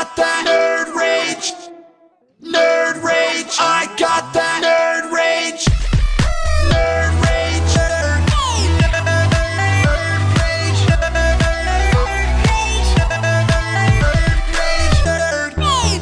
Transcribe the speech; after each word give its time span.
got 0.00 0.16
that 0.16 0.44
nerd 0.48 0.94
rage. 0.96 1.52
Nerd 2.40 3.02
rage. 3.04 3.54
I 3.60 3.84
got 3.98 4.32
that 4.32 4.62
nerd 4.64 5.12
rage. 5.12 5.66
Nerd 6.72 7.20
rage. 7.20 7.74
Nerd 7.76 8.24
rage. 8.32 8.80
Nerd 8.96 10.32
rage. 15.60 16.00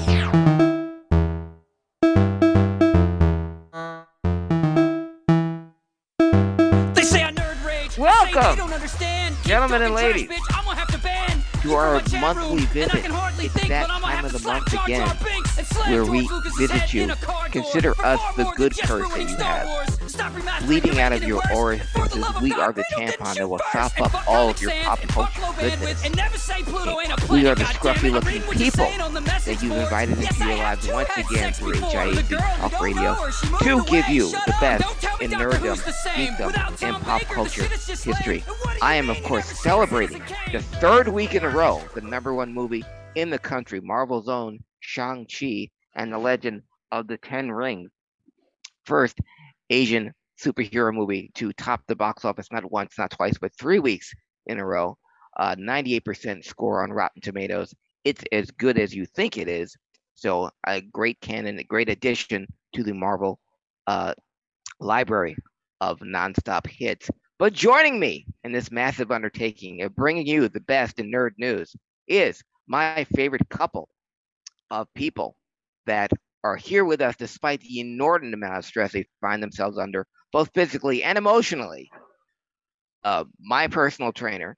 They 6.95 7.03
say 7.03 7.25
I 7.25 7.33
nerd 7.33 7.65
rage. 7.67 7.99
Welcome, 7.99 8.43
they 8.43 8.57
don't 8.57 8.73
understand. 8.73 9.35
Keep 9.39 9.45
gentlemen 9.47 9.83
and 9.83 9.93
talking 9.93 10.13
ladies, 10.13 10.29
bitch. 10.29 10.57
I'm 10.57 10.65
gonna 10.65 10.79
have 10.79 10.93
to 10.93 10.99
ban 10.99 11.43
you 11.65 11.77
my 11.77 12.01
chat 12.01 12.21
monthly 12.21 12.43
room, 12.43 12.59
and 12.59 12.69
I 12.69 12.73
visit. 12.73 13.03
can 13.03 13.11
hardly 13.11 13.47
It's 13.47 13.55
again, 14.89 15.09
where 15.89 16.05
we 16.05 16.29
visit 16.57 16.95
you. 16.95 17.09
Consider 17.51 17.95
us 18.05 18.21
the 18.37 18.45
good 18.57 18.77
curse 18.79 19.13
that 19.15 19.29
you 19.29 19.37
have. 19.37 20.67
Bleeding 20.67 21.01
out 21.01 21.13
of 21.13 21.23
your. 21.23 21.39
Orifices, 21.55 22.25
we 22.43 22.53
are 22.53 22.73
the 22.73 22.85
tampon 22.93 23.37
that 23.37 23.49
will 23.49 23.61
sop 23.73 23.99
up 24.01 24.29
all 24.29 24.51
of 24.51 24.61
your 24.61 24.71
pop 24.83 25.01
culture 25.01 25.41
goodness. 25.59 26.03
We 27.31 27.47
are 27.47 27.55
the 27.55 27.65
scruffy 27.65 28.11
looking 28.11 28.43
people 28.43 28.85
that 28.85 29.59
you've 29.63 29.73
invited 29.73 30.19
into 30.19 30.45
your 30.45 30.57
lives 30.57 30.89
once 30.89 31.09
again 31.17 31.53
through 31.53 31.75
who 31.75 32.23
Talk 32.31 32.81
Radio 32.81 33.15
to 33.61 33.85
give 33.91 34.09
you 34.09 34.31
the 34.31 34.55
best 34.61 35.05
in 35.21 35.31
nerddom, 35.31 35.77
geekdom, 36.15 36.83
and 36.83 37.03
pop 37.05 37.23
culture 37.23 37.65
history. 37.65 38.45
I 38.83 38.97
am, 38.97 39.09
of 39.11 39.23
course, 39.23 39.47
celebrating 39.47 40.23
the 40.53 40.61
third 40.61 41.09
week 41.09 41.35
in 41.35 41.45
a 41.45 41.49
row 41.49 41.83
the 41.95 42.01
number 42.01 42.35
one 42.35 42.53
movie 42.53 42.85
in 43.15 43.31
the 43.31 43.39
country, 43.39 43.81
Marvel's 43.81 44.29
own 44.29 44.61
Shang-Chi 44.89 45.69
and 45.95 46.11
the 46.11 46.19
Legend 46.19 46.63
of 46.91 47.09
the 47.09 47.19
Ten 47.19 47.53
Rings. 47.53 47.91
First 48.87 49.19
Asian 49.69 50.15
superhero 50.43 50.95
movie 50.95 51.31
to 51.35 51.53
top 51.53 51.83
the 51.87 51.95
box 51.95 52.25
office 52.25 52.51
not 52.51 52.71
once, 52.73 52.95
not 52.97 53.11
twice, 53.11 53.37
but 53.39 53.53
three 53.59 53.81
weeks 53.81 54.11
in 54.47 54.59
a 54.59 54.65
row. 54.65 54.97
Uh, 55.39 55.55
98% 55.57 56.43
score 56.43 56.83
on 56.83 56.91
Rotten 56.91 57.21
Tomatoes. 57.21 57.75
It's 58.05 58.25
as 58.33 58.51
good 58.51 58.79
as 58.79 58.95
you 58.95 59.05
think 59.05 59.37
it 59.37 59.47
is. 59.47 59.77
So 60.15 60.51
a 60.67 60.81
great 60.81 61.21
canon, 61.21 61.59
a 61.59 61.65
great 61.65 61.91
addition 61.91 62.47
to 62.75 62.83
the 62.83 62.95
Marvel 62.95 63.39
uh, 63.87 64.15
library 64.81 65.37
of 65.83 65.99
nonstop 65.99 66.67
hits. 66.67 67.11
But 67.39 67.53
joining 67.53 68.01
me 68.01 68.27
in 68.43 68.53
this 68.53 68.71
massive 68.71 69.13
undertaking 69.13 69.83
of 69.83 69.95
bringing 69.95 70.27
you 70.27 70.49
the 70.49 70.61
best 70.61 70.99
in 70.99 71.13
nerd 71.13 71.33
news 71.37 71.77
is 72.09 72.43
my 72.67 73.05
favorite 73.15 73.49
couple 73.51 73.91
of 74.71 74.93
people 74.95 75.37
that 75.87 76.11
are 76.45 76.57
here 76.57 76.85
with 76.85 77.01
us 77.01 77.17
despite 77.17 77.61
the 77.61 77.81
inordinate 77.81 78.35
amount 78.35 78.59
of 78.59 78.65
stress 78.65 78.93
they 78.93 79.07
find 79.21 79.43
themselves 79.43 79.79
under, 79.79 80.07
both 80.33 80.51
physically 80.55 81.03
and 81.03 81.19
emotionally. 81.19 81.91
Uh, 83.05 83.25
my 83.41 83.67
personal 83.67 84.13
trainer, 84.13 84.57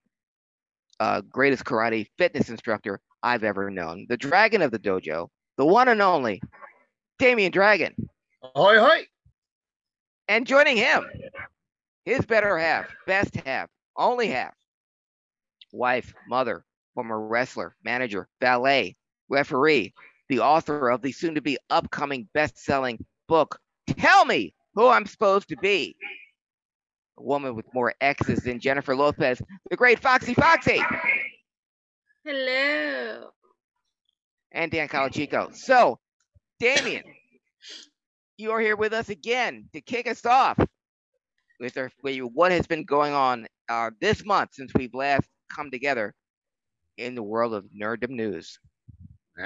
uh, 0.99 1.21
greatest 1.23 1.65
karate 1.65 2.07
fitness 2.19 2.49
instructor 2.49 3.01
I've 3.23 3.45
ever 3.45 3.71
known, 3.71 4.07
the 4.09 4.17
dragon 4.17 4.63
of 4.63 4.71
the 4.71 4.79
dojo, 4.79 5.29
the 5.57 5.67
one 5.67 5.89
and 5.89 6.03
only 6.03 6.43
Damian 7.19 7.53
Dragon. 7.53 7.95
Hoi 8.43 8.79
hoi! 8.79 9.07
And 10.29 10.47
joining 10.47 10.77
him, 10.77 11.05
his 12.05 12.25
better 12.25 12.59
half, 12.59 12.87
best 13.07 13.35
half, 13.37 13.69
only 13.97 14.29
half, 14.29 14.55
wife, 15.73 16.15
mother, 16.29 16.65
former 16.95 17.21
wrestler, 17.21 17.77
manager, 17.85 18.29
ballet, 18.41 18.97
referee, 19.31 19.95
the 20.29 20.41
author 20.41 20.91
of 20.91 21.03
the 21.03 21.13
soon 21.13 21.35
to 21.37 21.41
be 21.41 21.59
upcoming 21.71 22.29
best 22.35 22.59
selling 22.59 23.05
book, 23.29 23.59
Tell 23.87 24.25
Me 24.25 24.55
Who 24.75 24.89
I'm 24.89 25.07
Supposed 25.07 25.49
to 25.49 25.57
Be. 25.57 25.97
A 27.19 27.23
woman 27.23 27.55
with 27.55 27.67
more 27.75 27.95
X's 28.01 28.41
than 28.45 28.61
Jennifer 28.61 28.95
Lopez, 28.97 29.41
the 29.71 29.77
great 29.77 29.99
Foxy 30.01 30.35
Foxxy, 30.35 30.83
Hello. 32.25 33.31
and 34.53 34.71
Dan 34.71 34.89
Calachico. 34.89 35.55
So, 35.55 35.99
Damian, 36.59 37.05
you 38.37 38.51
are 38.53 38.61
here 38.61 38.77
with 38.77 38.93
us 38.93 39.09
again 39.09 39.69
to 39.73 39.81
kick 39.81 40.07
us 40.09 40.25
off 40.27 40.59
with, 41.61 41.77
our, 41.77 41.91
with 42.03 42.19
what 42.33 42.53
has 42.53 42.67
been 42.67 42.85
going 42.85 43.13
on 43.13 43.47
uh, 43.69 43.91
this 44.01 44.25
month 44.25 44.51
since 44.55 44.73
we've 44.75 44.95
last 44.95 45.29
come 45.51 45.71
together 45.71 46.15
in 46.97 47.15
the 47.15 47.23
world 47.23 47.55
of 47.55 47.65
nerddom 47.79 48.11
news. 48.11 48.59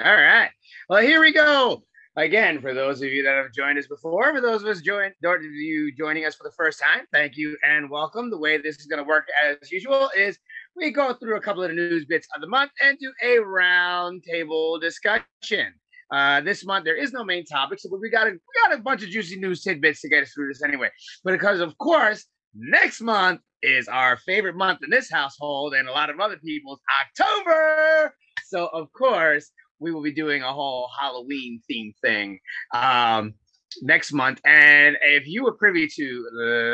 All 0.03 0.15
right. 0.15 0.49
Well, 0.89 1.01
here 1.01 1.21
we 1.21 1.31
go. 1.31 1.81
Again, 2.17 2.59
for 2.59 2.73
those 2.73 3.01
of 3.01 3.07
you 3.07 3.23
that 3.23 3.35
have 3.35 3.53
joined 3.53 3.79
us 3.79 3.87
before, 3.87 4.33
for 4.33 4.41
those 4.41 4.61
of 4.61 4.67
us 4.67 4.81
join, 4.81 5.11
those 5.21 5.37
of 5.37 5.43
you 5.43 5.93
joining 5.97 6.25
us 6.25 6.35
for 6.35 6.43
the 6.43 6.51
first 6.51 6.81
time, 6.81 7.05
thank 7.13 7.37
you 7.37 7.55
and 7.63 7.89
welcome. 7.89 8.29
The 8.29 8.37
way 8.37 8.57
this 8.57 8.77
is 8.77 8.87
going 8.87 9.01
to 9.01 9.07
work, 9.07 9.25
as 9.49 9.71
usual, 9.71 10.09
is 10.17 10.37
we 10.75 10.91
go 10.91 11.13
through 11.13 11.37
a 11.37 11.41
couple 11.41 11.63
of 11.63 11.69
the 11.69 11.75
news 11.75 12.05
bits 12.05 12.27
of 12.35 12.41
the 12.41 12.47
month 12.47 12.71
and 12.83 12.97
do 12.99 13.09
a 13.23 13.37
roundtable 13.37 14.81
discussion. 14.81 15.73
Uh, 16.11 16.41
this 16.41 16.65
month 16.65 16.83
there 16.83 16.97
is 16.97 17.13
no 17.13 17.23
main 17.23 17.45
topic, 17.45 17.79
so 17.79 17.89
we 17.97 18.09
got 18.09 18.27
a 18.27 18.31
we 18.31 18.69
got 18.69 18.77
a 18.77 18.81
bunch 18.81 19.01
of 19.01 19.09
juicy 19.09 19.37
news 19.37 19.63
tidbits 19.63 20.01
to 20.01 20.09
get 20.09 20.23
us 20.23 20.31
through 20.33 20.49
this 20.49 20.61
anyway. 20.61 20.89
But 21.23 21.31
because 21.31 21.61
of 21.61 21.77
course 21.77 22.25
next 22.53 22.99
month 22.99 23.39
is 23.63 23.87
our 23.87 24.17
favorite 24.17 24.55
month 24.55 24.79
in 24.83 24.89
this 24.89 25.09
household 25.09 25.73
and 25.73 25.87
a 25.87 25.91
lot 25.91 26.09
of 26.09 26.19
other 26.19 26.37
people's 26.37 26.79
October. 27.01 28.13
So 28.47 28.67
of 28.67 28.91
course 28.93 29.51
we 29.79 29.91
will 29.91 30.03
be 30.03 30.13
doing 30.13 30.41
a 30.41 30.51
whole 30.51 30.89
Halloween 30.99 31.61
theme 31.67 31.93
thing 32.01 32.39
um, 32.73 33.33
next 33.81 34.13
month. 34.13 34.39
And 34.45 34.97
if 35.01 35.27
you 35.27 35.43
were 35.43 35.53
privy 35.53 35.87
to 35.87 36.27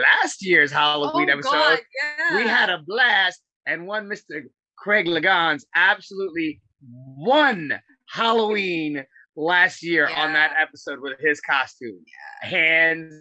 last 0.04 0.46
year's 0.46 0.72
Halloween 0.72 1.30
oh 1.30 1.34
episode, 1.34 1.52
God, 1.52 1.80
yeah. 2.04 2.36
we 2.38 2.48
had 2.48 2.70
a 2.70 2.80
blast, 2.86 3.42
and 3.66 3.88
one 3.88 4.08
Mr. 4.08 4.44
Craig 4.78 5.08
Liggeons 5.08 5.66
absolutely 5.76 6.62
won 6.84 7.80
Halloween 8.10 9.06
last 9.36 9.84
year 9.84 10.08
on 10.08 10.34
that 10.34 10.54
episode 10.60 11.00
with 11.00 11.20
his 11.20 11.40
costume. 11.42 12.04
Hands 12.42 13.14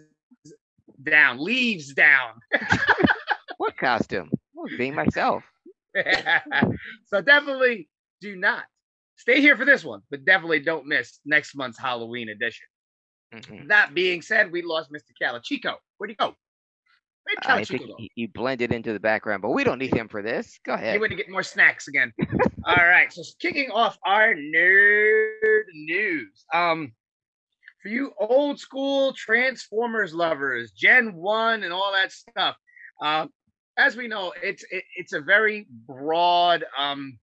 down, 1.03 1.43
leaves 1.43 1.93
down. 1.93 2.33
What 3.61 3.77
costume? 3.77 4.31
Well, 4.55 4.65
being 4.75 4.95
myself. 4.95 5.43
so 7.05 7.21
definitely 7.21 7.87
do 8.19 8.35
not 8.35 8.63
stay 9.21 9.39
here 9.39 9.55
for 9.55 9.65
this 9.65 9.83
one, 9.83 10.01
but 10.09 10.25
definitely 10.25 10.59
don't 10.59 10.87
miss 10.87 11.19
next 11.25 11.55
month's 11.55 11.79
Halloween 11.79 12.29
edition. 12.29 12.65
Mhm. 13.33 13.67
That 13.67 13.93
being 13.93 14.21
said, 14.21 14.51
we 14.51 14.61
lost 14.61 14.91
Mr. 14.91 15.11
Calachico. 15.21 15.75
Where'd 15.97 16.09
he 16.09 16.15
go? 16.15 16.35
Where'd 17.23 17.37
I 17.43 17.63
think 17.63 17.87
go? 17.87 17.95
he, 17.97 18.11
he 18.15 18.25
blended 18.25 18.73
into 18.73 18.93
the 18.93 18.99
background, 18.99 19.43
but 19.43 19.51
we 19.51 19.63
don't 19.63 19.77
need 19.77 19.93
him 19.93 20.09
for 20.09 20.21
this. 20.23 20.59
Go 20.65 20.73
ahead. 20.73 20.93
He 20.93 20.99
went 20.99 21.11
to 21.11 21.17
get 21.17 21.29
more 21.29 21.43
snacks 21.43 21.87
again. 21.87 22.11
All 22.65 22.75
right, 22.75 23.13
so 23.13 23.21
kicking 23.39 23.69
off 23.69 23.97
our 24.05 24.33
nerd 24.33 25.63
news. 25.73 26.45
Um, 26.53 26.93
for 27.81 27.89
you 27.89 28.13
old 28.19 28.59
school 28.59 29.13
Transformers 29.13 30.13
lovers, 30.13 30.71
Gen 30.71 31.13
One 31.13 31.63
and 31.63 31.73
all 31.73 31.91
that 31.93 32.11
stuff. 32.11 32.55
Um, 33.01 33.29
as 33.77 33.95
we 33.95 34.07
know, 34.07 34.33
it's 34.43 34.63
it, 34.69 34.83
it's 34.95 35.13
a 35.13 35.21
very 35.21 35.65
broad 35.87 36.63
um 36.77 37.17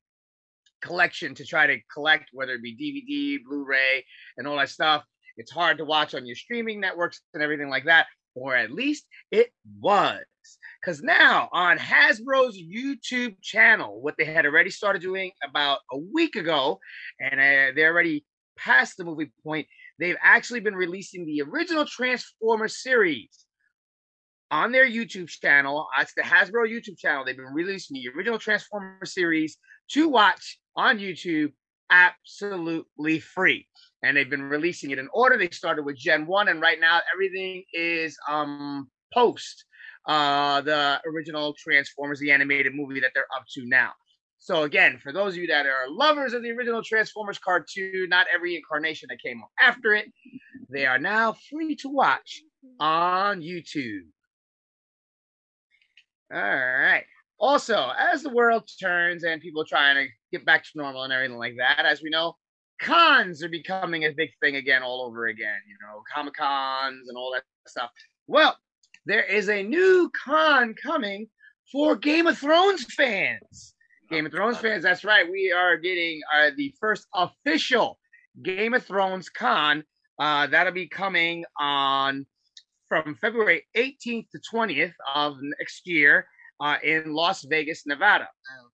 collection 0.80 1.34
to 1.34 1.44
try 1.44 1.66
to 1.66 1.78
collect, 1.92 2.30
whether 2.32 2.54
it 2.54 2.62
be 2.62 2.74
DVD, 2.76 3.44
Blu-ray, 3.44 4.04
and 4.36 4.46
all 4.46 4.56
that 4.56 4.70
stuff. 4.70 5.04
It's 5.36 5.50
hard 5.50 5.78
to 5.78 5.84
watch 5.84 6.14
on 6.14 6.26
your 6.26 6.36
streaming 6.36 6.80
networks 6.80 7.20
and 7.34 7.42
everything 7.42 7.68
like 7.68 7.84
that, 7.84 8.06
or 8.34 8.56
at 8.56 8.72
least 8.72 9.06
it 9.30 9.50
was. 9.80 10.20
Because 10.80 11.02
now 11.02 11.48
on 11.52 11.78
Hasbro's 11.78 12.58
YouTube 12.58 13.36
channel, 13.42 14.00
what 14.00 14.14
they 14.16 14.24
had 14.24 14.46
already 14.46 14.70
started 14.70 15.02
doing 15.02 15.30
about 15.48 15.80
a 15.92 15.98
week 15.98 16.36
ago, 16.36 16.80
and 17.20 17.34
uh, 17.34 17.72
they're 17.74 17.92
already 17.92 18.24
past 18.56 18.96
the 18.96 19.04
movie 19.04 19.30
point, 19.44 19.66
they've 19.98 20.16
actually 20.22 20.60
been 20.60 20.74
releasing 20.74 21.24
the 21.24 21.42
original 21.42 21.84
Transformer 21.84 22.68
series 22.68 23.46
on 24.50 24.72
their 24.72 24.88
YouTube 24.88 25.28
channel. 25.28 25.86
It's 26.00 26.14
the 26.14 26.22
Hasbro 26.22 26.68
YouTube 26.68 26.98
channel. 26.98 27.24
They've 27.24 27.36
been 27.36 27.52
releasing 27.52 27.94
the 27.94 28.08
original 28.16 28.38
Transformer 28.38 29.04
series 29.04 29.58
to 29.90 30.08
watch 30.08 30.58
on 30.76 30.98
YouTube 30.98 31.52
absolutely 31.90 33.18
free. 33.20 33.66
And 34.02 34.16
they've 34.16 34.30
been 34.30 34.42
releasing 34.42 34.90
it 34.90 34.98
in 34.98 35.08
order. 35.12 35.36
They 35.36 35.48
started 35.50 35.84
with 35.84 35.96
Gen 35.96 36.26
1, 36.26 36.48
and 36.48 36.60
right 36.60 36.78
now 36.80 37.00
everything 37.12 37.64
is 37.72 38.16
um 38.28 38.88
post 39.12 39.64
uh 40.06 40.60
the 40.60 41.00
original 41.06 41.54
Transformers, 41.58 42.20
the 42.20 42.30
animated 42.30 42.74
movie 42.74 43.00
that 43.00 43.10
they're 43.14 43.26
up 43.34 43.44
to 43.54 43.66
now. 43.66 43.92
So 44.38 44.62
again, 44.62 44.98
for 45.02 45.12
those 45.12 45.34
of 45.34 45.38
you 45.40 45.48
that 45.48 45.66
are 45.66 45.90
lovers 45.90 46.32
of 46.32 46.42
the 46.42 46.50
original 46.50 46.82
Transformers 46.82 47.38
cartoon, 47.38 48.08
not 48.08 48.26
every 48.32 48.54
incarnation 48.54 49.08
that 49.10 49.20
came 49.20 49.42
after 49.60 49.94
it, 49.94 50.06
they 50.70 50.86
are 50.86 50.98
now 50.98 51.34
free 51.50 51.74
to 51.76 51.88
watch 51.88 52.40
on 52.78 53.40
YouTube. 53.40 54.02
All 56.32 56.40
right. 56.40 57.04
Also, 57.40 57.92
as 57.96 58.22
the 58.22 58.30
world 58.30 58.68
turns 58.80 59.22
and 59.22 59.40
people 59.40 59.62
are 59.62 59.66
trying 59.68 59.94
to 59.94 60.10
get 60.32 60.44
back 60.44 60.64
to 60.64 60.70
normal 60.74 61.04
and 61.04 61.12
everything 61.12 61.36
like 61.36 61.54
that, 61.56 61.86
as 61.86 62.02
we 62.02 62.10
know, 62.10 62.36
cons 62.80 63.42
are 63.42 63.48
becoming 63.48 64.04
a 64.04 64.12
big 64.12 64.30
thing 64.40 64.56
again, 64.56 64.82
all 64.82 65.02
over 65.02 65.26
again. 65.26 65.60
You 65.68 65.76
know, 65.82 66.02
comic 66.12 66.34
cons 66.34 67.08
and 67.08 67.16
all 67.16 67.32
that 67.32 67.44
stuff. 67.66 67.90
Well, 68.26 68.56
there 69.06 69.22
is 69.22 69.48
a 69.48 69.62
new 69.62 70.10
con 70.24 70.74
coming 70.82 71.28
for 71.70 71.96
Game 71.96 72.26
of 72.26 72.38
Thrones 72.38 72.84
fans. 72.92 73.74
Game 74.10 74.26
of 74.26 74.32
Thrones 74.32 74.58
fans, 74.58 74.82
that's 74.82 75.04
right. 75.04 75.30
We 75.30 75.52
are 75.52 75.76
getting 75.76 76.20
uh, 76.34 76.50
the 76.56 76.74
first 76.80 77.06
official 77.14 77.98
Game 78.42 78.74
of 78.74 78.84
Thrones 78.84 79.28
con. 79.28 79.84
Uh, 80.18 80.48
that'll 80.48 80.72
be 80.72 80.88
coming 80.88 81.44
on 81.58 82.26
from 82.88 83.14
February 83.20 83.66
18th 83.76 84.30
to 84.30 84.40
20th 84.52 84.94
of 85.14 85.36
next 85.40 85.86
year 85.86 86.26
uh, 86.60 86.76
in 86.82 87.12
Las 87.12 87.44
Vegas, 87.44 87.86
Nevada. 87.86 88.28
Oh. 88.60 88.68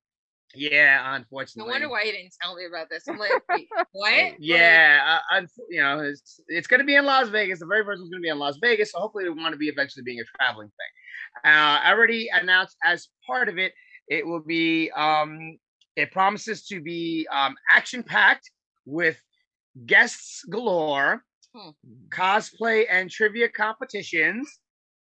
Yeah, 0.57 1.03
No 1.09 1.17
unfortunately. 1.17 1.69
wonder 1.73 1.89
why 1.91 2.03
you 2.05 2.13
didn't 2.13 2.33
tell 2.41 2.55
me 2.55 2.65
about 2.67 2.89
this. 2.89 3.09
I'm 3.09 3.19
like, 3.19 3.33
what? 3.93 4.35
Yeah, 4.39 5.19
uh, 5.33 5.41
you 5.69 5.81
know, 5.81 5.99
it's 6.01 6.39
it's 6.47 6.69
going 6.69 6.79
to 6.79 6.87
be 6.87 6.95
in 6.95 7.05
Las 7.05 7.29
Vegas. 7.29 7.59
The 7.59 7.67
very 7.67 7.85
first 7.85 8.01
one's 8.01 8.11
going 8.11 8.23
to 8.23 8.25
be 8.25 8.29
in 8.29 8.39
Las 8.39 8.59
Vegas, 8.63 8.93
so 8.93 9.01
hopefully, 9.01 9.25
we 9.25 9.31
want 9.31 9.53
to 9.53 9.59
be 9.59 9.67
eventually 9.69 10.05
being 10.05 10.21
a 10.21 10.25
traveling 10.39 10.69
thing. 10.69 11.51
Uh, 11.53 11.81
already 11.87 12.29
announced 12.33 12.77
as 12.85 13.09
part 13.27 13.49
of 13.49 13.59
it, 13.59 13.73
it 14.09 14.25
will 14.25 14.43
be. 14.43 14.91
Um, 14.93 15.59
it 15.97 16.13
promises 16.13 16.67
to 16.67 16.81
be 16.81 17.27
um, 17.33 17.55
action 17.73 18.03
packed 18.05 18.49
with 18.87 19.21
guests 19.87 20.45
galore, 20.49 21.25
Hmm. 21.57 21.71
cosplay 22.11 22.85
and 22.91 23.09
trivia 23.11 23.49
competitions, 23.49 24.61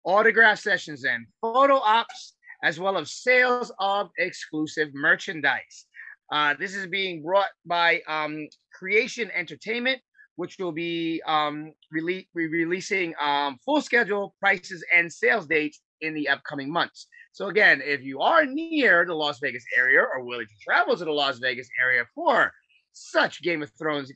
autograph 0.05 0.59
sessions, 0.59 1.05
and 1.05 1.27
photo 1.43 1.77
ops, 1.77 2.35
as 2.63 2.79
well 2.81 2.99
as 2.99 3.13
sales 3.13 3.73
of 3.79 4.11
exclusive 4.19 4.89
merchandise. 4.95 5.87
Uh, 6.31 6.55
this 6.59 6.75
is 6.75 6.87
being 6.87 7.23
brought 7.23 7.51
by 7.65 8.01
um, 8.07 8.47
Creation 8.75 9.31
Entertainment, 9.35 10.01
which 10.37 10.57
will 10.59 10.73
be 10.73 11.23
um, 11.27 11.73
rele- 11.95 12.27
re- 12.35 12.49
releasing 12.49 13.15
um, 13.21 13.59
full 13.65 13.81
schedule, 13.81 14.35
prices, 14.41 14.85
and 14.95 15.13
sales 15.13 15.47
dates 15.47 15.81
in 16.01 16.15
the 16.15 16.29
upcoming 16.29 16.71
months. 16.71 17.07
So, 17.33 17.49
again, 17.49 17.81
if 17.85 18.03
you 18.03 18.21
are 18.21 18.45
near 18.45 19.05
the 19.07 19.15
Las 19.15 19.39
Vegas 19.41 19.65
area 19.77 20.01
or 20.01 20.25
willing 20.25 20.47
to 20.47 20.65
travel 20.65 20.97
to 20.97 21.05
the 21.05 21.13
Las 21.13 21.39
Vegas 21.39 21.69
area 21.81 22.05
for 22.15 22.53
such 22.93 23.43
Game 23.43 23.63
of 23.63 23.71
Thrones 23.79 24.13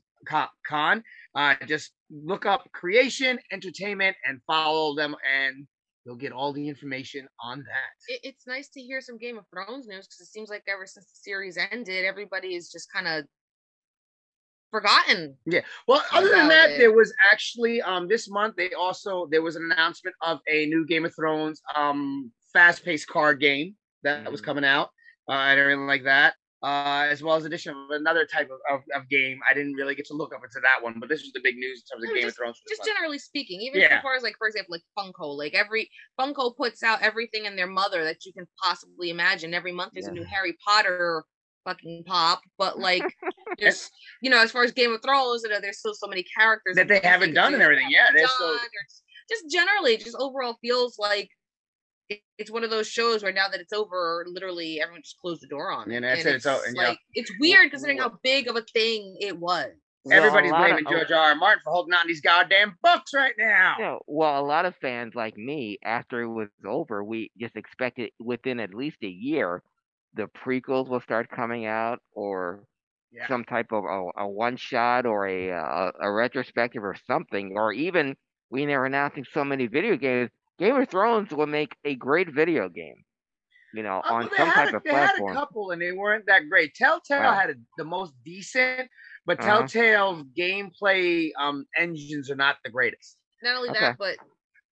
con, 0.68 1.02
uh, 1.34 1.54
just 1.66 1.92
look 2.10 2.46
up 2.46 2.68
Creation 2.72 3.38
Entertainment 3.52 4.16
and 4.26 4.40
follow 4.46 4.94
them, 4.94 5.14
and 5.24 5.66
you'll 6.04 6.16
get 6.16 6.32
all 6.32 6.52
the 6.52 6.68
information 6.68 7.28
on 7.40 7.58
that. 7.60 8.12
It, 8.12 8.20
it's 8.24 8.46
nice 8.46 8.68
to 8.70 8.80
hear 8.80 9.00
some 9.00 9.18
Game 9.18 9.38
of 9.38 9.44
Thrones 9.48 9.86
news 9.86 10.06
because 10.06 10.20
it 10.20 10.30
seems 10.30 10.48
like 10.50 10.64
ever 10.68 10.86
since 10.86 11.06
the 11.06 11.16
series 11.22 11.58
ended, 11.70 12.04
everybody 12.04 12.54
is 12.54 12.70
just 12.70 12.92
kind 12.92 13.06
of 13.06 13.24
forgotten. 14.70 15.36
Yeah. 15.44 15.60
Well, 15.86 16.02
other 16.12 16.30
than 16.30 16.48
that, 16.48 16.70
it. 16.70 16.78
there 16.78 16.92
was 16.92 17.12
actually 17.30 17.82
um 17.82 18.08
this 18.08 18.28
month 18.28 18.56
they 18.56 18.72
also 18.72 19.28
there 19.30 19.42
was 19.42 19.56
an 19.56 19.70
announcement 19.70 20.16
of 20.22 20.40
a 20.50 20.66
new 20.66 20.86
Game 20.86 21.04
of 21.04 21.14
Thrones 21.14 21.60
um 21.74 22.32
fast-paced 22.52 23.06
card 23.06 23.40
game 23.40 23.76
that 24.02 24.30
was 24.30 24.40
Mhm. 24.40 24.44
coming 24.44 24.64
out 24.64 24.90
uh, 25.28 25.32
and 25.32 25.60
everything 25.60 25.86
like 25.86 26.04
that. 26.04 26.34
Uh, 26.62 27.08
as 27.10 27.24
well 27.24 27.34
as 27.34 27.44
addition 27.44 27.74
of 27.74 27.90
another 27.90 28.24
type 28.24 28.48
of, 28.48 28.58
of, 28.76 28.82
of 28.94 29.08
game. 29.08 29.40
I 29.48 29.52
didn't 29.52 29.72
really 29.74 29.96
get 29.96 30.06
to 30.06 30.14
look 30.14 30.32
up 30.32 30.42
into 30.44 30.60
that 30.62 30.80
one, 30.80 31.00
but 31.00 31.08
this 31.08 31.22
was 31.22 31.32
the 31.32 31.40
big 31.42 31.56
news 31.56 31.82
in 31.82 31.96
terms 31.98 32.04
of 32.08 32.14
No, 32.14 32.20
Game 32.20 32.28
of 32.28 32.36
Thrones. 32.36 32.60
Just 32.68 32.82
month. 32.82 32.88
generally 32.94 33.18
speaking, 33.18 33.60
even 33.62 33.80
Yeah. 33.80 33.96
as 33.96 34.02
far 34.02 34.14
as 34.14 34.22
like, 34.22 34.36
for 34.38 34.46
example, 34.46 34.76
like 34.78 34.82
Funko, 34.96 35.36
like 35.36 35.54
every 35.54 35.90
Funko 36.20 36.56
puts 36.56 36.84
out 36.84 37.02
everything 37.02 37.46
in 37.46 37.56
their 37.56 37.66
mother 37.66 38.04
that 38.04 38.24
you 38.24 38.32
can 38.32 38.46
possibly 38.62 39.10
imagine. 39.10 39.54
Every 39.54 39.72
month 39.72 39.90
there's 39.94 40.06
a 40.06 40.12
new 40.12 40.22
Harry 40.24 40.56
Potter 40.64 41.24
fucking 41.64 42.04
pop, 42.06 42.42
but 42.58 42.78
like, 42.78 43.02
there's 43.58 43.90
you 44.20 44.30
know, 44.30 44.38
as 44.40 44.52
far 44.52 44.62
as 44.62 44.70
Game 44.70 44.92
of 44.92 45.02
Thrones, 45.02 45.42
you 45.42 45.50
know, 45.50 45.60
there's 45.60 45.78
still 45.80 45.94
so 45.94 46.06
many 46.06 46.22
characters 46.38 46.76
That 46.76 46.86
they 46.86 47.00
haven't 47.02 47.34
done 47.34 47.54
and 47.54 47.62
everything. 47.62 47.88
they 47.88 47.94
Yeah, 47.96 48.06
they're 48.14 48.28
still- 48.28 48.46
done, 48.54 48.56
or 48.58 48.84
just- 48.88 49.02
just 49.30 49.50
generally, 49.50 49.96
just 49.96 50.14
overall 50.18 50.56
feels 50.60 50.96
like 50.98 51.24
it, 51.24 51.30
it's 52.38 52.50
one 52.50 52.64
of 52.64 52.70
those 52.70 52.88
shows 52.88 53.22
where 53.22 53.32
now 53.32 53.48
that 53.48 53.60
it's 53.60 53.72
over, 53.72 54.24
literally 54.28 54.80
everyone 54.80 55.02
just 55.02 55.18
closed 55.18 55.42
the 55.42 55.46
door 55.46 55.70
on 55.70 55.90
it. 55.90 55.96
And 55.96 56.04
that's 56.04 56.24
it, 56.24 56.34
it's 56.36 56.46
o- 56.46 56.60
and, 56.66 56.76
you 56.76 56.82
know, 56.82 56.94
it's 57.14 57.30
weird 57.40 57.70
considering 57.70 57.98
how 57.98 58.18
big 58.22 58.48
of 58.48 58.56
a 58.56 58.62
thing 58.62 59.16
it 59.20 59.38
was. 59.38 59.68
Well, 60.04 60.16
Everybody's 60.18 60.50
lot 60.50 60.62
of- 60.70 60.76
blaming 60.78 60.90
George 60.90 61.12
R. 61.12 61.28
R. 61.30 61.34
Martin 61.36 61.60
for 61.64 61.72
holding 61.72 61.94
on 61.94 62.06
these 62.08 62.20
goddamn 62.20 62.76
books 62.82 63.12
right 63.14 63.34
now. 63.38 63.76
Yeah, 63.78 63.98
well, 64.06 64.40
a 64.40 64.44
lot 64.44 64.64
of 64.64 64.74
fans 64.76 65.14
like 65.14 65.36
me, 65.36 65.78
after 65.84 66.22
it 66.22 66.28
was 66.28 66.48
over, 66.66 67.04
we 67.04 67.30
just 67.38 67.54
expected 67.56 68.10
within 68.18 68.58
at 68.60 68.74
least 68.74 68.96
a 69.02 69.08
year, 69.08 69.62
the 70.14 70.26
prequels 70.44 70.88
will 70.88 71.00
start 71.00 71.30
coming 71.30 71.66
out, 71.66 72.00
or 72.12 72.64
Yeah. 73.12 73.28
some 73.28 73.44
type 73.44 73.70
of 73.72 73.84
a, 73.84 74.22
a 74.22 74.28
one 74.28 74.56
shot, 74.56 75.06
or 75.06 75.26
a, 75.26 75.50
a 75.50 75.92
a 76.00 76.10
retrospective, 76.12 76.82
or 76.82 76.96
something, 77.06 77.52
or 77.54 77.72
even 77.72 78.16
when 78.48 78.66
they're 78.66 78.84
announcing 78.84 79.24
so 79.32 79.44
many 79.44 79.68
video 79.68 79.96
games, 79.96 80.30
Game 80.62 80.76
of 80.76 80.88
Thrones 80.88 81.30
will 81.32 81.46
make 81.46 81.76
a 81.84 81.94
great 81.96 82.30
video 82.32 82.68
game. 82.70 83.04
You 83.72 83.82
know, 83.84 84.04
Uh, 84.04 84.10
on 84.10 84.30
well, 84.30 84.30
some 84.36 84.52
had 84.52 84.68
type 84.68 84.72
a, 84.72 84.74
of 84.74 84.84
they 84.84 84.96
had 84.96 85.16
a 85.16 85.22
couple 85.22 85.70
and 85.70 85.80
they 85.80 85.92
weren't 85.92 86.26
that 86.26 86.48
great. 86.48 86.74
Telltale 86.74 87.30
Wow. 87.30 87.32
had 87.32 87.50
a, 87.50 87.54
the 87.76 87.84
most 87.84 88.14
decent, 88.24 88.90
but 89.26 89.40
Uh-huh. 89.40 89.68
Telltale's 89.68 90.24
gameplay 90.36 91.30
um 91.38 91.66
engines 91.76 92.30
are 92.30 92.36
not 92.36 92.56
the 92.64 92.70
greatest. 92.70 93.18
not 93.42 93.56
only 93.56 93.70
Okay. 93.70 93.72
that, 93.72 93.96
but 93.98 94.18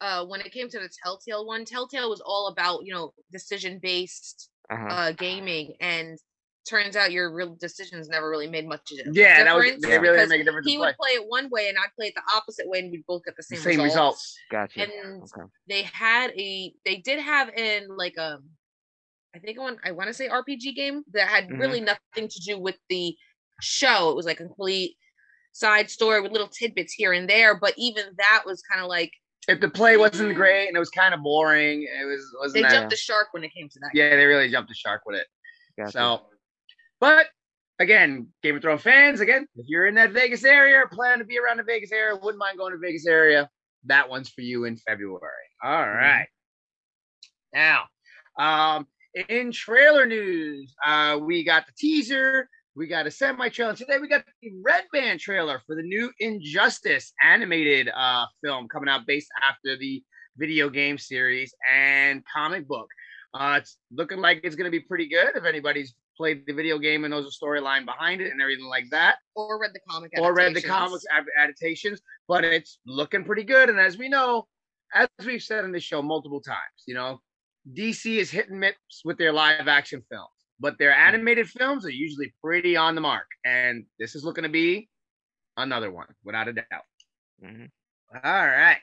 uh, 0.01 0.27
when 0.27 0.41
it 0.41 0.53
came 0.53 0.69
to 0.71 0.79
the 0.81 0.91
Telltale 1.05 1.47
one, 1.47 1.65
Telltale 1.65 2.11
was 2.11 2.21
all 2.25 2.49
about 2.49 2.85
you 2.85 2.93
know 2.93 3.15
decision 3.33 3.79
based 3.81 4.51
Uh-huh. 4.71 4.97
uh, 4.97 5.13
gaming, 5.13 5.75
and 5.81 6.19
turns 6.71 6.97
out 6.97 7.11
your 7.13 7.33
real 7.35 7.55
decisions 7.57 8.09
never 8.09 8.31
really 8.31 8.47
made 8.47 8.67
much 8.67 8.93
of 8.93 9.07
a 9.07 9.11
Yeah, 9.13 9.45
that 9.45 9.55
was 9.57 9.65
they 9.81 9.99
really 9.99 10.17
didn't 10.19 10.29
make 10.31 10.41
a 10.43 10.45
difference. 10.45 10.67
he 10.67 10.75
in 10.75 10.81
play. 10.81 10.87
would 10.87 10.97
play 10.97 11.11
it 11.11 11.25
one 11.29 11.51
way 11.51 11.69
and 11.69 11.77
I'd 11.77 11.93
play 11.97 12.07
it 12.07 12.15
the 12.15 12.23
opposite 12.35 12.69
way, 12.69 12.79
and 12.79 12.91
we'd 12.93 13.05
both 13.07 13.25
get 13.25 13.35
the 13.37 13.45
The 13.51 13.57
same, 13.57 13.77
same 13.77 13.83
results. 13.85 14.39
Gotcha. 14.51 14.83
And 14.85 15.23
okay. 15.25 15.43
they 15.69 15.83
had 15.83 16.31
a, 16.31 16.73
they 16.87 16.97
did 16.99 17.19
have 17.21 17.49
in 17.51 17.89
like 17.97 18.17
um, 18.19 18.45
I 19.35 19.39
think 19.41 19.59
one 19.59 19.77
I 19.85 19.91
want 19.93 20.09
to 20.09 20.15
say 20.15 20.29
RPG 20.29 20.75
game 20.77 21.03
that 21.13 21.29
had 21.29 21.49
Mhm. 21.49 21.59
really 21.61 21.81
nothing 21.81 22.29
to 22.29 22.41
do 22.41 22.59
with 22.59 22.77
the 22.89 23.15
show. 23.61 24.11
It 24.11 24.17
was 24.17 24.25
like 24.27 24.41
a 24.41 24.45
complete 24.47 24.97
side 25.53 25.91
story 25.91 26.21
with 26.21 26.33
little 26.33 26.49
tidbits 26.49 26.93
here 26.93 27.13
and 27.13 27.29
there, 27.29 27.55
but 27.59 27.75
even 27.77 28.05
that 28.19 28.43
was 28.47 28.63
kind 28.63 28.81
of 28.81 28.89
like 28.89 29.13
If 29.49 29.61
the 29.61 29.69
play 29.69 29.97
wasn't 29.97 30.35
great 30.37 30.69
and 30.69 30.77
it 30.77 30.81
was 30.81 30.91
kind 30.91 31.13
of 31.15 31.23
boring, 31.23 31.83
it 31.83 32.05
was 32.07 32.25
wasn't 32.41 32.55
they 32.55 32.63
that. 32.63 32.71
jumped 32.73 32.91
the 32.91 32.97
shark 32.97 33.29
when 33.33 33.43
it 33.45 33.53
came 33.53 33.69
to 33.69 33.79
that. 33.81 33.91
yeah, 33.95 34.11
they 34.17 34.25
really 34.25 34.49
jumped 34.49 34.69
the 34.69 34.75
shark 34.75 35.03
with 35.07 35.17
it. 35.17 35.27
Gotcha. 35.79 35.93
So, 35.93 36.27
but 37.01 37.27
again, 37.79 38.29
Game 38.43 38.57
of 38.57 38.63
Thrones 38.63 38.83
fans, 38.83 39.21
again, 39.21 39.47
if 39.57 39.67
you're 39.69 39.87
in 39.87 39.95
that 39.97 40.13
Vegas 40.13 40.45
area, 40.45 40.77
or 40.77 40.89
plan 40.89 41.19
to 41.19 41.25
be 41.25 41.39
around 41.39 41.57
the 41.57 41.65
Vegas 41.65 41.93
area, 41.93 42.17
wouldn't 42.17 42.39
mind 42.39 42.59
going 42.59 42.73
to 42.73 42.79
Vegas 42.79 43.07
area. 43.07 43.49
That 43.87 44.09
one's 44.09 44.29
for 44.29 44.43
you 44.43 44.65
in 44.65 44.77
February. 44.77 45.21
All 45.65 45.89
right. 45.89 46.27
Now, 47.55 47.85
um, 48.39 48.87
in 49.29 49.51
trailer 49.51 50.07
news, 50.07 50.75
uh, 50.85 51.19
we 51.21 51.45
got 51.45 51.67
the 51.67 51.73
teaser. 51.77 52.49
We 52.77 52.87
got 52.87 53.07
a 53.07 53.11
semi-trailer. 53.11 53.75
Today 53.75 53.99
we 53.99 54.09
got 54.09 54.25
the 54.43 54.53
Red 54.63 54.85
Band 54.93 55.19
trailer 55.19 55.61
for 55.67 55.75
the 55.75 55.83
new 55.83 56.13
Injustice 56.21 57.13
animated 57.23 57.91
uh, 57.95 58.27
film 58.45 58.69
coming 58.69 58.89
out 58.89 59.07
based 59.07 59.29
after 59.49 59.77
the 59.77 60.03
video 60.37 60.69
game 60.69 60.97
series 60.97 61.53
and 61.71 62.23
comic 62.33 62.69
book. 62.69 62.87
Uh, 63.35 63.59
it's 63.61 63.79
looking 63.93 64.19
like 64.19 64.41
it's 64.45 64.57
going 64.57 64.67
to 64.67 64.71
be 64.71 64.81
pretty 64.81 65.09
good 65.09 65.37
if 65.37 65.45
anybody's 65.45 65.95
played 66.21 66.45
the 66.47 66.53
video 66.53 66.79
game 66.79 67.05
and 67.05 67.13
knows 67.13 67.25
the 67.25 67.47
storyline 67.47 67.87
behind 67.87 68.21
it 68.21 68.31
and 68.31 68.43
everything 68.43 68.67
like 68.67 68.85
that, 68.91 69.17
Or 69.35 69.59
read 69.59 69.71
the 69.73 69.81
comic. 69.89 70.11
or 70.19 70.35
read 70.35 70.55
the 70.55 70.61
comics 70.61 71.05
adaptations. 71.39 72.03
But 72.29 72.45
it's 72.45 72.79
looking 72.85 73.25
pretty 73.25 73.43
good. 73.45 73.71
And 73.71 73.81
as 73.81 73.97
we 73.97 74.11
know, 74.11 74.47
as 74.93 75.09
we've 75.25 75.43
said 75.43 75.65
in 75.65 75.73
this 75.73 75.83
show 75.83 76.03
multiple 76.03 76.43
times, 76.43 76.81
you 76.87 76.95
know, 76.95 77.23
DC 77.73 78.19
is 78.19 78.31
hit 78.31 78.51
and 78.51 78.61
miss 78.61 78.75
with 79.03 79.17
their 79.17 79.33
live 79.33 79.67
action 79.67 80.03
films, 80.11 80.29
but 80.59 80.77
their 80.79 80.93
animated 80.93 81.49
films 81.49 81.87
are 81.87 81.91
usually 82.07 82.35
pretty 82.45 82.77
on 82.77 82.95
the 82.95 83.01
mark. 83.01 83.27
And 83.47 83.87
this 83.99 84.15
is 84.15 84.23
looking 84.23 84.43
to 84.45 84.51
be 84.51 84.91
another 85.57 85.91
one, 85.91 86.09
without 86.23 86.49
a 86.49 86.53
doubt. 86.53 86.87
Mhm. 87.43 87.71
All 88.25 88.47
right. 88.47 88.81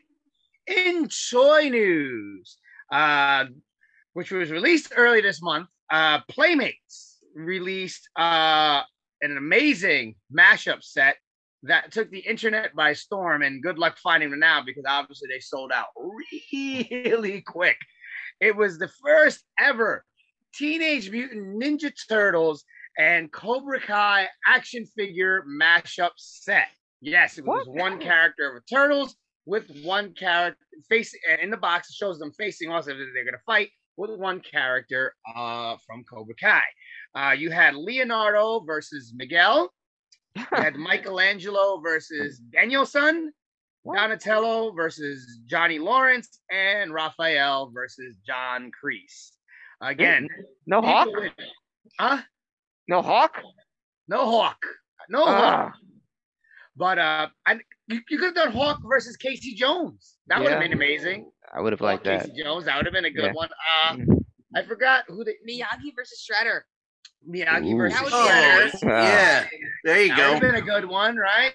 In 0.65 1.07
toy 1.31 1.69
news, 1.69 2.57
uh, 2.91 3.45
which 4.13 4.31
was 4.31 4.49
released 4.49 4.91
early 4.95 5.21
this 5.21 5.39
month, 5.41 5.67
uh, 5.91 6.21
Playmates 6.29 7.16
released 7.37 8.09
uh, 8.17 8.81
an 9.21 9.37
amazing 9.37 10.15
mashup 10.35 10.83
set 10.83 11.17
that 11.63 11.91
took 11.91 12.09
the 12.11 12.19
internet 12.19 12.75
by 12.75 12.93
storm. 12.93 13.41
And 13.41 13.61
good 13.63 13.77
luck 13.77 13.97
finding 13.97 14.29
them 14.31 14.39
now 14.39 14.61
because 14.65 14.83
obviously 14.87 15.29
they 15.31 15.39
sold 15.39 15.71
out 15.71 15.87
really 15.97 17.41
quick. 17.47 17.77
It 18.39 18.55
was 18.55 18.77
the 18.77 18.89
first 19.03 19.43
ever 19.59 20.03
Teenage 20.53 21.09
Mutant 21.11 21.61
Ninja 21.61 21.91
Turtles 22.09 22.63
and 22.97 23.31
Cobra 23.31 23.79
Kai 23.79 24.27
action 24.47 24.85
figure 24.85 25.43
mashup 25.47 26.11
set. 26.17 26.67
Yes, 27.01 27.37
it 27.37 27.45
was 27.45 27.67
What? 27.67 27.77
one 27.77 27.99
character 27.99 28.49
of 28.49 28.55
the 28.55 28.75
Turtles 28.75 29.15
with 29.45 29.69
one 29.83 30.13
character 30.13 30.57
facing 30.89 31.19
in 31.41 31.49
the 31.51 31.57
box. 31.57 31.89
It 31.89 31.95
shows 31.95 32.17
them 32.19 32.31
facing 32.31 32.71
also 32.71 32.91
they're 32.91 33.25
gonna 33.25 33.37
fight 33.45 33.69
with 33.97 34.11
one 34.11 34.39
character 34.39 35.13
uh 35.35 35.75
from 35.85 36.03
Cobra 36.03 36.35
Kai. 36.35 36.61
Uh, 37.15 37.31
you 37.31 37.49
had 37.49 37.75
Leonardo 37.75 38.59
versus 38.61 39.11
Miguel, 39.15 39.73
You 40.35 40.45
had 40.51 40.75
Michelangelo 40.89 41.79
versus 41.81 42.37
Daniel-san, 42.39 43.31
Donatello 43.85 44.71
versus 44.73 45.39
Johnny 45.47 45.79
Lawrence, 45.79 46.39
and 46.51 46.93
Raphael 46.93 47.71
versus 47.73 48.17
John 48.25 48.71
Kreese. 48.71 49.31
Again, 49.81 50.27
No 50.65 50.81
Hawk? 50.81 51.07
Huh? 51.99 52.21
No 52.87 53.01
Hawk? 53.01 53.35
No 54.07 54.25
Hawk. 54.29 54.57
No 55.09 55.25
Hawk. 55.25 55.71
Ah, 55.73 55.73
But 56.75 56.99
uh, 56.99 57.27
I, 57.45 57.53
you, 57.87 58.01
you 58.09 58.17
could 58.17 58.25
have 58.25 58.35
done 58.35 58.51
Hawk 58.51 58.79
versus 58.87 59.17
Casey 59.17 59.55
Jones. 59.55 60.15
That 60.27 60.39
would 60.39 60.51
have 60.51 60.61
been 60.61 60.73
amazing. 60.73 61.31
I 61.53 61.61
would 61.61 61.73
have 61.73 61.81
liked 61.81 62.03
that. 62.05 62.21
Casey 62.25 62.41
Jones. 62.43 62.65
That 62.65 62.77
would 62.77 62.85
have 62.85 62.93
been 62.93 63.05
a 63.05 63.11
good 63.11 63.25
Yeah. 63.25 63.31
one. 63.33 63.49
Uh. 63.85 63.95
I 64.55 64.63
forgot 64.63 65.03
who 65.07 65.23
the 65.23 65.33
Miyagi 65.47 65.91
versus 65.95 66.25
Shredder. 66.27 66.61
Miyagi 67.29 67.73
Ooh. 67.73 67.77
versus 67.77 67.99
That 67.99 68.05
was 68.05 68.13
Oh, 68.13 68.27
Shredder. 68.27 68.71
good. 68.71 68.89
yeah. 68.89 69.47
There 69.83 70.01
you 70.03 70.07
That 70.09 70.17
would 70.17 70.33
have 70.33 70.41
go. 70.41 70.47
been 70.51 70.55
a 70.55 70.65
good 70.65 70.85
one, 70.85 71.15
right? 71.17 71.53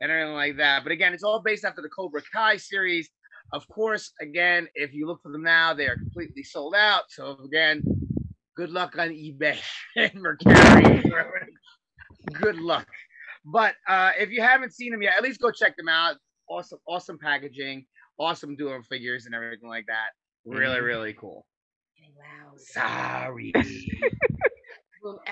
and 0.00 0.10
everything 0.10 0.34
like 0.34 0.56
that. 0.56 0.82
But 0.82 0.90
again, 0.92 1.14
it's 1.14 1.22
all 1.22 1.40
based 1.40 1.64
after 1.64 1.80
the 1.80 1.88
Cobra 1.88 2.22
Kai 2.32 2.56
series. 2.56 3.08
Of 3.52 3.68
course, 3.68 4.12
again, 4.20 4.66
if 4.74 4.92
you 4.92 5.06
look 5.06 5.20
for 5.22 5.30
them 5.30 5.42
now, 5.44 5.74
they 5.74 5.86
are 5.86 5.94
completely 5.96 6.42
sold 6.42 6.74
out. 6.74 7.04
So 7.10 7.38
again, 7.44 7.82
good 8.56 8.70
luck 8.70 8.98
on 8.98 9.10
eBay 9.10 9.58
and 9.96 10.10
Mercari. 10.14 11.02
good 12.40 12.56
luck. 12.56 12.86
But 13.44 13.74
uh, 13.88 14.12
if 14.18 14.30
you 14.30 14.40
haven't 14.42 14.72
seen 14.74 14.90
them 14.92 15.02
yet, 15.02 15.14
at 15.16 15.22
least 15.22 15.40
go 15.40 15.50
check 15.52 15.76
them 15.76 15.88
out. 15.88 16.16
Awesome, 16.48 16.78
awesome 16.86 17.18
packaging, 17.18 17.86
awesome 18.22 18.56
duo 18.56 18.80
figures 18.88 19.26
and 19.26 19.34
everything 19.34 19.68
like 19.68 19.86
that. 19.86 20.10
Really, 20.44 20.78
Mhm. 20.80 20.84
really 20.84 21.12
cool. 21.14 21.46
Wow. 22.16 22.52
Sorry. 22.56 23.52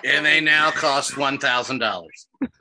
And 0.04 0.26
they 0.26 0.40
now 0.40 0.73
cost 0.73 1.16
one 1.16 1.38
thousand 1.38 1.78
dollars. 1.78 2.26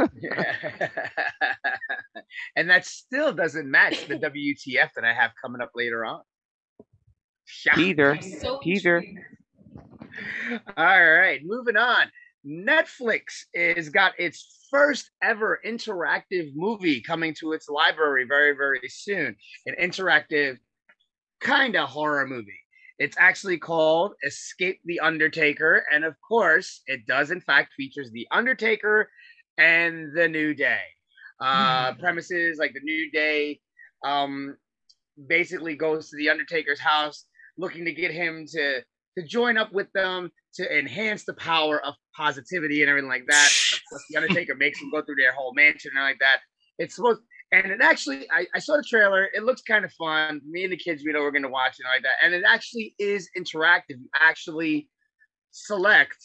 and 2.55 2.69
that 2.69 2.85
still 2.85 3.33
doesn't 3.33 3.69
match 3.69 4.05
the 4.05 4.13
WTF 4.19 4.89
that 4.95 5.03
I 5.03 5.11
have 5.13 5.31
coming 5.41 5.59
up 5.59 5.71
later 5.73 6.05
on. 6.05 6.21
Shock. 7.45 7.75
Teaser. 7.77 8.19
So 8.41 8.59
Teaser. 8.61 9.03
All 10.77 11.03
right, 11.11 11.41
moving 11.43 11.77
on. 11.77 12.11
Netflix 12.45 13.45
has 13.55 13.89
got 13.89 14.13
its 14.17 14.67
first 14.71 15.11
ever 15.21 15.59
interactive 15.65 16.51
movie 16.55 17.01
coming 17.01 17.33
to 17.39 17.53
its 17.53 17.69
library 17.69 18.25
very, 18.27 18.53
very 18.55 18.87
soon. 18.87 19.35
An 19.65 19.75
interactive 19.81 20.57
kind 21.41 21.75
of 21.75 21.89
horror 21.89 22.27
movie. 22.27 22.59
It's 22.97 23.15
actually 23.17 23.57
called 23.57 24.13
Escape 24.25 24.79
the 24.83 24.99
Undertaker, 24.99 25.85
and 25.93 26.03
of 26.03 26.15
course, 26.27 26.81
it 26.85 27.05
does 27.07 27.31
in 27.31 27.39
fact 27.39 27.73
features 27.73 28.11
the 28.11 28.27
Undertaker 28.31 29.09
and 29.57 30.11
the 30.13 30.27
New 30.27 30.53
Day. 30.53 30.81
Uh, 31.39 31.93
premises 31.93 32.57
like 32.59 32.73
the 32.73 32.81
New 32.81 33.09
Day, 33.11 33.61
um, 34.05 34.57
basically 35.27 35.75
goes 35.75 36.09
to 36.09 36.17
the 36.17 36.29
Undertaker's 36.29 36.79
house, 36.79 37.25
looking 37.57 37.85
to 37.85 37.93
get 37.93 38.11
him 38.11 38.45
to 38.51 38.81
to 39.19 39.27
join 39.27 39.57
up 39.57 39.71
with 39.73 39.91
them 39.93 40.31
to 40.55 40.77
enhance 40.77 41.25
the 41.25 41.33
power 41.33 41.83
of 41.85 41.93
positivity 42.15 42.81
and 42.81 42.89
everything 42.89 43.09
like 43.09 43.25
that. 43.27 43.49
Of 43.73 43.79
course, 43.89 44.03
the 44.09 44.17
Undertaker 44.17 44.55
makes 44.55 44.79
them 44.79 44.91
go 44.91 45.01
through 45.01 45.15
their 45.15 45.33
whole 45.33 45.53
mansion 45.53 45.91
and 45.95 46.03
like 46.03 46.19
that. 46.19 46.39
It's 46.77 46.95
supposed, 46.95 47.21
and 47.51 47.71
it 47.71 47.81
actually, 47.81 48.27
I, 48.31 48.45
I 48.55 48.59
saw 48.59 48.77
the 48.77 48.83
trailer. 48.83 49.29
It 49.33 49.43
looks 49.43 49.61
kind 49.61 49.83
of 49.85 49.91
fun. 49.93 50.41
Me 50.49 50.63
and 50.63 50.71
the 50.73 50.77
kids, 50.77 51.03
we 51.05 51.11
know 51.11 51.19
we're 51.19 51.31
going 51.31 51.43
to 51.43 51.49
watch 51.49 51.73
it 51.79 51.85
and 51.85 51.93
like 51.93 52.03
that. 52.03 52.23
And 52.23 52.33
it 52.33 52.43
actually 52.47 52.95
is 52.99 53.29
interactive. 53.37 53.97
You 53.99 54.09
actually 54.19 54.87
select 55.51 56.17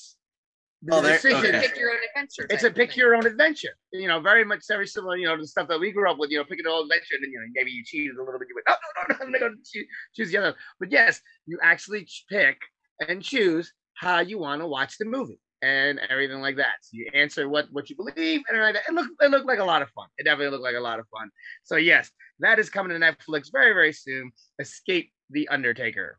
the 0.83 0.97
Oh, 0.97 1.03
decision. 1.03 1.39
okay. 1.57 1.61
Pick 1.67 1.79
your 1.79 1.91
own 1.91 1.97
adventure. 2.15 2.47
It's 2.51 2.65
a 2.65 2.71
pick 2.71 2.91
thing. 2.91 2.99
your 2.99 3.15
own 3.17 3.27
adventure. 3.27 3.75
You 3.93 4.07
know, 4.07 4.21
very 4.21 4.45
much 4.45 4.65
very 4.69 4.87
similar, 4.87 5.17
you 5.17 5.27
know, 5.27 5.35
to 5.37 5.43
the 5.43 5.49
stuff 5.49 5.67
that 5.69 5.81
we 5.81 5.93
grew 5.93 6.11
up 6.11 6.19
with, 6.19 6.31
you 6.31 6.39
know, 6.39 6.45
picking 6.45 6.65
your 6.65 6.75
own 6.75 6.83
adventure. 6.85 7.15
And 7.15 7.25
then, 7.25 7.31
you 7.33 7.41
know, 7.41 7.47
maybe 7.55 7.71
you 7.71 7.83
cheated 7.85 8.17
a 8.17 8.23
little 8.23 8.39
bit. 8.39 8.49
You 8.49 8.55
went, 8.57 8.67
oh, 8.69 8.75
no, 9.09 9.15
no, 9.15 9.19
no, 9.19 9.27
I'm 9.35 9.41
going 9.41 9.57
to 9.57 9.71
choose, 9.73 9.87
choose 10.15 10.31
the 10.31 10.39
other. 10.39 10.55
But 10.79 10.93
yes, 10.93 11.21
you 11.47 11.59
actually 11.63 12.07
pick 12.31 12.59
and 13.01 13.23
choose 13.23 13.73
how 13.95 14.21
you 14.21 14.39
want 14.39 14.61
to 14.61 14.67
watch 14.67 14.99
the 14.99 15.05
movie 15.05 15.41
and 15.63 16.01
everything 16.11 16.41
like 16.41 16.57
that. 16.57 16.75
So 16.83 16.91
you 16.93 17.11
answer 17.15 17.49
what 17.49 17.67
what 17.71 17.89
you 17.89 17.97
believe 17.97 18.43
and 18.49 18.59
like 18.59 18.75
that. 18.75 18.85
It 18.89 18.95
looked 18.95 19.11
it 19.21 19.31
looked 19.31 19.47
like 19.47 19.61
a 19.61 19.65
lot 19.65 19.83
of 19.83 19.91
fun. 19.91 20.07
It 20.19 20.25
definitely 20.25 20.51
looked 20.51 20.65
like 20.65 20.77
a 20.77 20.81
lot 20.81 20.99
of 20.99 21.07
fun. 21.09 21.31
So 21.63 21.77
yes, 21.77 22.11
that 22.41 22.59
is 22.59 22.69
coming 22.71 22.99
to 22.99 23.05
Netflix 23.05 23.51
very 23.51 23.73
very 23.73 23.93
soon. 23.93 24.33
Escape 24.59 25.11
the 25.31 25.49
Undertaker. 25.49 26.19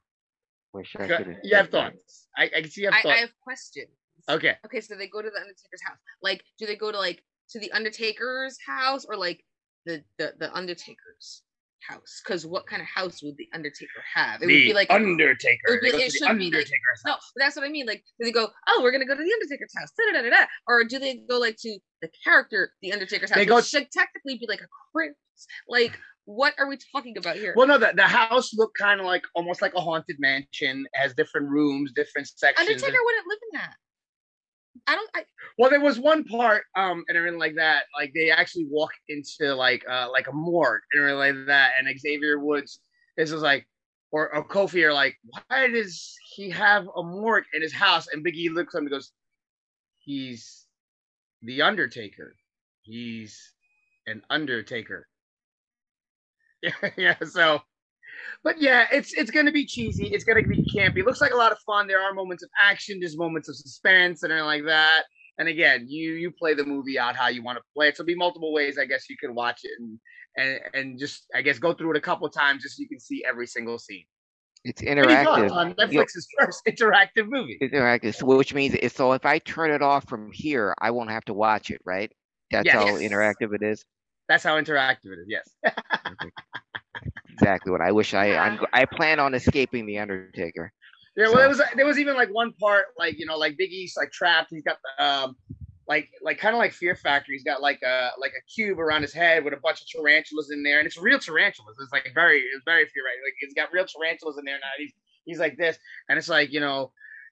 Wish 0.73 0.95
I 0.99 1.07
could 1.07 1.37
You 1.43 1.55
have 1.55 1.69
thoughts? 1.69 2.27
I, 2.35 2.45
I 2.45 2.61
can 2.61 2.69
see 2.69 2.81
you 2.81 2.91
have 2.91 3.05
I, 3.05 3.09
I 3.09 3.17
have 3.17 3.31
questions. 3.41 3.89
Okay. 4.27 4.55
Okay, 4.65 4.81
so 4.81 4.95
they 4.95 5.07
go 5.07 5.21
to 5.21 5.29
the 5.29 5.39
Undertaker's 5.39 5.81
house. 5.85 5.97
Like, 6.21 6.43
do 6.57 6.65
they 6.65 6.75
go 6.75 6.91
to 6.91 6.97
like 6.97 7.23
to 7.51 7.59
the 7.59 7.71
Undertaker's 7.71 8.57
house 8.65 9.05
or 9.05 9.15
like 9.15 9.43
the 9.85 10.03
the, 10.17 10.33
the 10.39 10.53
Undertaker's 10.53 11.43
house? 11.87 12.21
Because 12.23 12.45
what 12.45 12.65
kind 12.67 12.81
of 12.81 12.87
house 12.87 13.21
would 13.23 13.37
the 13.37 13.47
Undertaker 13.53 14.03
have? 14.13 14.41
It 14.41 14.47
the 14.47 14.53
would 14.53 14.67
be 14.67 14.73
like 14.73 14.89
Undertaker. 14.91 15.61
it 15.67 15.71
would 15.71 15.81
be- 15.81 15.87
it 15.89 15.91
to 15.91 15.97
the 15.97 16.03
should 16.03 16.19
be 16.37 16.45
like- 16.45 16.53
Undertaker's 16.53 17.01
no, 17.05 17.15
that's 17.37 17.55
what 17.55 17.65
I 17.65 17.69
mean. 17.69 17.85
Like, 17.85 18.03
do 18.19 18.25
they 18.25 18.31
go? 18.31 18.47
Oh, 18.67 18.79
we're 18.83 18.91
gonna 18.91 19.05
go 19.05 19.15
to 19.15 19.23
the 19.23 19.33
Undertaker's 19.33 19.73
house, 19.77 19.89
da-da-da-da-da. 19.97 20.45
or 20.67 20.83
do 20.83 20.99
they 20.99 21.17
go 21.29 21.37
like 21.39 21.57
to 21.57 21.77
the 22.01 22.09
character, 22.23 22.71
the 22.81 22.91
Undertaker's 22.93 23.29
house? 23.29 23.35
They 23.37 23.43
They 23.45 23.49
go- 23.49 23.55
go 23.57 23.61
should 23.61 23.89
technically 23.91 24.37
be 24.37 24.45
like 24.47 24.61
a 24.61 24.67
crypt. 24.93 25.17
Like, 25.67 25.99
what 26.25 26.53
are 26.57 26.67
we 26.67 26.77
talking 26.93 27.17
about 27.17 27.35
here? 27.35 27.53
Well, 27.55 27.67
no, 27.67 27.77
the, 27.77 27.91
the 27.95 28.03
house 28.07 28.53
looked 28.53 28.77
kind 28.77 28.99
of 28.99 29.05
like 29.05 29.23
almost 29.35 29.61
like 29.61 29.73
a 29.75 29.81
haunted 29.81 30.15
mansion. 30.19 30.85
Has 30.93 31.13
different 31.13 31.49
rooms, 31.49 31.91
different 31.93 32.27
sections. 32.27 32.67
Undertaker 32.67 32.97
wouldn't 33.03 33.27
live 33.27 33.39
in 33.51 33.59
that. 33.59 33.75
I 34.87 34.95
don't. 34.95 35.09
I, 35.15 35.23
Well, 35.57 35.69
there 35.69 35.81
was 35.81 35.99
one 35.99 36.23
part, 36.25 36.63
um, 36.75 37.03
and 37.07 37.17
everything 37.17 37.39
like 37.39 37.55
that. 37.55 37.85
Like 37.97 38.11
they 38.13 38.29
actually 38.31 38.65
walk 38.69 38.91
into 39.09 39.53
like 39.55 39.83
uh 39.89 40.09
like 40.11 40.27
a 40.27 40.31
morgue 40.33 40.81
and 40.93 41.01
everything 41.01 41.37
like 41.37 41.47
that. 41.47 41.73
And 41.79 41.99
Xavier 41.99 42.39
Woods, 42.39 42.79
this 43.17 43.31
was 43.31 43.41
like, 43.41 43.67
or, 44.11 44.33
or 44.35 44.47
Kofi 44.47 44.83
are 44.83 44.93
like, 44.93 45.15
why 45.23 45.67
does 45.67 46.15
he 46.35 46.49
have 46.51 46.87
a 46.95 47.03
morgue 47.03 47.45
in 47.53 47.61
his 47.61 47.73
house? 47.73 48.07
And 48.11 48.25
Biggie 48.25 48.53
looks 48.53 48.75
at 48.75 48.79
him 48.79 48.85
and 48.85 48.91
goes, 48.91 49.11
he's 49.99 50.65
the 51.41 51.61
Undertaker. 51.63 52.35
He's 52.83 53.53
an 54.07 54.21
Undertaker. 54.29 55.07
Yeah. 56.97 57.15
So, 57.23 57.61
but 58.43 58.61
yeah, 58.61 58.85
it's 58.91 59.13
it's 59.13 59.31
gonna 59.31 59.51
be 59.51 59.65
cheesy. 59.65 60.05
It's 60.05 60.23
gonna 60.23 60.41
be 60.43 60.63
campy. 60.75 60.97
It 60.97 61.05
looks 61.05 61.21
like 61.21 61.33
a 61.33 61.37
lot 61.37 61.51
of 61.51 61.59
fun. 61.59 61.87
There 61.87 62.01
are 62.01 62.13
moments 62.13 62.43
of 62.43 62.49
action. 62.63 62.99
There's 62.99 63.17
moments 63.17 63.49
of 63.49 63.55
suspense 63.55 64.23
and 64.23 64.31
everything 64.31 64.45
like 64.45 64.65
that. 64.65 65.03
And 65.37 65.47
again, 65.47 65.85
you 65.87 66.13
you 66.13 66.31
play 66.31 66.53
the 66.53 66.65
movie 66.65 66.97
out 66.97 67.15
how 67.15 67.27
you 67.27 67.43
want 67.43 67.57
to 67.57 67.63
play 67.73 67.89
it. 67.89 67.97
So 67.97 68.03
be 68.03 68.15
multiple 68.15 68.53
ways, 68.53 68.77
I 68.77 68.85
guess, 68.85 69.09
you 69.09 69.17
could 69.19 69.31
watch 69.31 69.61
it 69.63 69.71
and 69.79 69.99
and 70.37 70.59
and 70.73 70.99
just 70.99 71.25
I 71.33 71.41
guess 71.41 71.59
go 71.59 71.73
through 71.73 71.91
it 71.91 71.97
a 71.97 72.01
couple 72.01 72.27
of 72.27 72.33
times 72.33 72.63
just 72.63 72.77
so 72.77 72.81
you 72.81 72.87
can 72.89 72.99
see 72.99 73.23
every 73.27 73.47
single 73.47 73.79
scene. 73.79 74.05
It's 74.63 74.81
interactive. 74.81 75.51
on 75.51 75.73
Netflix's 75.75 76.27
first 76.39 76.65
interactive 76.65 77.27
movie. 77.27 77.57
It's 77.61 77.73
interactive, 77.73 78.15
so 78.15 78.25
which 78.25 78.53
means 78.53 78.75
so 78.93 79.13
if 79.13 79.25
I 79.25 79.39
turn 79.39 79.71
it 79.71 79.81
off 79.81 80.07
from 80.07 80.31
here, 80.31 80.73
I 80.79 80.91
won't 80.91 81.11
have 81.11 81.25
to 81.25 81.33
watch 81.33 81.69
it, 81.69 81.81
right? 81.85 82.11
That's 82.51 82.65
Yes. 82.65 82.75
how 82.75 82.85
interactive 82.85 83.53
it 83.53 83.61
is. 83.61 83.85
That's 84.27 84.43
how 84.43 84.59
interactive 84.59 85.11
it 85.13 85.19
is. 85.19 85.27
Yes. 85.27 85.49
Exactly 87.33 87.71
what 87.71 87.81
I 87.81 87.91
wish 87.91 88.13
I 88.13 88.33
I'm, 88.33 88.59
I 88.71 88.85
plan 88.85 89.19
on 89.19 89.33
escaping 89.33 89.85
the 89.85 89.99
Undertaker. 89.99 90.71
Yeah, 91.17 91.27
well, 91.27 91.37
there 91.37 91.49
was 91.49 91.61
there 91.75 91.85
was 91.85 91.99
even 91.99 92.15
like 92.15 92.29
one 92.29 92.53
part, 92.53 92.85
like 92.97 93.19
you 93.19 93.25
know, 93.25 93.37
like 93.37 93.57
Big 93.57 93.71
East, 93.71 93.97
like 93.97 94.11
trapped. 94.11 94.49
He's 94.51 94.63
got 94.63 94.77
the 94.83 95.03
um, 95.03 95.35
like 95.87 96.09
like 96.21 96.37
kind 96.37 96.55
of 96.55 96.59
like 96.59 96.73
Fear 96.73 96.95
Factory. 96.95 97.35
He's 97.35 97.43
got 97.43 97.61
like 97.61 97.81
a 97.83 98.11
like 98.19 98.31
a 98.31 98.43
cube 98.53 98.79
around 98.79 99.01
his 99.01 99.13
head 99.13 99.43
with 99.43 99.53
a 99.53 99.57
bunch 99.57 99.81
of 99.81 99.87
tarantulas 99.87 100.49
in 100.51 100.63
there, 100.63 100.79
and 100.79 100.87
it's 100.87 100.97
real 100.97 101.19
tarantulas. 101.19 101.75
It's 101.81 101.91
like 101.91 102.09
very 102.13 102.39
it's 102.39 102.63
very 102.65 102.85
Fear 102.85 103.03
Factor. 103.03 103.21
Like 103.25 103.35
he's 103.39 103.53
got 103.53 103.71
real 103.73 103.85
tarantulas 103.85 104.37
in 104.37 104.45
there 104.45 104.55
now. 104.55 104.71
He's 104.77 104.93
he's 105.25 105.39
like 105.39 105.57
this, 105.57 105.77
and 106.09 106.17
it's 106.17 106.29
like 106.29 106.51
you 106.51 106.59
know. 106.59 106.91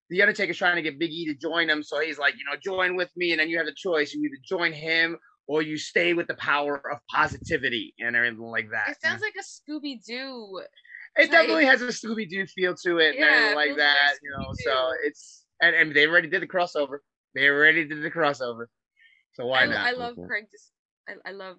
The 0.09 0.21
Undertaker's 0.21 0.57
trying 0.57 0.75
to 0.75 0.81
get 0.81 0.99
Big 0.99 1.11
E 1.11 1.25
to 1.27 1.33
join 1.33 1.69
him, 1.69 1.81
so 1.81 1.99
he's 2.01 2.19
like, 2.19 2.35
you 2.37 2.43
know, 2.43 2.57
join 2.61 2.97
with 2.97 3.09
me, 3.15 3.31
and 3.31 3.39
then 3.39 3.49
you 3.49 3.57
have 3.57 3.65
the 3.65 3.73
choice: 3.73 4.13
you 4.13 4.21
either 4.25 4.35
join 4.45 4.73
him 4.73 5.17
or 5.47 5.61
you 5.61 5.77
stay 5.77 6.13
with 6.13 6.27
the 6.27 6.35
power 6.35 6.81
of 6.91 6.99
positivity 7.09 7.93
and 7.99 8.15
everything 8.15 8.39
like 8.39 8.69
that. 8.71 8.89
it 8.89 9.01
sounds 9.01 9.21
like 9.21 9.35
a 9.39 9.43
Scooby 9.43 10.03
Doo. 10.05 10.61
It 11.15 11.31
definitely 11.31 11.65
has 11.65 11.81
a 11.81 11.87
Scooby 11.87 12.27
Doo 12.27 12.45
feel 12.47 12.75
to 12.83 12.97
it, 12.97 13.09
and 13.09 13.19
Yeah, 13.19 13.25
everything 13.25 13.55
like 13.55 13.77
that. 13.77 14.13
very 14.13 14.19
You 14.23 14.31
know, 14.31 14.47
so 14.63 14.91
it's 15.03 15.45
and, 15.61 15.75
and 15.75 15.95
they 15.95 16.07
already 16.07 16.29
did 16.29 16.41
the 16.41 16.47
crossover. 16.47 16.99
They 17.35 17.47
already 17.47 17.85
did 17.85 18.01
the 18.03 18.11
crossover. 18.11 18.65
So 19.33 19.45
why 19.47 19.63
I, 19.63 19.65
not? 19.67 19.87
I 19.87 19.91
love 19.91 20.15
Craig. 20.27 20.45
Just 20.51 20.71
I, 21.07 21.29
I 21.29 21.31
love. 21.31 21.57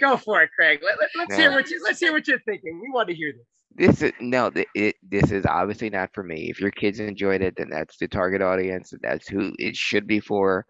Go 0.00 0.16
for 0.16 0.42
it, 0.42 0.50
Craig. 0.56 0.80
Let, 0.82 0.98
let, 1.00 1.10
let's 1.16 1.36
hear 1.36 1.50
what 1.50 1.68
you 1.70 1.82
let's 1.84 2.00
hear 2.00 2.12
what 2.12 2.26
you're 2.26 2.40
thinking. 2.40 2.80
We 2.82 2.90
want 2.92 3.08
to 3.08 3.14
hear 3.14 3.32
this. 3.32 3.46
This 3.74 4.02
is 4.02 4.12
no, 4.20 4.50
it 4.74 4.96
this 5.02 5.30
is 5.30 5.46
obviously 5.46 5.90
not 5.90 6.10
for 6.14 6.22
me. 6.22 6.50
If 6.50 6.60
your 6.60 6.70
kids 6.70 7.00
enjoyed 7.00 7.40
it, 7.40 7.54
then 7.56 7.70
that's 7.70 7.96
the 7.98 8.08
target 8.08 8.42
audience. 8.42 8.92
And 8.92 9.00
that's 9.02 9.28
who 9.28 9.52
it 9.58 9.76
should 9.76 10.06
be 10.06 10.20
for. 10.20 10.66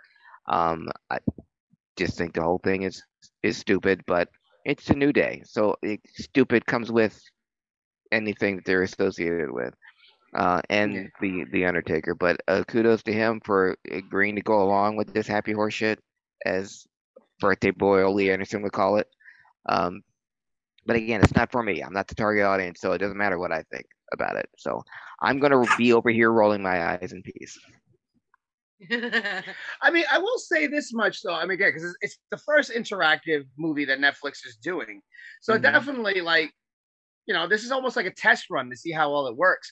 Um, 0.48 0.88
I 1.10 1.18
just 1.96 2.16
think 2.16 2.34
the 2.34 2.42
whole 2.42 2.60
thing 2.62 2.82
is 2.82 3.02
is 3.42 3.56
stupid, 3.58 4.02
but 4.06 4.28
it's 4.64 4.90
a 4.90 4.94
new 4.94 5.12
day, 5.12 5.42
so 5.44 5.76
it, 5.82 6.00
stupid 6.14 6.66
comes 6.66 6.90
with 6.90 7.20
anything 8.12 8.56
that 8.56 8.64
they're 8.66 8.82
associated 8.82 9.50
with. 9.50 9.74
Uh, 10.34 10.60
and 10.68 10.94
Yeah. 10.94 11.08
the 11.20 11.44
the 11.52 11.64
Undertaker, 11.64 12.14
but 12.14 12.36
uh, 12.48 12.62
kudos 12.66 13.02
to 13.04 13.12
him 13.12 13.40
for 13.44 13.76
agreeing 13.90 14.36
to 14.36 14.42
go 14.42 14.62
along 14.62 14.96
with 14.96 15.08
this 15.12 15.26
happy 15.26 15.52
horse 15.52 15.74
shit. 15.74 15.98
as 16.44 16.86
birthday 17.40 17.70
boy 17.70 17.98
or 17.98 18.10
Lee 18.10 18.30
Anderson 18.30 18.62
would 18.62 18.72
call 18.72 18.96
it. 18.96 19.06
Um, 19.68 20.02
but 20.86 20.96
again, 20.96 21.20
it's 21.22 21.34
not 21.34 21.50
for 21.52 21.62
me. 21.62 21.80
I'm 21.82 21.92
not 21.92 22.08
the 22.08 22.14
target 22.14 22.44
audience, 22.44 22.80
so 22.80 22.92
it 22.92 22.98
doesn't 22.98 23.16
matter 23.18 23.38
what 23.38 23.52
I 23.52 23.62
think 23.70 23.86
about 24.12 24.36
it. 24.36 24.48
So 24.58 24.82
I'm 25.22 25.38
gonna 25.40 25.66
be 25.76 25.92
over 25.92 26.10
here 26.10 26.30
rolling 26.32 26.62
my 26.62 26.84
eyes 26.92 27.12
in 27.12 27.22
peace. 27.22 27.58
I 29.82 29.90
mean, 29.90 30.04
I 30.10 30.18
will 30.18 30.38
say 30.38 30.66
this 30.66 30.92
much 30.92 31.22
though. 31.22 31.34
I 31.34 31.42
mean, 31.42 31.52
again, 31.52 31.70
because 31.70 31.84
it's, 31.84 31.96
it's 32.00 32.18
the 32.30 32.36
first 32.38 32.70
interactive 32.70 33.44
movie 33.56 33.84
that 33.84 33.98
Netflix 33.98 34.44
is 34.44 34.56
doing, 34.56 35.02
so 35.40 35.56
Mhm. 35.56 35.58
definitely 35.58 36.20
like, 36.20 36.52
you 37.26 37.34
know, 37.34 37.48
this 37.48 37.64
is 37.64 37.72
almost 37.72 37.96
like 37.96 38.06
a 38.06 38.14
test 38.14 38.46
run 38.50 38.70
to 38.70 38.76
see 38.76 38.92
how 38.92 39.12
well 39.12 39.26
it 39.28 39.36
works, 39.36 39.70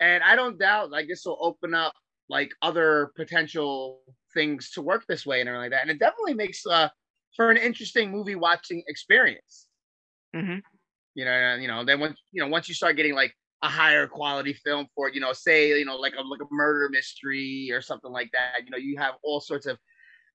and 0.00 0.24
I 0.24 0.36
don't 0.36 0.58
doubt 0.58 0.90
like 0.90 1.08
this 1.08 1.24
will 1.26 1.38
open 1.40 1.74
up 1.74 1.94
like 2.28 2.50
other 2.62 3.12
potential 3.16 4.02
things 4.34 4.70
to 4.72 4.82
work 4.82 5.06
this 5.08 5.26
way 5.26 5.40
and 5.40 5.48
everything 5.48 5.72
like 5.72 5.72
that, 5.72 5.82
and 5.82 5.90
it 5.92 6.00
definitely 6.00 6.34
makes 6.34 6.66
uh 6.66 6.90
for 7.36 7.50
an 7.50 7.58
interesting 7.58 8.10
movie 8.12 8.36
watching 8.36 8.82
experience. 8.88 9.68
hmm 10.34 10.58
You 11.14 11.24
know, 11.24 11.54
you 11.56 11.66
know, 11.68 11.84
then 11.84 12.00
once 12.00 12.20
you 12.32 12.42
know 12.42 12.48
once 12.48 12.68
you 12.68 12.74
start 12.74 12.96
getting 12.96 13.14
like 13.14 13.32
a 13.62 13.68
higher 13.68 14.06
quality 14.06 14.52
film 14.52 14.86
for 14.94 15.10
you 15.10 15.20
know 15.20 15.32
say 15.32 15.78
you 15.78 15.84
know 15.84 15.96
like 15.96 16.14
a 16.18 16.22
like 16.22 16.40
a 16.40 16.46
murder 16.50 16.88
mystery 16.90 17.70
or 17.72 17.80
something 17.80 18.12
like 18.12 18.30
that 18.32 18.64
you 18.64 18.70
know 18.70 18.76
you 18.76 18.96
have 18.98 19.14
all 19.22 19.40
sorts 19.40 19.66
of 19.66 19.78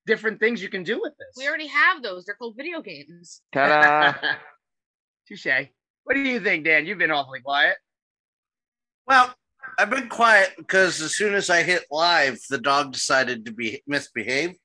different 0.07 0.39
things 0.39 0.61
you 0.61 0.69
can 0.69 0.83
do 0.83 0.99
with 0.99 1.13
this 1.19 1.35
we 1.37 1.47
already 1.47 1.67
have 1.67 2.01
those. 2.01 2.25
They're 2.25 2.33
called 2.33 2.55
video 2.57 2.81
games. 2.81 3.41
Ta-da! 3.53 4.13
touche 5.27 5.69
what 6.03 6.15
do 6.15 6.19
you 6.19 6.39
think 6.39 6.65
dan 6.65 6.85
you've 6.85 6.97
been 6.97 7.11
awfully 7.11 7.41
quiet 7.41 7.77
Well, 9.07 9.33
I've 9.77 9.91
been 9.91 10.09
quiet 10.09 10.53
because 10.57 10.99
as 11.01 11.15
soon 11.15 11.33
as 11.35 11.49
I 11.49 11.63
hit 11.63 11.85
live, 11.91 12.39
the 12.49 12.57
dog 12.57 12.91
decided 12.91 13.45
to 13.45 13.53
be 13.53 13.81
misbehave. 13.87 14.55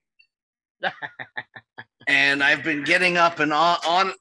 and 2.07 2.43
I've 2.43 2.63
been 2.63 2.85
getting 2.85 3.17
up 3.17 3.41
and 3.41 3.53
on, 3.53 3.79
on 3.87 4.13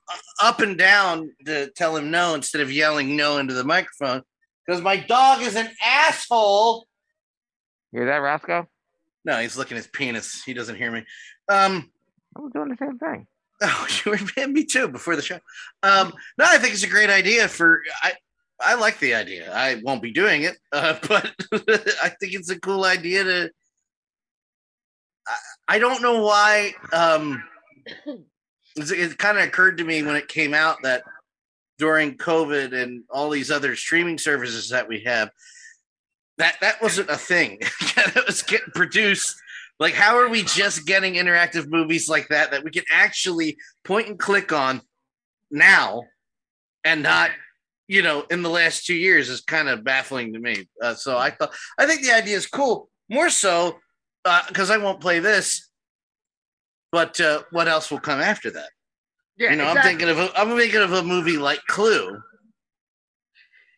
up 0.41 0.59
and 0.59 0.77
down 0.77 1.31
to 1.45 1.69
tell 1.71 1.95
him 1.95 2.11
no 2.11 2.33
instead 2.33 2.61
of 2.61 2.71
yelling 2.71 3.15
no 3.15 3.37
into 3.37 3.53
the 3.53 3.63
microphone 3.63 4.23
because 4.65 4.81
my 4.81 4.97
dog 4.97 5.41
is 5.41 5.55
an 5.55 5.69
asshole. 5.83 6.87
Hear 7.91 8.05
that, 8.05 8.17
Roscoe? 8.17 8.67
No, 9.23 9.37
he's 9.37 9.57
looking 9.57 9.77
at 9.77 9.83
his 9.83 9.91
penis. 9.91 10.43
He 10.43 10.53
doesn't 10.53 10.75
hear 10.75 10.91
me. 10.91 11.05
Um, 11.49 11.91
I 12.35 12.41
was 12.41 12.51
doing 12.53 12.69
the 12.69 12.77
same 12.77 12.97
thing. 12.97 13.27
Oh, 13.61 13.87
you 14.05 14.11
were 14.11 14.47
me 14.47 14.65
too 14.65 14.89
before 14.89 15.15
the 15.15 15.21
show. 15.21 15.39
Um, 15.81 16.13
no, 16.37 16.43
I 16.45 16.57
think 16.57 16.73
it's 16.73 16.83
a 16.83 16.89
great 16.89 17.09
idea 17.09 17.47
for 17.47 17.81
I. 18.03 18.11
I 18.59 18.75
like 18.75 18.99
the 18.99 19.15
idea. 19.15 19.53
I 19.53 19.81
won't 19.81 20.01
be 20.01 20.11
doing 20.11 20.43
it, 20.43 20.57
uh, 20.73 20.97
but 21.07 21.33
I 21.53 22.09
think 22.09 22.33
it's 22.33 22.49
a 22.49 22.59
cool 22.59 22.83
idea 22.83 23.23
to. 23.23 23.51
I, 25.25 25.35
I 25.69 25.79
don't 25.79 26.01
know 26.01 26.21
why. 26.21 26.73
Um, 26.91 27.41
it 27.85 29.17
kind 29.17 29.37
of 29.37 29.43
occurred 29.43 29.77
to 29.77 29.83
me 29.83 30.03
when 30.03 30.15
it 30.15 30.27
came 30.27 30.53
out 30.53 30.77
that 30.83 31.03
during 31.77 32.17
COVID 32.17 32.73
and 32.73 33.03
all 33.09 33.29
these 33.29 33.51
other 33.51 33.75
streaming 33.75 34.17
services 34.17 34.69
that 34.69 34.87
we 34.87 35.01
have, 35.01 35.29
that 36.37 36.55
that 36.61 36.81
wasn't 36.81 37.09
a 37.09 37.17
thing 37.17 37.59
that 37.95 38.23
was 38.27 38.41
getting 38.43 38.71
produced 38.73 39.35
like, 39.79 39.93
how 39.93 40.17
are 40.17 40.29
we 40.29 40.43
just 40.43 40.85
getting 40.85 41.15
interactive 41.15 41.67
movies 41.67 42.07
like 42.07 42.29
that 42.29 42.51
that 42.51 42.63
we 42.63 42.71
can 42.71 42.83
actually 42.89 43.57
point 43.83 44.07
and 44.07 44.17
click 44.17 44.53
on 44.53 44.81
now 45.51 46.03
and 46.83 47.03
not, 47.03 47.31
you 47.87 48.01
know, 48.01 48.25
in 48.31 48.41
the 48.41 48.49
last 48.49 48.85
two 48.85 48.95
years 48.95 49.29
is 49.29 49.41
kind 49.41 49.67
of 49.67 49.83
baffling 49.83 50.33
to 50.33 50.39
me. 50.39 50.67
Uh, 50.81 50.93
so 50.93 51.17
I 51.17 51.31
thought, 51.31 51.53
I 51.77 51.85
think 51.85 52.01
the 52.01 52.13
idea 52.13 52.37
is 52.37 52.47
cool. 52.47 52.89
More 53.09 53.29
so 53.29 53.77
because 54.47 54.71
I 54.71 54.77
won't 54.77 55.01
play 55.01 55.19
this, 55.19 55.69
but 56.95 57.19
uh, 57.19 57.43
what 57.51 57.67
else 57.67 57.91
will 57.91 57.99
come 57.99 58.21
after 58.21 58.49
that? 58.51 58.69
yeah 59.37 59.51
you 59.51 59.57
know, 59.57 59.67
exactly. 59.67 59.91
I'm 59.91 59.97
thinking 59.99 60.09
of 60.09 60.17
a, 60.19 60.39
I'm 60.39 60.57
thinking 60.57 60.81
of 60.81 60.93
a 60.93 61.03
movie 61.03 61.37
like 61.37 61.61
Clue, 61.67 62.21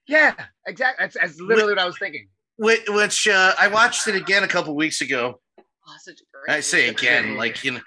yeah 0.08 0.36
exactly 0.68 1.04
that's, 1.04 1.18
that's 1.20 1.42
literally 1.42 1.74
what 1.74 1.80
i 1.80 1.86
was 1.86 1.98
thinking 1.98 2.28
which, 2.58 2.82
which 2.90 3.28
uh, 3.28 3.54
I 3.60 3.68
watched 3.68 4.08
it 4.08 4.16
again 4.16 4.44
a 4.44 4.48
couple 4.48 4.76
weeks 4.76 5.02
ago. 5.02 5.40
Oh, 5.60 5.96
such 6.00 6.16
a 6.16 6.26
great 6.34 6.58
I 6.58 6.60
say 6.60 6.90
again, 6.90 7.38
like 7.38 7.64
you 7.64 7.74
know, 7.74 7.82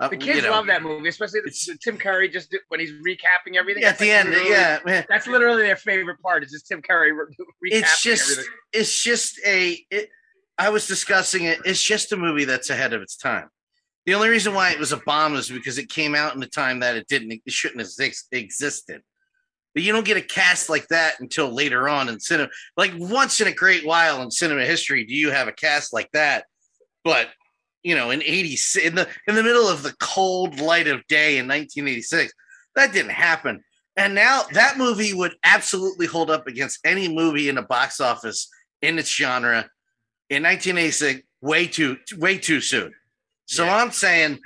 uh, 0.00 0.08
the 0.08 0.16
kids 0.16 0.36
you 0.36 0.42
know, 0.42 0.50
love 0.50 0.66
that 0.66 0.82
movie 0.82 1.08
especially 1.08 1.40
the, 1.44 1.78
tim 1.82 1.96
curry 1.96 2.28
just 2.28 2.50
do, 2.50 2.58
when 2.68 2.80
he's 2.80 2.92
recapping 2.92 3.56
everything 3.56 3.82
Yeah, 3.82 3.90
at 3.90 3.98
the 3.98 4.10
end, 4.10 4.32
yeah, 4.46 4.78
man. 4.84 5.04
that's 5.08 5.26
literally 5.26 5.62
their 5.62 5.76
favorite 5.76 6.20
part 6.22 6.42
is 6.44 6.50
just 6.50 6.66
tim 6.66 6.82
curry 6.82 7.12
re- 7.12 7.24
recapping 7.28 7.70
it's 7.80 8.02
just 8.02 8.32
everything. 8.32 8.52
it's 8.72 9.02
just 9.02 9.40
a 9.46 9.78
it, 9.90 10.08
i 10.58 10.70
was 10.70 10.86
discussing 10.86 11.44
it 11.44 11.60
it's 11.64 11.82
just 11.82 12.12
a 12.12 12.16
movie 12.16 12.44
that's 12.44 12.70
ahead 12.70 12.92
of 12.92 13.02
its 13.02 13.16
time 13.16 13.48
the 14.06 14.14
only 14.14 14.28
reason 14.28 14.54
why 14.54 14.70
it 14.70 14.78
was 14.78 14.92
a 14.92 14.96
bomb 14.98 15.34
is 15.34 15.50
because 15.50 15.78
it 15.78 15.88
came 15.88 16.14
out 16.14 16.34
in 16.34 16.42
a 16.42 16.46
time 16.46 16.80
that 16.80 16.96
it 16.96 17.06
didn't 17.08 17.32
it 17.44 17.52
shouldn't 17.52 17.80
have 17.80 17.90
ex- 18.00 18.26
existed. 18.32 19.02
But 19.74 19.84
you 19.84 19.92
don't 19.92 20.06
get 20.06 20.16
a 20.16 20.22
cast 20.22 20.68
like 20.68 20.88
that 20.88 21.20
until 21.20 21.54
later 21.54 21.88
on 21.88 22.08
in 22.08 22.18
cinema. 22.18 22.50
Like 22.76 22.92
once 22.96 23.40
in 23.40 23.46
a 23.46 23.52
great 23.52 23.86
while 23.86 24.20
in 24.22 24.30
cinema 24.30 24.64
history 24.64 25.04
do 25.04 25.14
you 25.14 25.30
have 25.30 25.48
a 25.48 25.52
cast 25.52 25.92
like 25.92 26.10
that. 26.12 26.46
But 27.04 27.28
you 27.82 27.94
know 27.94 28.10
in 28.10 28.22
86 28.22 28.84
in 28.84 28.94
the 28.94 29.08
in 29.26 29.34
the 29.34 29.42
middle 29.42 29.68
of 29.68 29.82
the 29.82 29.94
cold 30.00 30.60
light 30.60 30.86
of 30.86 31.06
day 31.06 31.38
in 31.38 31.46
1986 31.46 32.32
that 32.76 32.92
didn't 32.92 33.12
happen. 33.12 33.62
And 33.96 34.14
now 34.14 34.44
that 34.52 34.78
movie 34.78 35.12
would 35.12 35.34
absolutely 35.44 36.06
hold 36.06 36.30
up 36.30 36.46
against 36.46 36.78
any 36.84 37.08
movie 37.08 37.48
in 37.48 37.56
the 37.56 37.62
box 37.62 38.00
office 38.00 38.48
in 38.80 38.98
its 38.98 39.10
genre 39.10 39.68
in 40.30 40.42
1986 40.42 41.22
way 41.42 41.66
too 41.66 41.96
way 42.16 42.38
too 42.38 42.60
soon. 42.60 42.92
So 43.50 43.64
Yeah. 43.64 43.76
I'm 43.76 43.90
saying 43.90 44.38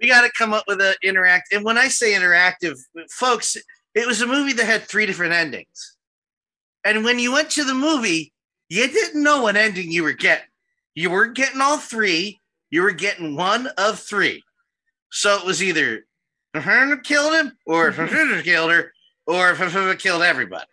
we 0.00 0.08
got 0.08 0.22
to 0.22 0.32
come 0.32 0.52
up 0.52 0.64
with 0.66 0.80
an 0.80 0.94
interact. 1.02 1.52
And 1.52 1.64
when 1.64 1.78
I 1.78 1.88
say 1.88 2.12
interactive, 2.12 2.76
folks, 3.10 3.56
it 3.94 4.06
was 4.06 4.20
a 4.20 4.26
movie 4.26 4.52
that 4.54 4.66
had 4.66 4.82
three 4.82 5.06
different 5.06 5.32
endings. 5.32 5.96
And 6.84 7.04
when 7.04 7.20
you 7.20 7.32
went 7.32 7.50
to 7.50 7.64
the 7.64 7.74
movie, 7.74 8.32
you 8.68 8.88
didn't 8.88 9.22
know 9.22 9.42
what 9.42 9.56
ending 9.56 9.92
you 9.92 10.02
were 10.02 10.12
getting. 10.12 10.48
You 10.94 11.10
weren't 11.10 11.36
getting 11.36 11.60
all 11.60 11.78
three. 11.78 12.40
You 12.70 12.82
were 12.82 12.92
getting 12.92 13.36
one 13.36 13.68
of 13.78 14.00
three. 14.00 14.42
So 15.10 15.38
it 15.38 15.46
was 15.46 15.62
either 15.62 16.04
killed 17.04 17.34
him, 17.34 17.52
or 17.64 17.92
killed 18.42 18.72
her, 18.72 18.92
or 19.26 19.54
killed 19.94 20.22
everybody. 20.22 20.66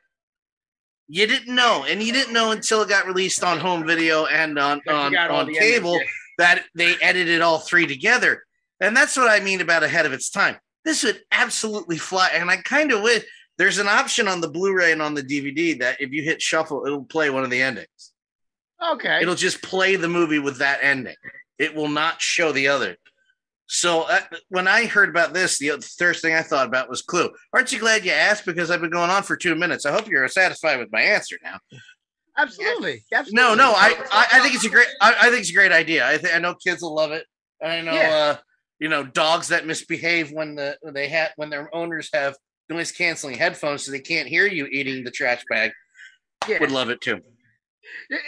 You 1.07 1.27
didn't 1.27 1.53
know, 1.53 1.85
and 1.87 2.01
you 2.01 2.11
didn't 2.11 2.33
know 2.33 2.51
until 2.51 2.81
it 2.81 2.89
got 2.89 3.05
released 3.05 3.43
on 3.43 3.59
home 3.59 3.85
video 3.85 4.25
and 4.25 4.57
on 4.57 4.81
on, 4.89 5.15
on 5.15 5.47
endings, 5.47 5.59
cable 5.59 5.97
yeah. 5.99 6.05
That 6.37 6.63
they 6.75 6.95
edited 7.01 7.41
all 7.41 7.59
three 7.59 7.87
together. 7.87 8.43
And 8.79 8.95
that's 8.95 9.15
what 9.17 9.29
I 9.29 9.43
mean 9.43 9.61
about 9.61 9.83
ahead 9.83 10.05
of 10.05 10.13
its 10.13 10.29
time. 10.29 10.57
This 10.83 11.03
would 11.03 11.21
absolutely 11.31 11.97
fly. 11.97 12.29
And 12.33 12.49
I 12.49 12.57
kind 12.57 12.91
of 12.91 13.01
wish 13.01 13.23
there's 13.57 13.77
an 13.77 13.87
option 13.87 14.27
on 14.27 14.41
the 14.41 14.49
Blu-ray 14.49 14.91
and 14.91 15.01
on 15.01 15.13
the 15.13 15.23
DVD 15.23 15.79
that 15.79 16.01
if 16.01 16.11
you 16.11 16.23
hit 16.23 16.41
shuffle, 16.41 16.85
it'll 16.85 17.05
play 17.05 17.29
one 17.29 17.43
of 17.43 17.49
the 17.49 17.61
endings. 17.61 18.11
okay 18.91 19.19
It'll 19.21 19.35
just 19.35 19.63
play 19.63 19.95
the 19.95 20.09
movie 20.09 20.39
with 20.39 20.59
that 20.59 20.79
ending. 20.81 21.15
It 21.57 21.73
will 21.73 21.87
not 21.87 22.21
show 22.21 22.51
the 22.51 22.67
other. 22.67 22.97
So 23.67 24.03
uh, 24.03 24.19
when 24.49 24.67
I 24.67 24.85
heard 24.85 25.09
about 25.09 25.33
this, 25.33 25.57
the 25.57 25.83
first 25.97 26.21
thing 26.21 26.35
I 26.35 26.43
thought 26.43 26.67
about 26.67 26.89
was 26.89 27.01
Clue. 27.01 27.31
Aren't 27.51 27.71
you 27.71 27.79
glad 27.79 28.05
you 28.05 28.11
asked? 28.11 28.45
Because 28.45 28.69
I've 28.69 28.81
been 28.81 28.91
going 28.91 29.09
on 29.09 29.23
for 29.23 29.35
two 29.35 29.55
minutes. 29.55 29.85
I 29.85 29.91
hope 29.91 30.07
you're 30.07 30.27
satisfied 30.27 30.77
with 30.77 30.91
my 30.91 31.01
answer 31.01 31.37
now. 31.43 31.57
Absolutely, 32.37 33.03
absolutely. 33.13 33.41
No, 33.41 33.55
no, 33.55 33.71
I, 33.71 33.95
I, 34.11 34.27
I 34.33 34.39
think 34.39 34.55
it's 34.55 34.65
a 34.65 34.69
great, 34.69 34.87
I, 35.01 35.15
I 35.21 35.29
think 35.29 35.41
it's 35.41 35.49
a 35.49 35.53
great 35.53 35.71
idea. 35.71 36.07
I 36.07 36.17
think 36.17 36.35
I 36.35 36.39
know 36.39 36.55
kids 36.55 36.81
will 36.81 36.95
love 36.95 37.11
it. 37.11 37.25
I 37.63 37.81
know, 37.81 37.93
Yeah. 37.93 38.09
uh, 38.09 38.37
you 38.79 38.89
know, 38.89 39.03
dogs 39.03 39.47
that 39.49 39.65
misbehave 39.65 40.31
when 40.31 40.55
the 40.55 40.77
when 40.81 40.93
they 40.93 41.07
have 41.07 41.31
when 41.37 41.49
their 41.49 41.73
owners 41.73 42.09
have 42.13 42.35
noise 42.69 42.91
canceling 42.91 43.37
headphones 43.37 43.85
so 43.85 43.91
they 43.91 43.99
can't 43.99 44.27
hear 44.27 44.45
you 44.45 44.65
eating 44.67 45.03
the 45.03 45.11
trash 45.11 45.43
bag 45.49 45.71
yeah. 46.47 46.59
would 46.59 46.71
love 46.71 46.89
it 46.89 47.01
too. 47.01 47.21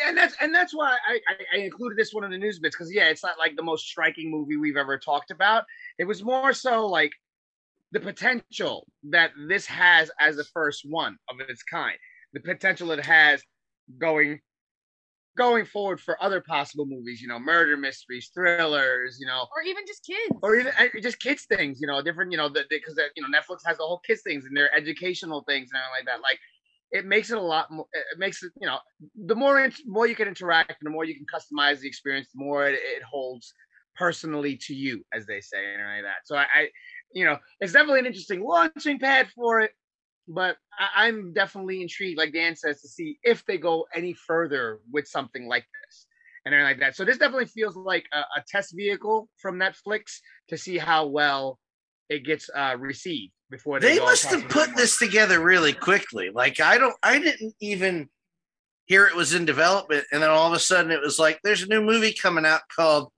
And 0.06 0.15
that's 0.17 0.36
and 0.39 0.54
that's 0.54 0.74
why 0.74 0.96
I, 1.08 1.20
I, 1.28 1.58
I 1.58 1.63
included 1.63 1.98
this 1.98 2.13
one 2.13 2.24
in 2.24 2.32
the 2.32 2.38
news 2.38 2.60
bits 2.60 2.76
because 2.76 2.93
yeah, 2.93 3.10
it's 3.10 3.24
not 3.24 3.38
like 3.38 3.56
the 3.56 3.63
most 3.63 3.88
striking 3.88 4.32
movie 4.32 4.56
we've 4.56 4.78
ever 4.78 4.98
talked 4.98 5.32
about. 5.32 5.65
It 5.98 6.06
was 6.06 6.24
more 6.24 6.54
so 6.54 6.86
like 6.86 7.12
the 7.91 8.00
potential 8.00 8.88
that 9.10 9.32
this 9.48 9.65
has 9.65 10.12
as 10.20 10.36
the 10.36 10.43
first 10.46 10.86
one 10.88 11.17
of 11.30 11.39
its 11.39 11.63
kind, 11.63 11.98
the 12.34 12.39
potential 12.39 12.91
it 12.91 13.04
has 13.04 13.41
going 13.97 14.41
going 15.38 15.65
forward 15.65 16.02
for 16.02 16.21
other 16.21 16.41
possible 16.41 16.86
movies, 16.86 17.21
you 17.21 17.28
know, 17.28 17.38
murder 17.39 17.78
mysteries, 17.78 18.32
thrillers, 18.34 19.17
you 19.19 19.28
know, 19.28 19.47
Or 19.56 19.62
even 19.62 19.86
just 19.86 20.04
kids. 20.04 20.36
or 20.41 20.56
even 20.56 20.73
uh, 20.78 20.88
just 21.02 21.19
kids 21.19 21.45
things, 21.45 21.80
you 21.80 21.88
know, 21.88 22.02
different, 22.02 22.32
you 22.32 22.38
know, 22.38 22.50
because 22.50 23.00
you 23.15 23.21
know 23.21 23.28
Netflix 23.30 23.60
has 23.65 23.78
the 23.78 23.84
whole 23.84 24.00
kids 24.00 24.21
things 24.23 24.45
and 24.45 24.58
their 24.58 24.73
educational 24.76 25.43
things 25.47 25.69
and 25.71 25.80
everything 25.82 25.91
like 26.00 26.06
that. 26.06 26.21
Like, 26.21 26.39
it 26.91 27.06
makes 27.06 27.30
it 27.30 27.38
a 27.38 27.41
lot 27.41 27.69
more. 27.69 27.86
It 27.93 28.17
makes 28.17 28.41
it, 28.43 28.52
you 28.60 28.67
know, 28.67 28.80
the 29.15 29.36
more 29.36 29.60
int- 29.63 29.82
more 29.86 30.08
you 30.08 30.15
can 30.15 30.28
interact, 30.28 30.69
and 30.82 30.88
the 30.88 30.89
more 30.89 31.06
you 31.06 31.15
can 31.15 31.26
customize 31.26 31.82
the 31.82 31.88
experience, 31.88 32.30
the 32.34 32.43
more 32.43 32.67
it, 32.67 32.76
it 32.76 33.04
holds 33.04 33.54
personally 33.95 34.58
to 34.58 34.73
you, 34.73 35.04
as 35.13 35.26
they 35.26 35.41
say, 35.41 35.73
and 35.73 35.84
like 35.84 36.04
that. 36.04 36.26
So 36.26 36.36
I, 36.38 36.45
I, 36.54 36.69
you 37.12 37.26
know, 37.26 37.38
it's 37.60 37.73
definitely 37.73 38.00
an 38.00 38.06
interesting 38.06 38.41
launching 38.41 39.00
pad 39.00 39.30
for 39.36 39.62
it. 39.62 39.71
But 40.28 40.58
I, 40.78 41.08
I'm 41.08 41.34
definitely 41.34 41.82
intrigued, 41.82 42.18
like 42.18 42.34
Dan 42.34 42.56
says, 42.56 42.82
to 42.82 42.88
see 42.88 43.18
if 43.24 43.46
they 43.46 43.58
go 43.58 43.86
any 43.96 44.13
further 44.13 44.80
with 44.92 45.08
something 45.08 45.48
like 45.48 45.66
this. 45.86 46.06
and 46.46 46.54
everything 46.54 46.70
like 46.72 46.80
that. 46.80 46.96
So 46.96 47.04
this 47.06 47.18
definitely 47.18 47.46
feels 47.46 47.76
like 47.76 48.06
a, 48.13 48.20
a 48.20 48.44
test 48.48 48.74
vehicle 48.76 49.30
from 49.38 49.58
Netflix 49.60 50.20
to 50.50 50.58
see 50.58 50.78
how 50.78 51.06
well 51.08 51.60
it 52.10 52.26
gets 52.26 52.50
uh, 52.56 52.76
received 52.80 53.34
before 53.50 53.80
they, 53.80 53.96
They 53.96 54.00
must 54.00 54.26
have 54.26 54.48
put 54.50 54.76
this 54.76 54.98
together 54.98 55.40
really 55.42 55.74
quickly. 55.74 56.30
Like 56.34 56.60
I 56.62 56.78
don't, 56.78 56.96
I 57.04 57.20
didn't 57.20 57.54
even 57.60 58.10
hear 58.86 59.06
it 59.08 59.16
was 59.16 59.34
in 59.34 59.44
development, 59.46 60.06
and 60.13 60.24
then 60.24 60.30
all 60.30 60.48
of 60.48 60.54
a 60.54 60.60
sudden 60.60 60.92
it 60.92 61.02
was 61.02 61.20
like, 61.20 61.40
"There's 61.44 61.63
a 61.63 61.68
new 61.68 61.82
movie 61.82 62.13
coming 62.13 62.46
out 62.46 62.62
called." 62.74 63.12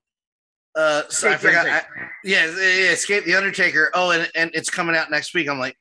Uh, 0.75 1.03
so 1.09 1.29
I 1.29 1.33
Escape 1.35 1.49
forgot. 1.49 1.67
I, 1.67 1.81
yeah, 2.23 2.45
yeah, 2.47 2.91
Escape 2.91 3.25
the 3.25 3.35
Undertaker. 3.35 3.91
Oh, 3.93 4.09
and 4.11 4.27
and 4.33 4.49
it's 4.55 4.71
coming 4.71 4.95
out 4.95 5.11
next 5.11 5.35
week. 5.35 5.47
I'm 5.47 5.59
like, 5.59 5.75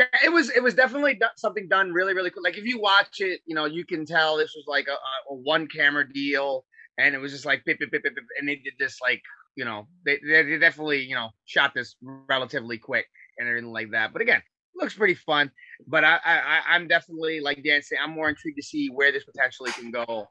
Yeah, 0.00 0.06
it 0.24 0.32
was 0.32 0.48
it 0.50 0.62
was 0.62 0.72
definitely 0.74 1.20
something 1.36 1.68
done 1.68 1.92
really 1.92 2.14
really 2.14 2.30
cool. 2.30 2.42
Like 2.42 2.56
if 2.56 2.64
you 2.64 2.80
watch 2.80 3.20
it, 3.20 3.40
you 3.44 3.54
know 3.54 3.66
you 3.66 3.84
can 3.84 4.06
tell 4.06 4.38
this 4.38 4.54
was 4.56 4.64
like 4.66 4.86
a, 4.88 4.92
a, 5.30 5.34
one 5.34 5.66
camera 5.66 6.10
deal, 6.10 6.64
and 6.96 7.14
it 7.14 7.18
was 7.18 7.32
just 7.32 7.44
like 7.44 7.64
bip, 7.66 7.78
bip, 7.80 7.90
bip, 7.90 8.02
and 8.38 8.48
they 8.48 8.56
did 8.56 8.72
this 8.78 8.96
like 9.02 9.20
you 9.56 9.64
know 9.66 9.88
they 10.06 10.18
they 10.26 10.56
definitely 10.56 11.00
you 11.02 11.14
know 11.14 11.28
shot 11.44 11.74
this 11.74 11.96
relatively 12.02 12.78
quick 12.78 13.04
and 13.38 13.46
everything 13.46 13.72
like 13.72 13.90
that. 13.90 14.14
But 14.14 14.22
again, 14.22 14.42
looks 14.74 14.94
pretty 14.94 15.14
fun. 15.16 15.50
But 15.86 16.04
I 16.04 16.18
I- 16.24 16.62
I'm 16.68 16.88
definitely 16.88 17.40
like 17.40 17.62
Dan 17.62 17.82
said, 17.82 17.98
I'm 18.02 18.12
more 18.12 18.30
intrigued 18.30 18.56
to 18.56 18.62
see 18.62 18.88
where 18.88 19.12
this 19.12 19.24
potentially 19.24 19.72
can 19.72 19.90
go 19.90 20.28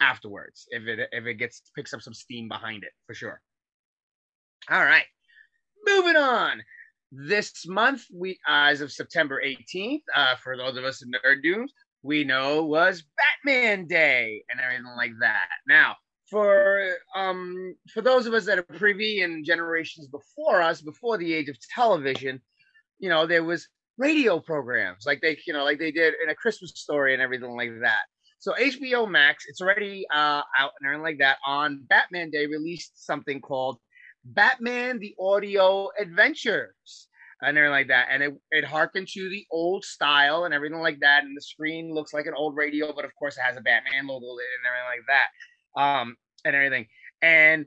afterwards 0.00 0.66
if 0.70 0.84
it 0.86 1.10
if 1.12 1.26
it 1.26 1.34
gets 1.34 1.60
picks 1.76 1.92
up 1.92 2.00
some 2.00 2.14
steam 2.14 2.48
behind 2.48 2.84
it 2.84 2.92
for 3.06 3.12
sure. 3.12 3.42
All 4.70 4.82
right, 4.82 5.04
moving 5.86 6.16
on 6.16 6.62
this 7.12 7.66
month 7.66 8.04
we 8.14 8.38
as 8.46 8.80
of 8.80 8.92
september 8.92 9.42
18th 9.44 10.02
uh 10.14 10.36
for 10.36 10.56
those 10.56 10.76
of 10.76 10.84
us 10.84 11.02
in 11.02 11.10
nerd 11.10 11.42
dooms 11.42 11.72
we 12.02 12.24
know 12.24 12.64
was 12.64 13.04
batman 13.44 13.86
day 13.86 14.42
and 14.50 14.60
everything 14.60 14.86
like 14.96 15.12
that. 15.20 15.48
Now 15.66 15.96
for 16.30 16.96
um 17.14 17.74
for 17.92 18.00
those 18.02 18.26
of 18.26 18.34
us 18.34 18.46
that 18.46 18.58
are 18.58 18.62
privy 18.62 19.22
in 19.22 19.44
generations 19.44 20.06
before 20.06 20.62
us 20.62 20.80
before 20.80 21.18
the 21.18 21.34
age 21.34 21.48
of 21.48 21.56
television 21.74 22.40
you 23.00 23.08
know 23.08 23.26
there 23.26 23.42
was 23.42 23.66
radio 23.98 24.38
programs 24.38 25.04
like 25.06 25.20
they 25.20 25.36
you 25.44 25.52
know 25.52 25.64
like 25.64 25.78
they 25.80 25.90
did 25.90 26.14
in 26.22 26.30
a 26.30 26.34
christmas 26.34 26.70
story 26.76 27.12
and 27.12 27.22
everything 27.22 27.56
like 27.56 27.72
that. 27.80 28.02
So 28.38 28.52
hbo 28.52 29.10
max 29.10 29.44
it's 29.48 29.60
already 29.60 30.06
uh 30.12 30.42
out 30.56 30.70
and 30.78 30.86
everything 30.86 31.02
like 31.02 31.18
that. 31.18 31.38
On 31.44 31.84
batman 31.88 32.30
day 32.30 32.46
released 32.46 33.04
something 33.04 33.40
called 33.40 33.78
Batman 34.24 34.98
the 34.98 35.14
Audio 35.18 35.88
Adventures 35.98 37.08
and 37.42 37.56
everything 37.56 37.72
like 37.72 37.88
that. 37.88 38.08
And 38.10 38.22
it, 38.22 38.34
it 38.50 38.64
harkened 38.64 39.08
to 39.08 39.28
the 39.30 39.46
old 39.50 39.84
style 39.84 40.44
and 40.44 40.52
everything 40.52 40.80
like 40.80 41.00
that. 41.00 41.24
And 41.24 41.36
the 41.36 41.42
screen 41.42 41.94
looks 41.94 42.12
like 42.12 42.26
an 42.26 42.34
old 42.36 42.56
radio, 42.56 42.92
but 42.92 43.04
of 43.04 43.14
course 43.18 43.36
it 43.36 43.42
has 43.42 43.56
a 43.56 43.62
Batman 43.62 44.06
logo 44.06 44.26
in 44.26 44.46
and 44.58 44.66
everything 44.66 44.98
like 44.98 45.06
that. 45.08 45.80
Um, 45.80 46.16
and 46.44 46.56
everything. 46.56 46.86
And 47.22 47.66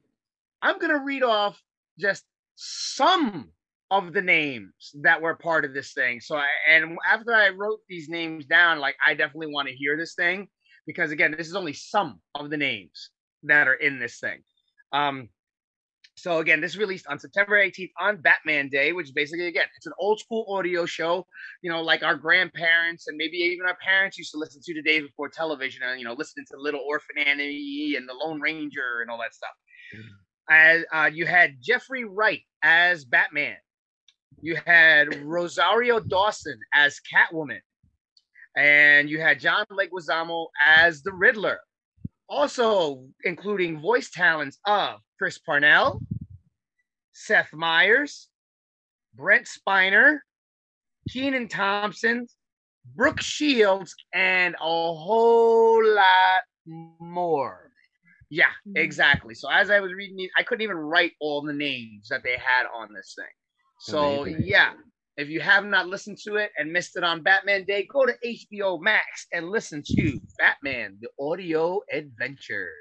I'm 0.61 0.79
gonna 0.79 1.03
read 1.03 1.23
off 1.23 1.61
just 1.99 2.23
some 2.55 3.49
of 3.91 4.13
the 4.13 4.21
names 4.21 4.91
that 5.01 5.21
were 5.21 5.35
part 5.35 5.65
of 5.65 5.73
this 5.73 5.93
thing. 5.93 6.19
So 6.19 6.35
I 6.35 6.47
and 6.69 6.97
after 7.07 7.33
I 7.33 7.49
wrote 7.49 7.79
these 7.87 8.09
names 8.09 8.45
down, 8.45 8.79
like 8.79 8.95
I 9.05 9.13
definitely 9.13 9.53
want 9.53 9.67
to 9.67 9.75
hear 9.75 9.97
this 9.97 10.15
thing 10.15 10.47
because 10.85 11.11
again, 11.11 11.35
this 11.37 11.47
is 11.47 11.55
only 11.55 11.73
some 11.73 12.19
of 12.35 12.49
the 12.49 12.57
names 12.57 13.11
that 13.43 13.67
are 13.67 13.75
in 13.75 13.99
this 13.99 14.19
thing. 14.19 14.39
Um, 14.91 15.29
so 16.23 16.37
again, 16.37 16.61
this 16.61 16.77
released 16.77 17.05
on 17.07 17.19
September 17.19 17.61
18th 17.61 17.91
on 17.99 18.15
Batman 18.15 18.69
Day, 18.69 18.93
which 18.93 19.07
is 19.07 19.11
basically 19.11 19.47
again, 19.47 19.65
it's 19.75 19.87
an 19.87 19.91
old 19.99 20.21
school 20.21 20.45
audio 20.47 20.85
show, 20.85 21.27
you 21.61 21.69
know, 21.69 21.81
like 21.81 22.01
our 22.01 22.15
grandparents 22.15 23.09
and 23.09 23.17
maybe 23.17 23.35
even 23.35 23.67
our 23.67 23.75
parents 23.83 24.17
used 24.17 24.31
to 24.31 24.37
listen 24.37 24.61
to 24.63 24.73
the 24.73 24.81
days 24.81 25.01
before 25.01 25.27
television 25.27 25.83
and 25.83 25.99
you 25.99 26.05
know, 26.05 26.13
listening 26.13 26.45
to 26.49 26.57
Little 26.57 26.79
Orphan 26.87 27.17
Annie 27.17 27.95
and 27.97 28.07
the 28.07 28.13
Lone 28.13 28.39
Ranger 28.39 29.01
and 29.01 29.11
all 29.11 29.17
that 29.17 29.33
stuff. 29.33 29.49
As 30.49 30.85
uh, 30.93 31.09
you 31.13 31.25
had 31.25 31.55
Jeffrey 31.61 32.05
Wright 32.05 32.43
as 32.61 33.03
Batman, 33.03 33.57
you 34.41 34.57
had 34.65 35.21
Rosario 35.25 35.99
Dawson 35.99 36.57
as 36.73 37.01
Catwoman, 37.13 37.59
and 38.55 39.09
you 39.09 39.19
had 39.19 39.41
John 39.41 39.65
Leguizamo 39.69 40.47
as 40.65 41.03
the 41.03 41.11
Riddler. 41.11 41.59
Also, 42.29 43.03
including 43.25 43.81
voice 43.81 44.09
talents 44.09 44.57
of 44.65 45.01
Chris 45.19 45.37
Parnell, 45.37 45.99
Seth 47.13 47.53
Meyers, 47.53 48.29
Brent 49.15 49.47
Spiner, 49.47 50.19
Kenan 51.09 51.47
Thompson, 51.47 52.27
Brooke 52.95 53.21
Shields, 53.21 53.95
and 54.13 54.55
a 54.55 54.57
whole 54.63 55.83
lot 55.85 56.41
more. 56.65 57.71
Yeah, 58.29 58.45
hmm. 58.65 58.77
exactly. 58.77 59.35
So 59.35 59.49
as 59.49 59.69
I 59.69 59.79
was 59.79 59.93
reading 59.93 60.17
these, 60.17 60.31
I 60.37 60.43
couldn't 60.43 60.63
even 60.63 60.77
write 60.77 61.11
all 61.19 61.41
the 61.41 61.53
names 61.53 62.07
that 62.09 62.23
they 62.23 62.37
had 62.37 62.65
on 62.75 62.93
this 62.93 63.13
thing. 63.15 63.25
So 63.79 64.23
Amazing. 64.23 64.43
yeah, 64.45 64.73
if 65.17 65.29
you 65.29 65.41
have 65.41 65.65
not 65.65 65.87
listened 65.87 66.17
to 66.25 66.37
it 66.37 66.51
and 66.57 66.71
missed 66.71 66.97
it 66.97 67.03
on 67.03 67.21
Batman 67.21 67.65
Day, 67.65 67.87
go 67.91 68.05
to 68.05 68.15
HBO 68.25 68.81
Max 68.81 69.27
and 69.31 69.49
listen 69.49 69.83
to 69.85 70.19
Batman: 70.39 70.97
The 70.99 71.09
Audio 71.23 71.81
Adventure. 71.91 72.71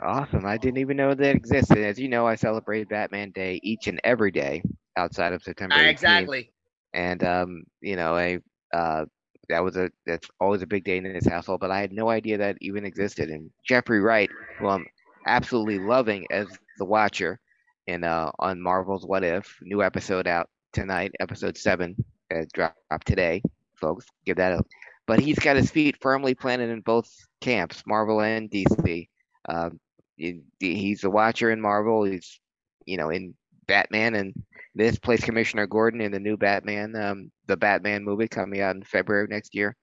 Awesome. 0.00 0.44
I 0.46 0.56
didn't 0.56 0.78
even 0.78 0.96
know 0.96 1.14
that 1.14 1.36
existed. 1.36 1.78
As 1.78 1.98
you 1.98 2.08
know, 2.08 2.26
I 2.26 2.34
celebrate 2.34 2.88
Batman 2.88 3.30
Day 3.30 3.60
each 3.62 3.86
and 3.86 4.00
every 4.04 4.30
day 4.30 4.62
outside 4.96 5.32
of 5.32 5.42
September. 5.42 5.74
18th. 5.76 5.90
exactly. 5.90 6.52
And 6.94 7.22
um, 7.24 7.64
you 7.80 7.96
know, 7.96 8.14
I 8.16 8.38
uh 8.74 9.06
that 9.48 9.64
was 9.64 9.76
a 9.76 9.90
that's 10.06 10.28
always 10.40 10.62
a 10.62 10.66
big 10.66 10.84
day 10.84 10.96
in 10.98 11.04
this 11.04 11.26
household, 11.26 11.60
but 11.60 11.70
I 11.70 11.80
had 11.80 11.92
no 11.92 12.08
idea 12.10 12.38
that 12.38 12.56
even 12.60 12.84
existed. 12.84 13.30
And 13.30 13.50
Jeffrey 13.66 14.00
Wright, 14.00 14.30
who 14.58 14.68
I'm 14.68 14.86
absolutely 15.26 15.78
loving 15.78 16.26
as 16.30 16.46
the 16.78 16.84
Watcher 16.84 17.40
in 17.86 18.04
uh 18.04 18.30
on 18.38 18.60
Marvel's 18.60 19.06
What 19.06 19.24
If, 19.24 19.56
new 19.62 19.82
episode 19.82 20.26
out 20.26 20.48
tonight, 20.72 21.12
episode 21.20 21.56
seven, 21.56 21.96
uh, 22.34 22.44
dropped 22.52 23.06
today, 23.06 23.42
folks. 23.74 24.06
Give 24.26 24.36
that 24.36 24.52
up. 24.52 24.66
but 25.06 25.20
he's 25.20 25.38
got 25.38 25.56
his 25.56 25.70
feet 25.70 25.96
firmly 26.00 26.34
planted 26.34 26.70
in 26.70 26.80
both 26.80 27.10
camps, 27.40 27.82
Marvel 27.86 28.20
and 28.20 28.50
DC. 28.50 29.08
Um, 29.48 29.80
he- 30.16 30.42
he's 30.58 31.00
the 31.00 31.10
Watcher 31.10 31.50
in 31.50 31.60
Marvel. 31.60 32.04
He's, 32.04 32.40
you 32.86 32.96
know, 32.96 33.10
in 33.10 33.34
Batman, 33.66 34.14
and 34.14 34.34
this 34.74 34.98
plays 34.98 35.24
Commissioner 35.24 35.66
Gordon 35.66 36.00
in 36.00 36.12
the 36.12 36.20
new 36.20 36.36
Batman, 36.36 36.94
um, 36.96 37.30
the 37.46 37.56
Batman 37.56 38.04
movie 38.04 38.28
coming 38.28 38.60
out 38.60 38.76
in 38.76 38.82
February 38.82 39.26
next 39.28 39.54
year. 39.54 39.76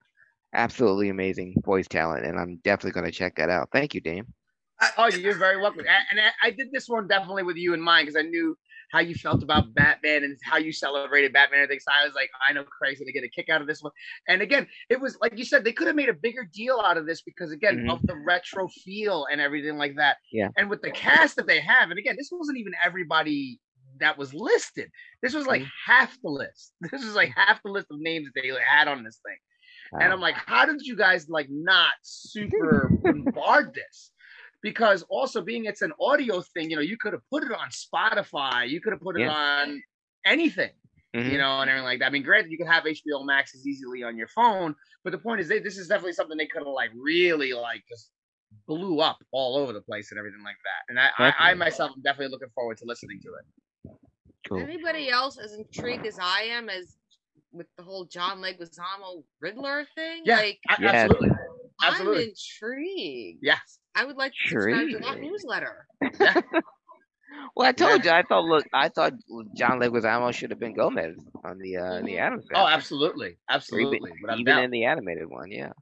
Absolutely 0.53 1.09
amazing 1.09 1.55
voice 1.63 1.87
talent, 1.87 2.25
and 2.25 2.39
I'm 2.39 2.57
definitely 2.63 2.99
going 2.99 3.11
to 3.11 3.17
check 3.17 3.35
that 3.35 3.49
out. 3.49 3.69
Thank 3.71 3.93
you, 3.93 4.01
Dame. 4.01 4.33
Oh, 4.97 5.07
you're 5.07 5.35
very 5.35 5.57
welcome. 5.57 5.85
A- 5.85 6.11
And 6.11 6.19
I- 6.19 6.47
I 6.47 6.51
did 6.51 6.71
this 6.71 6.87
one 6.87 7.07
definitely 7.07 7.43
with 7.43 7.57
you 7.57 7.73
in 7.73 7.81
mind 7.81 8.07
because 8.07 8.19
I 8.19 8.27
knew 8.27 8.57
how 8.91 8.99
you 8.99 9.13
felt 9.15 9.43
about 9.43 9.73
Batman 9.73 10.23
and 10.23 10.37
how 10.43 10.57
you 10.57 10.71
celebrated 10.71 11.31
Batman 11.33 11.59
and 11.59 11.63
everything. 11.65 11.79
So 11.79 11.91
I 11.93 12.05
was 12.05 12.15
like, 12.15 12.29
I 12.47 12.53
know 12.53 12.63
Craig's 12.63 12.99
gonna 12.99 13.11
get 13.11 13.23
a 13.23 13.29
kick 13.29 13.49
out 13.49 13.61
of 13.61 13.67
this 13.67 13.81
one. 13.81 13.91
And 14.27 14.41
again, 14.41 14.67
it 14.89 14.99
was 14.99 15.17
like 15.21 15.37
you 15.37 15.45
said, 15.45 15.63
they 15.63 15.73
could 15.73 15.87
have 15.87 15.95
made 15.95 16.09
a 16.09 16.13
bigger 16.13 16.47
deal 16.53 16.81
out 16.83 16.97
of 16.97 17.05
this 17.05 17.21
because 17.21 17.51
again 17.51 17.85
Mhm. 17.85 17.93
of 17.93 18.01
the 18.07 18.15
retro 18.15 18.67
feel 18.67 19.25
and 19.31 19.39
everything 19.41 19.77
like 19.77 19.95
that. 19.95 20.17
Yeah. 20.31 20.49
And 20.57 20.69
with 20.69 20.81
the 20.81 20.91
cast 20.91 21.35
that 21.37 21.47
they 21.47 21.59
have, 21.59 21.89
and 21.89 21.99
again, 21.99 22.15
this 22.17 22.29
wasn't 22.31 22.57
even 22.57 22.73
everybody 22.83 23.59
that 23.99 24.17
was 24.17 24.33
listed. 24.33 24.89
This 25.21 25.33
was 25.33 25.45
like 25.45 25.63
half 25.85 26.17
the 26.21 26.29
list. 26.29 26.73
This 26.91 27.03
was 27.03 27.15
like 27.15 27.31
half 27.35 27.61
the 27.63 27.71
list 27.71 27.87
of 27.91 27.99
names 27.99 28.27
that 28.33 28.41
they 28.41 28.49
had 28.49 28.87
on 28.87 29.03
this 29.03 29.19
thing. 29.25 29.37
And 29.91 30.13
I'm 30.13 30.21
like, 30.21 30.35
how 30.35 30.65
did 30.65 30.81
you 30.81 30.95
guys 30.95 31.29
like 31.29 31.47
not 31.49 31.91
super 32.03 32.89
bombard 33.01 33.73
this? 33.73 34.11
Because 34.61 35.03
also 35.09 35.41
being 35.41 35.65
it's 35.65 35.81
an 35.81 35.93
audio 36.01 36.41
thing, 36.41 36.69
you 36.69 36.75
know, 36.75 36.81
you 36.81 36.97
could 36.97 37.13
have 37.13 37.21
put 37.31 37.43
it 37.43 37.51
on 37.51 37.69
Spotify, 37.69 38.67
you 38.69 38.81
could 38.81 38.93
have 38.93 39.01
put 39.01 39.15
it 39.17 39.21
Yeah. 39.21 39.31
on 39.33 39.81
anything, 40.25 40.71
Mhm. 41.15 41.31
you 41.31 41.37
know, 41.37 41.61
and 41.61 41.69
everything 41.69 41.85
like 41.85 41.99
that. 41.99 42.07
I 42.07 42.09
mean, 42.09 42.23
granted, 42.23 42.51
you 42.51 42.57
could 42.57 42.67
have 42.67 42.85
HBO 42.85 43.23
Max 43.23 43.55
as 43.55 43.65
easily 43.65 44.03
on 44.03 44.17
your 44.17 44.27
phone, 44.27 44.75
but 45.03 45.11
the 45.11 45.17
point 45.17 45.39
is, 45.39 45.47
they, 45.47 45.59
this 45.59 45.77
is 45.77 45.87
definitely 45.87 46.13
something 46.13 46.37
they 46.37 46.45
could 46.47 46.59
have 46.63 46.67
like 46.67 46.91
really 46.93 47.53
like 47.53 47.83
just 47.87 48.11
blew 48.67 48.99
up 48.99 49.17
all 49.31 49.55
over 49.55 49.71
the 49.71 49.81
place 49.81 50.11
and 50.11 50.17
everything 50.19 50.43
like 50.43 50.57
that. 50.65 50.81
And 50.89 50.99
I, 50.99 51.09
I, 51.19 51.51
I 51.51 51.53
myself 51.53 51.91
am 51.95 52.01
definitely 52.01 52.31
looking 52.31 52.49
forward 52.53 52.77
to 52.79 52.85
listening 52.85 53.21
to 53.21 53.29
it. 53.35 53.97
cool. 54.47 54.59
Anybody 54.59 55.09
else 55.09 55.37
as 55.37 55.53
intrigued 55.53 56.05
as 56.05 56.17
I 56.19 56.41
am 56.43 56.67
as 56.69 56.97
with 57.51 57.67
the 57.77 57.83
whole 57.83 58.05
John 58.05 58.41
Leguizamo 58.41 59.23
Riddler 59.39 59.85
thing? 59.95 60.23
Yeah, 60.25 60.37
Like 60.37 60.59
a- 60.69 60.81
Yeah. 60.81 60.89
absolutely, 60.89 61.29
I'm 61.81 62.07
intrigued. 62.07 63.39
Yes. 63.41 63.79
I 63.95 64.05
would 64.05 64.17
like 64.17 64.31
to 64.33 64.49
subscribe 64.49 64.89
to 64.89 64.99
that 64.99 65.17
Intrigued. 65.17 65.31
newsletter. 65.31 65.87
Well, 67.55 67.67
I 67.67 67.71
told 67.71 68.03
Yeah. 68.05 68.13
you. 68.13 68.19
I 68.19 68.23
thought. 68.23 68.45
Look, 68.45 68.65
I 68.73 68.89
thought 68.89 69.13
John 69.55 69.79
Leguizamo 69.79 70.33
should 70.33 70.49
have 70.49 70.59
been 70.59 70.73
Gomez 70.73 71.15
on 71.43 71.59
the 71.59 71.77
uh, 71.77 71.95
the 72.01 72.13
Mhm. 72.13 72.19
Addams. 72.19 72.45
Oh, 72.51 72.55
Family. 72.55 72.73
absolutely, 72.73 73.27
even, 73.27 73.37
absolutely. 73.49 74.11
Without 74.21 74.37
a 74.37 74.39
even 74.39 74.57
in 74.57 74.71
the 74.71 74.85
animated 74.85 75.29
one, 75.29 75.51
yeah. 75.51 75.73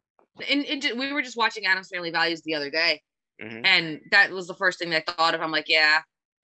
And, 0.50 0.66
and 0.66 1.00
we 1.00 1.12
were 1.14 1.22
just 1.22 1.38
watching 1.38 1.66
Addams 1.66 1.90
Family 1.90 2.12
Values 2.12 2.42
the 2.42 2.56
other 2.56 2.70
day, 2.70 3.02
hmm 3.42 3.62
and 3.64 4.02
that 4.12 4.32
was 4.32 4.48
the 4.48 4.56
first 4.56 4.80
thing 4.80 4.90
that 4.90 5.04
I 5.08 5.12
thought 5.14 5.36
of. 5.36 5.42
I'm 5.42 5.52
like, 5.52 5.70
yeah, 5.70 6.02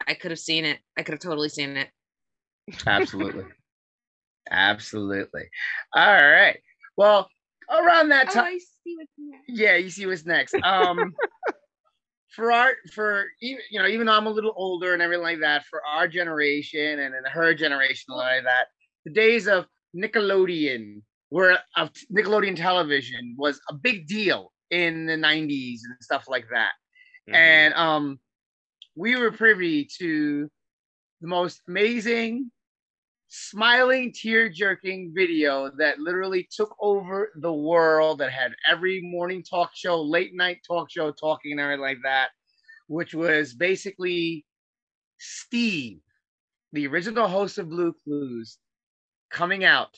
I 0.08 0.14
could 0.14 0.32
have 0.32 0.40
seen 0.40 0.66
it. 0.66 0.80
I 0.98 1.04
could 1.04 1.14
have 1.14 1.22
totally 1.22 1.50
seen 1.50 1.78
it. 1.78 1.90
Absolutely. 2.88 3.46
Absolutely. 4.50 5.50
All 5.96 6.14
right. 6.14 6.60
Well, 6.98 7.30
around 7.70 8.10
that 8.10 8.30
Oh, 8.30 8.34
time. 8.34 8.46
I 8.46 8.60
see 8.84 8.96
what's 8.98 9.12
next. 9.18 9.46
Yeah, 9.50 9.76
you 9.76 9.90
see 9.90 10.06
what's 10.06 10.26
next. 10.26 10.56
Um 10.64 11.14
for 12.36 12.52
our 12.52 12.74
for 12.92 13.26
even 13.42 13.62
you 13.70 13.80
know 13.80 13.88
even 13.88 14.08
though 14.08 14.14
I'm 14.14 14.26
a 14.26 14.32
little 14.32 14.54
older 14.56 14.94
and 14.94 15.02
everything 15.02 15.24
like 15.24 15.40
that 15.42 15.66
for 15.66 15.82
our 15.86 16.08
generation 16.08 17.00
and 17.00 17.14
then 17.14 17.24
her 17.32 17.54
generation 17.54 18.06
and 18.10 18.18
like 18.18 18.44
that 18.44 18.68
the 19.06 19.12
days 19.12 19.48
of 19.48 19.68
Nickelodeon 19.96 21.02
where 21.30 21.60
of 21.78 21.92
Nickelodeon 22.12 22.56
television 22.56 23.36
was 23.38 23.60
a 23.70 23.74
big 23.74 24.08
deal 24.08 24.52
in 24.72 25.06
the 25.06 25.16
90s 25.16 25.82
and 25.86 25.96
stuff 26.02 26.26
like 26.28 26.48
that 26.50 26.72
Mhm. 27.30 27.36
and 27.36 27.74
um 27.76 28.20
we 28.96 29.16
were 29.16 29.32
privy 29.32 29.88
to 30.00 30.50
the 31.22 31.28
most 31.28 31.62
amazing 31.68 32.52
smiling 33.36 34.14
tear 34.14 34.48
jerking 34.48 35.12
video 35.12 35.72
that 35.76 35.98
literally 35.98 36.48
took 36.56 36.76
over 36.80 37.32
the 37.38 37.52
world 37.52 38.20
that 38.20 38.30
had 38.30 38.54
every 38.70 39.02
morning 39.02 39.42
talk 39.42 39.72
show 39.74 40.00
late 40.00 40.36
night 40.36 40.60
talk 40.68 40.88
show 40.92 41.12
talking 41.12 41.54
and 41.54 41.60
everything 41.60 41.82
like 41.82 41.98
that 42.04 42.28
which 42.86 43.16
was 43.16 43.56
basically 43.56 44.46
steve 45.18 46.00
the 46.74 46.86
original 46.86 47.28
host 47.28 47.58
of 47.58 47.70
Blue's 47.70 47.96
Clues 48.04 48.60
coming 49.32 49.64
out 49.64 49.98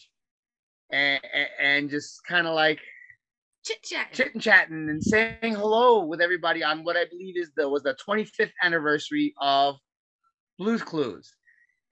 and, 0.89 1.19
and 1.59 1.89
just 1.89 2.23
kind 2.23 2.47
of 2.47 2.55
like 2.55 2.79
Chit 3.65 3.83
chat. 3.83 4.13
chit 4.13 4.39
chatting 4.39 4.87
and 4.89 5.03
saying 5.03 5.55
hello 5.55 6.05
with 6.05 6.21
everybody 6.21 6.63
on 6.63 6.85
what 6.85 6.95
I 6.95 7.03
believe 7.03 7.35
is 7.35 7.51
the 7.57 7.67
was 7.67 7.83
the 7.83 7.97
25th 8.07 8.51
anniversary 8.63 9.33
of 9.41 9.75
Blue's 10.57 10.83
Clues. 10.83 11.35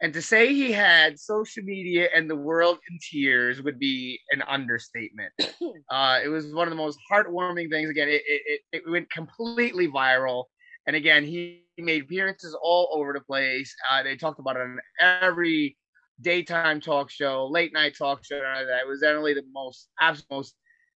And 0.03 0.13
to 0.15 0.21
say 0.21 0.53
he 0.53 0.73
had 0.73 1.17
social 1.17 1.63
media 1.63 2.09
and 2.13 2.29
the 2.29 2.35
world 2.35 2.77
in 2.91 2.99
tears 3.09 3.61
would 3.61 3.79
be 3.79 4.19
an 4.31 4.41
understatement. 4.41 5.31
uh, 5.89 6.19
it 6.21 6.27
was 6.27 6.53
one 6.53 6.67
of 6.67 6.71
the 6.71 6.75
most 6.75 6.99
heartwarming 7.09 7.69
things. 7.69 7.89
Again, 7.89 8.09
it, 8.09 8.21
it, 8.25 8.61
it, 8.73 8.83
went 8.85 9.09
completely 9.09 9.87
viral. 9.87 10.43
And 10.87 10.97
again, 10.97 11.23
he 11.23 11.63
made 11.77 12.03
appearances 12.03 12.53
all 12.61 12.89
over 12.91 13.13
the 13.13 13.21
place. 13.21 13.73
Uh, 13.89 14.03
they 14.03 14.17
talked 14.17 14.41
about 14.41 14.57
it 14.57 14.63
on 14.63 14.77
every 14.99 15.77
daytime 16.19 16.81
talk 16.81 17.09
show, 17.09 17.47
late 17.49 17.71
night 17.71 17.95
talk 17.97 18.25
show. 18.25 18.35
and 18.35 18.45
all 18.45 18.65
that. 18.65 18.81
It 18.81 18.87
was 18.89 18.99
definitely 18.99 19.35
the 19.35 19.45
most, 19.53 19.87
absolute 20.01 20.29
most 20.29 20.53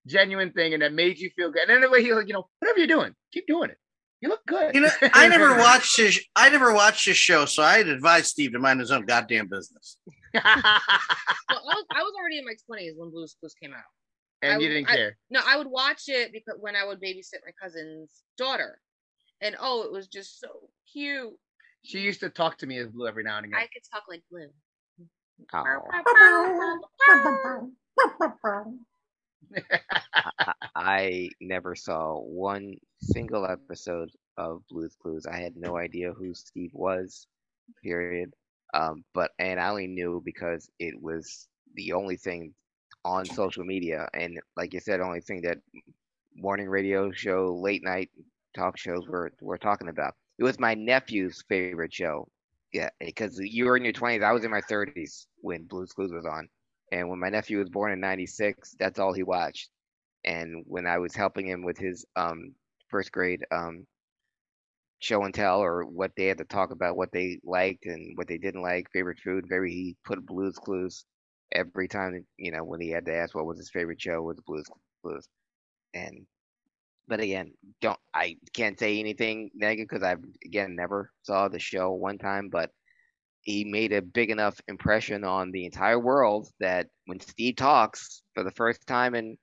genuine 0.07 0.53
thing, 0.53 0.73
and 0.73 0.83
that 0.83 0.95
made 0.95 1.19
you 1.19 1.29
feel 1.37 1.51
good. 1.51 1.69
And 1.69 1.85
anyway, 1.85 2.03
he 2.03 2.09
was 2.09 2.21
like, 2.21 2.29
you 2.29 2.33
know, 2.33 2.49
whatever 2.59 2.79
you're 2.79 2.89
doing, 2.89 3.15
keep 3.35 3.47
doing 3.47 3.69
it. 3.69 3.77
You 4.25 4.31
look 4.31 4.47
good. 4.47 4.75
You 4.75 4.81
know, 4.81 4.89
I 5.13 5.29
never 5.29 5.59
watched 5.59 5.99
his. 5.99 6.19
I 6.35 6.49
never 6.49 6.73
watched 6.73 7.05
his 7.05 7.19
show, 7.19 7.45
so 7.45 7.63
I'd 7.63 7.89
advise 7.89 8.29
Steve 8.29 8.53
to 8.53 8.59
mind 8.59 8.81
his 8.81 8.91
own 8.91 9.05
goddamn 9.05 9.49
business. 9.49 9.99
Well, 10.35 10.43
I 10.43 11.77
was, 11.77 11.85
I 11.95 12.03
was 12.03 12.13
already 12.19 12.39
in 12.39 12.45
my 12.47 12.55
twenties 12.67 12.95
when 12.97 13.11
Blue's 13.11 13.37
Clues 13.39 13.55
came 13.63 13.73
out. 13.75 13.85
and 14.41 14.63
you 14.63 14.69
I- 14.69 14.73
didn't 14.73 14.89
I- 14.91 14.97
care. 14.97 15.19
No, 15.31 15.41
I 15.47 15.59
would 15.59 15.67
watch 15.67 16.05
it 16.09 16.33
because 16.33 16.55
when 16.59 16.75
I 16.75 16.87
would 16.87 17.01
babysit 17.03 17.45
my 17.45 17.53
cousin's 17.63 18.23
daughter, 18.39 18.81
and 19.43 19.55
oh, 19.61 19.83
it 19.83 19.93
was 19.93 20.09
just 20.09 20.41
so 20.41 20.49
cute. 20.91 21.35
She 21.83 21.99
used 22.01 22.21
to 22.21 22.31
talk 22.31 22.57
to 22.59 22.67
me 22.67 22.79
as 22.79 22.89
Blue 22.89 23.07
every 23.07 23.25
now 23.25 23.37
and 23.37 23.45
again. 23.47 23.59
I 23.61 23.67
could 23.67 23.83
talk 23.93 24.05
like 24.09 24.23
Blue. 24.31 24.49
Oh, 25.53 25.85
I 30.77 31.31
never 31.41 31.75
saw 31.75 32.19
one 32.19 32.77
single 33.01 33.47
episode 33.47 34.11
of 34.37 34.63
Blue's 34.69 34.97
Clues. 34.97 35.27
I 35.27 35.37
had 35.37 35.57
no 35.57 35.77
idea 35.77 36.13
who 36.13 36.35
Steve 36.35 36.71
was, 36.75 37.27
period. 37.83 38.33
Um, 38.75 39.05
but 39.15 39.31
and 39.39 39.61
I 39.61 39.69
only 39.69 39.87
knew 39.87 40.23
because 40.25 40.69
it 40.79 41.01
was 41.01 41.49
the 41.75 41.93
only 41.93 42.17
thing 42.17 42.55
on 43.05 43.25
social 43.25 43.65
media, 43.65 44.09
and 44.15 44.41
like 44.57 44.73
you 44.75 44.81
said, 44.81 45.01
only 45.01 45.21
thing 45.21 45.43
that 45.43 45.59
morning 46.35 46.69
radio 46.69 47.11
show, 47.13 47.55
late 47.61 47.83
night 47.85 48.11
talk 48.57 48.77
shows 48.79 49.07
were 49.09 49.33
were 49.41 49.59
talking 49.59 49.89
about. 49.89 50.15
It 50.39 50.45
was 50.45 50.59
my 50.59 50.75
nephew's 50.75 51.43
favorite 51.49 51.93
show. 51.93 52.29
Yeah, 52.73 52.91
because 53.01 53.39
you 53.39 53.67
were 53.67 53.77
in 53.77 53.85
your 53.85 53.93
twenties, 53.93 54.23
I 54.23 54.33
was 54.33 54.45
in 54.45 54.51
my 54.51 54.61
thirties 54.63 55.27
when 55.41 55.65
Blue's 55.65 55.93
Clues 55.93 56.13
was 56.13 56.27
on, 56.27 56.49
and 56.95 57.11
when 57.11 57.19
my 57.21 57.29
nephew 57.31 57.59
was 57.59 57.69
born 57.71 57.93
in 57.93 58.01
'96, 58.01 58.77
that's 58.79 59.01
all 59.01 59.13
he 59.13 59.25
watched. 59.25 59.71
And 60.25 60.65
when 60.67 60.87
I 60.87 60.99
was 60.99 61.15
helping 61.15 61.49
him 61.49 61.65
with 61.65 61.79
his 61.79 62.07
um 62.17 62.55
first 62.89 63.13
grade 63.13 63.45
um 63.51 63.87
show 65.01 65.25
and 65.25 65.35
tell 65.35 65.61
or 65.61 65.85
what 65.85 66.13
they 66.17 66.27
had 66.27 66.39
to 66.39 66.45
talk 66.45 66.71
about 66.71 66.97
what 66.97 67.13
they 67.13 67.41
liked 67.45 67.87
and 67.87 68.17
what 68.17 68.29
they 68.29 68.39
didn't 68.39 68.63
like, 68.63 68.91
favorite 68.93 69.19
food, 69.21 69.47
very 69.49 69.73
he 69.73 69.97
put 70.05 70.25
Blue's 70.25 70.57
Clues 70.57 71.05
every 71.53 71.89
time 71.89 72.25
you 72.39 72.53
know 72.53 72.65
when 72.65 72.81
he 72.81 72.91
had 72.91 73.07
to 73.07 73.15
ask 73.15 73.35
what 73.35 73.47
was 73.47 73.59
his 73.59 73.71
favorite 73.71 74.01
show 74.01 74.23
was 74.23 74.41
Blue's 74.47 74.69
Clues, 75.03 75.29
and 75.95 76.27
but 77.09 77.21
again, 77.21 77.53
don't 77.81 77.99
I 78.15 78.37
can't 78.55 78.79
say 78.79 79.01
anything 79.01 79.51
negative 79.55 79.89
because 79.89 80.05
I've 80.05 80.25
again 80.45 80.77
never 80.77 81.11
saw 81.23 81.49
the 81.49 81.59
show 81.59 81.93
one 81.93 82.19
time, 82.19 82.49
but 82.51 82.71
he 83.45 83.65
made 83.65 83.93
a 83.93 84.03
big 84.03 84.31
enough 84.31 84.61
impression 84.69 85.25
on 85.25 85.53
the 85.53 85.67
entire 85.67 86.01
world 86.01 86.49
that 86.61 86.89
when 87.07 87.21
Steve 87.21 87.57
talks 87.57 88.23
for 88.35 88.43
the 88.45 88.51
first 88.53 88.87
time 88.87 89.15
in 89.15 89.37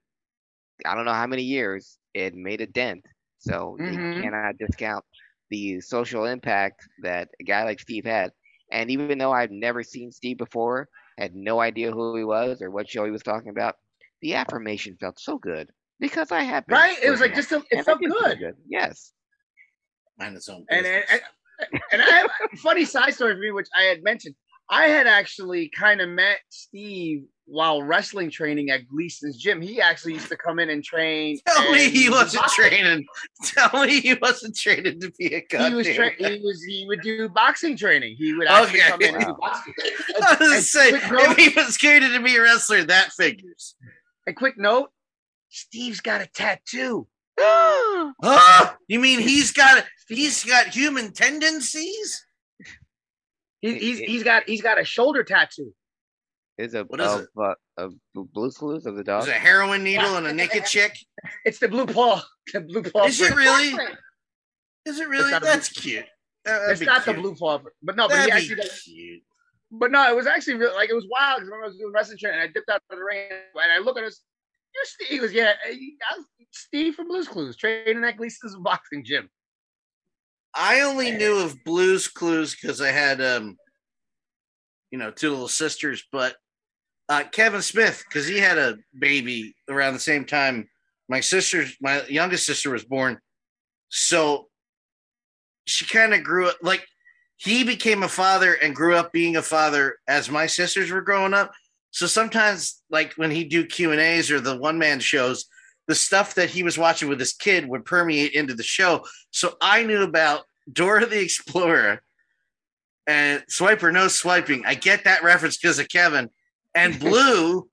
I 0.86 0.96
don't 0.96 1.06
know 1.06 1.14
how 1.14 1.28
many 1.28 1.44
years, 1.44 2.00
it 2.14 2.36
made 2.36 2.62
a 2.62 2.68
dent. 2.68 3.06
So 3.40 3.80
Mhm. 3.80 4.00
you 4.00 4.02
cannot 4.22 4.58
discount 4.58 5.06
the 5.50 5.82
social 5.82 6.26
impact 6.26 6.88
that 7.04 7.30
a 7.40 7.44
guy 7.44 7.64
like 7.64 7.80
Steve 7.80 8.06
had. 8.06 8.32
And 8.72 8.92
even 8.92 9.18
though 9.20 9.32
I've 9.34 9.52
never 9.52 9.84
seen 9.84 10.12
Steve 10.12 10.38
before, 10.38 10.90
had 11.18 11.36
no 11.36 11.60
idea 11.62 11.92
who 11.92 12.10
he 12.10 12.18
was 12.18 12.56
or 12.56 12.64
what 12.64 12.82
show 12.90 12.98
he 12.98 13.04
was 13.04 13.16
talking 13.16 13.44
about, 13.44 13.70
the 14.22 14.34
affirmation 14.36 14.96
felt 14.98 15.20
so 15.20 15.38
good 15.38 15.70
because 16.00 16.32
I 16.32 16.42
have 16.44 16.66
been 16.68 16.84
right? 16.84 16.98
It 17.04 17.10
was 17.10 17.20
doing 17.20 17.22
like 17.22 17.34
that, 17.34 17.36
just 17.36 17.52
a, 17.52 17.64
it 17.72 17.80
I 17.80 17.84
felt 17.84 18.00
did 18.00 18.16
feel 18.16 18.36
good. 18.36 18.56
Yes. 18.68 19.14
Mind 20.18 20.36
his 20.36 20.50
own 20.50 20.66
And 20.70 20.86
business. 20.86 20.86
and, 20.86 21.06
and 21.12 21.22
and 21.92 22.02
I 22.02 22.06
have 22.10 22.30
a 22.54 22.58
funny 22.58 22.86
side 22.86 23.14
story 23.14 23.34
for 23.36 23.40
me, 23.40 23.52
which 23.52 23.68
I 23.78 23.84
had 23.84 24.04
mentioned. 24.04 24.36
I 24.70 24.86
had 24.86 25.06
actually 25.06 25.70
kind 25.78 26.00
of 26.00 26.08
met 26.08 26.38
Steve 26.50 27.26
while 27.46 27.84
wrestling 27.84 28.32
training 28.32 28.70
at 28.70 28.88
Gleason's 28.88 29.36
gym. 29.38 29.60
He 29.60 29.82
actually 29.82 30.14
used 30.14 30.30
to 30.30 30.38
come 30.38 30.60
in 30.60 30.70
and 30.70 30.82
train. 30.82 31.40
Tell 31.46 31.70
me 31.74 31.90
he 31.90 32.10
wasn't 32.10 32.44
box- 32.44 32.56
training. 32.56 33.06
Tell 33.44 33.86
me 33.86 34.00
he 34.00 34.14
wasn't 34.14 34.56
training 34.56 35.02
to 35.02 35.12
be 35.20 35.36
a 35.36 35.42
goddamn. 35.42 35.72
He 35.72 35.76
was 35.76 35.88
tra- 35.94 36.14
he 36.18 36.40
was 36.42 36.64
he 36.64 36.86
would 36.88 37.02
do 37.02 37.28
boxing 37.28 37.76
training. 37.76 38.16
He 38.18 38.34
would 38.34 38.48
actually 38.48 38.80
Okay. 38.80 38.90
come 38.92 39.02
in 39.02 39.16
and 39.16 39.24
do 39.26 39.32
Wow. 39.32 39.38
boxing. 39.42 39.74
I 40.24 40.38
was 40.40 40.52
And 40.54 40.64
say, 40.64 40.90
quick 40.92 41.30
if 41.32 41.38
he 41.38 41.60
was 41.60 41.76
training 41.76 42.14
to 42.14 42.22
be 42.24 42.38
a 42.38 42.42
wrestler, 42.42 42.84
that 42.86 43.12
figures. 43.12 43.76
A 44.28 44.32
quick 44.32 44.58
note: 44.58 44.92
Steve's 45.50 46.00
got 46.00 46.22
a 46.22 46.28
tattoo. 46.28 47.08
Huh? 47.40 48.74
You 48.88 49.00
mean 49.00 49.20
he's 49.20 49.52
got 49.54 49.86
he's 50.10 50.44
got 50.44 50.68
human 50.68 51.14
tendencies? 51.14 52.26
He, 53.62 53.76
he's 53.78 54.00
he's 54.00 54.24
got 54.24 54.44
he's 54.48 54.62
got 54.62 54.80
a 54.82 54.84
shoulder 54.84 55.24
tattoo. 55.24 55.74
Is 56.58 56.74
a 56.74 56.84
What 56.84 57.00
is 57.00 57.12
of, 57.12 57.22
it? 57.22 57.28
uh, 57.38 57.54
of 57.78 57.94
Blue's 58.14 58.58
Clues 58.58 58.86
of 58.86 58.96
the 58.98 59.04
dog? 59.04 59.24
There's 59.26 59.36
a 59.38 59.40
heroin 59.40 59.84
needle 59.84 60.18
and 60.18 60.28
a 60.28 60.34
naked 60.34 60.66
chick. 60.66 60.98
It's 61.46 61.60
the 61.60 61.70
blue 61.70 61.86
paw. 61.86 62.22
The 62.54 62.62
blue 62.62 62.84
paw. 62.84 63.06
Is 63.06 63.22
it 63.22 63.34
really? 63.36 63.78
Is 64.86 65.00
it 65.00 65.08
really? 65.08 65.32
not 65.32 65.42
a 65.44 65.46
That's 65.46 65.70
cute. 65.70 66.04
Uh, 66.46 66.52
that'd 66.52 66.72
It's 66.72 66.82
not 66.82 67.04
cute. 67.04 67.16
the 67.16 67.22
blue 67.22 67.36
paw, 67.36 67.60
but 67.84 67.96
no, 67.96 68.08
but 68.08 68.16
he 68.16 68.18
That'd 68.24 68.34
actually 68.34 68.56
be 68.56 68.62
does. 68.64 68.82
cute. 68.82 69.22
But 69.72 69.92
no, 69.92 70.10
it 70.12 70.16
was 70.16 70.28
actually 70.28 70.56
really, 70.56 70.74
like 70.76 70.90
it 70.90 70.96
was 70.96 71.08
wild 71.10 71.40
because 71.40 71.52
when 71.52 71.62
I 71.64 71.68
was 71.68 71.78
doing 71.78 71.94
wrestling 71.94 72.18
training, 72.18 72.42
and 72.42 72.50
I 72.50 72.52
dipped 72.52 72.68
out 72.70 72.82
of 72.90 72.98
the 72.98 73.04
ring 73.04 73.30
and 73.32 73.72
I 73.72 73.80
look 73.80 73.98
at 73.98 74.04
us. 74.04 74.22
You're 74.74 74.86
Steve. 74.86 75.08
He 75.10 75.18
goes, 75.18 75.34
yeah, 75.34 75.54
I 75.66 76.18
was 76.18 76.26
Steve 76.52 76.96
from 76.96 77.08
Blue's 77.08 77.28
Clues, 77.28 77.58
training 77.58 78.04
at 78.04 78.18
Gleason's 78.18 78.56
boxing 78.58 79.04
gym. 79.04 79.30
I 80.54 80.82
only 80.82 81.12
knew 81.12 81.40
of 81.40 81.64
Blue's 81.64 82.08
Clues 82.08 82.56
because 82.56 82.82
I 82.82 82.90
had 82.90 83.22
um, 83.22 83.58
you 84.92 84.98
know, 84.98 85.10
two 85.10 85.32
little 85.32 85.48
sisters, 85.48 86.04
but 86.12 86.36
uh, 87.10 87.24
Kevin 87.32 87.62
Smith 87.62 88.04
because 88.08 88.28
he 88.28 88.38
had 88.38 88.58
a 88.58 88.78
baby 88.98 89.56
around 89.70 89.94
the 89.94 90.00
same 90.00 90.26
time 90.26 90.68
my 91.10 91.20
sister's 91.20 91.76
my 91.82 92.06
youngest 92.08 92.46
sister 92.46 92.70
was 92.70 92.84
born, 92.84 93.18
so 93.90 94.48
she 95.66 95.86
kind 95.86 96.14
of 96.14 96.24
grew 96.24 96.48
up 96.48 96.58
like 96.62 96.86
he 97.38 97.64
became 97.64 98.04
a 98.04 98.08
father 98.08 98.54
and 98.54 98.76
grew 98.76 98.96
up 98.96 99.12
being 99.12 99.36
a 99.36 99.42
father 99.42 99.98
as 100.08 100.30
my 100.30 100.46
sisters 100.46 100.92
were 100.92 101.02
growing 101.02 101.34
up. 101.34 101.52
So 101.92 102.08
sometimes, 102.08 102.82
like 102.90 103.14
when 103.14 103.32
he 103.32 103.44
do 103.44 103.66
Q 103.66 103.92
and 103.92 104.02
A's 104.02 104.32
or 104.32 104.40
the 104.40 104.58
one 104.58 104.80
man 104.80 105.00
shows, 105.00 105.46
the 105.88 105.96
stuff 105.96 106.36
that 106.36 106.50
he 106.50 106.64
was 106.64 106.78
watching 106.78 107.10
with 107.10 107.20
his 107.20 107.34
kid 107.34 107.68
would 107.68 107.86
permeate 107.86 108.34
into 108.34 108.54
the 108.54 108.64
show. 108.64 109.06
So 109.32 109.56
I 109.62 109.84
knew 109.84 110.04
about 110.04 110.44
Dora 110.72 111.06
the 111.06 111.22
Explorer 111.22 112.02
and 113.08 113.44
Swiper 113.50 113.92
No 113.92 114.08
Swiping. 114.08 114.64
I 114.66 114.76
get 114.76 115.04
that 115.04 115.24
reference 115.24 115.58
because 115.58 115.80
of 115.80 115.90
Kevin 115.90 116.30
and 116.74 117.00
Blue. 117.00 117.68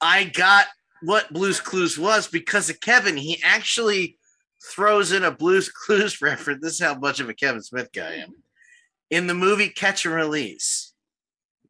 I 0.00 0.24
got 0.24 0.66
what 1.02 1.32
Blue's 1.32 1.60
Clues 1.60 1.98
was 1.98 2.28
because 2.28 2.70
of 2.70 2.80
Kevin. 2.80 3.16
He 3.16 3.42
actually 3.44 4.16
throws 4.72 5.12
in 5.12 5.24
a 5.24 5.30
Blue's 5.30 5.68
Clues 5.86 6.22
reference. 6.22 6.62
This 6.62 6.74
is 6.74 6.80
how 6.80 6.94
much 6.94 7.20
of 7.20 7.28
a 7.28 7.34
Kevin 7.34 7.62
Smith 7.62 7.90
guy 7.92 8.12
I 8.12 8.14
am. 8.16 8.32
In 9.10 9.26
the 9.26 9.34
movie 9.34 9.68
Catch 9.68 10.06
and 10.06 10.14
Release. 10.14 10.94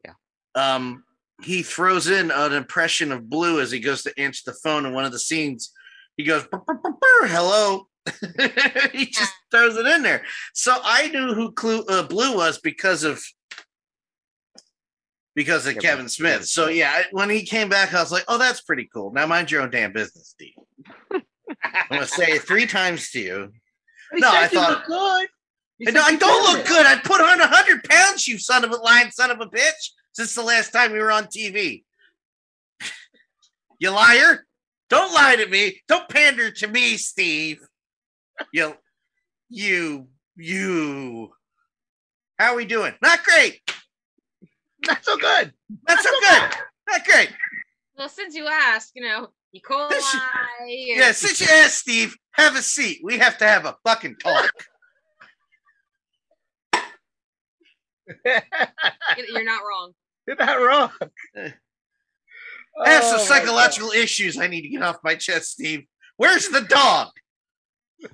Yeah. 0.05 0.13
Um, 0.55 1.03
he 1.43 1.63
throws 1.63 2.07
in 2.07 2.31
an 2.31 2.53
impression 2.53 3.11
of 3.11 3.29
Blue 3.29 3.59
as 3.61 3.71
he 3.71 3.79
goes 3.79 4.03
to 4.03 4.19
answer 4.19 4.43
the 4.45 4.57
phone 4.63 4.85
in 4.85 4.93
one 4.93 5.05
of 5.05 5.11
the 5.11 5.19
scenes. 5.19 5.71
He 6.17 6.23
goes, 6.23 6.43
"Brr, 6.45 6.59
brr, 6.59 6.75
brr, 6.75 6.91
brr, 6.91 7.27
hello. 7.27 7.87
he 8.93 9.05
just 9.07 9.33
throws 9.51 9.77
it 9.77 9.85
in 9.85 10.01
there. 10.03 10.23
So 10.53 10.75
I 10.83 11.07
knew 11.09 11.33
who 11.33 11.51
Clue, 11.51 11.83
uh, 11.87 12.03
Blue 12.03 12.35
was 12.35 12.59
because 12.59 13.03
of 13.03 13.23
because 15.35 15.65
of 15.65 15.73
Kevin- 15.75 15.81
Kevin 15.89 16.09
Smith. 16.09 16.31
Kevin 16.33 16.45
So 16.45 16.67
yeah, 16.67 17.03
when 17.11 17.29
he 17.29 17.45
came 17.45 17.69
back, 17.69 17.93
I 17.93 18.01
was 18.01 18.11
like, 18.11 18.25
"Oh, 18.27 18.37
that's 18.37 18.61
pretty 18.61 18.89
cool." 18.93 19.11
Now 19.13 19.25
mind 19.27 19.51
your 19.51 19.61
own 19.61 19.69
damn 19.69 19.93
business, 19.93 20.29
Steve. 20.29 20.53
I'm 21.13 21.21
gonna 21.89 22.07
say 22.07 22.25
it 22.33 22.43
three 22.43 22.65
times 22.65 23.11
to 23.11 23.19
you. 23.19 23.51
He 24.13 24.19
No, 24.19 24.29
I 24.31 24.47
thought- 24.47 24.85
good. 24.85 25.27
He 25.77 25.85
no, 25.91 26.01
I 26.01 26.15
don't 26.15 26.43
look 26.51 26.59
it. 26.65 26.67
good. 26.67 26.85
I 26.85 26.97
put 26.99 27.21
on 27.21 27.39
hundred 27.39 27.83
pounds, 27.85 28.27
you 28.27 28.37
son 28.37 28.63
of 28.63 28.71
a 28.71 28.75
lying 28.77 29.09
son 29.09 29.31
of 29.31 29.41
a 29.41 29.47
bitch. 29.47 29.89
Since 30.13 30.35
the 30.35 30.43
last 30.43 30.71
time 30.71 30.91
we 30.91 30.99
were 30.99 31.11
on 31.11 31.25
TV, 31.25 31.83
you 33.79 33.89
liar! 33.91 34.45
Don't 34.89 35.13
lie 35.13 35.37
to 35.37 35.47
me. 35.47 35.81
Don't 35.87 36.07
pander 36.09 36.51
to 36.51 36.67
me, 36.67 36.97
Steve. 36.97 37.59
You, 38.51 38.75
you, 39.49 40.07
you. 40.35 41.31
How 42.37 42.53
are 42.53 42.55
we 42.57 42.65
doing? 42.65 42.93
Not 43.01 43.23
great. 43.23 43.61
Not 44.85 45.03
so 45.05 45.15
good. 45.17 45.53
Not 45.87 45.99
so 46.01 46.09
good. 46.19 46.49
Not 46.89 47.05
great. 47.05 47.29
Well, 47.97 48.09
since 48.09 48.35
you 48.35 48.47
asked, 48.47 48.91
you 48.95 49.03
know, 49.03 49.27
E. 49.53 49.61
coli. 49.61 49.89
This- 49.91 50.13
and- 50.13 50.69
Yeah, 50.69 51.11
since 51.13 51.39
you 51.39 51.47
asked, 51.49 51.77
Steve, 51.77 52.15
have 52.31 52.55
a 52.55 52.61
seat. 52.61 52.99
We 53.03 53.17
have 53.19 53.37
to 53.37 53.45
have 53.45 53.65
a 53.65 53.77
fucking 53.85 54.17
talk. 54.17 54.51
You're 58.25 59.43
not 59.43 59.61
wrong. 59.67 59.93
You're 60.27 60.35
not 60.37 60.55
wrong. 60.55 60.91
I 62.83 62.89
have 62.89 63.03
some 63.03 63.15
Oh, 63.15 63.17
my 63.17 63.23
psychological 63.23 63.91
issues 63.91 64.37
I 64.37 64.47
need 64.47 64.61
to 64.61 64.69
get 64.69 64.81
off 64.81 64.97
my 65.03 65.15
chest, 65.15 65.51
Steve. 65.51 65.85
Where's 66.17 66.47
the 66.49 66.61
dog? 66.61 67.09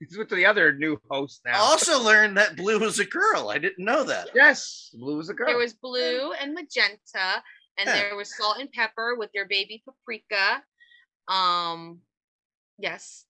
He's 0.00 0.18
with 0.18 0.28
the 0.28 0.44
other 0.44 0.74
new 0.74 0.98
host 1.10 1.40
now. 1.46 1.54
I 1.54 1.58
also 1.58 2.02
learned 2.02 2.36
that 2.36 2.56
Blue 2.56 2.78
was 2.78 2.98
a 2.98 3.04
girl. 3.06 3.48
I 3.48 3.58
didn't 3.58 3.84
know 3.84 4.04
that. 4.04 4.28
Yes, 4.34 4.90
Blue 4.92 5.16
was 5.16 5.30
a 5.30 5.34
girl. 5.34 5.46
There 5.46 5.56
was 5.56 5.72
blue 5.72 6.32
and 6.32 6.52
magenta, 6.52 7.42
and 7.78 7.86
Yeah. 7.86 7.94
there 7.94 8.16
was 8.16 8.36
salt 8.36 8.58
and 8.58 8.70
pepper 8.72 9.14
with 9.16 9.30
their 9.32 9.46
baby 9.46 9.82
paprika. 9.86 10.62
Um, 11.28 12.00
yes, 12.78 13.24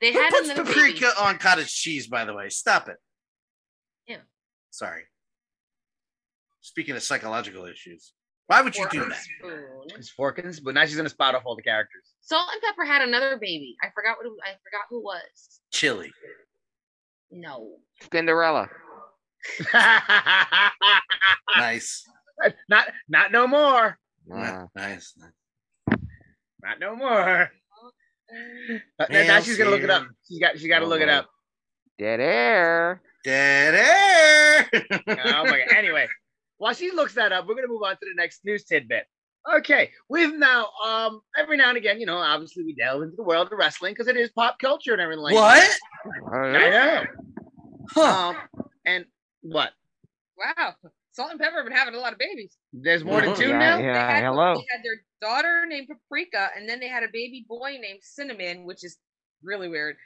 they 0.00 0.12
Who 0.12 0.18
had 0.20 0.30
puts 0.30 0.52
paprika 0.52 1.00
baby. 1.00 1.12
on 1.20 1.38
cottage 1.38 1.72
cheese, 1.72 2.08
by 2.08 2.24
the 2.24 2.34
way? 2.34 2.48
Stop 2.48 2.88
it. 2.88 2.96
Ew. 4.08 4.18
Sorry. 4.70 5.04
Speaking 6.66 6.96
of 6.96 7.02
psychological 7.04 7.64
issues, 7.66 8.12
why 8.48 8.60
would 8.60 8.74
you 8.74 8.88
do 8.90 9.04
that? 9.08 9.22
spoon. 9.38 9.62
His 9.96 10.10
fork 10.10 10.38
and 10.38 10.52
spoon. 10.52 10.74
Now 10.74 10.84
she's 10.84 10.96
gonna 10.96 11.08
spout 11.08 11.36
off 11.36 11.42
all 11.46 11.54
the 11.54 11.62
characters. 11.62 12.02
Salt 12.22 12.48
and 12.52 12.60
pepper 12.60 12.84
had 12.84 13.02
another 13.02 13.36
baby. 13.40 13.76
I 13.84 13.88
forgot 13.94 14.16
what 14.18 14.26
I 14.44 14.50
forgot 14.64 14.86
who 14.90 15.00
was. 15.00 15.60
Chili. 15.72 16.10
No, 17.30 17.76
Cinderella. 18.12 18.68
Nice. 21.56 22.04
not 22.68 22.88
not 23.08 23.30
no 23.32 23.46
more. 23.46 23.96
Ah, 24.32 24.66
nice. 24.74 25.14
Not 26.62 26.80
no 26.80 26.96
more. 26.96 27.50
Now- 28.98 29.06
now 29.08 29.40
she's 29.40 29.56
gonna 29.56 29.70
look 29.70 29.82
it 29.82 29.90
up. 29.90 30.04
She's 30.26 30.40
got 30.40 30.58
she 30.58 30.66
got 30.68 30.80
to 30.80 30.86
Oh, 30.86 30.88
look 30.88 31.00
it 31.00 31.08
up. 31.08 31.28
dead 31.96 32.18
air. 32.18 33.00
Dead 33.24 33.74
air. 33.74 34.68
Oh 35.08 35.44
my 35.44 35.58
god. 35.58 35.76
Anyway, 35.76 36.08
while 36.58 36.74
she 36.74 36.90
looks 36.90 37.14
that 37.14 37.32
up, 37.32 37.46
we're 37.46 37.54
gonna 37.54 37.68
move 37.68 37.82
on 37.82 37.94
to 37.94 38.00
the 38.00 38.14
next 38.16 38.44
news 38.44 38.64
tidbit. 38.64 39.04
Okay, 39.58 39.90
we've 40.08 40.34
now 40.34 40.68
um 40.84 41.20
every 41.38 41.56
now 41.56 41.68
and 41.68 41.78
again, 41.78 42.00
you 42.00 42.06
know, 42.06 42.16
obviously 42.16 42.64
we 42.64 42.74
delve 42.74 43.02
into 43.02 43.16
the 43.16 43.22
world 43.22 43.48
of 43.52 43.58
wrestling 43.58 43.92
because 43.92 44.08
it 44.08 44.16
is 44.16 44.30
pop 44.32 44.58
culture 44.58 44.92
and 44.92 45.00
everything 45.00 45.22
like 45.22 45.34
what? 45.34 45.78
that. 46.32 46.36
I 46.36 46.70
know. 46.70 47.04
Huh. 47.90 48.28
Um, 48.30 48.36
and 48.84 49.04
what? 49.42 49.70
wow, 50.36 50.74
salt 51.12 51.30
and 51.30 51.40
pepper 51.40 51.56
have 51.56 51.64
been 51.64 51.74
having 51.76 51.94
a 51.94 51.98
lot 51.98 52.12
of 52.12 52.18
babies. 52.18 52.56
There's 52.72 53.04
more 53.04 53.20
than 53.20 53.30
Mhm. 53.30 53.36
two 53.38 53.48
Yeah, 53.48 53.58
now. 53.58 53.76
They 53.78 53.84
yeah. 53.84 54.10
had, 54.10 54.24
hello. 54.24 54.54
They 54.54 54.66
had 54.70 54.84
their 54.84 55.02
daughter 55.20 55.66
named 55.66 55.88
Paprika, 55.88 56.50
and 56.56 56.68
then 56.68 56.80
they 56.80 56.88
had 56.88 57.02
a 57.02 57.08
baby 57.12 57.46
boy 57.48 57.78
named 57.80 58.00
Cinnamon, 58.02 58.64
which 58.64 58.84
is 58.84 58.98
really 59.42 59.68
weird. 59.68 59.96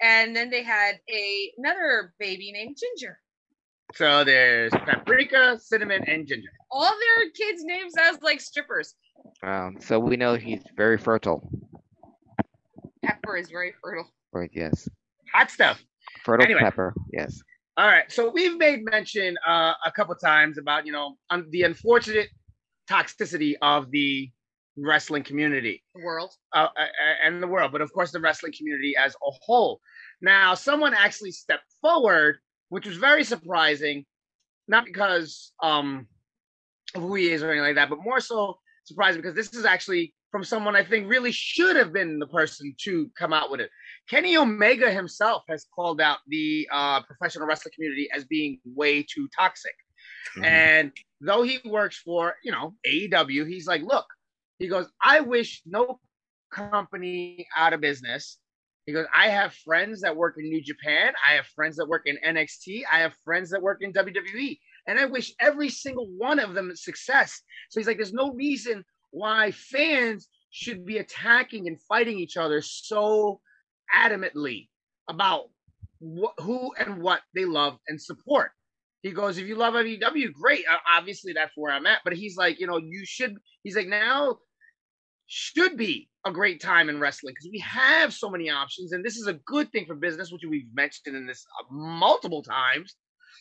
And 0.00 0.34
then 0.34 0.50
they 0.50 0.62
had 0.62 1.00
a 1.08 1.52
another 1.58 2.14
baby 2.18 2.52
named 2.52 2.76
Ginger. 2.78 3.18
So 3.94 4.24
there's 4.24 4.70
paprika, 4.72 5.58
cinnamon, 5.60 6.02
and 6.08 6.26
ginger. 6.26 6.48
All 6.70 6.90
their 6.90 7.30
kids' 7.30 7.62
names 7.64 7.92
sounds 7.94 8.22
like 8.22 8.40
strippers. 8.40 8.94
Um, 9.42 9.76
so 9.80 9.98
we 9.98 10.16
know 10.16 10.34
he's 10.34 10.62
very 10.76 10.96
fertile. 10.98 11.48
Pepper 13.04 13.36
is 13.36 13.50
very 13.50 13.74
fertile. 13.82 14.08
Right, 14.32 14.50
yes. 14.52 14.88
Hot 15.34 15.50
stuff. 15.50 15.82
Fertile 16.24 16.44
Anyway. 16.46 16.60
pepper. 16.60 16.94
Yes. 17.12 17.42
All 17.76 17.86
right. 17.86 18.10
So 18.10 18.30
we've 18.30 18.56
made 18.56 18.84
mention 18.84 19.36
uh, 19.46 19.72
a 19.84 19.90
couple 19.92 20.14
times 20.14 20.58
about 20.58 20.86
you 20.86 20.92
know 20.92 21.16
un- 21.30 21.46
the 21.50 21.62
unfortunate 21.62 22.28
toxicity 22.88 23.54
of 23.62 23.90
the 23.90 24.30
wrestling 24.76 25.22
community 25.22 25.82
The 25.94 26.02
world. 26.02 26.32
uh, 26.54 26.68
uh, 26.76 26.86
and 27.24 27.42
the 27.42 27.46
world, 27.46 27.72
but 27.72 27.80
of 27.80 27.92
course 27.92 28.10
the 28.10 28.20
wrestling 28.20 28.52
community 28.56 28.94
as 28.96 29.14
a 29.14 29.30
whole. 29.42 29.80
Now, 30.20 30.54
someone 30.54 30.94
actually 30.94 31.32
stepped 31.32 31.70
forward, 31.80 32.36
which 32.72 32.86
was 32.86 32.96
very 32.96 33.22
surprising, 33.22 34.02
not 34.66 34.86
because 34.86 35.52
um, 35.62 36.06
of 36.94 37.02
who 37.02 37.14
he 37.16 37.30
is 37.30 37.42
or 37.42 37.50
anything 37.50 37.66
like 37.66 37.74
that, 37.74 37.90
but 37.90 38.02
more 38.02 38.18
so 38.18 38.56
surprising 38.84 39.20
because 39.20 39.36
this 39.36 39.52
is 39.52 39.66
actually 39.66 40.14
from 40.30 40.42
someone 40.42 40.74
I 40.74 40.82
think 40.82 41.06
really 41.06 41.32
should 41.32 41.76
have 41.76 41.92
been 41.92 42.18
the 42.18 42.26
person 42.28 42.74
to 42.84 43.10
come 43.14 43.34
out 43.34 43.50
with 43.50 43.60
it. 43.60 43.68
Kenny 44.08 44.38
Omega 44.38 44.90
himself 44.90 45.42
has 45.50 45.66
called 45.74 46.00
out 46.00 46.20
the 46.28 46.66
uh, 46.72 47.02
professional 47.02 47.46
wrestling 47.46 47.72
community 47.74 48.08
as 48.10 48.24
being 48.24 48.58
way 48.64 49.02
too 49.02 49.28
toxic. 49.38 49.74
Mhm. 50.38 50.46
And 50.46 50.92
though 51.20 51.42
he 51.42 51.60
works 51.66 51.98
for, 51.98 52.36
you 52.42 52.52
know, 52.52 52.74
AEW, 52.86 53.46
he's 53.46 53.66
like, 53.66 53.82
look, 53.82 54.06
he 54.58 54.66
goes, 54.66 54.90
I 55.04 55.20
wish 55.20 55.60
no 55.66 56.00
company 56.50 57.46
out 57.54 57.74
of 57.74 57.82
business. 57.82 58.38
He 58.86 58.92
goes, 58.92 59.06
I 59.14 59.28
have 59.28 59.54
friends 59.54 60.00
that 60.00 60.16
work 60.16 60.36
in 60.38 60.48
New 60.48 60.62
Japan. 60.62 61.12
I 61.28 61.34
have 61.34 61.46
friends 61.46 61.76
that 61.76 61.86
work 61.86 62.02
in 62.06 62.18
NXT. 62.26 62.82
I 62.90 62.98
have 62.98 63.14
friends 63.24 63.50
that 63.50 63.62
work 63.62 63.78
in 63.80 63.92
WWE. 63.92 64.58
And 64.88 64.98
I 64.98 65.04
wish 65.04 65.32
every 65.40 65.68
single 65.68 66.08
one 66.18 66.40
of 66.40 66.54
them 66.54 66.74
success. 66.74 67.40
So 67.70 67.78
he's 67.78 67.86
like, 67.86 67.96
there's 67.96 68.12
no 68.12 68.32
reason 68.32 68.84
why 69.12 69.52
fans 69.52 70.28
should 70.50 70.84
be 70.84 70.98
attacking 70.98 71.68
and 71.68 71.80
fighting 71.82 72.18
each 72.18 72.36
other 72.36 72.60
so 72.60 73.40
adamantly 73.94 74.68
about 75.08 75.44
wh- 76.00 76.42
who 76.42 76.72
and 76.74 77.00
what 77.00 77.20
they 77.34 77.44
love 77.44 77.78
and 77.86 78.00
support. 78.00 78.50
He 79.02 79.10
goes, 79.10 79.38
if 79.38 79.46
you 79.46 79.56
love 79.56 79.74
AEW, 79.74 80.32
great. 80.32 80.64
Obviously, 80.96 81.32
that's 81.32 81.52
where 81.56 81.72
I'm 81.72 81.86
at. 81.86 82.00
But 82.04 82.14
he's 82.14 82.36
like, 82.36 82.60
you 82.60 82.66
know, 82.66 82.78
you 82.78 83.04
should. 83.04 83.36
He's 83.62 83.76
like, 83.76 83.88
now 83.88 84.38
should 85.34 85.78
be 85.78 86.10
a 86.26 86.30
great 86.30 86.60
time 86.60 86.90
in 86.90 87.00
wrestling 87.00 87.32
because 87.32 87.50
we 87.50 87.58
have 87.60 88.12
so 88.12 88.28
many 88.28 88.50
options, 88.50 88.92
and 88.92 89.02
this 89.02 89.16
is 89.16 89.26
a 89.26 89.32
good 89.46 89.72
thing 89.72 89.86
for 89.86 89.94
business, 89.94 90.30
which 90.30 90.42
we've 90.46 90.68
mentioned 90.74 91.16
in 91.16 91.26
this 91.26 91.42
uh, 91.58 91.64
multiple 91.70 92.42
times 92.42 92.96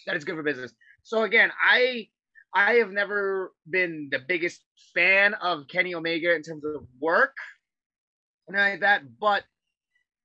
that 0.08 0.16
it's 0.16 0.24
good 0.24 0.36
for 0.36 0.44
business. 0.44 0.74
So 1.04 1.24
again, 1.24 1.52
I 1.62 2.08
I 2.56 2.76
have 2.76 2.92
never 2.92 3.52
been 3.70 4.08
the 4.10 4.20
biggest 4.20 4.64
fan 4.94 5.34
of 5.36 5.68
Kenny 5.68 5.94
Omega 5.94 6.34
in 6.34 6.44
terms 6.44 6.64
of 6.64 6.86
work 7.02 7.36
and 8.48 8.56
like 8.56 8.80
that, 8.80 9.04
but 9.20 9.44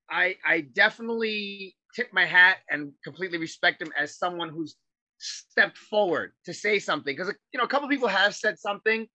I 0.08 0.36
I 0.46 0.60
definitely 0.60 1.74
tip 1.96 2.10
my 2.12 2.26
hat 2.26 2.58
and 2.70 2.92
completely 3.02 3.38
respect 3.38 3.82
him 3.82 3.92
as 3.98 4.18
someone 4.18 4.50
who's 4.50 4.76
stepped 5.18 5.78
forward 5.78 6.30
to 6.44 6.54
say 6.54 6.78
something 6.78 7.16
because 7.16 7.34
you 7.52 7.58
know 7.58 7.64
a 7.64 7.68
couple 7.68 7.88
people 7.88 8.06
have 8.06 8.36
said 8.36 8.56
something 8.56 9.08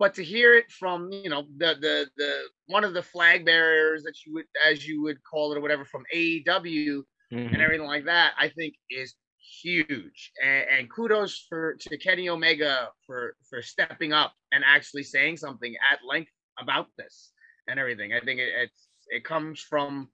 but 0.00 0.14
to 0.14 0.24
hear 0.24 0.54
it 0.54 0.68
from 0.72 1.12
you 1.12 1.30
know 1.30 1.42
the 1.58 1.76
the 1.80 1.96
the 2.16 2.32
one 2.66 2.84
of 2.84 2.94
the 2.94 3.02
flag 3.02 3.44
bearers 3.44 4.02
that 4.02 4.16
you 4.24 4.32
would 4.34 4.46
as 4.66 4.86
you 4.88 5.02
would 5.02 5.18
call 5.22 5.52
it 5.52 5.58
or 5.58 5.60
whatever 5.60 5.84
from 5.84 6.04
AEW 6.12 7.04
Mhm. 7.32 7.52
and 7.52 7.62
everything 7.62 7.86
like 7.86 8.06
that 8.06 8.32
I 8.36 8.48
think 8.48 8.74
is 8.90 9.14
huge 9.62 10.32
and, 10.42 10.64
and 10.68 10.90
kudos 10.90 11.46
for 11.48 11.76
to 11.82 11.96
Kenny 11.98 12.28
Omega 12.28 12.88
for 13.06 13.36
for 13.48 13.62
stepping 13.62 14.12
up 14.12 14.32
and 14.52 14.64
actually 14.66 15.04
saying 15.04 15.36
something 15.36 15.72
at 15.92 16.00
length 16.04 16.32
about 16.58 16.88
this 16.98 17.32
and 17.68 17.78
everything 17.78 18.12
I 18.12 18.20
think 18.20 18.40
it, 18.40 18.50
it's 18.64 18.88
it 19.08 19.22
comes 19.24 19.60
from 19.60 20.10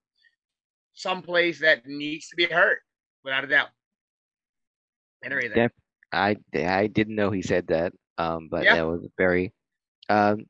someplace 0.95 1.61
that 1.61 1.87
needs 1.87 2.29
to 2.31 2.37
be 2.37 2.47
heard 2.47 2.79
without 3.25 3.45
a 3.45 3.47
doubt 3.47 3.71
and 5.23 5.33
everything 5.33 5.55
Def- 5.55 5.73
I 6.13 6.37
I 6.55 6.87
didn't 6.87 7.15
know 7.17 7.31
he 7.31 7.43
said 7.43 7.67
that. 7.69 7.93
Um, 8.19 8.49
but 8.49 8.65
Yeah. 8.65 8.77
that 8.77 8.87
was 8.87 9.07
very, 9.19 9.53
um, 10.09 10.47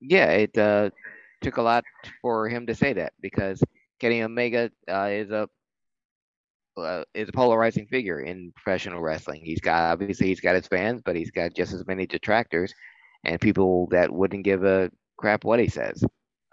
yeah. 0.00 0.30
It 0.32 0.56
uh 0.58 0.90
took 1.42 1.56
a 1.56 1.62
lot 1.62 1.84
for 2.22 2.48
him 2.48 2.66
to 2.66 2.74
say 2.74 2.92
that 2.94 3.12
because 3.20 3.62
Kenny 4.00 4.22
Omega 4.22 4.70
uh, 4.88 5.08
is 5.10 5.30
a 5.30 5.48
uh, 6.78 7.04
is 7.14 7.28
a 7.28 7.32
polarizing 7.32 7.86
figure 7.86 8.20
in 8.20 8.52
professional 8.54 9.00
wrestling. 9.00 9.42
He's 9.44 9.60
got 9.60 9.92
obviously 9.92 10.22
he's 10.22 10.34
got 10.34 10.50
his 10.50 10.62
fans, 10.62 10.96
but 10.98 11.10
he's 11.10 11.26
got 11.26 11.48
just 11.48 11.68
as 11.68 11.82
many 11.82 12.06
detractors 12.06 12.72
and 13.24 13.40
people 13.40 13.88
that 13.90 14.10
wouldn't 14.12 14.44
give 14.44 14.64
a 14.64 14.90
crap 15.18 15.44
what 15.44 15.60
he 15.60 15.68
says. 15.68 16.02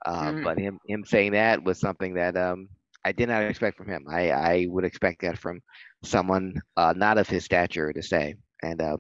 Uh, 0.06 0.32
Mhm. 0.32 0.44
But 0.44 0.60
him 0.60 0.80
him 0.88 1.04
saying 1.06 1.34
that 1.34 1.64
was 1.64 1.80
something 1.80 2.16
that 2.16 2.38
um 2.38 2.70
I 3.06 3.12
did 3.14 3.30
not 3.30 3.44
expect 3.44 3.72
from 3.78 3.84
him. 3.84 4.00
I 4.04 4.26
I 4.26 4.62
would 4.62 4.78
expect 4.78 5.16
that 5.16 5.32
from 5.32 5.56
someone 6.04 6.54
uh, 6.76 6.94
not 6.96 7.18
of 7.18 7.30
his 7.30 7.46
stature 7.46 7.92
to 7.92 8.02
say, 8.02 8.36
and 8.62 8.82
um, 8.82 9.00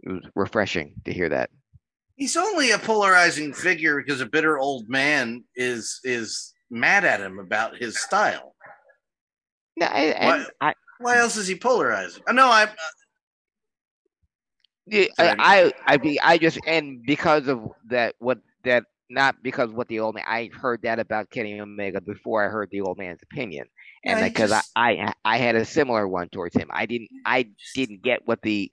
it 0.00 0.10
was 0.12 0.28
refreshing 0.34 0.94
to 1.04 1.12
hear 1.12 1.28
that. 1.30 1.50
He's 2.20 2.36
only 2.36 2.72
a 2.72 2.78
polarizing 2.78 3.54
figure 3.54 3.96
because 3.96 4.20
a 4.20 4.26
bitter 4.26 4.58
old 4.58 4.90
man 4.90 5.42
is 5.56 6.00
is 6.04 6.52
mad 6.70 7.02
at 7.02 7.18
him 7.18 7.38
about 7.38 7.78
his 7.78 7.98
style. 7.98 8.54
Yeah, 9.74 9.90
I, 9.90 10.00
and 10.02 10.46
I, 10.60 10.74
Why 10.98 11.16
else 11.16 11.38
is 11.38 11.46
he 11.46 11.54
polarizing? 11.54 12.22
Uh, 12.28 12.28
I 12.28 12.30
uh, 12.30 12.34
know 12.34 12.46
I 12.48 12.68
Yeah, 14.84 15.04
I, 15.18 15.34
I, 15.38 15.72
I 15.86 15.96
be, 15.96 16.20
I 16.20 16.36
just, 16.36 16.58
and 16.66 17.02
because 17.02 17.48
of 17.48 17.70
that, 17.88 18.16
what 18.18 18.38
that, 18.64 18.84
not 19.08 19.42
because 19.42 19.70
what 19.70 19.88
the 19.88 20.00
old 20.00 20.14
man, 20.14 20.24
I 20.26 20.50
heard 20.52 20.82
that 20.82 20.98
about 20.98 21.30
Kenny 21.30 21.58
Omega 21.58 22.02
before 22.02 22.44
I 22.44 22.50
heard 22.50 22.68
the 22.70 22.82
old 22.82 22.98
man's 22.98 23.22
opinion, 23.22 23.64
and 24.04 24.20
Yeah, 24.20 24.28
because 24.28 24.52
I, 24.52 24.62
I, 24.76 25.12
I 25.24 25.38
had 25.38 25.56
a 25.56 25.64
similar 25.64 26.06
one 26.06 26.28
towards 26.28 26.54
him. 26.54 26.68
I 26.70 26.84
didn't, 26.84 27.08
I 27.24 27.48
didn't 27.74 28.02
get 28.02 28.26
what 28.26 28.42
the, 28.42 28.70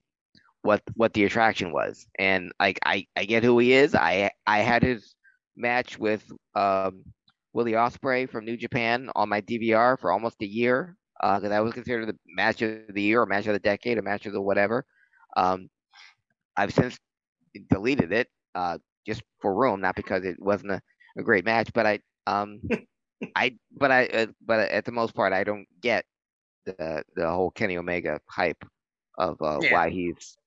what, 0.62 0.82
what 0.96 1.14
the 1.14 1.26
attraction 1.26 1.72
was, 1.72 2.08
and 2.18 2.52
like, 2.60 2.80
I, 2.86 3.06
I 3.16 3.26
get 3.26 3.44
who 3.44 3.60
he 3.60 3.74
is. 3.74 3.96
I, 3.96 4.32
I 4.46 4.60
had 4.60 4.84
his 4.84 5.16
match 5.56 5.98
with, 6.00 6.24
um, 6.56 7.04
Willie 7.54 7.74
Ospreay 7.74 8.30
from 8.30 8.46
New 8.46 8.58
Japan 8.58 9.10
on 9.16 9.30
my 9.30 9.42
DVR 9.42 9.98
for 9.98 10.12
almost 10.12 10.42
a 10.42 10.48
year, 10.48 10.96
uh, 11.22 11.38
because 11.38 11.50
that 11.50 11.64
was 11.64 11.74
considered 11.74 12.08
the 12.08 12.18
match 12.28 12.62
of 12.62 12.72
the 12.72 12.82
year, 12.82 13.02
or 13.02 13.06
match 13.08 13.26
of 13.26 13.32
the 13.36 13.40
decade, 13.40 13.78
or 13.78 13.82
match 13.82 14.06
of 14.06 14.12
the 14.14 14.20
whatever. 14.20 14.70
Um, 15.22 15.58
I've 16.56 16.74
since 16.74 16.98
deleted 17.70 18.12
it 18.12 18.28
uh, 18.56 18.78
just 19.06 19.22
for 19.40 19.54
room, 19.54 19.82
not 19.82 19.96
because 19.96 20.24
it 20.24 20.38
wasn't 20.40 20.72
a, 20.72 20.82
a 21.18 21.24
great 21.24 21.46
match, 21.46 21.72
but 21.74 21.86
I 21.86 22.00
um 22.28 22.62
I 23.36 23.58
but 23.72 23.92
I 23.92 24.06
uh, 24.08 24.26
but 24.46 24.70
at 24.72 24.86
the 24.86 24.92
most 24.92 25.16
part 25.16 25.34
I 25.34 25.44
don't 25.44 25.68
get 25.82 26.06
the 26.66 26.96
the 27.16 27.30
whole 27.30 27.52
Kenny 27.52 27.78
Omega 27.78 28.12
hype 28.20 28.64
of 29.18 29.42
uh, 29.42 29.60
Yeah. 29.60 29.78
why 29.78 29.90
he's 29.90 30.38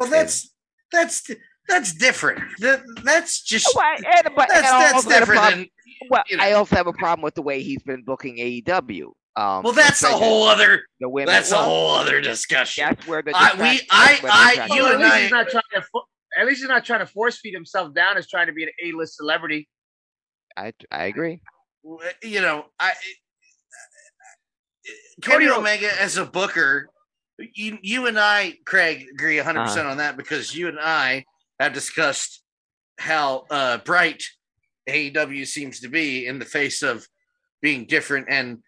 well 0.00 0.08
that's 0.10 0.52
that's 0.90 1.30
that's 1.68 1.92
different. 1.94 2.40
That, 2.58 2.82
that's 3.04 3.42
just 3.42 3.68
Why- 3.76 3.96
and, 3.96 4.34
but, 4.34 4.48
that's 4.48 4.66
and 4.66 4.66
I 4.66 4.80
that's 4.80 4.94
also 4.94 5.08
different 5.10 5.40
problem- 5.40 5.58
than 5.60 5.68
well, 6.10 6.22
you 6.28 6.36
know. 6.38 6.42
I 6.42 6.52
also 6.52 6.74
have 6.76 6.86
a 6.88 6.92
problem 6.94 7.22
with 7.22 7.34
the 7.34 7.42
way 7.42 7.62
he's 7.62 7.82
been 7.82 8.02
booking 8.02 8.38
AEW. 8.38 9.12
Um, 9.36 9.62
well 9.62 9.72
that's 9.72 10.02
a 10.02 10.08
whole 10.08 10.44
other 10.48 10.82
the 10.98 11.08
women. 11.08 11.32
that's 11.32 11.52
a 11.52 11.56
whole 11.56 11.90
other 11.90 12.20
discussion. 12.20 12.84
That's 12.88 13.06
where 13.06 13.22
the 13.22 13.30
I- 13.36 13.54
we- 13.54 13.80
I- 13.90 14.18
that's 14.20 14.22
where 14.22 14.32
the 14.32 14.62
I- 14.72 14.76
you 14.76 14.82
Well, 14.82 14.86
is. 14.86 14.94
at 14.94 14.94
and 14.94 15.02
least 15.02 15.14
I- 15.14 15.20
he's 15.22 15.30
not 15.30 15.48
trying 15.50 15.62
to. 15.74 15.82
At 16.38 16.46
least 16.46 16.60
he's 16.60 16.68
not 16.68 16.84
trying 16.84 17.00
to 17.00 17.06
force 17.06 17.38
feed 17.38 17.54
himself 17.54 17.92
down 17.94 18.16
as 18.16 18.28
trying 18.28 18.46
to 18.46 18.52
be 18.52 18.62
an 18.64 18.70
A-list 18.84 19.16
celebrity. 19.16 19.68
I 20.56 20.72
I 20.90 21.04
agree. 21.04 21.40
you 22.22 22.40
know, 22.40 22.66
I 22.80 22.92
Kenny 25.22 25.46
Cody- 25.46 25.50
Omega 25.50 26.00
as 26.00 26.16
a 26.16 26.24
booker, 26.24 26.88
you 27.54 27.78
you 27.82 28.06
and 28.06 28.18
I, 28.18 28.58
Craig, 28.64 29.06
agree 29.12 29.36
100 29.36 29.60
percent 29.64 29.80
Uh-huh. 29.80 29.90
on 29.92 29.96
that 29.98 30.16
because 30.16 30.54
you 30.54 30.68
and 30.68 30.78
I 30.80 31.24
have 31.58 31.72
discussed 31.72 32.42
how 32.98 33.46
uh, 33.50 33.78
bright 33.78 34.24
AEW 34.88 35.46
seems 35.46 35.80
to 35.80 35.88
be 35.88 36.26
in 36.26 36.38
the 36.38 36.44
face 36.44 36.82
of 36.82 37.06
being 37.62 37.86
different 37.86 38.26
and 38.30 38.58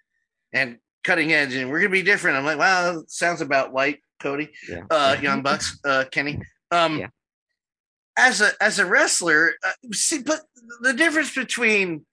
and 0.53 0.79
cutting 1.05 1.33
edge, 1.33 1.55
and 1.55 1.71
we're 1.71 1.81
gonna 1.81 1.91
be 1.91 2.03
different. 2.03 2.37
I'm 2.37 2.45
like, 2.45 2.59
wow, 2.59 3.03
sounds 3.09 3.41
about 3.41 3.73
right, 3.73 3.99
Cody, 4.21 4.51
Yeah. 4.69 4.83
uh, 4.91 5.17
Young 5.21 5.43
Bucks, 5.43 5.79
uh, 5.85 6.05
Kenny. 6.11 6.41
Um, 6.71 6.99
Yeah. 7.01 7.09
As 8.17 8.41
a 8.43 8.53
as 8.61 8.79
a 8.79 8.85
wrestler, 8.87 9.55
uh, 9.65 9.73
see, 9.93 10.23
but 10.23 10.43
the 10.83 10.93
difference 10.93 11.35
between 11.35 12.05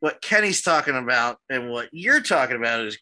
what 0.00 0.22
Kenny's 0.22 0.62
talking 0.62 0.96
about 0.96 1.38
and 1.50 1.70
what 1.70 1.88
you're 1.92 2.22
talking 2.22 2.56
about 2.56 2.80
is, 2.86 2.98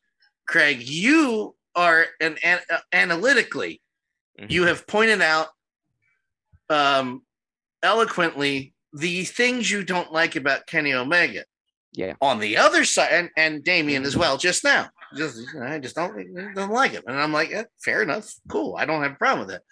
Craig, 0.48 0.82
you 0.82 1.54
are 1.76 2.06
an, 2.20 2.36
an 2.42 2.58
uh, 2.70 2.78
analytically, 2.92 3.80
Mhm. 4.40 4.50
you 4.50 4.64
have 4.64 4.86
pointed 4.86 5.22
out 5.22 5.48
um, 6.68 7.22
eloquently 7.82 8.74
the 8.92 9.24
things 9.24 9.70
you 9.70 9.84
don't 9.84 10.12
like 10.12 10.34
about 10.36 10.66
Kenny 10.66 10.92
Omega. 10.94 11.44
Yeah. 11.92 12.14
On 12.20 12.40
the 12.40 12.56
other 12.58 12.84
side, 12.84 13.12
and, 13.12 13.30
and 13.36 13.64
Damian 13.64 14.04
as 14.04 14.16
well, 14.16 14.36
just 14.36 14.64
now, 14.64 14.90
just 15.16 15.38
I 15.58 15.78
just 15.78 15.94
don't 15.94 16.14
don't 16.54 16.70
like 16.72 16.90
him, 16.92 17.04
and 17.06 17.18
I'm 17.18 17.32
like, 17.32 17.50
eh, 17.52 17.64
fair 17.82 18.02
enough, 18.02 18.30
cool, 18.48 18.76
I 18.76 18.84
don't 18.84 19.02
have 19.02 19.12
a 19.12 19.16
problem 19.16 19.46
with 19.46 19.54
it. 19.56 19.62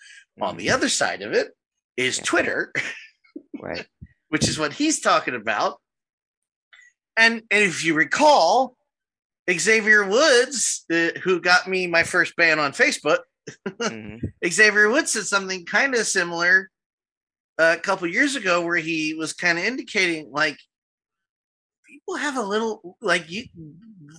On 0.41 0.57
the 0.57 0.71
other 0.71 0.89
side 0.89 1.23
of 1.23 1.33
it 1.33 1.49
is 1.97 2.19
Yeah. 2.19 2.25
Twitter, 2.25 2.73
Right. 3.61 3.87
which 4.29 4.49
is 4.49 4.59
what 4.59 4.73
he's 4.73 5.01
talking 5.01 5.35
about. 5.35 5.81
And, 7.17 7.43
and 7.51 7.63
if 7.65 7.85
you 7.85 7.95
recall, 7.95 8.77
Xavier 9.51 10.07
Woods, 10.09 10.85
uh, 10.93 11.09
who 11.23 11.41
got 11.41 11.69
me 11.69 11.87
my 11.87 12.03
first 12.03 12.35
ban 12.37 12.59
on 12.59 12.73
Facebook, 12.73 13.19
Mhm. 13.69 14.21
Xavier 14.49 14.89
Woods 14.89 15.13
said 15.13 15.25
something 15.25 15.67
kind 15.67 15.95
of 15.95 16.07
similar 16.07 16.71
uh, 17.59 17.75
a 17.79 17.81
couple 17.81 18.07
years 18.09 18.37
ago, 18.37 18.63
where 18.65 18.77
he 18.77 19.15
was 19.15 19.33
kind 19.35 19.59
of 19.59 19.65
indicating 19.65 20.31
like 20.33 20.57
people 21.87 22.17
have 22.17 22.37
a 22.37 22.43
little 22.43 22.97
like 23.01 23.31
you 23.31 23.45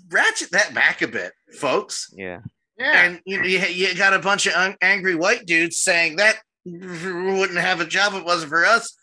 ratchet 0.09 0.51
that 0.51 0.73
back 0.73 1.01
a 1.01 1.07
bit, 1.07 1.33
folks. 1.59 2.09
Yeah. 2.15 2.39
Yeah. 2.77 3.03
And 3.03 3.21
you, 3.25 3.41
you, 3.43 3.59
you 3.59 3.95
got 3.95 4.13
a 4.13 4.19
bunch 4.19 4.45
of 4.47 4.53
un- 4.53 4.75
angry 4.81 5.15
white 5.15 5.45
dudes 5.45 5.79
saying 5.79 6.17
that 6.17 6.35
wouldn't 6.65 7.57
have 7.57 7.79
a 7.81 7.85
job 7.85 8.13
if 8.13 8.19
it 8.19 8.25
wasn't 8.25 8.49
for 8.49 8.65
us. 8.65 8.95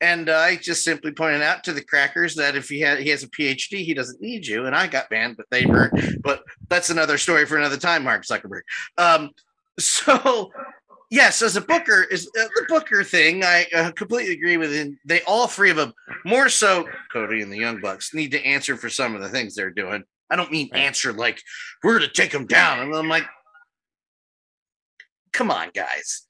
And 0.00 0.30
I 0.30 0.56
just 0.56 0.84
simply 0.84 1.10
pointed 1.10 1.42
out 1.42 1.64
to 1.64 1.72
the 1.72 1.82
crackers 1.82 2.36
that 2.36 2.54
if 2.54 2.68
he 2.68 2.80
had 2.80 3.00
he 3.00 3.10
has 3.10 3.24
a 3.24 3.28
PhD, 3.28 3.84
he 3.84 3.94
doesn't 3.94 4.20
need 4.20 4.46
you. 4.46 4.66
And 4.66 4.74
I 4.74 4.86
got 4.86 5.10
banned, 5.10 5.36
but 5.36 5.46
they 5.50 5.66
weren't. 5.66 6.22
But 6.22 6.44
that's 6.68 6.90
another 6.90 7.18
story 7.18 7.46
for 7.46 7.56
another 7.56 7.76
time, 7.76 8.04
Mark 8.04 8.24
Zuckerberg. 8.24 8.62
Um, 8.96 9.30
so 9.78 10.52
yes, 11.10 11.42
as 11.42 11.56
a 11.56 11.60
booker 11.60 12.04
is 12.04 12.30
uh, 12.38 12.46
the 12.54 12.66
booker 12.68 13.02
thing. 13.02 13.42
I 13.42 13.66
uh, 13.74 13.90
completely 13.92 14.34
agree 14.34 14.56
with 14.56 14.72
him. 14.72 14.98
They 15.04 15.22
all 15.22 15.46
three 15.46 15.70
of 15.70 15.76
them, 15.76 15.92
more 16.24 16.48
so 16.48 16.86
Cody 17.12 17.42
and 17.42 17.52
the 17.52 17.58
Young 17.58 17.80
Bucks, 17.80 18.14
need 18.14 18.30
to 18.32 18.44
answer 18.44 18.76
for 18.76 18.88
some 18.88 19.14
of 19.14 19.22
the 19.22 19.28
things 19.28 19.54
they're 19.54 19.70
doing. 19.70 20.04
I 20.30 20.36
don't 20.36 20.52
mean 20.52 20.68
answer 20.74 21.12
like 21.12 21.42
we're 21.82 21.98
going 21.98 22.08
to 22.08 22.14
take 22.14 22.32
them 22.32 22.46
down. 22.46 22.80
And 22.80 22.94
I'm 22.94 23.08
like, 23.08 23.24
come 25.32 25.50
on, 25.50 25.70
guys. 25.74 26.27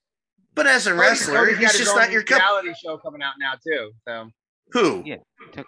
But 0.58 0.66
as 0.66 0.88
a 0.88 0.94
wrestler, 0.94 1.36
Cody's 1.46 1.58
got 1.60 1.70
he's 1.70 1.78
just 1.84 1.94
not 1.94 2.10
your 2.10 2.24
cup. 2.24 2.40
reality 2.40 2.74
show 2.84 2.98
coming 2.98 3.22
out 3.22 3.34
now 3.38 3.52
too. 3.64 3.92
So 4.08 4.30
Who? 4.72 5.04
Yeah. 5.06 5.18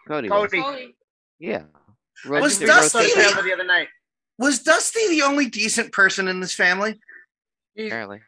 Cody. 0.08 0.28
was- 0.28 0.50
Cody, 0.50 0.60
Cody. 0.60 0.96
Yeah. 1.38 1.62
I 2.26 2.40
Was 2.40 2.58
Dusty- 2.58 2.98
the 2.98 3.40
the 3.44 3.52
other 3.52 3.62
night. 3.64 3.86
Was 4.36 4.64
Dusty 4.64 5.06
the 5.10 5.22
only 5.22 5.46
decent 5.46 5.92
person 5.92 6.26
in 6.26 6.40
this 6.40 6.54
family? 6.54 6.98
He's, 7.74 7.86
Apparently. 7.86 8.20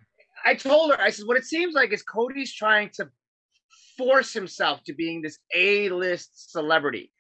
I 0.45 0.55
told 0.55 0.93
her, 0.93 1.01
I 1.01 1.11
said, 1.11 1.27
what 1.27 1.37
it 1.37 1.45
seems 1.47 1.75
like 1.75 1.93
is 1.93 2.05
Cody's 2.05 2.55
trying 2.55 2.91
to 2.91 3.09
force 3.99 4.33
himself 4.33 4.85
to 4.85 4.95
being 4.95 5.21
this 5.21 5.39
A-list 5.57 6.53
celebrity 6.53 7.11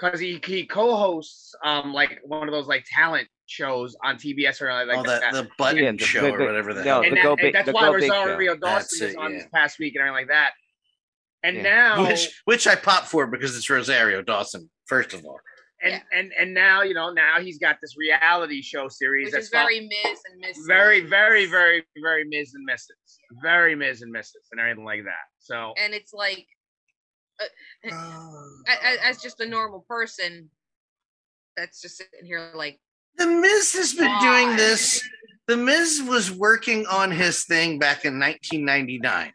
because 0.00 0.20
he, 0.20 0.40
he 0.44 0.64
co-hosts 0.66 1.54
um 1.64 1.92
like 1.92 2.20
one 2.24 2.48
of 2.48 2.52
those 2.52 2.66
like 2.66 2.84
talent 2.90 3.28
shows 3.46 3.96
on 4.04 4.16
TBS 4.16 4.60
or 4.62 4.86
like 4.86 4.98
oh, 4.98 5.02
that. 5.02 5.20
that 5.20 5.32
the 5.32 5.48
button 5.58 5.98
Yeah, 5.98 6.04
show 6.04 6.22
the- 6.22 6.32
or 6.34 6.46
whatever 6.46 6.72
the 6.72 6.84
no, 6.84 6.90
hell. 6.90 7.02
the 7.02 7.08
and, 7.08 7.22
Go 7.22 7.36
Big- 7.36 7.52
that's 7.52 7.66
the 7.66 7.72
why 7.72 7.86
Go 7.86 7.98
Big 7.98 8.10
Rosario 8.10 8.56
Dawson 8.56 8.98
That's 9.00 9.00
was 9.00 9.16
on 9.16 9.32
yeah. 9.32 9.38
this 9.38 9.48
past 9.52 9.78
week 9.78 9.94
and 9.96 10.02
everything 10.06 10.28
like 10.28 10.28
that. 10.28 10.52
And 11.42 11.56
Yeah. 11.56 11.62
now, 11.62 12.06
which 12.06 12.42
which 12.44 12.66
I 12.66 12.76
pop 12.76 13.04
for 13.04 13.26
because 13.26 13.56
it's 13.56 13.68
Rosario 13.68 14.22
Dawson. 14.22 14.70
First 14.86 15.14
of 15.14 15.24
all, 15.24 15.40
and, 15.82 15.92
Yeah. 15.92 16.18
and 16.18 16.32
and 16.38 16.54
now 16.54 16.82
you 16.82 16.94
know 16.94 17.10
now 17.10 17.40
he's 17.40 17.58
got 17.58 17.78
this 17.80 17.96
reality 17.96 18.62
show 18.62 18.88
series 18.88 19.26
Which 19.26 19.32
that's 19.32 19.44
is 19.46 19.50
very 19.50 19.80
Miz 19.80 20.18
and 20.30 20.40
Miss. 20.40 20.58
very 20.66 21.00
very 21.00 21.46
very 21.46 21.82
very 22.02 22.24
Miz 22.24 22.52
and 22.54 22.68
Mrs., 22.68 23.16
very 23.42 23.74
Miz 23.74 24.02
and 24.02 24.14
Mrs., 24.14 24.34
and 24.52 24.60
everything 24.60 24.84
like 24.84 25.04
that. 25.04 25.24
So 25.38 25.72
And 25.78 25.94
it's 25.94 26.12
like, 26.12 26.46
as, 27.84 28.98
as 29.02 29.22
just 29.22 29.40
a 29.40 29.46
normal 29.46 29.84
person, 29.88 30.50
that's 31.56 31.80
just 31.80 31.96
sitting 31.96 32.24
here 32.24 32.52
like, 32.54 32.78
The 33.16 33.26
Miz 33.26 33.72
has 33.74 33.94
been 33.94 34.18
doing 34.20 34.56
this. 34.56 35.02
The 35.46 35.56
Miz 35.56 36.02
was 36.06 36.30
working 36.30 36.86
on 36.86 37.10
his 37.10 37.44
thing 37.44 37.78
back 37.78 38.04
in 38.04 38.18
1999. 38.18 39.32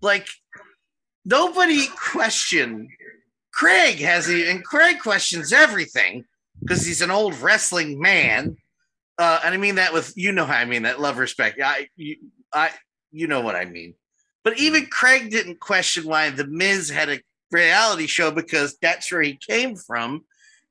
Like 0.00 0.26
nobody 1.24 1.86
questioned. 1.88 2.88
Craig 3.52 3.98
has 3.98 4.26
he, 4.26 4.48
and 4.48 4.64
Craig 4.64 5.00
questions 5.00 5.52
everything 5.52 6.24
because 6.60 6.84
he's 6.84 7.02
an 7.02 7.10
old 7.10 7.38
wrestling 7.40 8.00
man. 8.00 8.56
Uh, 9.18 9.40
and 9.44 9.54
I 9.54 9.56
mean 9.56 9.76
that 9.76 9.92
with 9.92 10.12
you 10.16 10.32
know 10.32 10.44
how 10.44 10.54
I 10.54 10.64
mean 10.64 10.82
that 10.82 11.00
love 11.00 11.18
respect. 11.18 11.60
I 11.62 11.88
you, 11.96 12.16
I 12.52 12.70
you 13.12 13.26
know 13.26 13.40
what 13.40 13.56
I 13.56 13.64
mean. 13.64 13.94
But 14.46 14.60
even 14.60 14.86
Craig 14.86 15.28
didn't 15.30 15.58
question 15.58 16.04
why 16.04 16.30
the 16.30 16.46
Miz 16.46 16.88
had 16.88 17.08
a 17.08 17.20
reality 17.50 18.06
show 18.06 18.30
because 18.30 18.76
that's 18.80 19.10
where 19.10 19.20
he 19.22 19.34
came 19.44 19.74
from. 19.74 20.24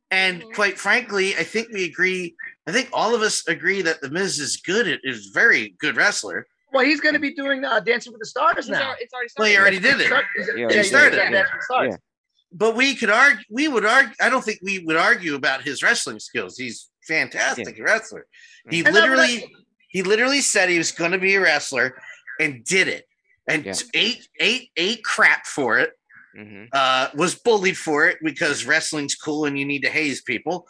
And 0.10 0.42
Mhm. 0.44 0.54
quite 0.54 0.80
frankly, 0.80 1.36
I 1.36 1.44
think 1.44 1.68
we 1.74 1.84
agree. 1.84 2.38
I 2.66 2.72
think 2.72 2.88
all 2.94 3.14
of 3.14 3.22
us 3.22 3.46
agree 3.50 3.82
that 3.82 4.00
the 4.00 4.10
Miz 4.10 4.40
is 4.40 4.56
good. 4.56 4.88
It 4.88 5.02
is 5.04 5.26
very 5.34 5.76
good 5.78 5.98
wrestler. 5.98 6.48
well, 6.72 6.86
he's 6.86 7.02
going 7.02 7.14
to 7.16 7.20
be 7.20 7.34
doing 7.34 7.64
uh, 7.66 7.82
Dancing 7.82 8.12
with 8.14 8.20
the 8.22 8.26
Stars 8.26 8.60
it's 8.60 8.68
now. 8.70 8.82
already, 8.88 9.04
it's 9.04 9.14
already 9.14 9.30
Well, 9.38 9.48
he 9.48 9.54
started. 9.56 9.62
already 9.62 9.80
did 9.80 10.00
it. 10.02 10.58
Yeah, 10.58 10.68
yeah, 10.70 10.78
he 10.78 10.84
started 10.88 11.12
doing 11.12 11.28
it. 11.28 11.32
Dancing 11.32 11.54
with 11.54 11.62
the 11.62 11.74
Stars. 11.74 11.88
Yeah. 11.92 11.98
but 12.54 12.76
we 12.78 12.96
could 12.96 13.10
argue. 13.10 13.44
We 13.50 13.68
would 13.68 13.86
argue. 13.86 14.14
I 14.22 14.30
don't 14.30 14.44
think 14.46 14.60
we 14.62 14.80
would 14.80 14.96
argue 14.96 15.36
about 15.36 15.64
his 15.64 15.84
wrestling 15.84 16.20
skills. 16.22 16.58
He's 16.58 16.90
fantastic 17.06 17.78
wrestler. 17.78 18.26
He. 18.70 18.86
And 18.86 18.94
literally, 18.94 19.54
he 19.90 20.02
literally 20.02 20.40
said 20.40 20.70
he 20.70 20.78
was 20.78 20.94
going 20.94 21.12
to 21.12 21.18
be 21.18 21.36
a 21.36 21.42
wrestler, 21.42 22.02
and 22.40 22.64
did 22.64 22.88
it, 22.88 23.06
and 23.48 23.66
Yeah. 23.66 23.74
ate 23.94 24.28
ate 24.40 24.72
ate 24.76 25.04
crap 25.04 25.46
for 25.46 25.80
it. 25.80 25.92
Mhm. 26.38 26.68
Uh, 26.74 27.10
was 27.16 27.36
bullied 27.36 27.78
for 27.78 28.08
it 28.08 28.18
because 28.22 28.66
wrestling's 28.66 29.16
cool 29.16 29.46
and 29.46 29.58
you 29.58 29.66
need 29.66 29.84
to 29.84 29.90
haze 29.90 30.22
people. 30.22 30.68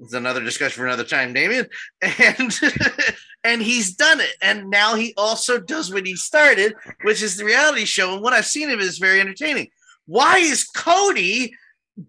It's 0.00 0.14
another 0.14 0.42
discussion 0.42 0.76
for 0.80 0.86
another 0.86 1.04
time, 1.04 1.32
Damian. 1.32 1.68
And 2.02 2.58
and 3.44 3.62
he's 3.62 3.94
done 3.94 4.20
it. 4.20 4.34
And 4.40 4.70
now 4.70 4.94
he 4.94 5.12
also 5.16 5.58
does 5.60 5.92
what 5.92 6.06
he 6.06 6.16
started, 6.16 6.74
which 7.02 7.22
is 7.22 7.36
the 7.36 7.44
reality 7.44 7.84
show. 7.84 8.14
And 8.14 8.22
what 8.22 8.32
I've 8.32 8.46
seen 8.46 8.70
of 8.70 8.80
it 8.80 8.84
is 8.84 8.98
very 8.98 9.20
entertaining. 9.20 9.68
Why 10.06 10.38
is 10.38 10.64
Cody 10.64 11.54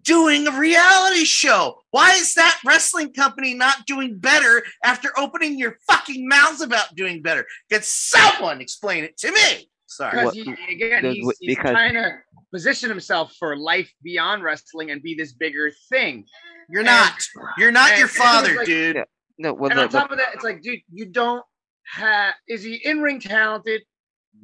doing 0.02 0.46
a 0.48 0.58
reality 0.58 1.24
show? 1.24 1.82
Why 1.90 2.12
is 2.14 2.34
that 2.34 2.58
wrestling 2.64 3.12
company 3.12 3.54
not 3.54 3.86
doing 3.86 4.18
better 4.18 4.64
after 4.82 5.10
opening 5.18 5.58
your 5.58 5.78
fucking 5.88 6.26
mouths 6.26 6.60
about 6.62 6.94
doing 6.96 7.22
better? 7.22 7.46
Can 7.70 7.82
someone 7.82 8.60
explain 8.60 9.04
it 9.04 9.16
to 9.18 9.30
me? 9.30 9.70
Sorry. 9.96 10.10
because 10.16 10.34
he, 10.34 10.42
again, 10.70 11.04
he's, 11.04 11.32
he's 11.40 11.56
because- 11.56 11.70
trying 11.70 11.94
to 11.94 12.18
position 12.52 12.88
himself 12.88 13.34
for 13.38 13.56
life 13.56 13.92
beyond 14.02 14.42
wrestling 14.42 14.90
and 14.90 15.02
be 15.02 15.14
this 15.14 15.32
bigger 15.32 15.70
thing. 15.88 16.24
You're 16.68 16.82
not. 16.82 17.12
You're 17.58 17.70
not 17.72 17.90
and- 17.90 17.98
your 17.98 18.08
and 18.08 18.16
it 18.16 18.20
was 18.20 18.32
father, 18.32 18.56
like- 18.56 18.66
dude. 18.66 19.04
No, 19.38 19.52
well, 19.52 19.70
and 19.70 19.78
the, 19.78 19.82
on 19.84 19.88
top 19.90 20.10
of 20.10 20.16
that, 20.18 20.28
it's 20.34 20.44
like, 20.44 20.62
dude, 20.62 20.80
you 20.92 21.04
don't 21.06 21.44
have. 21.86 22.34
Is 22.48 22.62
he 22.62 22.76
in 22.76 23.00
ring 23.02 23.20
talented? 23.20 23.82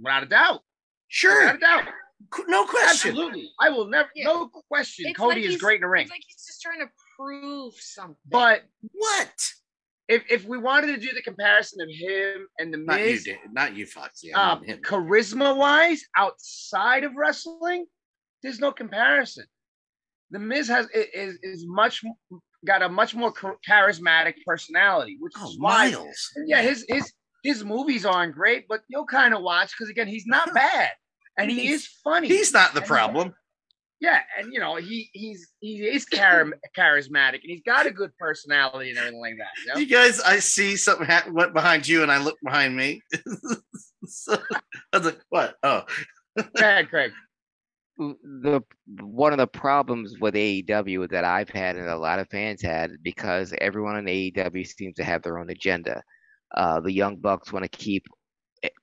Without 0.03 0.23
a 0.23 0.27
doubt. 0.27 0.61
Sure. 1.09 1.41
Without 1.41 1.57
a 1.57 1.59
doubt. 1.59 1.85
No 2.47 2.65
question. 2.65 3.11
Absolutely. 3.11 3.51
I 3.61 3.71
will 3.71 3.87
never. 3.89 4.09
Yeah. 4.15 4.25
No 4.27 4.49
question. 4.69 5.07
It's 5.09 5.19
Cody 5.19 5.43
like 5.43 5.51
is 5.51 5.57
great 5.61 5.77
in 5.77 5.81
the 5.83 5.89
ring. 5.89 6.03
It's 6.03 6.11
like 6.11 6.23
he's 6.27 6.45
just 6.47 6.63
trying 6.63 6.81
to 6.81 6.87
prove 7.19 7.75
something. 7.77 8.17
But 8.31 8.63
What? 8.93 9.33
If 10.09 10.23
if 10.31 10.45
we 10.45 10.59
wanted 10.59 10.89
to 10.89 10.97
do 10.99 11.13
the 11.15 11.23
comparison 11.23 11.81
of 11.81 11.89
him 11.89 12.47
and 12.59 12.73
the 12.73 12.79
Not 12.79 13.01
you, 13.01 13.07
Miz, 13.07 13.29
not 13.53 13.75
you, 13.77 13.87
Foxy. 13.87 14.33
I 14.35 14.53
um, 14.53 14.61
mean 14.61 14.71
him. 14.71 14.81
charisma 14.83 15.57
wise, 15.57 16.03
outside 16.17 17.05
of 17.05 17.13
wrestling, 17.17 17.87
there's 18.43 18.59
no 18.61 18.73
comparison. 18.73 19.45
The 20.31 20.39
Miz 20.39 20.69
has 20.69 20.89
is 20.93 21.39
is 21.43 21.65
much 21.67 22.03
got 22.67 22.83
a 22.83 22.89
much 22.89 23.15
more 23.15 23.33
charismatic 23.69 24.35
personality, 24.47 25.17
which 25.21 25.33
Oh, 25.39 25.51
is 25.51 25.59
why 25.59 25.91
Miles. 25.91 26.31
yeah 26.47 26.63
his 26.63 26.85
his 26.89 27.13
his 27.43 27.65
movies 27.65 28.07
aren't 28.07 28.35
great, 28.35 28.67
but 28.69 28.81
you'll 28.89 29.07
kind 29.07 29.35
of 29.35 29.43
watch 29.43 29.73
because 29.77 29.91
again 29.91 30.09
he's 30.09 30.27
not 30.27 30.53
bad 30.55 30.91
and 31.39 31.51
he 31.51 31.71
is 31.73 31.87
funny. 32.05 32.29
He's 32.29 32.53
not 32.53 32.73
the 32.75 32.81
And- 32.81 32.89
problem. 32.89 33.35
Yeah, 34.03 34.19
and 34.37 34.53
you 34.53 34.59
know 34.59 34.75
he 34.75 35.09
he's 35.13 35.49
he 35.61 35.77
is 35.87 36.05
char- 36.07 36.53
charismatic 36.77 37.35
and 37.35 37.45
he's 37.45 37.63
got 37.65 37.87
a 37.87 37.91
good 37.93 38.11
personality 38.19 38.91
and 38.91 38.99
everything 38.99 39.21
like 39.21 39.37
that. 39.39 39.51
You 39.65 39.73
know? 39.73 39.79
You 39.79 39.87
guys, 39.87 40.19
I 40.21 40.41
see 40.41 40.77
something 40.77 41.07
ha- 41.07 41.29
went 41.31 41.55
behind 41.55 41.87
you, 41.87 42.03
and 42.03 42.11
I 42.11 42.19
look 42.19 42.37
behind 42.43 42.77
me. 42.77 43.01
so, 44.05 44.37
I 44.93 44.97
was 44.97 45.07
like, 45.07 45.21
"What? 45.29 45.55
Oh, 45.63 45.85
Go 46.57 46.83
Craig. 46.91 47.13
the 47.97 48.61
one 49.03 49.33
of 49.33 49.39
the 49.39 49.47
problems 49.47 50.19
with 50.21 50.35
AEW 50.35 51.09
that 51.11 51.25
I've 51.25 51.51
had 51.51 51.77
and 51.77 51.89
a 51.89 51.97
lot 51.97 52.19
of 52.19 52.29
fans 52.29 52.61
had 52.61 52.91
because 53.05 53.55
everyone 53.59 53.99
in 53.99 54.07
AEW 54.07 54.67
seems 54.67 54.97
to 54.97 55.05
have 55.05 55.23
their 55.23 55.39
own 55.39 55.49
agenda. 55.49 56.03
Uh, 56.53 56.81
the 56.81 56.93
Young 56.93 57.19
Bucks 57.19 57.53
want 57.53 57.63
to 57.63 57.79
keep 57.79 58.05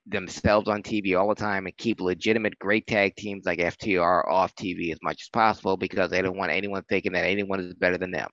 themselves 0.06 0.68
on 0.68 0.84
TV 0.84 1.20
all 1.20 1.30
the 1.30 1.36
time 1.36 1.66
and 1.66 1.78
keep 1.78 2.02
legitimate 2.02 2.58
great 2.60 2.86
tag 2.88 3.16
teams 3.16 3.46
like 3.46 3.60
FTR 3.60 4.28
off 4.28 4.56
TV 4.56 4.92
as 4.92 5.00
much 5.02 5.22
as 5.22 5.30
possible 5.30 5.78
because 5.78 6.10
they 6.10 6.22
don't 6.22 6.38
want 6.38 6.52
anyone 6.52 6.84
thinking 6.90 7.14
that 7.14 7.26
anyone 7.26 7.60
is 7.60 7.74
better 7.76 7.98
than 7.98 8.12
them. 8.12 8.30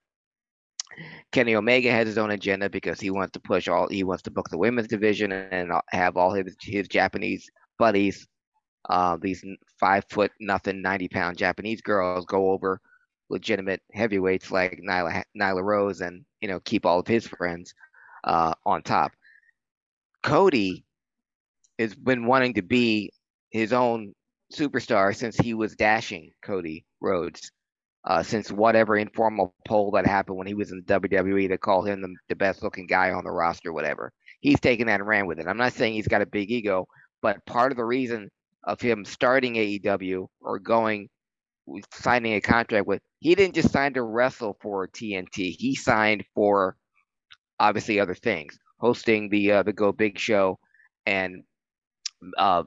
Kenny 1.31 1.55
Omega 1.55 1.91
has 1.91 2.07
his 2.07 2.19
own 2.19 2.31
agenda 2.31 2.71
because 2.71 2.99
he 2.99 3.11
wants 3.11 3.33
to 3.33 3.41
push 3.41 3.69
all 3.69 3.87
he 3.89 4.03
wants 4.03 4.23
to 4.23 4.31
book 4.31 4.49
the 4.49 4.59
women's 4.59 4.89
division 4.89 5.31
and 5.31 5.71
have 5.91 6.17
all 6.17 6.33
his 6.33 6.57
his 6.61 6.89
Japanese 6.89 7.49
buddies 7.79 8.27
uh, 8.89 9.17
these 9.21 9.45
five 9.81 10.05
foot 10.11 10.31
nothing, 10.41 10.81
90 10.81 11.09
pound 11.09 11.37
Japanese 11.37 11.81
girls 11.81 12.25
go 12.27 12.51
over 12.51 12.81
legitimate 13.29 13.83
heavyweights 13.93 14.51
like 14.51 14.81
Nyla, 14.89 15.25
Nyla 15.37 15.63
Rose 15.63 16.01
and, 16.01 16.25
you 16.41 16.49
know, 16.49 16.61
keep 16.61 16.87
all 16.87 17.01
of 17.01 17.07
his 17.07 17.27
friends 17.27 17.75
uh, 18.25 18.55
on 18.65 18.83
top. 18.83 19.13
Cody 20.23 20.85
has 21.79 21.95
been 21.95 22.27
wanting 22.27 22.55
to 22.55 22.63
be 22.63 23.11
his 23.51 23.73
own 23.73 24.13
superstar 24.53 25.15
since 25.15 25.37
he 25.37 25.55
was 25.55 25.77
dashing 25.77 26.31
Cody 26.43 26.85
Rhodes. 27.01 27.51
Uh, 28.05 28.23
since 28.23 28.53
whatever 28.53 28.97
informal 28.97 29.53
poll 29.67 29.91
that 29.91 30.07
happened 30.07 30.39
when 30.39 30.47
he 30.47 30.55
was 30.55 30.71
in 30.71 30.81
WWE 30.85 31.49
to 31.49 31.59
call 31.59 31.83
him 31.83 32.01
the, 32.01 32.15
the 32.29 32.37
best 32.37 32.63
looking 32.63 32.87
guy 32.87 33.11
on 33.11 33.25
the 33.25 33.31
roster, 33.33 33.73
whatever. 33.73 34.13
He's 34.39 34.61
taken 34.61 34.87
that 34.87 35.01
and 35.01 35.09
ran 35.09 35.27
with 35.27 35.41
it. 35.41 35.49
I'm 35.49 35.57
not 35.57 35.73
saying 35.73 35.95
he's 35.95 36.07
got 36.07 36.23
a 36.23 36.27
big 36.27 36.53
ego, 36.53 36.87
but 37.21 37.45
part 37.47 37.73
of 37.73 37.77
the 37.77 37.85
reason 37.85 38.31
of 38.63 38.81
him 38.81 39.05
starting 39.05 39.55
AEW 39.55 40.29
or 40.41 40.61
going 40.61 41.09
signing 41.93 42.35
a 42.35 42.41
contract 42.41 42.87
with 42.87 43.03
he 43.19 43.35
didn't 43.35 43.57
just 43.57 43.73
sign 43.73 43.95
to 43.95 44.03
wrestle 44.03 44.57
for 44.61 44.87
TNT. 44.87 45.57
He 45.59 45.75
signed 45.75 46.25
for 46.33 46.77
obviously 47.59 47.99
other 47.99 48.15
things, 48.15 48.57
hosting 48.79 49.29
the 49.31 49.51
uh, 49.51 49.63
the 49.65 49.73
Go 49.73 49.91
Big 49.91 50.17
show 50.19 50.59
and 51.07 51.43
uh, 52.37 52.63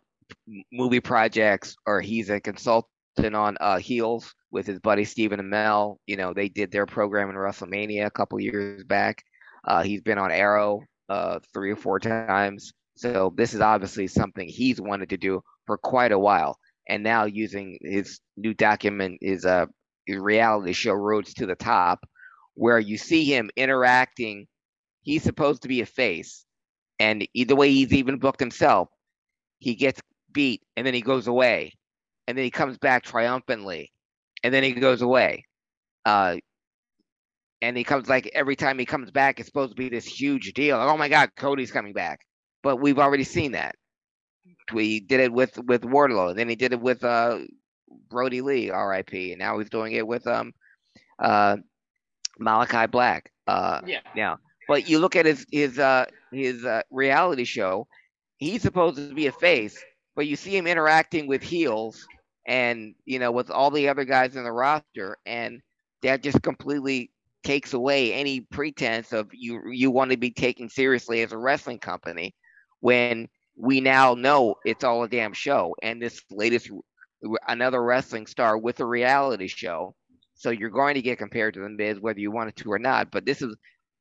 movie 0.71 0.99
projects, 0.99 1.75
or 1.85 2.01
he's 2.01 2.29
a 2.29 2.39
consultant 2.39 3.35
on 3.35 3.57
uh, 3.59 3.77
Heels 3.77 4.33
with 4.51 4.65
his 4.65 4.79
buddy 4.79 5.05
Stephen 5.05 5.39
Amell. 5.39 5.97
You 6.07 6.17
know, 6.17 6.33
they 6.33 6.49
did 6.49 6.71
their 6.71 6.85
program 6.85 7.29
in 7.29 7.35
WrestleMania 7.35 8.05
a 8.05 8.11
couple 8.11 8.39
years 8.39 8.83
back. 8.83 9.23
Uh, 9.65 9.83
he's 9.83 10.01
been 10.01 10.17
on 10.17 10.31
Arrow 10.31 10.81
uh, 11.09 11.39
three 11.53 11.71
or 11.71 11.75
four 11.75 11.99
times. 11.99 12.71
So 12.95 13.33
this 13.35 13.53
is 13.53 13.61
obviously 13.61 14.07
something 14.07 14.47
he's 14.47 14.81
wanted 14.81 15.09
to 15.09 15.17
do 15.17 15.41
for 15.65 15.77
quite 15.77 16.11
a 16.11 16.19
while. 16.19 16.57
And 16.87 17.03
now 17.03 17.25
using 17.25 17.77
his 17.81 18.19
new 18.35 18.53
document, 18.53 19.19
his 19.21 19.45
uh 19.45 19.67
reality 20.07 20.73
show 20.73 20.93
Rhodes 20.93 21.33
to 21.35 21.45
the 21.45 21.55
Top, 21.55 21.99
where 22.55 22.79
you 22.79 22.97
see 22.97 23.25
him 23.25 23.49
interacting. 23.55 24.47
He's 25.01 25.23
supposed 25.23 25.61
to 25.61 25.67
be 25.67 25.81
a 25.81 25.85
face, 25.85 26.45
and 26.99 27.27
the 27.33 27.55
way 27.55 27.71
he's 27.71 27.93
even 27.93 28.19
booked 28.19 28.39
himself, 28.39 28.89
he 29.59 29.75
gets 29.75 30.01
beat 30.31 30.61
and 30.75 30.85
then 30.85 30.93
he 30.93 31.01
goes 31.01 31.27
away, 31.27 31.73
and 32.27 32.37
then 32.37 32.43
he 32.43 32.51
comes 32.51 32.77
back 32.77 33.03
triumphantly, 33.03 33.91
and 34.43 34.53
then 34.53 34.63
he 34.63 34.73
goes 34.73 35.01
away. 35.01 35.45
Uh, 36.05 36.37
and 37.61 37.77
he 37.77 37.83
comes 37.83 38.07
like 38.09 38.29
every 38.33 38.55
time 38.55 38.79
he 38.79 38.85
comes 38.85 39.11
back, 39.11 39.39
it's 39.39 39.47
supposed 39.47 39.71
to 39.71 39.75
be 39.75 39.89
this 39.89 40.05
huge 40.05 40.53
deal. 40.53 40.77
Oh 40.77 40.97
my 40.97 41.09
God, 41.09 41.29
Cody's 41.35 41.71
coming 41.71 41.93
back, 41.93 42.21
but 42.63 42.77
we've 42.77 42.99
already 42.99 43.23
seen 43.23 43.51
that. 43.53 43.75
We 44.73 44.99
did 44.99 45.19
it 45.19 45.31
with 45.31 45.57
with 45.65 45.81
Wardlow, 45.83 46.35
then 46.35 46.49
he 46.49 46.55
did 46.55 46.73
it 46.73 46.79
with 46.81 47.03
uh 47.03 47.39
Brodie 48.09 48.41
Lee, 48.41 48.69
R.I.P. 48.69 49.31
And 49.33 49.39
now 49.39 49.57
he's 49.59 49.69
doing 49.69 49.93
it 49.93 50.07
with 50.07 50.25
um 50.27 50.53
uh 51.19 51.57
Malachi 52.39 52.87
Black. 52.87 53.31
Uh, 53.47 53.81
Yeah. 53.85 53.99
now, 54.15 54.37
but 54.67 54.87
you 54.87 54.99
look 54.99 55.15
at 55.15 55.25
his 55.25 55.45
his 55.51 55.79
uh 55.79 56.05
his 56.31 56.63
uh, 56.65 56.81
reality 56.91 57.43
show, 57.43 57.87
he's 58.39 58.61
supposed 58.61 58.95
to 58.95 59.13
be 59.13 59.27
a 59.27 59.31
face, 59.31 59.81
but 60.15 60.25
you 60.25 60.35
see 60.35 60.57
him 60.57 60.65
interacting 60.65 61.27
with 61.27 61.43
heels 61.43 62.07
and 62.47 62.95
you 63.05 63.19
know 63.19 63.31
with 63.31 63.51
all 63.51 63.69
the 63.69 63.87
other 63.87 64.05
guys 64.05 64.35
in 64.35 64.43
the 64.43 64.51
roster, 64.51 65.17
and 65.25 65.61
that 66.01 66.23
just 66.23 66.41
completely 66.41 67.11
takes 67.43 67.73
away 67.73 68.13
any 68.13 68.41
pretense 68.41 69.13
of 69.13 69.29
you 69.31 69.61
you 69.69 69.91
want 69.91 70.11
to 70.11 70.17
be 70.17 70.31
taken 70.31 70.67
seriously 70.67 71.21
as 71.21 71.31
a 71.31 71.37
wrestling 71.37 71.79
company 71.79 72.33
when 72.81 73.27
we 73.55 73.79
now 73.79 74.13
know 74.13 74.55
it's 74.65 74.83
all 74.83 75.03
a 75.03 75.09
damn 75.09 75.33
show 75.33 75.75
and 75.83 76.01
this 76.01 76.21
latest 76.31 76.69
another 77.47 77.83
wrestling 77.83 78.25
star 78.25 78.57
with 78.57 78.79
a 78.79 78.85
reality 78.85 79.47
show. 79.47 79.93
So 80.35 80.51
you're 80.51 80.69
going 80.69 80.95
to 80.95 81.01
get 81.01 81.17
compared 81.17 81.53
to 81.55 81.59
the 81.59 81.69
Miz 81.69 81.99
whether 81.99 82.19
you 82.19 82.31
wanted 82.31 82.55
to 82.57 82.71
or 82.71 82.79
not 82.79 83.11
but 83.11 83.25
this 83.25 83.41
is 83.41 83.55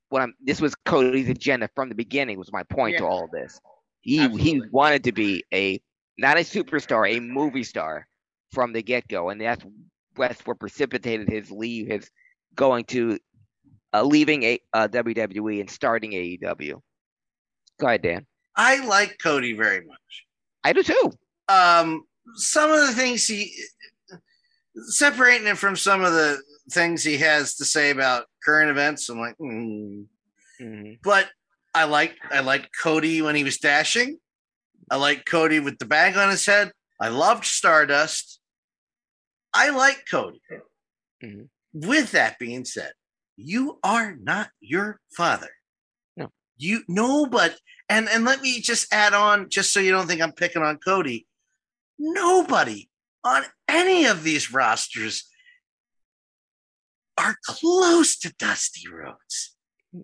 what 0.08 0.22
I'm 0.22 0.34
this 0.40 0.60
was 0.60 0.74
Cody's 0.84 1.28
agenda 1.28 1.68
from 1.74 1.88
the 1.88 1.96
beginning 1.96 2.38
was 2.38 2.52
my 2.52 2.62
point 2.62 2.98
to 2.98 3.06
all 3.06 3.24
of 3.24 3.30
this 3.32 3.60
he 4.08 4.28
he 4.38 4.62
wanted 4.70 5.04
to 5.04 5.12
be 5.12 5.44
a 5.52 5.80
not 6.16 6.36
a 6.36 6.40
superstar 6.40 7.08
a 7.16 7.20
movie 7.20 7.62
star 7.62 8.06
from 8.52 8.72
the 8.72 8.82
get-go 8.82 9.28
and 9.28 9.40
that's 9.40 9.64
that's 10.16 10.40
what 10.46 10.58
precipitated 10.58 11.28
his 11.28 11.50
leave 11.50 11.86
his 11.86 12.10
going 12.54 12.84
to 12.84 13.18
uh, 13.94 14.02
leaving 14.02 14.42
a 14.42 14.58
uh, 14.72 14.88
WWE 14.88 15.60
and 15.60 15.70
starting 15.70 16.12
AEW 16.12 16.80
go 17.78 17.86
ahead 17.86 18.02
Dan 18.02 18.26
I 18.56 18.84
like 18.84 19.18
Cody 19.22 19.52
very 19.52 19.86
much. 19.86 20.26
I 20.64 20.72
do 20.72 20.82
too 20.82 21.12
Um, 21.48 22.02
some 22.34 22.72
of 22.72 22.86
the 22.86 22.92
things 22.92 23.26
he 23.26 23.54
separating 24.88 25.46
it 25.46 25.58
from 25.58 25.76
some 25.76 26.02
of 26.02 26.12
the 26.12 26.38
things 26.70 27.04
he 27.04 27.18
has 27.18 27.54
to 27.56 27.64
say 27.64 27.90
about 27.90 28.26
current 28.44 28.70
events. 28.70 29.08
I'm 29.08 29.18
like, 29.18 29.36
hmm. 29.36 30.02
Mhm. 30.60 30.98
but 31.04 31.28
I 31.74 31.84
like 31.84 32.16
I 32.30 32.40
liked 32.40 32.70
Cody 32.80 33.22
when 33.22 33.34
he 33.34 33.44
was 33.44 33.58
dashing. 33.58 34.18
I 34.90 34.96
like 34.96 35.24
Cody 35.24 35.60
with 35.60 35.78
the 35.78 35.84
bag 35.84 36.16
on 36.16 36.30
his 36.30 36.46
head. 36.46 36.72
I 37.00 37.08
loved 37.08 37.44
Stardust. 37.44 38.40
I 39.52 39.70
like 39.70 40.04
Cody. 40.10 40.40
Mhm. 41.22 41.48
With 41.72 42.12
that 42.12 42.38
being 42.38 42.64
said, 42.64 42.92
you 43.36 43.78
are 43.82 44.16
not 44.16 44.50
your 44.60 45.00
father. 45.16 45.50
No. 46.16 46.32
You 46.56 46.82
no, 46.88 47.26
but 47.26 47.58
and 47.88 48.08
and 48.08 48.24
let 48.24 48.42
me 48.42 48.60
just 48.60 48.92
add 48.92 49.14
on, 49.14 49.48
just 49.50 49.72
so 49.72 49.80
you 49.80 49.90
don't 49.90 50.06
think 50.06 50.20
I'm 50.20 50.32
picking 50.32 50.62
on 50.62 50.78
Cody. 50.78 51.26
Nobody 51.98 52.88
on 53.24 53.44
any 53.68 54.06
of 54.06 54.22
these 54.22 54.52
rosters 54.52 55.28
are 57.18 57.36
close 57.44 58.16
to 58.18 58.32
Dusty 58.34 58.88
Rhodes 58.88 59.56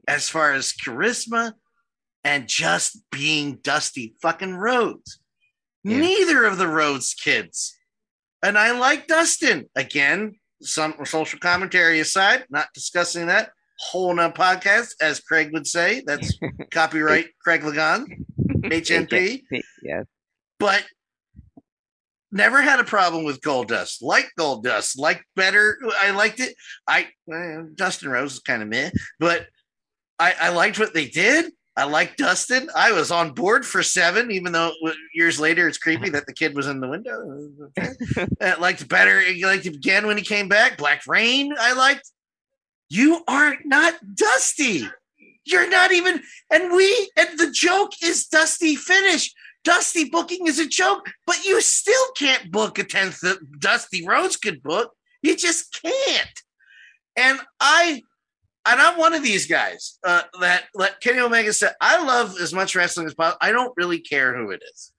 as 0.09 0.29
far 0.29 0.53
as 0.53 0.73
charisma 0.73 1.53
and 2.25 2.49
just 2.49 2.99
being 3.11 3.59
Dusty 3.63 4.15
fucking 4.23 4.55
Rhodes. 4.55 5.21
Yeah. 5.83 5.99
Neither 5.99 6.45
of 6.45 6.59
the 6.59 6.69
Rhodes 6.69 7.15
kids. 7.15 7.77
And 8.43 8.59
I 8.59 8.73
like 8.73 9.07
Dustin. 9.07 9.69
Again, 9.77 10.37
some 10.63 10.95
social 11.05 11.39
commentary 11.39 12.01
aside, 12.01 12.45
not 12.51 12.69
discussing 12.75 13.27
that. 13.27 13.51
Whole 13.79 14.15
nother 14.15 14.33
podcast, 14.33 14.95
as 15.01 15.21
Craig 15.21 15.53
would 15.53 15.67
say. 15.67 16.03
That's 16.07 16.39
copyright 16.71 17.29
Craig 17.43 17.65
Liggeons, 17.65 18.09
HNP. 18.39 19.43
Yes. 19.83 20.05
But 20.59 20.85
never 22.33 22.63
had 22.63 22.81
a 22.81 22.85
problem 22.85 23.25
with 23.25 23.43
Gold 23.43 23.69
Dust. 23.69 24.03
Like 24.03 24.31
Gold 24.39 24.65
Dust. 24.65 24.99
Like 24.99 25.23
better. 25.37 25.79
I 26.01 26.11
liked 26.11 26.41
it. 26.41 26.55
I 26.87 27.09
well, 27.27 27.69
Dustin 27.75 28.11
Rhodes 28.11 28.35
is 28.35 28.41
kind 28.41 28.63
of 28.63 28.69
meh, 28.69 28.91
but 29.19 29.47
I, 30.19 30.35
I 30.41 30.49
liked 30.51 30.79
what 30.79 30.95
they 30.95 31.07
did. 31.07 31.53
I 31.77 31.85
liked 31.85 32.19
Dustin. 32.19 32.69
I 32.75 32.93
was 32.93 33.11
on 33.11 33.33
board 33.33 33.67
for 33.67 33.83
seven, 33.83 34.31
even 34.31 34.53
though 34.53 34.73
years 35.13 35.41
later 35.41 35.67
it's 35.67 35.79
creepy 35.79 36.09
that 36.11 36.27
the 36.27 36.33
kid 36.33 36.55
was 36.55 36.69
in 36.69 36.81
the 36.81 36.89
window. 36.89 37.49
I 38.41 38.55
liked 38.55 38.89
better. 38.89 39.19
I 39.19 39.41
liked 39.43 39.67
again 39.67 40.07
when 40.07 40.17
he 40.17 40.23
came 40.23 40.49
back. 40.49 40.79
Black 40.79 41.05
Reign. 41.09 41.53
I 41.59 41.73
liked. 41.73 42.09
You 42.89 43.25
are 43.27 43.57
not 43.65 43.95
Dusty. 44.15 44.89
You're 45.45 45.69
not 45.69 45.91
even. 45.91 46.23
And 46.53 46.73
we. 46.73 47.11
And 47.17 47.37
the 47.39 47.51
joke 47.51 47.91
is 48.03 48.27
Dusty 48.27 48.77
finish. 48.77 49.35
Dusty 49.65 50.05
booking 50.05 50.47
is 50.47 50.61
a 50.61 50.69
joke, 50.69 51.11
but 51.27 51.45
you 51.45 51.61
still 51.61 52.13
can't 52.17 52.53
book 52.53 52.79
a 52.79 52.85
tenth 52.85 53.21
that 53.23 53.61
Dusty 53.61 54.07
Rhodes 54.07 54.37
could 54.37 54.63
book. 54.63 54.93
You 55.23 55.35
just 55.37 55.81
can't. 55.83 56.43
And 57.17 57.41
I 57.59 58.03
and 58.67 58.81
I'm 58.81 58.99
one 58.99 59.15
of 59.15 59.23
these 59.23 59.47
guys 59.47 59.99
uh, 60.05 60.23
that 60.41 60.65
like 60.75 61.01
Kenny 61.01 61.21
Omega 61.21 61.53
said, 61.53 61.75
I 61.81 62.03
love 62.03 62.37
as 62.41 62.53
much 62.53 62.75
wrestling 62.75 63.07
as 63.07 63.15
possible. 63.15 63.39
I 63.41 63.53
don't 63.53 63.73
really 63.77 63.99
care 63.99 64.37
who 64.37 64.51
it 64.51 64.63
is. 64.73 64.93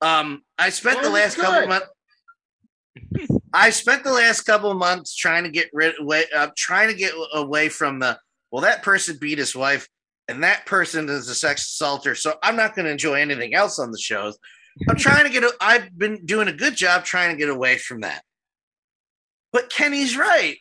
Um, 0.00 0.42
I 0.58 0.70
spent 0.70 1.02
the 1.02 1.10
last 1.10 1.36
couple 1.36 1.62
of 1.62 1.68
months. 1.68 1.86
I 3.52 3.70
spent 3.70 4.04
the 4.04 4.12
last 4.12 4.42
couple 4.42 4.72
months 4.74 5.14
trying 5.14 5.44
to 5.44 5.50
get 5.50 5.68
rid 5.72 6.00
away, 6.00 6.24
uh, 6.34 6.48
trying 6.56 6.88
to 6.88 6.94
get 6.94 7.12
away 7.34 7.68
from 7.68 7.98
the 7.98 8.18
well, 8.50 8.62
that 8.62 8.82
person 8.82 9.18
beat 9.20 9.38
his 9.38 9.54
wife, 9.54 9.88
and 10.28 10.42
that 10.42 10.64
person 10.66 11.08
is 11.08 11.28
a 11.28 11.34
sex 11.34 11.66
assaulter. 11.66 12.14
So 12.14 12.38
I'm 12.42 12.56
not 12.56 12.74
going 12.74 12.86
to 12.86 12.92
enjoy 12.92 13.14
anything 13.14 13.54
else 13.54 13.78
on 13.78 13.90
the 13.90 13.98
shows. 13.98 14.38
I'm 14.88 14.96
trying 14.98 15.24
to 15.24 15.30
get. 15.30 15.42
A, 15.42 15.52
I've 15.60 15.96
been 15.96 16.24
doing 16.24 16.48
a 16.48 16.52
good 16.52 16.76
job 16.76 17.04
trying 17.04 17.30
to 17.30 17.38
get 17.38 17.50
away 17.50 17.76
from 17.78 18.00
that. 18.00 18.22
But 19.52 19.70
Kenny's 19.70 20.16
right. 20.16 20.56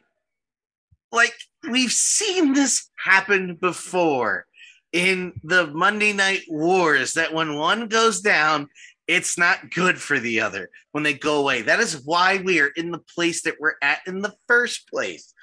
Like 1.11 1.35
we've 1.69 1.91
seen 1.91 2.53
this 2.53 2.89
happen 2.97 3.55
before 3.55 4.45
in 4.91 5.33
the 5.43 5.67
Monday 5.67 6.13
Night 6.13 6.43
Wars. 6.47 7.13
That 7.13 7.33
when 7.33 7.55
one 7.55 7.87
goes 7.87 8.21
down, 8.21 8.67
it's 9.07 9.37
not 9.37 9.71
good 9.71 9.99
for 9.99 10.19
the 10.19 10.41
other 10.41 10.69
when 10.91 11.03
they 11.03 11.13
go 11.13 11.39
away. 11.39 11.61
That 11.61 11.79
is 11.79 12.01
why 12.03 12.41
we 12.43 12.59
are 12.59 12.71
in 12.75 12.91
the 12.91 13.03
place 13.15 13.43
that 13.43 13.55
we're 13.59 13.75
at 13.81 13.99
in 14.05 14.21
the 14.21 14.33
first 14.47 14.89
place. 14.89 15.33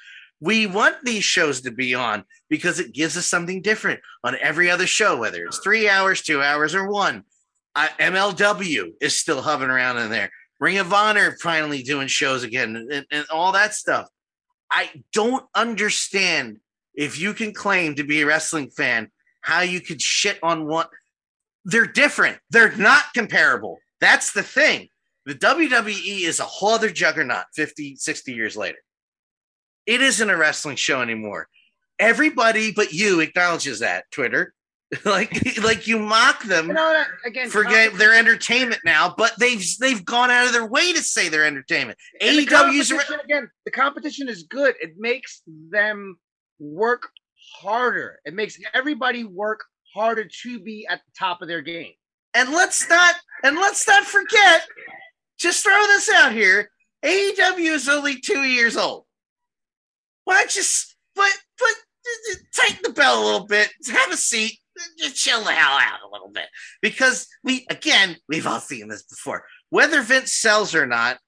We 0.40 0.66
want 0.66 0.96
these 1.04 1.24
shows 1.24 1.62
to 1.62 1.70
be 1.70 1.94
on 1.94 2.24
because 2.50 2.78
it 2.78 2.92
gives 2.92 3.16
us 3.16 3.26
something 3.26 3.62
different 3.62 4.00
on 4.22 4.36
every 4.40 4.70
other 4.70 4.86
show, 4.86 5.16
whether 5.16 5.44
it's 5.44 5.58
three 5.58 5.88
hours, 5.88 6.20
two 6.20 6.42
hours, 6.42 6.74
or 6.74 6.90
one. 6.90 7.24
Uh, 7.74 7.88
MLW 7.98 8.92
is 9.00 9.18
still 9.18 9.40
hovering 9.40 9.70
around 9.70 9.98
in 9.98 10.10
there. 10.10 10.30
Ring 10.60 10.78
of 10.78 10.92
Honor 10.92 11.36
finally 11.42 11.82
doing 11.82 12.08
shows 12.08 12.42
again 12.42 12.88
and, 12.90 13.06
and 13.10 13.26
all 13.30 13.52
that 13.52 13.74
stuff. 13.74 14.08
I 14.70 14.90
don't 15.12 15.44
understand 15.54 16.58
if 16.94 17.18
you 17.18 17.34
can 17.34 17.52
claim 17.52 17.94
to 17.96 18.04
be 18.04 18.22
a 18.22 18.26
wrestling 18.26 18.70
fan, 18.70 19.10
how 19.40 19.60
you 19.60 19.80
could 19.80 20.00
shit 20.00 20.38
on 20.42 20.66
one. 20.66 20.86
They're 21.64 21.86
different. 21.86 22.38
They're 22.50 22.76
not 22.76 23.04
comparable. 23.14 23.78
That's 24.00 24.32
the 24.32 24.42
thing. 24.42 24.88
The 25.26 25.34
WWE 25.34 26.22
is 26.22 26.40
a 26.40 26.44
whole 26.44 26.74
other 26.74 26.90
juggernaut 26.90 27.46
50, 27.54 27.96
60 27.96 28.32
years 28.32 28.56
later. 28.56 28.78
It 29.86 30.02
isn't 30.02 30.30
a 30.30 30.36
wrestling 30.36 30.76
show 30.76 31.00
anymore. 31.00 31.48
Everybody 31.98 32.72
but 32.72 32.92
you 32.92 33.20
acknowledges 33.20 33.80
that, 33.80 34.04
Twitter. 34.10 34.52
like, 35.04 35.58
like 35.62 35.86
you 35.86 35.98
mock 35.98 36.42
them 36.44 36.68
You 36.68 36.74
know 36.74 36.92
that 36.92 37.08
again. 37.24 37.48
for 37.48 37.62
competition- 37.64 37.98
their 37.98 38.14
entertainment 38.14 38.80
now, 38.84 39.14
but 39.16 39.32
they've 39.38 39.64
they've 39.80 40.04
gone 40.04 40.30
out 40.30 40.46
of 40.46 40.52
their 40.52 40.66
way 40.66 40.92
to 40.92 41.02
say 41.02 41.28
they're 41.28 41.44
entertainment. 41.46 41.98
and 42.20 42.38
the 42.38 42.46
AEW's 42.46 42.90
again. 43.24 43.50
The 43.64 43.70
competition 43.70 44.28
is 44.28 44.44
good. 44.44 44.74
It 44.80 44.92
makes 44.98 45.42
them 45.70 46.16
work 46.58 47.10
harder. 47.60 48.20
It 48.24 48.34
makes 48.34 48.58
everybody 48.72 49.24
work 49.24 49.64
harder 49.94 50.24
to 50.42 50.60
be 50.60 50.86
at 50.88 51.00
the 51.04 51.12
top 51.18 51.40
of 51.42 51.48
their 51.48 51.62
game. 51.62 51.92
and 52.34 52.50
let's 52.50 52.88
not 52.88 53.14
and 53.42 53.56
let's 53.56 53.86
not 53.86 54.04
forget. 54.04 54.66
Just 55.38 55.64
throw 55.64 55.86
this 55.86 56.08
out 56.10 56.32
here. 56.32 56.70
AEW 57.04 57.72
is 57.74 57.88
only 57.88 58.20
two 58.20 58.42
years 58.44 58.76
old. 58.76 59.04
Why 60.24 60.38
don't 60.38 60.54
you 60.56 60.62
but 61.14 61.32
but 61.58 61.68
uh, 62.06 62.34
tighten 62.56 62.80
the 62.82 62.90
bell 62.92 63.22
a 63.22 63.24
little 63.24 63.46
bit, 63.46 63.70
have 63.92 64.10
a 64.12 64.16
seat, 64.16 64.58
just 64.98 65.16
chill 65.16 65.42
the 65.42 65.52
hell 65.52 65.78
out 65.78 66.00
a 66.06 66.12
little 66.12 66.28
bit. 66.28 66.46
Because 66.82 67.28
we 67.42 67.66
again, 67.70 68.16
we've 68.28 68.46
all 68.46 68.60
seen 68.60 68.88
this 68.88 69.02
before. 69.02 69.44
Whether 69.70 70.02
Vince 70.02 70.32
sells 70.32 70.74
or 70.74 70.86
not 70.86 71.18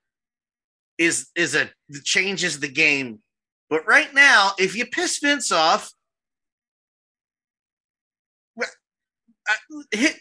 is 0.99 1.29
is 1.37 1.55
a 1.55 1.71
changes 2.05 2.61
the 2.61 2.69
game. 2.69 3.21
But 3.69 3.87
right 3.87 4.13
now, 4.15 4.53
if 4.59 4.77
you 4.77 4.87
piss 4.87 5.19
Vince 5.19 5.51
off, 5.51 5.91
well, 8.55 8.71
uh, 9.49 9.83
hit 9.91 10.21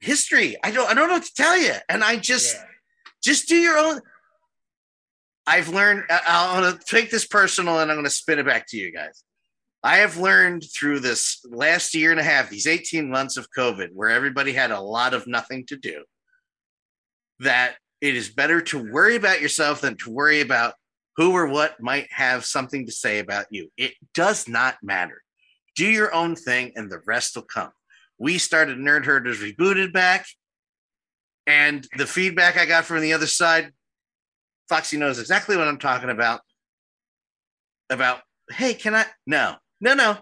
history. 0.00 0.56
I 0.62 0.70
don't 0.70 0.88
I 0.88 0.94
don't 0.94 1.08
know 1.08 1.14
what 1.14 1.24
to 1.24 1.34
tell 1.34 1.58
you. 1.58 1.74
And 1.88 2.02
I 2.02 2.16
just 2.16 2.56
just 3.22 3.48
do 3.48 3.56
your 3.56 3.78
own. 3.78 4.00
I've 5.46 5.68
learned. 5.68 6.04
I'm 6.10 6.62
going 6.62 6.72
to 6.72 6.84
take 6.84 7.10
this 7.10 7.26
personal, 7.26 7.80
and 7.80 7.90
I'm 7.90 7.96
going 7.96 8.04
to 8.04 8.10
spin 8.10 8.38
it 8.38 8.46
back 8.46 8.66
to 8.68 8.76
you 8.76 8.92
guys. 8.92 9.24
I 9.82 9.98
have 9.98 10.18
learned 10.18 10.64
through 10.74 11.00
this 11.00 11.44
last 11.48 11.94
year 11.94 12.10
and 12.10 12.20
a 12.20 12.24
half, 12.24 12.50
these 12.50 12.66
18 12.66 13.10
months 13.10 13.36
of 13.38 13.48
COVID, 13.56 13.88
where 13.94 14.10
everybody 14.10 14.52
had 14.52 14.70
a 14.70 14.80
lot 14.80 15.14
of 15.14 15.26
nothing 15.26 15.64
to 15.66 15.76
do, 15.76 16.04
that 17.38 17.76
it 18.00 18.14
is 18.14 18.28
better 18.28 18.60
to 18.60 18.92
worry 18.92 19.16
about 19.16 19.40
yourself 19.40 19.80
than 19.80 19.96
to 19.98 20.10
worry 20.10 20.42
about 20.42 20.74
who 21.16 21.32
or 21.32 21.46
what 21.46 21.80
might 21.80 22.08
have 22.10 22.44
something 22.44 22.86
to 22.86 22.92
say 22.92 23.20
about 23.20 23.46
you. 23.50 23.70
It 23.76 23.94
does 24.12 24.48
not 24.48 24.76
matter. 24.82 25.22
Do 25.76 25.86
your 25.86 26.14
own 26.14 26.36
thing, 26.36 26.72
and 26.76 26.90
the 26.90 27.00
rest 27.06 27.36
will 27.36 27.42
come. 27.42 27.72
We 28.18 28.36
started 28.36 28.76
Nerd 28.76 29.06
Herders 29.06 29.40
rebooted 29.40 29.94
back, 29.94 30.26
and 31.46 31.86
the 31.96 32.06
feedback 32.06 32.58
I 32.58 32.66
got 32.66 32.84
from 32.84 33.00
the 33.00 33.14
other 33.14 33.26
side, 33.26 33.72
Foxy 34.68 34.98
knows 34.98 35.18
exactly 35.18 35.56
what 35.56 35.68
I'm 35.68 35.78
talking 35.78 36.10
about. 36.10 36.42
About, 37.88 38.20
hey, 38.50 38.74
can 38.74 38.94
I? 38.94 39.06
No, 39.26 39.56
no, 39.80 39.94
no. 39.94 40.18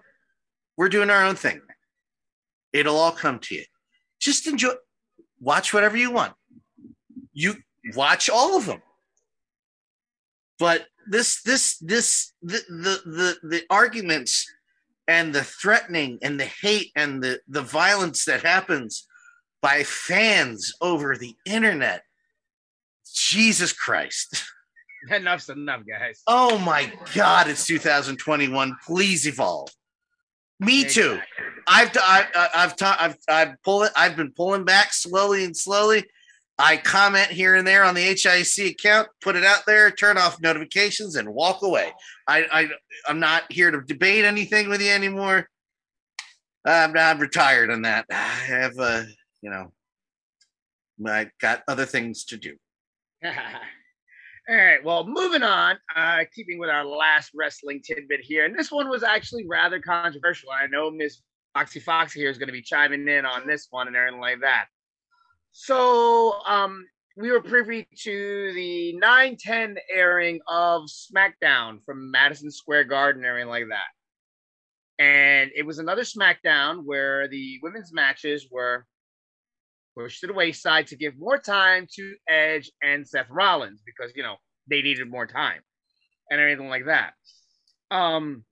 We're 0.76 0.88
doing 0.88 1.10
our 1.10 1.24
own 1.24 1.34
thing. 1.34 1.60
It'll 2.72 2.96
all 2.96 3.12
come 3.12 3.38
to 3.40 3.54
you. 3.54 3.64
Just 4.20 4.46
enjoy, 4.46 4.74
watch 5.40 5.72
whatever 5.74 5.96
you 5.96 6.10
want. 6.10 6.34
You 7.32 7.54
watch 7.94 8.28
all 8.30 8.56
of 8.56 8.66
them. 8.66 8.82
But 10.58 10.86
this, 11.06 11.42
this, 11.42 11.78
this, 11.78 12.32
the, 12.42 12.60
the, 12.68 13.00
the, 13.10 13.48
the 13.48 13.62
arguments 13.70 14.46
and 15.06 15.34
the 15.34 15.44
threatening 15.44 16.18
and 16.22 16.38
the 16.38 16.44
hate 16.44 16.92
and 16.94 17.22
the, 17.22 17.40
the 17.48 17.62
violence 17.62 18.24
that 18.26 18.42
happens 18.42 19.06
by 19.62 19.82
fans 19.82 20.72
over 20.80 21.16
the 21.16 21.34
internet. 21.44 22.02
Jesus 23.12 23.72
Christ. 23.72 24.44
Enough's 25.10 25.48
enough, 25.48 25.82
guys. 25.86 26.22
Oh 26.26 26.58
my 26.58 26.92
God, 27.14 27.48
it's 27.48 27.66
2021. 27.66 28.76
Please 28.86 29.26
evolve. 29.26 29.70
Me 30.60 30.84
too. 30.84 31.20
I've 31.68 31.90
I, 31.96 32.48
I've 32.54 32.76
ta- 32.76 32.96
I've 32.98 33.16
I've 33.28 33.62
pulling 33.62 33.90
I've 33.94 34.16
been 34.16 34.32
pulling 34.32 34.64
back 34.64 34.92
slowly 34.92 35.44
and 35.44 35.56
slowly. 35.56 36.04
I 36.58 36.76
comment 36.76 37.28
here 37.28 37.54
and 37.54 37.64
there 37.64 37.84
on 37.84 37.94
the 37.94 38.00
HIC 38.00 38.72
account, 38.72 39.08
put 39.20 39.36
it 39.36 39.44
out 39.44 39.64
there, 39.64 39.92
turn 39.92 40.18
off 40.18 40.40
notifications, 40.40 41.14
and 41.14 41.28
walk 41.32 41.62
away. 41.62 41.92
I, 42.26 42.46
I 42.50 42.68
I'm 43.06 43.20
not 43.20 43.44
here 43.52 43.70
to 43.70 43.80
debate 43.82 44.24
anything 44.24 44.68
with 44.68 44.82
you 44.82 44.90
anymore. 44.90 45.48
I'm, 46.64 46.96
I'm 46.96 47.20
retired 47.20 47.70
on 47.70 47.82
that. 47.82 48.06
I 48.10 48.14
have 48.14 48.76
uh, 48.78 49.04
you 49.40 49.50
know, 49.50 49.72
I 51.06 51.30
got 51.40 51.62
other 51.68 51.86
things 51.86 52.24
to 52.26 52.36
do. 52.36 52.56
All 54.48 54.56
right. 54.56 54.82
Well, 54.82 55.06
moving 55.06 55.42
on. 55.42 55.76
Uh, 55.94 56.24
keeping 56.34 56.58
with 56.58 56.70
our 56.70 56.84
last 56.84 57.32
wrestling 57.34 57.82
tidbit 57.84 58.20
here, 58.22 58.46
and 58.46 58.58
this 58.58 58.72
one 58.72 58.88
was 58.88 59.02
actually 59.02 59.46
rather 59.46 59.78
controversial. 59.78 60.50
I 60.50 60.66
know 60.68 60.90
Miss 60.90 61.20
Foxy 61.52 61.80
Foxy 61.80 62.20
here 62.20 62.30
is 62.30 62.38
going 62.38 62.46
to 62.48 62.52
be 62.52 62.62
chiming 62.62 63.06
in 63.08 63.26
on 63.26 63.46
this 63.46 63.66
one 63.70 63.88
and 63.88 63.96
everything 63.96 64.20
like 64.20 64.40
that. 64.40 64.66
So, 65.52 66.40
um, 66.46 66.86
we 67.16 67.30
were 67.30 67.42
privy 67.42 67.86
to 68.04 68.52
the 68.54 68.98
9-10 69.02 69.76
airing 69.92 70.40
of 70.46 70.82
SmackDown 70.84 71.84
from 71.84 72.10
Madison 72.10 72.50
Square 72.50 72.84
Garden 72.84 73.22
and 73.24 73.28
everything 73.28 73.50
like 73.50 73.66
that. 73.68 75.02
And 75.02 75.50
it 75.54 75.66
was 75.66 75.78
another 75.78 76.02
SmackDown 76.02 76.84
where 76.84 77.28
the 77.28 77.58
women's 77.62 77.92
matches 77.92 78.46
were 78.50 78.86
pushed 79.98 80.20
to 80.20 80.26
the 80.28 80.32
wayside 80.32 80.86
to 80.86 80.96
give 80.96 81.18
more 81.18 81.38
time 81.38 81.86
to 81.94 82.14
Edge 82.28 82.70
and 82.82 83.06
Seth 83.06 83.28
Rollins 83.30 83.82
because 83.84 84.12
you 84.14 84.22
know 84.22 84.36
they 84.68 84.82
needed 84.82 85.10
more 85.10 85.26
time 85.26 85.60
and 86.30 86.40
everything 86.40 86.68
like 86.68 86.86
that. 86.86 87.14
Um, 87.90 88.44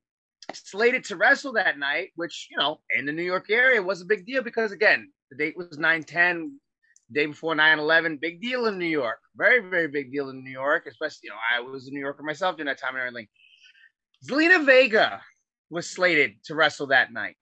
slated 0.53 1.05
to 1.05 1.17
wrestle 1.17 1.53
that 1.53 1.79
night, 1.79 2.11
which 2.17 2.49
you 2.51 2.57
know 2.57 2.81
in 2.97 3.07
the 3.07 3.13
New 3.13 3.23
York 3.23 3.51
area 3.51 3.83
was 3.83 4.01
a 4.01 4.07
big 4.07 4.27
deal 4.27 4.43
because 4.43 4.73
again 4.73 5.11
the 5.31 5.37
date 5.37 5.57
was 5.57 5.79
9-10, 5.79 6.51
day 7.13 7.27
before 7.27 7.55
9-11, 7.55 8.21
big 8.21 8.41
deal 8.41 8.67
in 8.67 8.79
New 8.79 8.87
York, 8.87 9.19
very 9.37 9.61
very 9.61 9.89
big 9.89 10.13
deal 10.13 10.31
in 10.31 10.43
New 10.43 10.51
York, 10.51 10.87
especially 10.89 11.21
you 11.25 11.31
know 11.31 11.37
I 11.55 11.61
was 11.61 11.87
a 11.87 11.91
New 11.91 12.01
Yorker 12.01 12.23
myself 12.23 12.57
during 12.57 12.67
that 12.67 12.81
time 12.81 12.97
and 12.97 13.07
everything. 13.07 13.29
Zelina 14.29 14.65
Vega 14.65 15.21
was 15.71 15.89
slated 15.89 16.43
to 16.45 16.55
wrestle 16.55 16.89
that 16.89 17.13
night. 17.13 17.37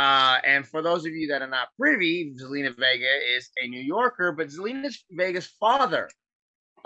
Uh, 0.00 0.38
and 0.46 0.66
for 0.66 0.80
those 0.80 1.04
of 1.04 1.12
you 1.12 1.28
that 1.28 1.42
are 1.42 1.46
not 1.46 1.68
privy, 1.78 2.32
Zelina 2.40 2.74
Vega 2.74 3.36
is 3.36 3.50
a 3.62 3.68
New 3.68 3.82
Yorker, 3.82 4.32
but 4.32 4.48
Zelina 4.48 4.90
Vega's 5.10 5.48
father 5.60 6.08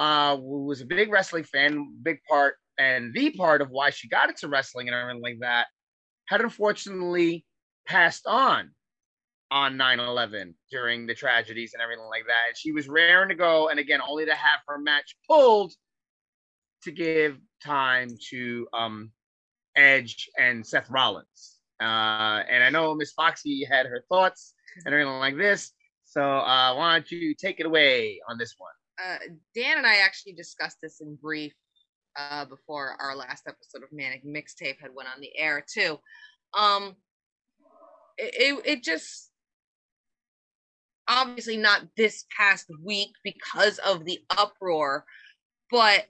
uh, 0.01 0.37
was 0.41 0.81
a 0.81 0.85
big 0.85 1.13
wrestling 1.13 1.45
fan, 1.45 1.95
big 2.03 2.19
part, 2.29 2.57
and 2.77 3.15
the 3.15 3.31
part 3.31 3.63
of 3.63 3.71
why 3.71 3.91
she 3.91 4.09
got 4.09 4.31
into 4.31 4.49
wrestling 4.49 4.89
and 4.89 4.97
everything 4.97 5.23
like 5.23 5.39
that, 5.43 5.69
had 6.27 6.41
unfortunately 6.41 7.47
passed 7.87 8.27
on 8.27 8.73
on 9.53 9.77
9-11 9.77 10.53
during 10.73 11.07
the 11.07 11.15
tragedies 11.15 11.73
and 11.73 11.81
everything 11.81 12.09
like 12.11 12.27
that. 12.27 12.57
She 12.57 12.73
was 12.73 12.89
raring 12.89 13.29
to 13.29 13.37
go, 13.37 13.69
and 13.69 13.79
again, 13.79 14.01
only 14.05 14.27
to 14.27 14.35
have 14.35 14.59
her 14.67 14.79
match 14.79 15.15
pulled 15.31 15.73
to 16.83 16.91
give 16.91 17.39
time 17.65 18.09
to 18.31 18.67
um, 18.73 19.13
Edge 19.77 20.29
and 20.37 20.67
Seth 20.67 20.91
Rollins. 20.91 21.54
Uh, 21.85 22.43
and 22.49 22.65
I 22.65 22.71
know 22.71 22.95
Miss 22.95 23.13
Foxy 23.13 23.65
had 23.65 23.87
her 23.87 24.03
thoughts 24.09 24.55
and 24.85 24.95
everything 24.95 25.13
like 25.19 25.37
this. 25.37 25.73
So 26.05 26.23
uh, 26.23 26.75
why 26.75 26.93
don't 26.93 27.11
you 27.11 27.35
take 27.35 27.61
it 27.61 27.67
away 27.67 28.21
on 28.29 28.39
this 28.39 28.55
one? 28.57 28.73
Uh, 29.05 29.19
Dan 29.55 29.79
and 29.79 29.87
I 29.87 29.97
actually 29.97 30.33
discussed 30.33 30.79
this 30.83 31.01
in 31.01 31.17
brief 31.21 31.53
uh, 32.17 32.45
before 32.47 32.97
our 33.01 33.17
last 33.17 33.45
episode 33.49 33.83
of 33.83 33.91
Manic 33.93 34.25
Mixtape 34.25 34.81
had 34.81 34.95
went 34.95 35.09
on 35.15 35.21
the 35.21 35.37
air 35.37 35.65
too. 35.69 35.99
Um, 36.57 36.97
it, 38.17 38.35
it, 38.35 38.63
it 38.65 38.83
just 38.83 39.31
obviously 41.09 41.57
not 41.57 41.83
this 41.97 42.25
past 42.37 42.67
week 42.83 43.11
because 43.23 43.79
of 43.79 44.05
the 44.05 44.21
uproar, 44.39 45.05
but 45.71 46.07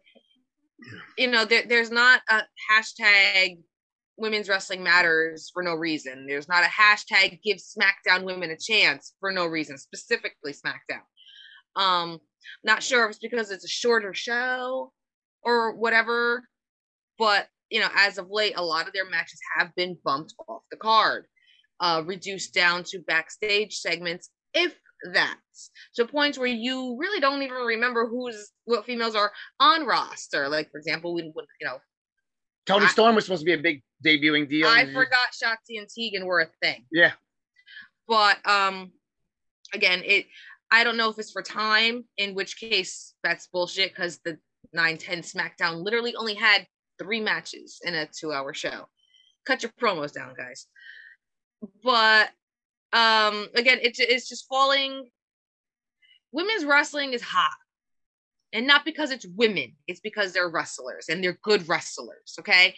you 1.17 1.31
know 1.31 1.45
there, 1.45 1.65
there's 1.67 1.91
not 1.91 2.21
a 2.29 2.43
hashtag 2.71 3.59
women's 4.17 4.49
wrestling 4.49 4.83
matters 4.83 5.51
for 5.53 5.63
no 5.63 5.75
reason. 5.75 6.27
There's 6.27 6.49
not 6.49 6.65
a 6.65 6.69
hashtag 6.69 7.41
give 7.43 7.59
SmackDown 7.59 8.25
women 8.25 8.51
a 8.51 8.57
chance 8.57 9.15
for 9.21 9.33
no 9.33 9.47
reason, 9.47 9.77
specifically 9.79 10.53
SmackDown. 10.53 11.03
Um, 11.77 12.21
not 12.63 12.83
sure 12.83 13.05
if 13.05 13.11
it's 13.11 13.19
because 13.19 13.51
it's 13.51 13.65
a 13.65 13.69
shorter 13.69 14.15
show 14.15 14.93
or 15.43 15.75
whatever, 15.75 16.45
but 17.19 17.49
you 17.71 17.81
know, 17.81 17.89
as 17.97 18.19
of 18.19 18.29
late, 18.31 18.55
a 18.57 18.65
lot 18.65 18.87
of 18.87 18.93
their 18.93 19.09
matches 19.09 19.41
have 19.57 19.75
been 19.75 19.97
bumped 20.05 20.35
off 20.49 20.63
the 20.71 20.77
card, 20.77 21.27
uh, 21.81 22.03
reduced 22.05 22.55
down 22.55 22.85
to 22.85 23.01
backstage 23.01 23.75
segments, 23.75 24.31
if 24.53 24.77
that. 25.13 25.37
So 25.93 26.07
points 26.07 26.39
where 26.39 26.47
you 26.47 26.97
really 26.99 27.21
don't 27.21 27.43
even 27.43 27.57
remember 27.57 28.07
who's 28.07 28.53
what 28.65 28.87
females 28.87 29.15
are 29.15 29.33
on 29.61 29.87
roster. 29.87 30.49
Like 30.49 30.71
for 30.71 30.79
example, 30.79 31.15
we 31.15 31.31
would 31.35 31.47
you 31.61 31.67
know 31.67 31.79
Toni 32.67 32.87
I- 32.87 32.89
Storm 32.89 33.15
was 33.15 33.25
supposed 33.25 33.43
to 33.43 33.47
be 33.47 33.53
a 33.53 33.59
big 33.59 33.83
debuting 34.05 34.49
deal. 34.49 34.69
I 34.69 34.93
forgot 34.93 35.33
Shotzi 35.33 35.79
and 35.79 35.89
Tegan 35.89 36.27
were 36.27 36.41
a 36.41 36.49
thing. 36.63 36.85
Yeah. 36.91 37.13
But 38.07 38.47
um 38.47 38.93
again, 39.73 40.03
it 40.05 40.27
I 40.71 40.85
don't 40.85 40.97
know 40.97 41.11
if 41.11 41.19
it's 41.19 41.31
for 41.33 41.43
time, 41.43 42.05
in 42.17 42.35
which 42.35 42.59
case 42.59 43.15
that's 43.23 43.47
bullshit 43.47 43.91
because 43.91 44.19
the 44.25 44.39
910 44.73 45.23
SmackDown 45.23 45.85
literally 45.85 46.17
only 46.17 46.35
had 46.35 46.67
three 46.99 47.21
matches 47.21 47.81
in 47.85 47.95
a 47.95 48.07
two 48.07 48.33
hour 48.33 48.53
show. 48.55 48.89
Cut 49.47 49.63
your 49.63 49.73
promos 49.81 50.13
down, 50.13 50.35
guys. 50.37 50.67
But 51.83 52.31
um 52.93 53.49
again, 53.55 53.79
it, 53.83 53.97
it's 53.99 54.29
just 54.29 54.47
falling. 54.49 55.09
Women's 56.33 56.65
wrestling 56.65 57.13
is 57.13 57.23
hot. 57.23 57.55
And 58.55 58.67
not 58.67 58.85
because 58.87 59.11
it's 59.11 59.27
women, 59.27 59.75
it's 59.89 60.01
because 60.01 60.33
they're 60.33 60.49
wrestlers 60.49 61.09
and 61.11 61.23
they're 61.23 61.39
good 61.43 61.69
wrestlers, 61.69 62.37
okay? 62.39 62.75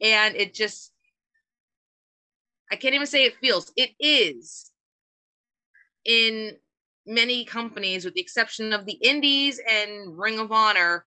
And 0.00 0.34
it 0.34 0.54
just 0.54 0.92
I 2.70 2.76
can't 2.76 2.94
even 2.94 3.06
say 3.06 3.24
it 3.24 3.36
feels. 3.40 3.72
It 3.76 3.90
is 3.98 4.70
in 6.04 6.56
many 7.06 7.44
companies, 7.44 8.04
with 8.04 8.14
the 8.14 8.20
exception 8.20 8.72
of 8.72 8.84
the 8.84 8.98
Indies 9.02 9.60
and 9.68 10.18
Ring 10.18 10.38
of 10.38 10.52
Honor, 10.52 11.04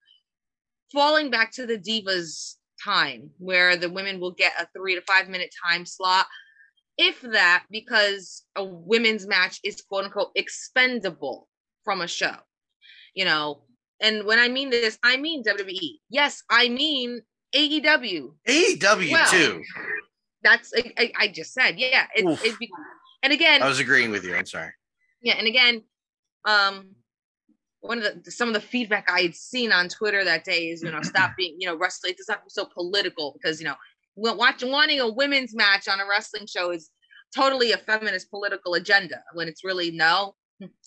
falling 0.92 1.30
back 1.30 1.52
to 1.54 1.66
the 1.66 1.78
Divas 1.78 2.56
time, 2.84 3.30
where 3.38 3.78
the 3.78 3.90
women 3.90 4.20
will 4.20 4.32
get 4.32 4.54
a 4.60 4.68
three 4.76 4.96
to 4.96 5.02
five 5.02 5.30
minute 5.30 5.54
time 5.68 5.86
slot, 5.86 6.26
if 6.98 7.22
that, 7.22 7.66
because 7.70 8.44
a 8.56 8.64
women's 8.64 9.28
match 9.28 9.60
is 9.64 9.82
quote 9.82 10.06
unquote 10.06 10.32
expendable 10.36 11.48
from 11.84 12.02
a 12.02 12.08
show. 12.08 12.36
You 13.14 13.26
know, 13.26 13.64
and 14.02 14.26
when 14.26 14.40
I 14.40 14.48
mean 14.48 14.70
this, 14.70 14.98
I 15.04 15.18
mean 15.18 15.44
WWE. 15.44 16.00
Yes, 16.10 16.44
I 16.50 16.70
mean 16.70 17.22
AEW. 17.56 18.34
AEW 18.48 19.12
Well, 19.12 19.32
too. 19.32 19.62
That's 20.44 20.74
I, 20.76 20.94
I, 20.98 21.12
I 21.20 21.28
just 21.28 21.54
said, 21.54 21.80
yeah. 21.80 22.08
It, 22.16 22.26
it, 22.44 22.70
and 23.24 23.32
again, 23.32 23.62
I 23.62 23.68
was 23.68 23.80
agreeing 23.80 24.12
with 24.12 24.24
you. 24.24 24.36
I'm 24.36 24.46
sorry. 24.46 24.72
yeah, 25.22 25.36
and 25.38 25.48
again, 25.48 25.84
um, 26.46 26.96
one 27.82 28.00
of 28.02 28.24
the 28.24 28.32
some 28.32 28.48
of 28.48 28.54
the 28.54 28.62
feedback 28.62 29.10
I 29.10 29.22
had 29.22 29.36
seen 29.36 29.72
on 29.72 29.88
Twitter 29.88 30.24
that 30.24 30.44
day 30.44 30.70
is, 30.70 30.82
you 30.82 30.92
know, 30.92 31.02
stop 31.04 31.32
being, 31.38 31.56
you 31.60 31.68
know, 31.68 31.78
wrestling 31.78 32.14
does 32.18 32.28
not 32.28 32.44
be 32.44 32.50
so 32.50 32.66
political 32.66 33.34
because 33.34 33.60
you 33.60 33.68
know, 33.68 33.76
watching 34.16 34.72
wanting 34.72 35.00
a 35.00 35.08
women's 35.08 35.56
match 35.56 35.88
on 35.88 36.00
a 36.00 36.08
wrestling 36.08 36.48
show 36.48 36.72
is 36.72 36.90
totally 37.36 37.72
a 37.72 37.78
feminist 37.78 38.30
political 38.30 38.74
agenda 38.74 39.22
when 39.34 39.48
it's 39.48 39.64
really 39.64 39.92
no. 39.92 40.36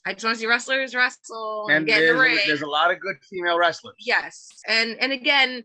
I 0.07 0.13
just 0.13 0.25
want 0.25 0.37
to 0.37 0.41
see 0.41 0.47
wrestlers 0.47 0.95
wrestle 0.95 1.67
and, 1.69 1.79
And 1.79 1.87
get 1.87 2.03
in 2.03 2.09
the 2.09 2.13
there's, 2.15 2.37
ring. 2.37 2.39
there's 2.47 2.63
a 2.63 2.67
lot 2.67 2.91
of 2.91 3.01
good 3.01 3.17
female 3.29 3.59
wrestlers. 3.59 3.97
Yes. 3.99 4.49
And 4.69 4.97
and 5.01 5.13
again, 5.13 5.65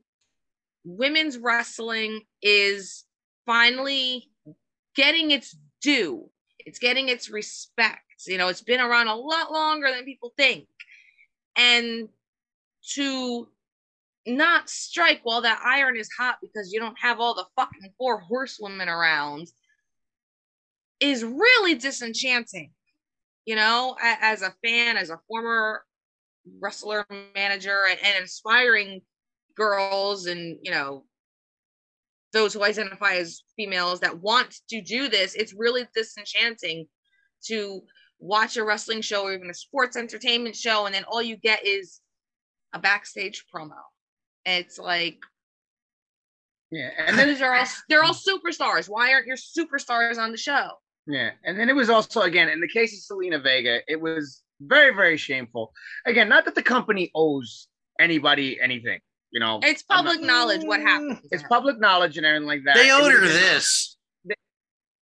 women's 0.83 1.37
wrestling 1.37 2.21
is 2.41 3.05
finally 3.45 4.29
getting 4.95 5.31
its 5.31 5.55
due. 5.81 6.29
It's 6.59 6.79
getting 6.79 7.09
its 7.09 7.29
respect. 7.29 8.01
You 8.27 8.37
know, 8.37 8.47
it's 8.47 8.61
been 8.61 8.81
around 8.81 9.07
a 9.07 9.15
lot 9.15 9.51
longer 9.51 9.89
than 9.91 10.05
people 10.05 10.33
think. 10.37 10.67
And 11.55 12.09
to 12.93 13.47
not 14.25 14.69
strike 14.69 15.21
while 15.23 15.41
that 15.41 15.61
iron 15.65 15.97
is 15.97 16.09
hot 16.17 16.37
because 16.41 16.71
you 16.71 16.79
don't 16.79 16.97
have 16.99 17.19
all 17.19 17.33
the 17.33 17.45
fucking 17.55 17.93
four 17.97 18.19
horsewomen 18.19 18.87
around 18.87 19.47
is 20.99 21.23
really 21.23 21.75
disenchanting. 21.75 22.71
You 23.49 23.55
know, 23.55 23.97
as 23.99 24.43
a 24.43 24.53
fan, 24.63 24.95
as 24.95 25.09
a 25.09 25.19
former 25.27 25.81
wrestler 26.61 27.03
manager 27.33 27.79
and, 27.89 27.99
and 28.03 28.23
aspiring 28.23 29.01
girls 29.55 30.27
and 30.27 30.59
you 30.61 30.69
know 30.69 31.03
those 32.31 32.53
who 32.53 32.63
identify 32.63 33.15
as 33.15 33.41
females 33.55 34.01
that 34.01 34.19
want 34.19 34.55
to 34.69 34.81
do 34.81 35.09
this 35.09 35.33
it's 35.33 35.55
really 35.57 35.87
disenchanting 35.95 36.85
to 37.43 37.81
watch 38.19 38.55
a 38.55 38.63
wrestling 38.63 39.01
show 39.01 39.23
or 39.23 39.33
even 39.33 39.49
a 39.49 39.53
sports 39.55 39.97
entertainment 39.97 40.55
show 40.55 40.85
and 40.85 40.93
then 40.93 41.03
all 41.05 41.21
you 41.21 41.35
get 41.35 41.65
is 41.65 42.01
a 42.73 42.79
backstage 42.79 43.45
promo 43.51 43.81
it's 44.45 44.77
like 44.77 45.17
Yeah. 46.69 46.91
And 47.07 47.17
then 47.17 47.27
these 47.29 47.41
are 47.41 47.55
all 47.55 47.65
they're 47.89 48.03
all 48.03 48.13
superstars 48.13 48.87
why 48.87 49.11
aren't 49.11 49.25
your 49.25 49.37
superstars 49.37 50.19
on 50.19 50.31
the 50.31 50.37
show 50.37 50.69
Yeah, 51.11 51.31
and 51.43 51.59
then 51.59 51.69
it 51.69 51.75
was 51.75 51.89
also 51.89 52.21
again 52.21 52.49
in 52.49 52.59
the 52.61 52.67
case 52.67 52.91
of 53.11 53.17
Zelina 53.17 53.41
Vega, 53.41 53.79
it 53.87 53.99
was 53.99 54.43
very 54.61 54.93
very 54.95 55.17
shameful. 55.17 55.73
Again, 56.05 56.29
not 56.29 56.45
that 56.45 56.53
the 56.53 56.61
company 56.63 57.09
owes 57.15 57.67
anybody 57.99 58.61
anything, 58.61 58.99
you 59.31 59.39
know. 59.39 59.59
it's 59.63 59.83
I'm 59.89 60.05
not- 60.05 60.11
public 60.13 60.27
knowledge 60.27 60.63
what 60.65 60.81
happened 60.81 61.17
It's 61.31 61.41
her. 61.41 61.49
public 61.49 61.79
knowledge 61.79 62.17
and 62.17 62.25
everything 62.27 62.47
like 62.47 62.63
that. 62.65 62.75
They 62.75 62.89
It 62.89 62.93
owed 62.93 63.11
her 63.11 63.27
this. 63.27 63.97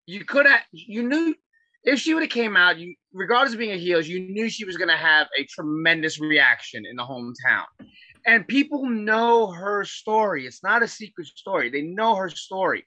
You 0.05 0.24
could 0.24 0.45
have, 0.45 0.62
you 0.72 1.03
knew 1.03 1.36
if 1.84 1.99
she 1.99 2.14
would 2.14 2.24
have 2.24 2.30
came 2.32 2.55
out, 2.55 2.78
you 2.80 2.95
regardless 3.12 3.51
of 3.53 3.60
being 3.60 3.74
a 3.74 3.78
heel, 3.78 3.99
you 4.01 4.22
knew 4.22 4.47
she 4.49 4.64
was 4.64 4.78
going 4.78 4.88
to 4.89 4.95
have 4.95 5.28
a 5.38 5.43
tremendous 5.45 6.18
reaction 6.22 6.86
in 6.89 6.95
the 6.95 7.03
hometown. 7.03 7.66
and 8.26 8.47
people 8.47 8.86
know 8.89 9.47
her 9.51 9.84
story. 9.84 10.45
It's 10.47 10.64
not 10.64 10.82
a 10.84 10.88
secret 10.88 11.28
story. 11.28 11.70
They 11.70 11.82
know 11.82 12.16
her 12.16 12.30
story. 12.30 12.86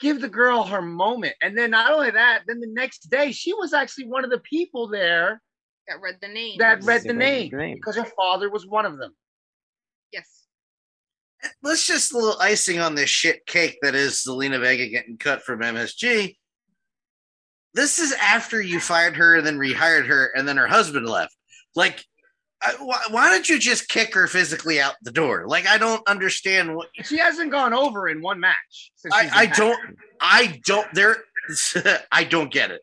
Give 0.00 0.20
the 0.20 0.28
girl 0.28 0.64
her 0.64 0.82
moment. 0.82 1.34
And 1.42 1.56
then 1.56 1.70
not 1.70 1.90
only 1.90 2.10
that, 2.10 2.42
then 2.46 2.60
the 2.60 2.68
next 2.68 3.08
day 3.10 3.32
she 3.32 3.52
was 3.54 3.72
actually 3.72 4.06
one 4.06 4.24
of 4.24 4.30
the 4.30 4.40
people 4.40 4.88
there 4.88 5.40
That 5.88 6.00
read 6.00 6.16
the 6.20 6.28
name. 6.28 6.58
that 6.58 6.82
read 6.84 7.02
the 7.02 7.12
name 7.14 7.50
the 7.50 7.56
name. 7.56 7.74
because 7.76 7.96
her 7.96 8.04
father 8.16 8.50
was 8.50 8.66
one 8.66 8.84
of 8.86 8.98
them. 8.98 9.14
yes. 10.12 10.44
Eh, 11.42 11.48
let's 11.62 11.86
just 11.86 12.12
a 12.12 12.18
little 12.18 12.40
icing 12.40 12.78
on 12.80 12.94
this 12.94 13.10
shit 13.10 13.46
cake 13.46 13.78
that 13.82 13.94
is 13.94 14.24
Zelina 14.26 14.60
Vega 14.60 14.88
getting 14.88 15.16
cut 15.18 15.42
from 15.42 15.60
MSG. 15.60 16.36
This 17.74 17.98
is 17.98 18.12
after 18.12 18.60
you 18.60 18.80
fired 18.80 19.16
her 19.16 19.36
and 19.36 19.46
then 19.46 19.58
rehired 19.58 20.06
her, 20.06 20.32
and 20.34 20.48
then 20.48 20.56
her 20.56 20.66
husband 20.66 21.06
left. 21.06 21.34
Like, 21.74 22.02
I, 22.62 22.74
why, 22.80 23.00
why 23.10 23.28
don't 23.28 23.48
you 23.48 23.58
just 23.58 23.88
kick 23.88 24.14
her 24.14 24.26
physically 24.26 24.80
out 24.80 24.94
the 25.02 25.12
door? 25.12 25.46
Like, 25.46 25.66
I 25.66 25.78
don't 25.78 26.06
understand 26.08 26.74
what 26.74 26.88
She 27.04 27.18
hasn't 27.18 27.50
gone 27.50 27.74
over 27.74 28.08
in 28.08 28.22
one 28.22 28.40
match. 28.40 28.92
since 28.96 29.14
I, 29.14 29.28
I 29.32 29.46
don't 29.46 29.78
I 30.20 30.60
don't 30.64 30.92
there 30.94 31.18
I 32.12 32.24
don't 32.24 32.50
get 32.50 32.70
it. 32.70 32.82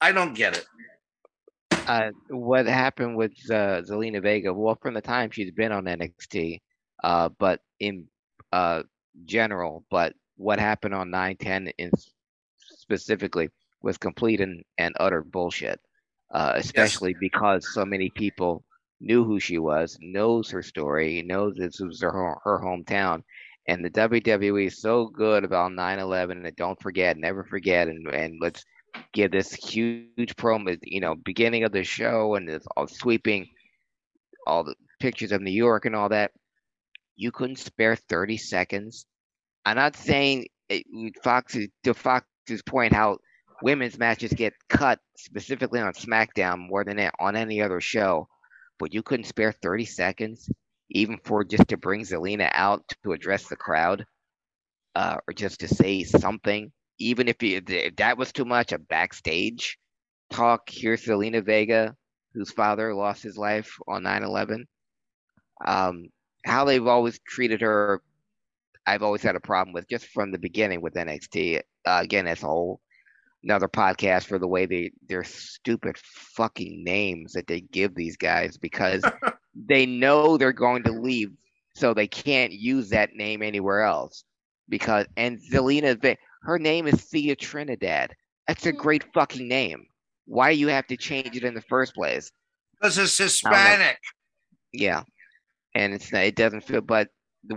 I 0.00 0.12
don't 0.12 0.34
get 0.34 0.56
it. 0.56 0.66
uh, 1.86 2.10
what 2.28 2.66
happened 2.66 3.16
with 3.16 3.32
uh, 3.50 3.82
Zelina 3.82 4.22
Vega? 4.22 4.52
Well, 4.52 4.78
from 4.80 4.94
the 4.94 5.00
time 5.00 5.30
she's 5.30 5.52
been 5.52 5.72
on 5.72 5.84
NXT, 5.84 6.60
uh, 7.04 7.28
but 7.38 7.60
in 7.80 8.06
uh, 8.52 8.82
general, 9.24 9.84
but 9.90 10.14
what 10.36 10.58
happened 10.58 10.94
on 10.94 11.10
910 11.10 11.72
in 11.78 11.90
specifically 12.56 13.50
was 13.82 13.98
complete 13.98 14.40
and, 14.40 14.62
and 14.78 14.94
utter 14.98 15.22
bullshit. 15.22 15.80
Uh, 16.32 16.54
especially 16.56 17.14
because 17.20 17.72
so 17.72 17.84
many 17.84 18.10
people 18.10 18.64
knew 19.00 19.24
who 19.24 19.38
she 19.40 19.58
was, 19.58 19.98
knows 20.00 20.50
her 20.50 20.62
story, 20.62 21.22
knows 21.22 21.54
this 21.56 21.80
was 21.80 22.00
her 22.02 22.36
her 22.44 22.60
hometown, 22.64 23.22
and 23.68 23.84
the 23.84 23.90
WWE 23.90 24.66
is 24.66 24.80
so 24.80 25.06
good 25.06 25.44
about 25.44 25.72
9/11 25.72 26.44
and 26.44 26.56
don't 26.56 26.80
forget, 26.80 27.16
never 27.16 27.44
forget, 27.44 27.88
and 27.88 28.06
and 28.08 28.38
let's 28.40 28.64
give 29.12 29.30
this 29.30 29.52
huge 29.52 30.34
promo, 30.36 30.78
you 30.82 31.00
know, 31.00 31.14
beginning 31.14 31.64
of 31.64 31.72
the 31.72 31.84
show 31.84 32.34
and 32.34 32.48
it's 32.48 32.66
all 32.76 32.86
sweeping 32.86 33.46
all 34.46 34.64
the 34.64 34.74
pictures 35.00 35.32
of 35.32 35.42
New 35.42 35.50
York 35.50 35.84
and 35.84 35.94
all 35.94 36.08
that. 36.08 36.30
You 37.16 37.30
couldn't 37.32 37.58
spare 37.58 37.96
30 37.96 38.36
seconds. 38.38 39.06
I'm 39.64 39.76
not 39.76 39.96
saying 39.96 40.46
Fox 41.22 41.56
to 41.84 41.94
Fox's 41.94 42.62
point 42.64 42.92
how 42.92 43.18
women's 43.62 43.98
matches 43.98 44.32
get 44.32 44.54
cut 44.68 45.00
specifically 45.16 45.80
on 45.80 45.92
SmackDown 45.92 46.58
more 46.58 46.84
than 46.84 47.10
on 47.18 47.36
any 47.36 47.60
other 47.60 47.80
show, 47.80 48.28
but 48.78 48.92
you 48.92 49.02
couldn't 49.02 49.24
spare 49.24 49.52
30 49.52 49.84
seconds 49.84 50.50
even 50.90 51.18
for 51.24 51.44
just 51.44 51.68
to 51.68 51.76
bring 51.76 52.02
Zelina 52.02 52.50
out 52.52 52.82
to 53.02 53.12
address 53.12 53.48
the 53.48 53.56
crowd 53.56 54.04
uh, 54.94 55.18
or 55.26 55.34
just 55.34 55.60
to 55.60 55.68
say 55.68 56.04
something 56.04 56.70
even 56.98 57.28
if, 57.28 57.42
you, 57.42 57.62
if 57.66 57.96
that 57.96 58.16
was 58.16 58.32
too 58.32 58.44
much, 58.44 58.72
a 58.72 58.78
backstage 58.78 59.78
talk. 60.30 60.68
Here's 60.68 61.04
Zelina 61.04 61.44
Vega, 61.44 61.94
whose 62.32 62.50
father 62.50 62.94
lost 62.94 63.22
his 63.22 63.36
life 63.36 63.76
on 63.86 64.04
9 64.04 64.22
11. 64.22 64.66
Um, 65.66 66.06
how 66.44 66.64
they've 66.64 66.86
always 66.86 67.18
treated 67.26 67.60
her, 67.60 68.02
I've 68.86 69.02
always 69.02 69.22
had 69.22 69.36
a 69.36 69.40
problem 69.40 69.74
with 69.74 69.88
just 69.88 70.06
from 70.06 70.30
the 70.30 70.38
beginning 70.38 70.80
with 70.80 70.94
NXT. 70.94 71.60
Uh, 71.84 72.00
again, 72.02 72.24
that's 72.24 72.42
a 72.42 72.46
whole 72.46 72.80
another 73.46 73.68
podcast 73.68 74.24
for 74.24 74.38
the 74.38 74.46
way 74.48 74.66
they 74.66 74.90
their 75.08 75.22
stupid 75.22 75.96
fucking 75.96 76.82
names 76.82 77.32
that 77.32 77.46
they 77.46 77.60
give 77.60 77.94
these 77.94 78.16
guys 78.16 78.56
because 78.56 79.02
they 79.54 79.86
know 79.86 80.36
they're 80.36 80.52
going 80.52 80.82
to 80.82 80.90
leave, 80.90 81.30
so 81.74 81.94
they 81.94 82.08
can't 82.08 82.52
use 82.52 82.90
that 82.90 83.14
name 83.14 83.42
anywhere 83.42 83.82
else. 83.82 84.24
Because 84.68 85.06
and 85.16 85.38
Zelina 85.38 85.98
Vega 86.00 86.18
her 86.42 86.58
name 86.58 86.86
is 86.88 87.00
Thea 87.02 87.36
Trinidad. 87.36 88.14
That's 88.48 88.66
a 88.66 88.72
great 88.72 89.04
fucking 89.14 89.46
name. 89.46 89.86
Why 90.26 90.50
you 90.50 90.68
have 90.68 90.86
to 90.88 90.96
change 90.96 91.36
it 91.36 91.44
in 91.44 91.54
the 91.54 91.62
first 91.62 91.94
place? 91.94 92.30
Because 92.80 92.98
it's 92.98 93.16
Hispanic. 93.16 93.98
Yeah, 94.72 95.02
and 95.74 95.94
it's 95.94 96.12
not, 96.12 96.24
it 96.24 96.34
doesn't 96.34 96.64
feel. 96.64 96.80
But 96.80 97.08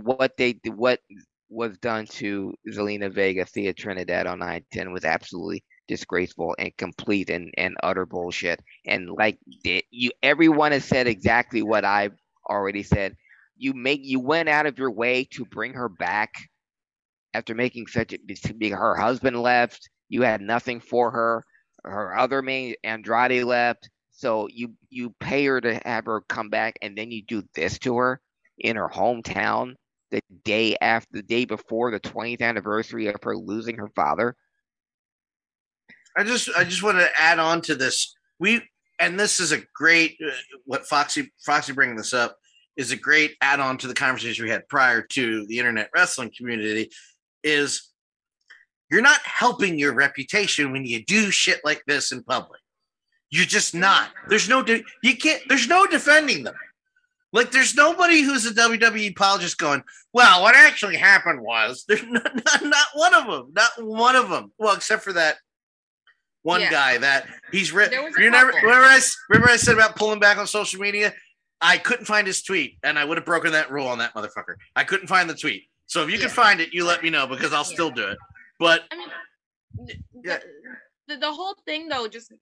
what 0.02 0.36
they 0.36 0.60
what 0.66 1.00
was 1.48 1.76
done 1.78 2.06
to 2.06 2.54
Zelina 2.68 3.12
Vega, 3.12 3.44
Thea 3.44 3.72
Trinidad 3.72 4.28
on 4.28 4.38
910 4.38 4.92
was 4.92 5.04
absolutely 5.04 5.64
disgraceful 5.90 6.54
and 6.56 6.76
complete 6.76 7.30
and, 7.30 7.52
and 7.58 7.76
utter 7.82 8.06
bullshit. 8.06 8.62
And 8.86 9.10
like 9.10 9.38
you, 9.90 10.12
everyone 10.22 10.70
has 10.70 10.84
said 10.84 11.08
exactly 11.08 11.62
what 11.62 11.84
I've 11.84 12.16
already 12.48 12.84
said. 12.84 13.16
You 13.56 13.74
make 13.74 14.00
you 14.04 14.20
went 14.20 14.48
out 14.48 14.66
of 14.66 14.78
your 14.78 14.92
way 14.92 15.24
to 15.32 15.44
bring 15.44 15.74
her 15.74 15.88
back 15.88 16.30
after 17.34 17.56
making 17.56 17.88
such 17.88 18.14
a 18.14 18.68
her 18.70 18.94
husband 18.94 19.42
left. 19.42 19.90
You 20.08 20.22
had 20.22 20.40
nothing 20.40 20.78
for 20.78 21.10
her. 21.10 21.44
Her 21.82 22.16
other 22.16 22.40
main 22.40 22.74
Andrade 22.84 23.42
left. 23.42 23.90
So 24.12 24.46
you 24.48 24.74
you 24.90 25.10
pay 25.18 25.44
her 25.46 25.60
to 25.60 25.80
have 25.84 26.06
her 26.06 26.20
come 26.28 26.50
back, 26.50 26.78
and 26.82 26.96
then 26.96 27.10
you 27.10 27.22
do 27.22 27.42
this 27.54 27.80
to 27.80 27.96
her 27.96 28.20
in 28.58 28.76
her 28.76 28.88
hometown 28.88 29.74
the 30.12 30.20
day 30.44 30.76
after 30.80 31.08
the 31.12 31.22
day 31.22 31.46
before 31.46 31.90
the 31.90 32.00
20th 32.00 32.42
anniversary 32.42 33.08
of 33.08 33.22
her 33.24 33.36
losing 33.36 33.78
her 33.78 33.88
father. 33.96 34.36
I 36.16 36.24
just 36.24 36.50
I 36.56 36.64
just 36.64 36.82
want 36.82 36.98
to 36.98 37.08
add 37.18 37.38
on 37.38 37.60
to 37.62 37.74
this. 37.74 38.14
We 38.38 38.62
and 39.00 39.18
this 39.18 39.40
is 39.40 39.52
a 39.52 39.62
great 39.74 40.16
uh, 40.24 40.30
what 40.64 40.86
Foxy 40.86 41.32
Foxy 41.44 41.72
bringing 41.72 41.96
this 41.96 42.14
up 42.14 42.36
is 42.76 42.92
a 42.92 42.96
great 42.96 43.36
add 43.40 43.60
on 43.60 43.76
to 43.78 43.86
the 43.86 43.94
conversation 43.94 44.44
we 44.44 44.50
had 44.50 44.68
prior 44.68 45.02
to 45.02 45.46
the 45.46 45.58
internet 45.58 45.90
wrestling 45.94 46.32
community 46.36 46.90
is 47.42 47.90
you're 48.90 49.02
not 49.02 49.20
helping 49.24 49.78
your 49.78 49.94
reputation 49.94 50.72
when 50.72 50.84
you 50.84 51.04
do 51.04 51.30
shit 51.30 51.60
like 51.64 51.82
this 51.86 52.12
in 52.12 52.22
public. 52.22 52.60
You're 53.30 53.46
just 53.46 53.74
not. 53.74 54.10
There's 54.28 54.48
no 54.48 54.62
de- 54.62 54.84
you 55.02 55.16
can't 55.16 55.42
there's 55.48 55.68
no 55.68 55.86
defending 55.86 56.44
them. 56.44 56.54
Like 57.32 57.52
there's 57.52 57.76
nobody 57.76 58.22
who's 58.22 58.44
a 58.46 58.50
WWE 58.50 59.12
apologist 59.12 59.56
going, 59.58 59.84
well, 60.12 60.42
what 60.42 60.56
actually 60.56 60.96
happened 60.96 61.40
was 61.40 61.84
there's 61.86 62.02
not, 62.08 62.34
not, 62.34 62.64
not 62.64 62.86
one 62.94 63.14
of 63.14 63.26
them, 63.26 63.52
not 63.54 63.70
one 63.78 64.16
of 64.16 64.28
them. 64.28 64.52
Well, 64.58 64.74
except 64.74 65.04
for 65.04 65.12
that 65.12 65.36
one 66.42 66.60
Yeah. 66.60 66.70
guy 66.70 66.98
that 66.98 67.26
he's 67.52 67.72
re- 67.72 67.88
There 67.88 68.02
was 68.02 68.16
a 68.16 68.22
you 68.22 68.30
never 68.30 68.48
remember 68.48 68.70
I, 68.86 69.00
remember 69.28 69.50
I 69.50 69.56
said 69.56 69.74
about 69.74 69.96
pulling 69.96 70.20
back 70.20 70.38
on 70.38 70.46
social 70.46 70.80
media. 70.80 71.14
I 71.60 71.76
couldn't 71.76 72.06
find 72.06 72.26
his 72.26 72.42
tweet, 72.42 72.78
and 72.82 72.98
I 72.98 73.04
would 73.04 73.18
have 73.18 73.26
broken 73.26 73.52
that 73.52 73.70
rule 73.70 73.86
on 73.86 73.98
that 73.98 74.14
motherfucker. 74.14 74.54
I 74.76 74.84
couldn't 74.84 75.08
find 75.08 75.28
the 75.28 75.34
tweet. 75.34 75.64
So 75.86 76.02
if 76.02 76.10
you 76.10 76.18
can 76.18 76.30
find 76.30 76.60
it, 76.60 76.72
you 76.72 76.86
let 76.86 77.02
me 77.02 77.10
know 77.10 77.26
because 77.26 77.52
I'll 77.52 77.58
Yeah. 77.68 77.74
still 77.74 77.90
do 77.90 78.08
it. 78.08 78.18
But 78.58 78.84
I 78.90 78.96
mean, 78.96 79.08
Yeah. 80.24 80.38
the, 80.38 81.14
the, 81.14 81.20
the 81.20 81.32
whole 81.32 81.56
thing 81.66 81.88
though, 81.88 82.08
just 82.08 82.32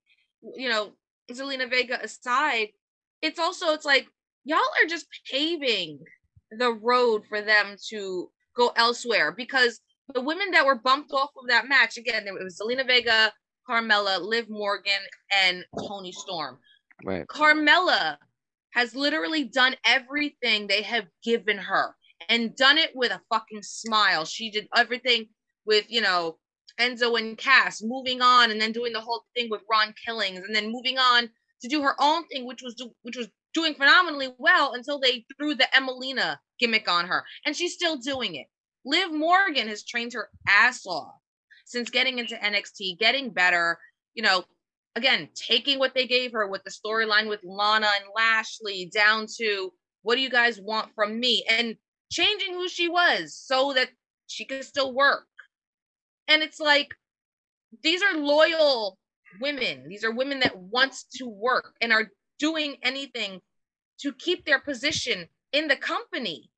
you 0.55 0.69
know, 0.69 0.93
Zelina 1.33 1.69
Vega 1.69 2.01
aside, 2.03 2.69
it's 3.23 3.39
also 3.41 3.73
it's 3.73 3.85
like 3.85 4.07
y'all 4.45 4.59
are 4.61 4.87
just 4.89 5.07
paving 5.31 5.99
the 6.53 6.73
road 6.73 7.25
for 7.29 7.43
them 7.43 7.77
to 7.89 8.31
go 8.57 8.73
elsewhere 8.77 9.33
because 9.33 9.81
the 10.15 10.21
women 10.21 10.51
that 10.53 10.65
were 10.65 10.77
bumped 10.77 11.13
off 11.13 11.31
of 11.37 11.49
that 11.49 11.69
match 11.69 11.97
again, 11.99 12.27
it 12.27 12.33
was 12.33 12.59
Zelina 12.61 12.87
Vega, 12.87 13.33
Carmella, 13.69 14.21
Liv 14.21 14.49
Morgan, 14.49 15.01
and 15.45 15.65
Toni 15.87 16.13
Storm. 16.13 16.59
Right. 17.05 17.27
Carmella 17.27 18.17
has 18.71 18.95
literally 18.95 19.45
done 19.45 19.77
everything 19.85 20.67
they 20.67 20.83
have 20.83 21.07
given 21.23 21.59
her 21.59 21.95
and 22.29 22.57
done 22.57 22.79
it 22.79 22.91
with 22.95 23.13
a 23.13 23.21
fucking 23.31 23.63
smile. 23.63 24.25
She 24.25 24.51
did 24.51 24.69
everything 24.75 25.29
with, 25.65 25.87
you 25.89 26.01
know, 26.01 26.39
Enzo 26.81 27.19
and 27.19 27.37
Cass, 27.37 27.83
moving 27.83 28.23
on 28.23 28.51
and 28.51 28.61
then 28.61 28.73
doing 28.73 28.93
the 28.93 29.01
whole 29.01 29.25
thing 29.37 29.49
with 29.51 29.63
Ron 29.71 29.95
Killings 30.05 30.41
and 30.41 30.55
then 30.55 30.71
moving 30.71 30.99
on 30.99 31.29
to 31.63 31.69
do 31.69 31.83
her 31.83 31.95
own 32.01 32.27
thing, 32.29 32.47
which 32.47 32.63
was 32.63 32.75
do, 32.75 32.91
which 33.03 33.17
was 33.17 33.29
doing 33.53 33.75
phenomenally 33.75 34.29
well 34.39 34.75
until 34.75 35.01
they 35.01 35.25
threw 35.37 35.55
the 35.55 35.67
Emelina 35.75 36.39
gimmick 36.61 36.89
on 36.89 37.07
her. 37.07 37.25
And 37.45 37.57
she's 37.57 37.75
still 37.75 37.97
doing 37.97 38.37
it. 38.37 38.47
Liv 38.85 39.13
Morgan 39.13 39.69
has 39.69 39.85
trained 39.85 40.13
her 40.13 40.31
ass 40.49 40.87
off 40.87 41.15
since 41.69 41.91
getting 41.91 42.19
into 42.19 42.35
NXT, 42.35 42.99
getting 42.99 43.31
better, 43.31 43.79
you 44.15 44.23
know, 44.23 44.43
again, 44.97 45.29
taking 45.35 45.79
what 45.79 45.95
they 45.95 46.07
gave 46.07 46.33
her 46.33 46.49
with 46.49 46.65
the 46.65 46.71
storyline 46.71 47.29
with 47.29 47.41
Lana 47.45 47.87
and 47.87 48.11
Lashley 48.17 48.91
down 48.93 49.27
to 49.37 49.73
what 50.03 50.17
do 50.17 50.23
you 50.23 50.31
guys 50.31 50.59
want 50.61 50.95
from 50.95 51.21
me 51.21 51.45
and 51.49 51.77
changing 52.11 52.55
who 52.55 52.69
she 52.69 52.89
was 52.89 53.37
so 53.37 53.75
that 53.75 53.91
she 54.27 54.47
could 54.47 54.65
still 54.65 54.95
work. 54.95 55.27
And 56.27 56.43
it's 56.43 56.59
like 56.59 56.95
these 57.83 58.03
are 58.03 58.17
loyal 58.17 58.99
women. 59.41 59.89
These 59.89 60.05
are 60.05 60.11
women 60.11 60.41
that 60.41 60.57
wants 60.57 61.05
to 61.17 61.27
work 61.27 61.75
and 61.83 61.93
are 61.93 62.11
doing 62.39 62.77
anything 62.83 63.41
to 64.01 64.13
keep 64.15 64.47
their 64.47 64.61
position 64.61 65.29
in 65.53 65.69
the 65.69 65.77
company. 65.77 66.51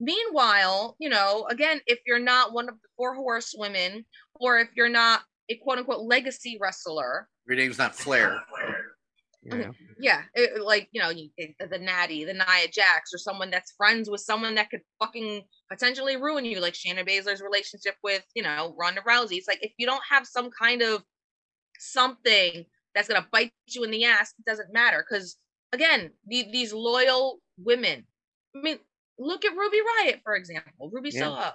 Meanwhile, 0.00 0.96
you 0.98 1.08
know, 1.08 1.46
again, 1.48 1.80
if 1.86 2.00
you're 2.06 2.18
not 2.18 2.52
one 2.52 2.68
of 2.68 2.74
the 2.74 2.88
four 2.96 3.14
horsewomen 3.14 4.04
or 4.34 4.58
if 4.58 4.68
you're 4.74 4.88
not 4.88 5.22
a 5.48 5.56
quote 5.56 5.78
unquote 5.78 6.02
legacy 6.02 6.58
wrestler, 6.60 7.28
your 7.46 7.56
name's 7.56 7.78
not 7.78 7.94
Flair. 7.94 8.40
Yeah. 9.44 9.70
Yeah, 9.98 10.22
it, 10.34 10.62
like 10.62 10.88
you 10.92 11.00
know, 11.02 11.10
you, 11.10 11.28
it- 11.36 11.56
the 11.70 11.78
Natty, 11.78 12.24
the 12.24 12.32
Nia 12.32 12.68
Jax, 12.72 13.12
or 13.12 13.18
someone 13.18 13.50
that's 13.50 13.72
friends 13.72 14.08
with 14.08 14.20
someone 14.20 14.54
that 14.54 14.70
could 14.70 14.82
fucking 15.00 15.42
potentially 15.70 16.16
ruin 16.16 16.44
you, 16.44 16.60
like 16.60 16.74
Shayna 16.74 17.06
Baszler's 17.06 17.40
relationship 17.42 17.96
with 18.04 18.24
you 18.34 18.42
know 18.44 18.74
Ronda 18.78 19.00
Rousey. 19.02 19.38
It's 19.38 19.48
like 19.48 19.58
if 19.62 19.72
you 19.78 19.86
don't 19.86 20.02
have 20.08 20.26
some 20.26 20.50
kind 20.50 20.82
of 20.82 21.02
something 21.78 22.64
that's 22.94 23.08
gonna 23.08 23.26
bite 23.32 23.52
you 23.68 23.84
in 23.84 23.90
the 23.90 24.04
ass, 24.04 24.32
it 24.38 24.44
doesn't 24.44 24.72
matter. 24.72 25.04
Because 25.08 25.36
again, 25.72 26.10
the, 26.26 26.46
these 26.52 26.72
loyal 26.72 27.38
women. 27.58 28.06
I 28.54 28.60
mean, 28.60 28.78
look 29.18 29.44
at 29.44 29.56
Ruby 29.56 29.78
Riott 29.78 30.20
for 30.22 30.34
example. 30.34 30.90
Ruby 30.92 31.10
Yeah. 31.12 31.20
Soho. 31.20 31.50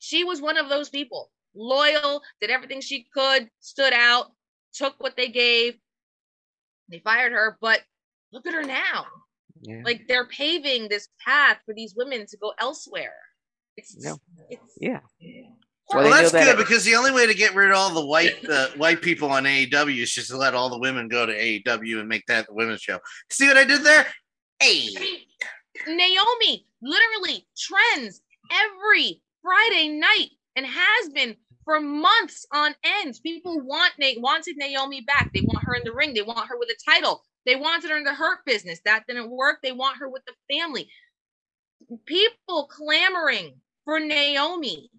She 0.00 0.24
was 0.24 0.40
one 0.40 0.56
of 0.56 0.68
those 0.68 0.88
people. 0.88 1.30
Loyal, 1.54 2.22
did 2.40 2.50
everything 2.50 2.80
she 2.80 3.06
could, 3.12 3.48
stood 3.60 3.92
out, 3.92 4.26
took 4.74 4.94
what 4.98 5.16
they 5.16 5.28
gave. 5.28 5.74
They 6.90 7.00
fired 7.00 7.32
her, 7.32 7.58
but 7.60 7.80
look 8.32 8.46
at 8.46 8.54
her 8.54 8.62
now. 8.62 9.06
Yeah. 9.62 9.82
Like 9.84 10.02
they're 10.06 10.26
paving 10.28 10.88
this 10.88 11.08
path 11.24 11.58
for 11.66 11.74
these 11.74 11.94
women 11.96 12.26
to 12.26 12.36
go 12.36 12.52
elsewhere. 12.60 13.14
It's 13.76 13.96
No. 13.96 14.18
it's 14.50 14.76
yeah. 14.80 15.00
Well, 15.90 16.04
Well, 16.04 16.10
that's 16.10 16.32
that 16.32 16.44
good 16.44 16.54
it- 16.54 16.58
because 16.58 16.84
the 16.84 16.94
only 16.96 17.10
way 17.12 17.26
to 17.26 17.34
get 17.34 17.54
rid 17.54 17.70
of 17.70 17.76
all 17.76 17.90
the 17.92 18.04
white 18.04 18.44
uh, 18.48 18.68
white 18.76 19.00
people 19.02 19.30
on 19.30 19.44
AEW 19.44 20.02
is 20.02 20.12
just 20.12 20.28
to 20.30 20.36
let 20.36 20.54
all 20.54 20.68
the 20.70 20.78
women 20.78 21.08
go 21.08 21.26
to 21.26 21.32
AEW 21.32 21.98
and 22.00 22.08
make 22.08 22.26
that 22.26 22.46
the 22.46 22.54
women's 22.54 22.82
show. 22.82 23.00
See 23.30 23.48
what 23.48 23.56
I 23.56 23.64
did 23.64 23.82
there? 23.82 24.06
Hey, 24.60 24.88
I 24.96 25.00
mean, 25.00 25.20
Naomi 25.86 26.66
literally 26.82 27.46
trends 27.56 28.22
every 28.50 29.22
Friday 29.42 29.88
night 29.88 30.28
and 30.56 30.66
has 30.66 31.10
been 31.10 31.36
for 31.64 31.80
months 31.80 32.46
on 32.52 32.74
end. 32.84 33.18
People 33.22 33.60
want 33.60 33.92
Na- 33.98 34.18
wanted 34.18 34.56
Naomi 34.56 35.02
back. 35.02 35.30
They 35.34 35.42
want 35.42 35.64
her 35.64 35.74
in 35.74 35.82
the 35.84 35.92
ring. 35.92 36.14
They 36.14 36.22
want 36.22 36.48
her 36.48 36.58
with 36.58 36.68
a 36.70 36.90
title. 36.90 37.22
They 37.46 37.56
wanted 37.56 37.90
her 37.90 37.96
in 37.98 38.04
the 38.04 38.14
hurt 38.14 38.40
business. 38.46 38.80
That 38.84 39.04
didn't 39.06 39.30
work. 39.30 39.58
They 39.62 39.72
want 39.72 39.98
her 39.98 40.08
with 40.08 40.22
the 40.26 40.34
family. 40.54 40.88
People 42.06 42.68
clamoring 42.68 43.60
for 43.84 44.00
Naomi 44.00 44.90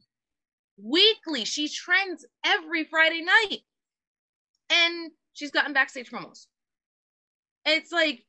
weekly. 0.77 1.45
She 1.45 1.69
trends 1.69 2.25
every 2.45 2.85
Friday 2.85 3.21
night. 3.21 3.59
And 4.71 5.11
she's 5.33 5.51
gotten 5.51 5.73
backstage 5.73 6.11
promos. 6.11 6.47
It's 7.65 7.91
like 7.91 8.23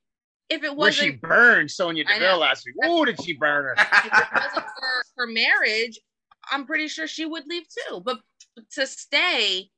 if 0.50 0.64
it 0.64 0.76
Where 0.76 0.90
she 0.92 1.06
wasn't 1.10 1.22
burned 1.22 1.70
Sonya 1.70 2.04
I 2.06 2.14
know. 2.18 2.24
Deville 2.26 2.38
last 2.40 2.66
week. 2.66 2.74
Oh, 2.84 3.04
did 3.04 3.22
she 3.22 3.34
burn 3.34 3.64
her? 3.64 3.74
if 3.78 4.04
it 4.04 4.28
wasn't 4.34 4.66
for 4.66 5.02
her 5.18 5.26
marriage, 5.28 5.98
I'm 6.50 6.66
pretty 6.66 6.88
sure 6.88 7.06
she 7.06 7.24
would 7.24 7.44
leave 7.46 7.64
too. 7.88 8.02
But 8.04 8.20
to 8.72 8.86
stay 8.86 9.70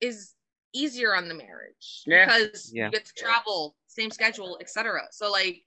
is 0.00 0.34
easier 0.72 1.14
on 1.14 1.28
the 1.28 1.34
marriage 1.34 2.02
Yeah. 2.06 2.24
because 2.24 2.72
Yeah. 2.72 2.86
you 2.86 2.90
get 2.92 3.04
to 3.04 3.12
travel, 3.14 3.76
same 3.86 4.10
schedule, 4.10 4.56
etc. 4.60 5.02
So 5.12 5.30
like, 5.30 5.62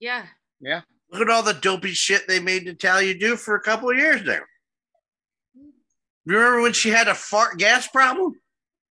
yeah, 0.00 0.26
yeah, 0.60 0.82
look 1.10 1.20
at 1.22 1.28
all 1.30 1.42
the 1.42 1.52
dopey 1.54 1.92
shit 1.92 2.26
they 2.26 2.40
made 2.40 2.64
Natalya 2.64 3.14
do 3.14 3.36
for 3.36 3.54
a 3.54 3.60
couple 3.60 3.90
of 3.90 3.96
years 3.98 4.24
there. 4.24 4.48
Mm. 5.56 5.70
Remember 6.26 6.62
when 6.62 6.72
she 6.72 6.88
had 6.90 7.08
a 7.08 7.14
fart 7.14 7.58
gas 7.58 7.86
problem? 7.88 8.34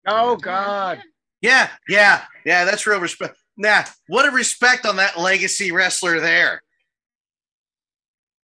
Oh 0.05 0.35
God. 0.35 1.01
Yeah, 1.41 1.69
yeah, 1.89 2.23
yeah. 2.45 2.65
That's 2.65 2.85
real 2.85 2.99
respect. 2.99 3.37
Nah, 3.57 3.83
what 4.07 4.27
a 4.27 4.31
respect 4.31 4.85
on 4.85 4.95
that 4.97 5.19
legacy 5.19 5.71
wrestler 5.71 6.19
there. 6.19 6.61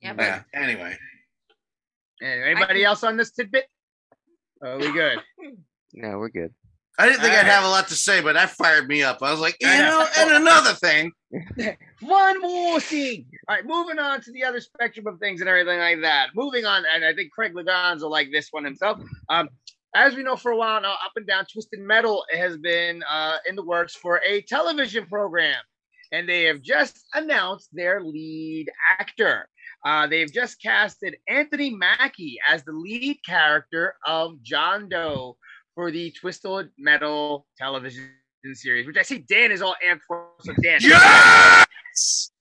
yeah, 0.00 0.12
but 0.12 0.22
Yeah. 0.22 0.42
Anyway, 0.54 0.96
And 2.20 2.42
anybody 2.42 2.84
else 2.84 3.02
on 3.04 3.16
this 3.16 3.32
tidbit? 3.32 3.66
Oh, 4.62 4.78
we 4.78 4.92
good. 4.92 5.18
No, 5.96 6.18
we're 6.18 6.28
good. 6.28 6.52
I 6.98 7.06
didn't 7.06 7.20
think 7.20 7.34
All 7.34 7.38
I'd 7.38 7.42
right. 7.42 7.52
have 7.52 7.64
a 7.64 7.68
lot 7.68 7.86
to 7.88 7.94
say, 7.94 8.20
but 8.20 8.32
that 8.34 8.50
fired 8.50 8.88
me 8.88 9.04
up. 9.04 9.18
I 9.22 9.30
was 9.30 9.38
like, 9.38 9.56
you 9.60 9.68
I 9.68 9.78
know. 9.78 10.00
know, 10.00 10.06
and 10.18 10.30
another 10.42 10.72
thing. 10.72 11.12
One 12.00 12.40
more 12.40 12.80
thing. 12.80 13.26
All 13.48 13.54
right, 13.54 13.64
moving 13.64 14.00
on 14.00 14.20
to 14.22 14.32
the 14.32 14.42
other 14.42 14.60
spectrum 14.60 15.06
of 15.06 15.20
things 15.20 15.40
and 15.40 15.48
everything 15.48 15.78
like 15.78 16.00
that. 16.02 16.30
Moving 16.34 16.66
on, 16.66 16.84
and 16.92 17.04
I 17.04 17.14
think 17.14 17.30
Craig 17.32 17.54
Liggeons 17.54 18.02
will 18.02 18.10
like 18.10 18.32
this 18.32 18.48
one 18.50 18.64
himself. 18.64 19.00
Um, 19.28 19.48
as 19.94 20.14
we 20.14 20.22
know 20.22 20.36
for 20.36 20.50
a 20.52 20.56
while 20.56 20.80
now, 20.80 20.92
Up 20.92 21.12
and 21.16 21.26
Down 21.26 21.44
Twisted 21.52 21.80
Metal 21.80 22.24
has 22.32 22.56
been 22.56 23.02
uh, 23.10 23.36
in 23.48 23.54
the 23.56 23.64
works 23.64 23.94
for 23.94 24.20
a 24.26 24.42
television 24.42 25.06
program, 25.06 25.60
and 26.12 26.28
they 26.28 26.44
have 26.44 26.62
just 26.62 27.04
announced 27.14 27.68
their 27.72 28.02
lead 28.02 28.66
actor. 28.98 29.48
Uh, 29.84 30.06
they've 30.06 30.32
just 30.32 30.60
casted 30.62 31.14
Anthony 31.28 31.70
Mackie 31.70 32.38
as 32.48 32.64
the 32.64 32.72
lead 32.72 33.18
character 33.26 33.94
of 34.06 34.42
John 34.42 34.88
Doe 34.88 35.36
for 35.74 35.90
the 35.90 36.10
Twisted 36.12 36.70
Metal 36.78 37.46
television 37.58 38.10
series, 38.54 38.86
which 38.86 38.96
I 38.96 39.02
see 39.02 39.18
Dan 39.18 39.52
is 39.52 39.62
all 39.62 39.74
amped 39.86 40.00
for. 40.08 40.28
So 40.40 40.52
Dan, 40.62 40.80
Yes! 40.82 42.30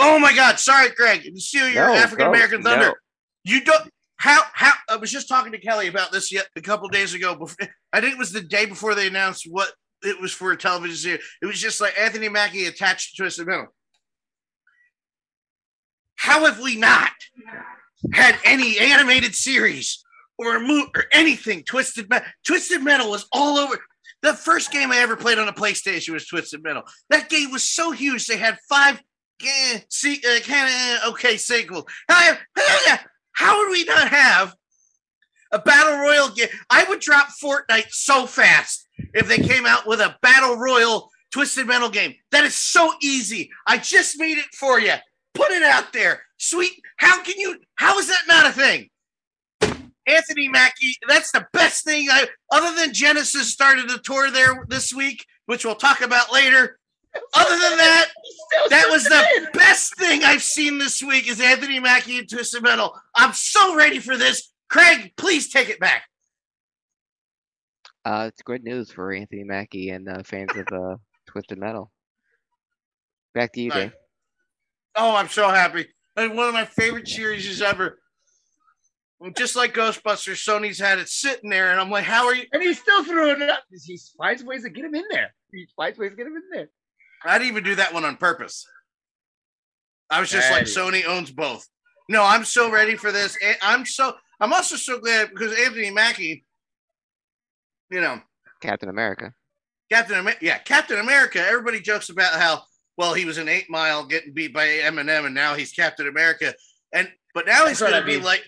Oh 0.00 0.16
my 0.20 0.32
God! 0.32 0.60
Sorry, 0.60 0.90
Greg. 0.90 1.24
You 1.24 1.40
see 1.40 1.58
your 1.74 1.86
No, 1.88 1.94
African 1.94 2.28
American 2.28 2.60
go. 2.62 2.70
Thunder. 2.70 2.86
No. 2.86 2.94
You 3.42 3.64
don't. 3.64 3.90
How 4.18 4.42
how? 4.52 4.72
I 4.88 4.96
was 4.96 5.10
just 5.10 5.28
talking 5.28 5.52
to 5.52 5.58
Kelly 5.58 5.86
about 5.86 6.12
this 6.12 6.32
yet 6.32 6.48
a 6.56 6.60
couple 6.60 6.88
days 6.88 7.14
ago. 7.14 7.34
Before, 7.36 7.68
I 7.92 8.00
think 8.00 8.12
it 8.12 8.18
was 8.18 8.32
the 8.32 8.42
day 8.42 8.66
before 8.66 8.94
they 8.94 9.06
announced 9.06 9.46
what 9.48 9.72
it 10.02 10.20
was 10.20 10.32
for 10.32 10.52
a 10.52 10.56
television 10.56 10.96
series. 10.96 11.24
It 11.40 11.46
was 11.46 11.60
just 11.60 11.80
like 11.80 11.98
Anthony 11.98 12.28
Mackie 12.28 12.66
attached 12.66 13.14
to 13.14 13.22
Twisted 13.22 13.46
Metal. 13.46 13.68
How 16.16 16.44
have 16.46 16.60
we 16.60 16.76
not 16.76 17.12
had 18.12 18.38
any 18.44 18.78
animated 18.78 19.34
series 19.34 20.04
or 20.36 20.56
a 20.56 20.60
movie 20.60 20.90
or 20.96 21.04
anything 21.12 21.62
Twisted 21.62 22.10
Metal? 22.10 22.28
Twisted 22.44 22.82
Metal 22.82 23.10
was 23.10 23.26
all 23.32 23.56
over. 23.56 23.78
The 24.22 24.34
first 24.34 24.72
game 24.72 24.90
I 24.90 24.98
ever 24.98 25.14
played 25.16 25.38
on 25.38 25.46
a 25.46 25.52
PlayStation 25.52 26.10
was 26.10 26.26
Twisted 26.26 26.64
Metal. 26.64 26.82
That 27.08 27.28
game 27.28 27.52
was 27.52 27.62
so 27.62 27.92
huge. 27.92 28.26
They 28.26 28.36
had 28.36 28.58
five, 28.68 29.00
eh, 29.44 29.78
see, 29.88 30.20
uh, 30.28 31.10
okay 31.10 31.36
sequels. 31.36 31.84
How, 33.38 33.56
would 33.58 33.70
we 33.70 33.84
not 33.84 34.08
have 34.08 34.56
a 35.52 35.60
battle 35.60 35.98
royal 35.98 36.30
game? 36.30 36.48
I 36.70 36.84
would 36.88 36.98
drop 36.98 37.28
Fortnite 37.40 37.90
so 37.90 38.26
fast 38.26 38.84
if 39.14 39.28
they 39.28 39.38
came 39.38 39.64
out 39.64 39.86
with 39.86 40.00
a 40.00 40.16
battle 40.22 40.56
royal 40.56 41.08
Twisted 41.32 41.68
Metal 41.68 41.88
game. 41.88 42.14
That 42.32 42.42
is 42.44 42.56
so 42.56 42.92
easy. 43.00 43.50
I 43.64 43.78
just 43.78 44.18
made 44.18 44.38
it 44.38 44.52
for 44.58 44.80
you. 44.80 44.94
Put 45.34 45.52
it 45.52 45.62
out 45.62 45.92
there. 45.92 46.22
Sweet. 46.38 46.72
How 46.96 47.22
can 47.22 47.38
you? 47.38 47.60
How 47.76 47.98
is 47.98 48.08
that 48.08 48.22
not 48.26 48.46
a 48.46 48.52
thing? 48.52 48.88
Anthony 50.08 50.48
Mackie, 50.48 50.96
that's 51.06 51.30
the 51.30 51.46
best 51.52 51.84
thing 51.84 52.08
I 52.10 52.26
other 52.50 52.74
than 52.74 52.92
Genesis 52.92 53.52
started 53.52 53.88
a 53.88 53.98
tour 53.98 54.32
there 54.32 54.64
this 54.68 54.92
week, 54.92 55.24
which 55.46 55.64
we'll 55.64 55.76
talk 55.76 56.00
about 56.00 56.32
later. 56.32 56.77
Other 57.34 57.58
than 57.58 57.78
that, 57.78 58.06
that 58.70 58.88
was 58.90 59.04
the 59.04 59.48
best 59.54 59.96
thing 59.96 60.22
I've 60.24 60.42
seen 60.42 60.78
this 60.78 61.02
week 61.02 61.28
is 61.28 61.40
Anthony 61.40 61.80
Mackie 61.80 62.18
and 62.18 62.28
Twisted 62.28 62.62
Metal. 62.62 62.94
I'm 63.14 63.32
so 63.32 63.74
ready 63.76 63.98
for 63.98 64.16
this. 64.16 64.52
Craig, 64.68 65.12
please 65.16 65.48
take 65.48 65.68
it 65.70 65.80
back. 65.80 66.02
Uh, 68.04 68.26
it's 68.28 68.42
good 68.42 68.62
news 68.62 68.90
for 68.90 69.12
Anthony 69.12 69.44
Mackie 69.44 69.90
and 69.90 70.08
uh, 70.08 70.22
fans 70.22 70.50
of 70.56 70.66
uh, 70.72 70.96
Twisted 71.26 71.58
Metal. 71.58 71.90
Back 73.34 73.52
to 73.52 73.60
you, 73.60 73.70
Right. 73.70 73.80
Dave. 73.90 73.92
Oh, 74.96 75.14
I'm 75.14 75.28
so 75.28 75.48
happy. 75.48 75.86
Like 76.16 76.34
one 76.34 76.48
of 76.48 76.54
my 76.54 76.64
favorite 76.64 77.06
series 77.08 77.46
is 77.46 77.62
ever. 77.62 77.98
Just 79.36 79.56
like 79.56 79.74
Ghostbusters, 79.74 80.36
Sony's 80.44 80.78
had 80.78 80.98
it 80.98 81.08
sitting 81.08 81.50
there, 81.50 81.70
and 81.72 81.80
I'm 81.80 81.90
like, 81.90 82.04
how 82.04 82.26
are 82.26 82.34
you? 82.34 82.44
and 82.52 82.62
he 82.62 82.72
still 82.72 83.04
threw 83.04 83.30
it 83.30 83.42
up. 83.42 83.64
He 83.70 83.98
finds 84.16 84.44
ways 84.44 84.62
to 84.62 84.70
get 84.70 84.84
him 84.84 84.94
in 84.94 85.04
there. 85.10 85.34
He 85.52 85.66
finds 85.76 85.98
ways 85.98 86.10
to 86.10 86.16
get 86.16 86.26
him 86.26 86.36
in 86.36 86.42
there. 86.52 86.68
I 87.24 87.38
didn't 87.38 87.50
even 87.50 87.64
do 87.64 87.74
that 87.76 87.92
one 87.92 88.04
on 88.04 88.16
purpose. 88.16 88.66
I 90.10 90.20
was 90.20 90.30
just 90.30 90.50
like, 90.50 90.64
Sony 90.64 91.06
owns 91.06 91.30
both. 91.30 91.66
No, 92.08 92.24
I'm 92.24 92.44
so 92.44 92.70
ready 92.70 92.96
for 92.96 93.12
this. 93.12 93.36
I'm 93.60 93.84
so 93.84 94.14
I'm 94.40 94.52
also 94.52 94.76
so 94.76 94.98
glad 94.98 95.30
because 95.30 95.52
Anthony 95.58 95.90
Mackie, 95.90 96.44
you 97.90 98.00
know, 98.00 98.20
Captain 98.62 98.88
America. 98.88 99.34
Captain 99.90 100.18
America, 100.18 100.44
yeah, 100.44 100.58
Captain 100.58 100.98
America. 100.98 101.40
Everybody 101.46 101.80
jokes 101.80 102.08
about 102.08 102.34
how 102.34 102.62
well 102.96 103.14
he 103.14 103.24
was 103.24 103.38
an 103.38 103.48
eight 103.48 103.66
mile 103.68 104.06
getting 104.06 104.32
beat 104.32 104.54
by 104.54 104.66
Eminem, 104.66 105.26
and 105.26 105.34
now 105.34 105.54
he's 105.54 105.72
Captain 105.72 106.08
America. 106.08 106.54
And 106.92 107.10
but 107.34 107.46
now 107.46 107.66
he's 107.66 107.78
That's 107.78 107.82
what 107.82 107.90
going 107.90 108.02
to 108.02 108.06
be 108.06 108.16
mean. 108.16 108.24
like, 108.24 108.44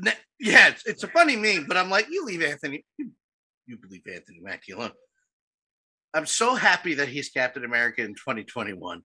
ne- 0.00 0.12
yeah, 0.40 0.68
it's, 0.68 0.86
it's 0.86 1.04
a 1.04 1.08
funny 1.08 1.36
meme, 1.36 1.66
but 1.68 1.76
I'm 1.76 1.90
like, 1.90 2.06
you 2.10 2.24
leave 2.24 2.42
Anthony, 2.42 2.84
you, 2.96 3.10
you 3.66 3.78
leave 3.90 4.02
Anthony 4.06 4.40
Mackie 4.40 4.72
alone. 4.72 4.92
I'm 6.14 6.26
so 6.26 6.54
happy 6.54 6.94
that 6.94 7.08
he's 7.08 7.28
Captain 7.28 7.64
America 7.64 8.02
in 8.02 8.14
2021. 8.14 8.98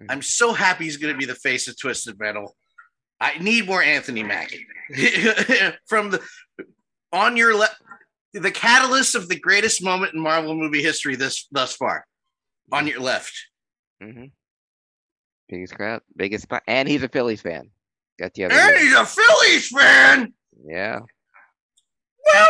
Mhm. 0.00 0.06
I'm 0.08 0.22
so 0.22 0.52
happy 0.52 0.84
he's 0.84 0.96
going 0.96 1.12
to 1.14 1.18
be 1.18 1.24
the 1.26 1.34
face 1.34 1.68
of 1.68 1.78
Twisted 1.78 2.18
Metal. 2.18 2.56
I 3.20 3.38
need 3.38 3.66
more 3.66 3.82
Anthony 3.82 4.22
Mackie 4.24 4.66
from 5.88 6.10
the 6.10 6.20
on 7.12 7.36
your 7.36 7.54
left, 7.54 7.80
the 8.32 8.50
catalyst 8.50 9.14
of 9.14 9.28
the 9.28 9.38
greatest 9.38 9.82
moment 9.84 10.14
in 10.14 10.20
Marvel 10.20 10.54
movie 10.56 10.82
history 10.82 11.14
this 11.14 11.46
thus 11.52 11.76
far. 11.76 12.04
On 12.72 12.86
your 12.86 13.00
left, 13.00 13.32
hmm 14.02 14.26
Biggest 15.48 15.74
crowd, 15.74 16.00
biggest 16.16 16.44
spot, 16.44 16.62
and 16.66 16.88
he's 16.88 17.02
a 17.02 17.08
Phillies 17.08 17.42
fan. 17.42 17.70
Got 18.18 18.32
the 18.34 18.44
other. 18.46 18.54
and 18.54 18.76
he's 18.78 18.94
a 18.94 19.04
Phillies 19.04 19.68
fan. 19.68 20.32
Yeah. 20.64 21.00
Well, 22.24 22.48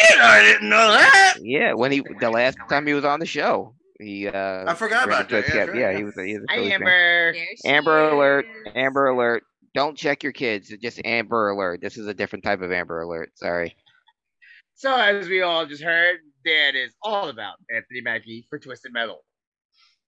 shit. 0.00 0.08
shit! 0.10 0.20
I 0.20 0.42
didn't 0.42 0.68
know 0.68 0.92
that. 0.92 1.34
Yeah, 1.40 1.72
when 1.74 1.92
he 1.92 2.02
the 2.20 2.30
last 2.30 2.58
time 2.68 2.86
he 2.86 2.94
was 2.94 3.04
on 3.04 3.20
the 3.20 3.26
show, 3.26 3.74
he 4.00 4.28
uh 4.28 4.64
I 4.70 4.74
forgot 4.74 5.06
about 5.06 5.28
that. 5.30 5.46
Yeah, 5.48 5.66
Kept- 5.66 5.76
yeah, 5.76 5.96
he 5.96 6.04
was 6.04 6.16
a, 6.16 6.24
he 6.24 6.34
was 6.34 6.44
a 6.48 6.52
Hi, 6.52 6.56
Phillies 6.56 6.72
fan. 6.72 6.82
Amber. 6.82 7.32
There 7.32 7.74
Amber 7.74 8.08
alert. 8.10 8.46
Amber 8.74 9.06
alert. 9.08 9.44
Don't 9.74 9.96
check 9.96 10.22
your 10.22 10.32
kids. 10.32 10.70
It's 10.70 10.82
just 10.82 11.00
Amber 11.04 11.50
alert. 11.50 11.80
This 11.80 11.96
is 11.98 12.06
a 12.06 12.14
different 12.14 12.44
type 12.44 12.62
of 12.62 12.72
Amber 12.72 13.02
alert. 13.02 13.32
Sorry. 13.36 13.76
So 14.74 14.94
as 14.94 15.28
we 15.28 15.42
all 15.42 15.66
just 15.66 15.82
heard, 15.82 16.18
that 16.44 16.74
is 16.74 16.94
all 17.02 17.28
about 17.28 17.54
Anthony 17.74 18.00
Mackie 18.00 18.46
for 18.48 18.58
Twisted 18.58 18.92
Metal. 18.92 19.24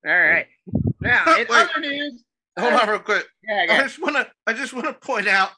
All 0.07 0.19
right. 0.19 0.47
Now, 1.01 1.25
in 1.39 1.47
Wait. 1.49 1.51
other 1.51 1.81
news, 1.81 2.23
Hold 2.59 2.75
on, 2.75 2.89
real 2.89 2.99
quick. 3.01 3.27
yeah, 3.47 3.55
I 3.55 3.65
yeah. 3.65 3.83
just 3.83 4.01
want 4.01 4.17
to. 4.17 4.29
I 4.47 4.53
just 4.53 4.73
want 4.73 4.87
to 4.87 4.93
point 4.95 5.27
out 5.29 5.51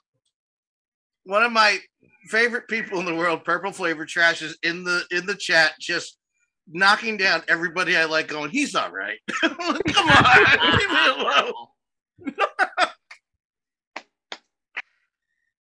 one 1.24 1.42
of 1.42 1.52
my 1.52 1.78
favorite 2.26 2.68
people 2.68 3.00
in 3.00 3.06
the 3.06 3.14
world, 3.14 3.44
Purple 3.44 3.72
Flavor 3.72 4.06
Trash, 4.06 4.42
is 4.42 4.56
in 4.62 4.84
the 4.84 5.02
in 5.10 5.26
the 5.26 5.34
chat, 5.34 5.72
just 5.80 6.18
knocking 6.68 7.16
down 7.16 7.42
everybody 7.48 7.96
I 7.96 8.04
like. 8.04 8.28
Going, 8.28 8.50
he's 8.50 8.74
all 8.74 8.90
right. 8.90 9.18
Come 9.40 9.56
on, 9.58 9.80
leave 10.78 10.90
me 10.90 11.08
alone. 11.08 11.52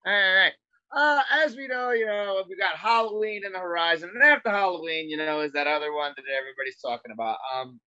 All 0.03 0.11
right. 0.11 0.53
Uh, 0.95 1.21
as 1.31 1.55
we 1.55 1.67
know, 1.67 1.91
you 1.91 2.07
know, 2.07 2.43
we 2.49 2.55
got 2.57 2.75
Halloween 2.75 3.45
in 3.45 3.53
the 3.53 3.59
horizon, 3.59 4.09
and 4.13 4.23
after 4.23 4.49
Halloween, 4.49 5.09
you 5.09 5.15
know, 5.15 5.41
is 5.41 5.51
that 5.53 5.67
other 5.67 5.93
one 5.93 6.11
that 6.17 6.23
everybody's 6.37 6.81
talking 6.81 7.11
about. 7.13 7.37
Um, 7.55 7.79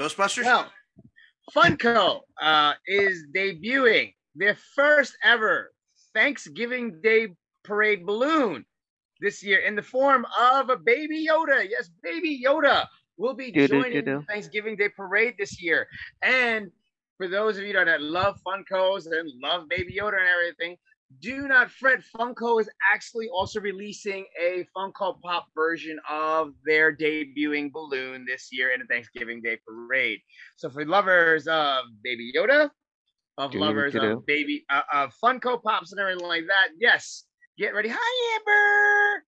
Ghostbusters. 0.00 0.44
well, 0.44 0.70
Funko 1.54 2.20
uh, 2.40 2.74
is 2.86 3.26
debuting 3.34 4.14
their 4.34 4.56
first 4.74 5.16
ever 5.22 5.72
Thanksgiving 6.14 7.00
Day 7.02 7.28
parade 7.66 8.06
balloon 8.06 8.64
this 9.20 9.42
year 9.42 9.60
in 9.60 9.74
the 9.74 9.82
form 9.82 10.26
of 10.38 10.70
a 10.70 10.76
baby 10.76 11.26
Yoda. 11.28 11.66
Yes, 11.68 11.90
baby 12.02 12.42
Yoda 12.44 12.86
will 13.16 13.34
be 13.34 13.50
joining 13.50 14.04
the. 14.04 14.24
Thanksgiving 14.28 14.76
Day 14.76 14.88
parade 14.88 15.34
this 15.38 15.60
year. 15.62 15.86
And 16.22 16.70
for 17.16 17.28
those 17.28 17.56
of 17.56 17.64
you 17.64 17.72
that 17.72 18.00
love 18.02 18.38
Funkos 18.46 19.06
and 19.06 19.30
love 19.42 19.68
baby 19.68 19.96
Yoda 20.00 20.18
and 20.18 20.28
everything, 20.28 20.76
do 21.20 21.48
not 21.48 21.70
fret. 21.70 22.00
Funko 22.14 22.60
is 22.60 22.68
actually 22.92 23.28
also 23.28 23.60
releasing 23.60 24.26
a 24.42 24.66
Funko 24.76 25.20
Pop 25.20 25.46
version 25.54 25.98
of 26.10 26.52
their 26.64 26.94
debuting 26.94 27.72
balloon 27.72 28.24
this 28.26 28.48
year 28.50 28.70
in 28.74 28.82
a 28.82 28.84
Thanksgiving 28.86 29.40
Day 29.40 29.58
parade. 29.66 30.18
So 30.56 30.68
for 30.68 30.84
lovers 30.84 31.46
of 31.46 31.84
Baby 32.02 32.32
Yoda, 32.36 32.70
of 33.38 33.54
lovers 33.54 33.94
of 33.94 34.26
baby 34.26 34.64
uh, 34.70 34.82
of 34.92 35.14
Funko 35.22 35.62
Pops 35.62 35.92
and 35.92 36.00
everything 36.00 36.26
like 36.26 36.44
that, 36.48 36.68
yes, 36.78 37.25
get 37.58 37.74
ready. 37.74 37.88
Hi 37.92 38.36
Amber, 38.36 39.24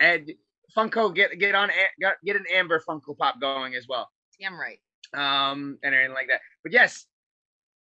and 0.00 0.32
Funko 0.76 1.14
get 1.14 1.38
get 1.38 1.54
on 1.54 1.70
get, 2.00 2.14
get 2.24 2.36
an 2.36 2.44
Amber 2.52 2.82
Funko 2.88 3.16
Pop 3.16 3.40
going 3.40 3.74
as 3.74 3.86
well, 3.88 4.08
Damn 4.40 4.58
right. 4.58 4.78
um, 5.14 5.78
and 5.82 5.94
everything 5.94 6.14
like 6.14 6.28
that. 6.28 6.40
But 6.62 6.72
yes, 6.72 7.06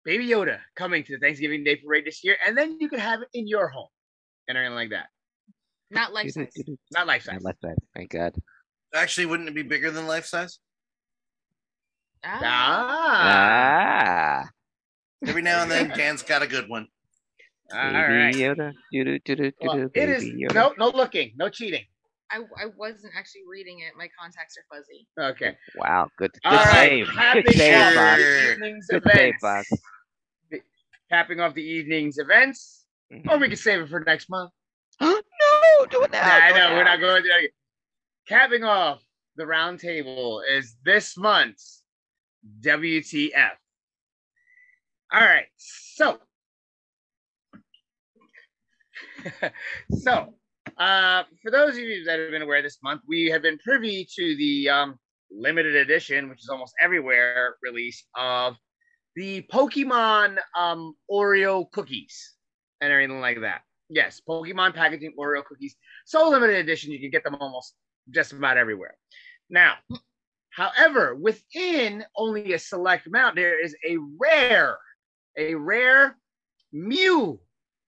Baby 0.06 0.28
Yoda 0.28 0.60
coming 0.76 1.04
to 1.04 1.14
the 1.14 1.20
Thanksgiving 1.20 1.64
Day 1.64 1.78
parade 1.78 2.06
this 2.06 2.24
year, 2.24 2.36
and 2.46 2.58
then 2.58 2.78
you 2.80 2.90
can 2.90 3.00
have 3.00 3.22
it 3.22 3.30
in 3.34 3.48
your 3.48 3.68
home 3.70 3.88
and 4.48 4.58
everything 4.58 4.76
like 4.76 4.90
that. 4.92 5.08
Not 5.90 6.14
life 6.14 6.32
size. 6.32 6.48
Not 6.92 7.08
life 7.08 7.24
size. 7.24 7.40
I 7.42 7.46
left 7.46 7.62
that. 7.64 7.76
Thank 7.96 8.12
God. 8.12 8.34
Actually, 8.94 9.26
wouldn't 9.28 9.50
it 9.50 9.56
be 9.56 9.64
bigger 9.64 9.92
than 9.92 10.08
life 10.08 10.26
size? 10.26 10.60
Ah. 12.24 12.40
Ah, 12.44 14.42
Ah. 14.44 14.50
Every 15.28 15.42
now 15.42 15.62
and 15.64 15.72
then, 15.72 15.90
Dan's 15.96 16.24
got 16.24 16.42
a 16.42 16.48
good 16.48 16.70
one. 16.70 16.88
All 17.74 17.92
Baby 17.92 17.98
right. 17.98 18.36
Yoda. 18.36 18.74
Do-do, 18.92 19.20
do-do, 19.20 19.52
Well, 19.62 19.76
do-do, 19.78 19.92
it 19.94 20.10
is 20.10 20.24
Baby 20.24 20.44
Yoda. 20.48 20.54
no 20.56 20.74
no 20.78 20.90
looking, 20.90 21.32
no 21.36 21.50
cheating. 21.50 21.84
I, 22.34 22.38
I 22.58 22.66
wasn't 22.78 23.14
actually 23.18 23.42
reading 23.50 23.80
it. 23.80 23.92
My 23.98 24.08
contacts 24.18 24.56
are 24.58 24.64
fuzzy. 24.74 25.06
Okay. 25.20 25.58
Wow. 25.76 26.08
Good. 26.18 26.32
Good 26.32 26.42
All 26.46 26.56
right. 26.56 26.90
save. 27.06 27.10
Happy 27.10 27.42
Good 27.42 27.56
save, 27.56 27.94
Sure. 27.94 27.96
Bob. 27.96 28.20
evening's 28.20 28.88
save, 28.90 29.02
events. 29.06 29.42
Bob. 29.42 29.66
Capping 31.10 31.42
off 31.42 31.54
the 31.54 31.62
evening's 31.64 32.18
events, 32.20 32.86
Mhm. 33.12 33.30
or 33.30 33.38
we 33.38 33.48
can 33.50 33.58
save 33.58 33.82
it 33.82 33.90
for 33.90 34.00
next 34.00 34.30
month. 34.30 34.52
no, 35.02 35.12
do 35.90 36.04
it 36.04 36.12
now. 36.12 36.22
Nah, 36.26 36.34
I 36.46 36.50
do 36.52 36.56
it 36.56 36.60
know 36.60 36.76
we're 36.76 36.84
not 36.86 37.00
going 37.02 37.22
to 37.24 37.28
that. 37.28 37.38
again. 37.40 37.50
Capping 38.28 38.64
off 38.64 39.04
the 39.36 39.46
round 39.46 39.82
table 39.82 40.42
is 40.50 40.78
this 40.86 41.18
month's 41.18 41.84
WTF. 42.62 43.58
All 45.12 45.20
right, 45.20 45.48
so 45.58 46.18
so 49.92 50.34
uh, 50.78 51.24
for 51.42 51.52
those 51.52 51.74
of 51.74 51.80
you 51.80 52.04
that 52.06 52.20
have 52.20 52.32
been 52.32 52.42
aware 52.42 52.62
this 52.62 52.80
month, 52.84 53.02
we 53.08 53.26
have 53.26 53.42
been 53.42 53.58
privy 53.60 54.08
to 54.16 54.36
the 54.38 54.70
um, 54.70 55.00
limited 55.32 55.76
edition, 55.76 56.30
which 56.30 56.40
is 56.40 56.50
almost 56.50 56.74
everywhere, 56.82 57.56
release 57.62 58.06
of 58.16 58.56
the 59.16 59.42
Pokemon 59.52 60.38
um, 60.58 60.94
Oreo 61.12 61.70
cookies 61.72 62.36
and 62.80 62.92
everything 62.92 63.20
like 63.20 63.42
that. 63.42 63.62
Yes, 63.90 64.22
Pokemon 64.28 64.74
packaging 64.74 65.14
Oreo 65.20 65.44
cookies. 65.44 65.76
So 66.06 66.30
limited 66.30 66.56
edition 66.56 66.92
you 66.92 67.00
can 67.00 67.12
get 67.12 67.24
them 67.24 67.36
almost 67.36 67.76
just 68.10 68.34
about 68.34 68.58
everywhere. 68.58 68.96
Now 69.50 69.76
however 70.52 71.16
within 71.16 72.04
only 72.16 72.54
a 72.54 72.60
select 72.60 73.08
amount 73.08 73.36
there 73.36 73.64
is 73.64 73.76
a 73.88 73.98
rare 74.20 74.78
a 75.38 75.56
rare 75.56 76.18
mew 76.72 77.40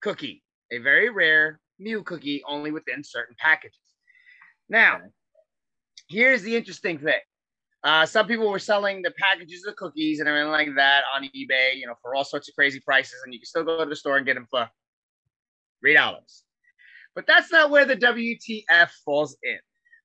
cookie 0.01 0.42
a 0.73 0.79
very 0.79 1.09
rare 1.09 1.59
mew 1.79 2.03
cookie 2.03 2.43
only 2.47 2.71
within 2.71 3.03
certain 3.03 3.35
packages 3.39 3.79
now 4.69 4.99
here's 6.09 6.41
the 6.41 6.55
interesting 6.55 6.97
thing 6.97 7.19
uh, 7.83 8.05
some 8.05 8.25
people 8.25 8.49
were 8.49 8.59
selling 8.59 9.01
the 9.01 9.11
packages 9.19 9.65
of 9.67 9.75
cookies 9.75 10.19
and 10.19 10.29
everything 10.29 10.51
like 10.51 10.69
that 10.75 11.03
on 11.15 11.23
ebay 11.23 11.75
you 11.75 11.85
know 11.85 11.95
for 12.01 12.15
all 12.15 12.23
sorts 12.23 12.47
of 12.47 12.55
crazy 12.55 12.79
prices 12.79 13.19
and 13.25 13.33
you 13.33 13.39
can 13.39 13.45
still 13.45 13.63
go 13.63 13.83
to 13.83 13.89
the 13.89 13.95
store 13.95 14.17
and 14.17 14.25
get 14.25 14.35
them 14.35 14.47
for 14.49 14.67
three 15.81 15.93
dollars 15.93 16.43
but 17.15 17.25
that's 17.27 17.51
not 17.51 17.69
where 17.69 17.85
the 17.85 17.95
WTF 17.95 18.89
falls 19.05 19.37
in. 19.43 19.59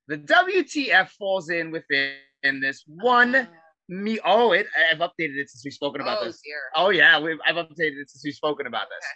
The 0.09 0.19
WTF 0.19 1.09
falls 1.11 1.51
in 1.51 1.71
within 1.71 2.13
in 2.43 2.61
this 2.61 2.85
one 2.87 3.49
me. 3.89 4.19
Oh, 4.25 4.53
it. 4.53 4.67
I've 4.93 4.99
updated 4.99 5.37
it 5.37 5.51
since 5.51 5.65
we've 5.65 5.73
spoken 5.73 6.01
about 6.01 6.19
oh, 6.21 6.27
this. 6.27 6.41
dear. 6.45 6.61
Oh 6.75 6.91
yeah, 6.91 7.19
we've, 7.19 7.39
I've 7.47 7.57
updated 7.57 8.01
it 8.01 8.11
since 8.11 8.23
we've 8.25 8.35
spoken 8.35 8.67
about 8.67 8.87
this. 8.89 9.07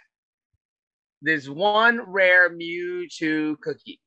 There's 1.23 1.49
one 1.49 2.01
rare 2.05 2.49
Mewtwo 2.49 3.57
cookie. 3.61 4.01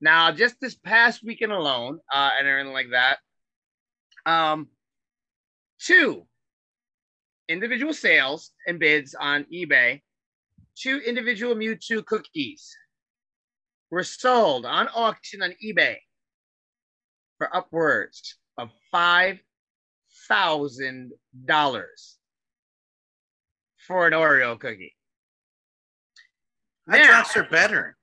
Now, 0.00 0.32
just 0.32 0.56
this 0.58 0.74
past 0.74 1.22
weekend 1.22 1.52
alone, 1.52 2.00
uh, 2.12 2.30
and 2.38 2.48
everything 2.48 2.72
like 2.72 2.90
that, 2.92 3.18
um, 4.24 4.68
two 5.78 6.26
individual 7.46 7.92
sales 7.92 8.52
and 8.66 8.78
bids 8.78 9.14
on 9.14 9.44
eBay, 9.52 10.00
two 10.76 10.98
individual 11.06 11.54
Mewtwo 11.54 12.04
cookies 12.04 12.74
were 13.90 14.02
sold 14.02 14.64
on 14.64 14.88
auction 14.94 15.42
on 15.42 15.54
eBay 15.62 15.96
for 17.36 17.54
upwards 17.54 18.38
of 18.56 18.70
five 18.90 19.38
thousand 20.26 21.12
dollars 21.44 22.16
for 23.86 24.06
an 24.06 24.14
Oreo 24.14 24.58
cookie. 24.58 24.95
Now- 26.86 27.06
trust 27.06 27.34
her 27.34 27.44
better. 27.44 27.96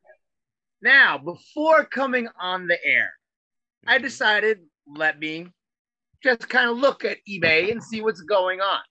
Now, 0.82 1.18
before 1.18 1.86
coming 1.86 2.28
on 2.40 2.68
the 2.68 2.84
air, 2.86 3.14
I 3.88 3.98
Mhm. 3.98 4.02
decided 4.02 4.70
let 4.86 5.18
me 5.20 5.48
just 6.22 6.50
kind 6.50 6.70
of 6.70 6.78
look 6.78 7.06
at 7.06 7.20
eBay 7.28 7.72
and 7.72 7.82
see 7.84 8.02
what's 8.02 8.22
going 8.22 8.60
on. 8.62 8.84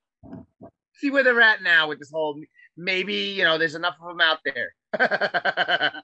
See 0.94 1.10
where 1.10 1.23
they're 1.23 1.40
at 1.40 1.62
now 1.62 1.89
with 1.89 1.98
this 1.98 2.10
whole 2.10 2.43
maybe, 2.77 3.14
you 3.14 3.44
know, 3.44 3.59
there's 3.59 3.74
enough 3.74 3.97
of 4.01 4.09
them 4.09 4.20
out 4.20 4.39
there. 4.44 4.74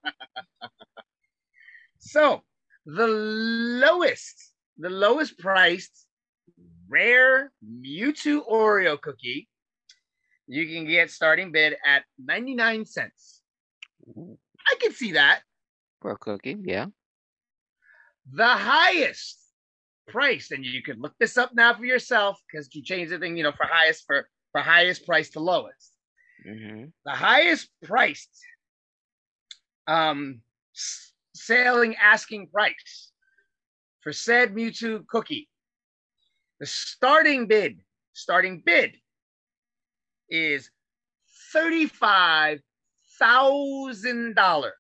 so, 1.99 2.45
the 2.85 3.07
lowest, 3.07 4.53
the 4.77 4.91
lowest 4.91 5.39
priced 5.39 6.07
rare 6.89 7.53
Mewtwo 7.65 8.47
Oreo 8.49 9.01
cookie 9.01 9.49
you 10.47 10.67
can 10.67 10.87
get 10.87 11.11
starting 11.11 11.53
bid 11.53 11.77
at 11.85 12.05
99 12.19 12.87
cents. 12.87 13.38
I 14.67 14.75
can 14.81 14.93
see 14.93 15.13
that. 15.13 15.43
For 16.01 16.13
a 16.13 16.17
cookie, 16.19 16.57
yeah. 16.63 16.87
the 18.33 18.47
highest 18.47 19.39
price, 20.07 20.51
and 20.51 20.65
you 20.65 20.83
can 20.83 21.01
look 21.01 21.15
this 21.19 21.37
up 21.37 21.55
now 21.55 21.75
for 21.75 21.85
yourself 21.85 22.41
because 22.51 22.69
you 22.75 22.83
change 22.83 23.11
the 23.11 23.19
thing, 23.19 23.37
you 23.37 23.43
know, 23.43 23.53
for 23.53 23.67
highest 23.67 24.05
for 24.07 24.29
for 24.53 24.61
highest 24.61 25.05
price 25.07 25.31
to 25.31 25.41
lowest. 25.41 25.93
hmm 26.45 26.85
The 27.05 27.13
highest 27.13 27.69
priced 27.83 28.31
um 29.87 30.41
s- 30.75 31.13
selling 31.35 31.97
asking 31.97 32.49
price 32.49 33.13
for 34.01 34.13
said 34.13 34.55
Mewtwo 34.55 35.07
cookie. 35.07 35.49
The 36.61 36.67
starting 36.67 37.47
bid, 37.47 37.81
starting 38.13 38.63
bid 38.65 38.97
is 40.29 40.71
thirty-five 41.53 42.61
thousand 43.19 44.35
dollars. 44.35 44.73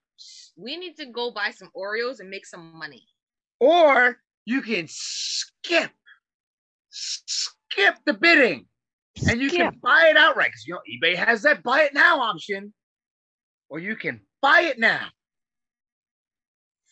We 0.56 0.76
need 0.76 0.96
to 0.96 1.06
go 1.06 1.30
buy 1.30 1.50
some 1.50 1.70
Oreos 1.76 2.20
and 2.20 2.28
make 2.28 2.46
some 2.46 2.76
money. 2.76 3.06
Or 3.60 4.18
you 4.44 4.62
can 4.62 4.86
skip, 4.88 5.90
skip 6.90 7.96
the 8.06 8.14
bidding, 8.14 8.66
and 9.28 9.40
you 9.40 9.48
Skip. 9.48 9.58
can 9.58 9.78
buy 9.82 10.08
it 10.10 10.16
outright 10.16 10.48
because 10.48 10.66
you 10.66 10.74
know 10.74 10.80
eBay 10.90 11.16
has 11.16 11.42
that 11.42 11.62
buy 11.62 11.82
it 11.82 11.94
now 11.94 12.20
option. 12.20 12.72
Or 13.68 13.78
you 13.78 13.96
can 13.96 14.20
buy 14.40 14.62
it 14.62 14.78
now 14.78 15.08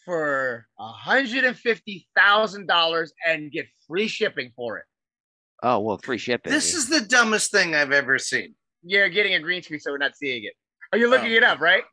for 0.05 0.67
hundred 0.79 1.45
and 1.45 1.57
fifty 1.57 2.07
thousand 2.17 2.67
dollars 2.67 3.13
and 3.27 3.51
get 3.51 3.67
free 3.89 4.09
shipping 4.09 4.53
for 4.55 4.79
it. 4.79 4.85
Oh 5.63 5.81
well, 5.81 5.99
free 5.99 6.19
shipping. 6.19 6.53
This 6.53 6.75
is 6.75 6.89
the 6.89 7.01
dumbest 7.01 7.51
thing 7.51 7.75
I've 7.75 7.93
ever 7.93 8.19
seen. 8.19 8.55
You're 8.83 9.09
getting 9.09 9.35
a 9.35 9.41
green 9.41 9.63
screen, 9.63 9.81
so 9.81 9.91
we're 9.91 9.99
not 9.99 10.17
seeing 10.17 10.45
it. 10.45 10.53
Are 10.93 10.99
you 10.99 11.09
looking 11.09 11.33
Oh. 11.33 11.37
it 11.37 11.43
up, 11.43 11.61
right? 11.61 11.85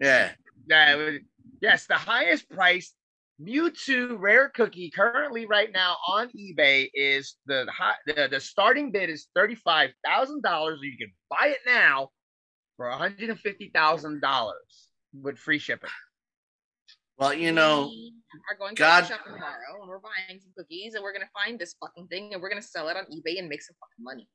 Yeah. 0.00 0.32
Yeah, 0.68 0.94
was- 0.96 1.20
yes, 1.60 1.86
the 1.86 1.94
highest 1.96 2.48
price 2.50 2.94
Mewtwo 3.40 4.16
rare 4.20 4.50
cookie 4.50 4.90
currently 4.90 5.46
right 5.46 5.72
now 5.72 5.96
on 6.06 6.28
eBay 6.30 6.90
is 6.92 7.36
the 7.46 7.66
high, 7.74 7.94
the, 8.06 8.28
the 8.30 8.38
starting 8.40 8.90
bid 8.92 9.08
is 9.08 9.28
thirty 9.34 9.54
five 9.54 9.90
thousand 10.04 10.42
dollars. 10.42 10.80
You 10.82 10.96
can 10.98 11.10
buy 11.30 11.46
it 11.48 11.60
now 11.66 12.10
for 12.76 12.90
one 12.90 12.98
hundred 12.98 13.30
and 13.30 13.40
fifty 13.40 13.70
thousand 13.74 14.20
dollars 14.20 14.88
with 15.14 15.38
free 15.38 15.58
shipping. 15.58 15.88
Well, 17.16 17.32
you 17.32 17.52
know, 17.52 17.88
we 17.88 18.12
are 18.50 18.56
going 18.58 18.74
to 18.76 18.80
God- 18.80 19.02
God. 19.04 19.08
shopping 19.08 19.32
tomorrow 19.32 19.80
and 19.80 19.88
we're 19.88 20.00
buying 20.00 20.38
some 20.40 20.52
cookies 20.56 20.94
and 20.94 21.02
we're 21.02 21.12
gonna 21.14 21.30
find 21.32 21.58
this 21.58 21.74
fucking 21.80 22.08
thing 22.08 22.34
and 22.34 22.42
we're 22.42 22.50
gonna 22.50 22.60
sell 22.62 22.88
it 22.88 22.96
on 22.98 23.04
eBay 23.06 23.38
and 23.38 23.48
make 23.48 23.62
some 23.62 23.76
fucking 23.80 24.04
money. 24.04 24.28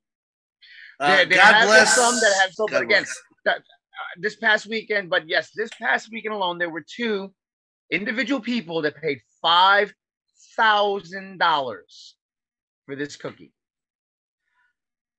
uh, 0.99 1.07
There- 1.17 1.25
there 1.27 1.37
God 1.37 1.53
have 1.53 1.67
bless. 1.67 1.95
some 1.95 2.15
that 2.15 2.37
have 2.41 2.51
sold, 2.53 2.71
but 2.71 2.81
again, 2.81 3.05
bless. 3.43 3.59
Uh, 3.97 4.19
this 4.21 4.35
past 4.35 4.65
weekend, 4.67 5.09
but 5.09 5.27
yes, 5.27 5.51
this 5.55 5.69
past 5.81 6.09
weekend 6.11 6.33
alone, 6.35 6.57
there 6.57 6.69
were 6.69 6.83
two 6.85 7.33
individual 7.91 8.41
people 8.41 8.81
that 8.81 8.95
paid 9.01 9.19
five 9.41 9.93
thousand 10.57 11.37
dollars 11.37 12.15
for 12.85 12.95
this 12.95 13.15
cookie. 13.15 13.53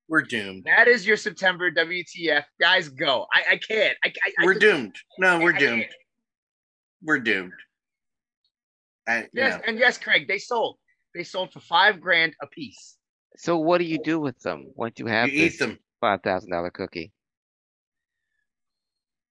we're 0.08 0.22
doomed. 0.22 0.64
That 0.66 0.86
is 0.88 1.06
your 1.06 1.16
September 1.16 1.70
WTF. 1.70 2.44
Guys, 2.60 2.88
go. 2.88 3.26
I, 3.32 3.52
I 3.52 3.56
can't. 3.56 3.96
I, 4.04 4.08
I, 4.08 4.30
I 4.40 4.44
We're 4.44 4.52
could- 4.54 4.60
doomed. 4.62 4.96
No, 5.18 5.40
we're 5.40 5.54
I 5.54 5.58
doomed. 5.58 5.82
can't. 5.82 5.92
We're 7.02 7.18
doomed. 7.20 7.52
I, 9.08 9.26
Yes, 9.32 9.54
know, 9.58 9.62
and 9.68 9.78
yes, 9.78 9.98
Craig, 9.98 10.26
they 10.28 10.38
sold. 10.38 10.78
They 11.14 11.22
sold 11.24 11.52
for 11.52 11.60
five 11.60 12.00
grand 12.00 12.34
a 12.42 12.46
piece. 12.46 12.96
So 13.36 13.56
what 13.58 13.78
do 13.78 13.84
you 13.84 13.98
do 14.02 14.18
with 14.20 14.38
them 14.40 14.66
once 14.74 14.98
you 14.98 15.06
have 15.06 15.28
you 15.30 15.46
eat 15.46 15.58
them. 15.58 15.78
five 16.00 16.22
thousand 16.22 16.50
dollar 16.50 16.70
cookie? 16.70 17.12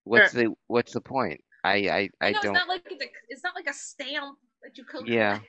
What's 0.06 0.32
the 0.32 0.54
what's 0.68 0.92
the 0.92 1.00
point? 1.00 1.40
I 1.64 1.74
I 1.74 2.10
I 2.20 2.30
no, 2.32 2.40
don't. 2.40 2.56
it's 2.56 2.66
not 2.66 2.68
like 2.68 2.82
it's, 2.88 3.04
a, 3.04 3.08
it's 3.28 3.42
not 3.42 3.54
like 3.56 3.66
a 3.66 3.72
stamp 3.72 4.38
that 4.62 4.78
you 4.78 4.84
collect. 4.84 5.08
Yeah. 5.08 5.40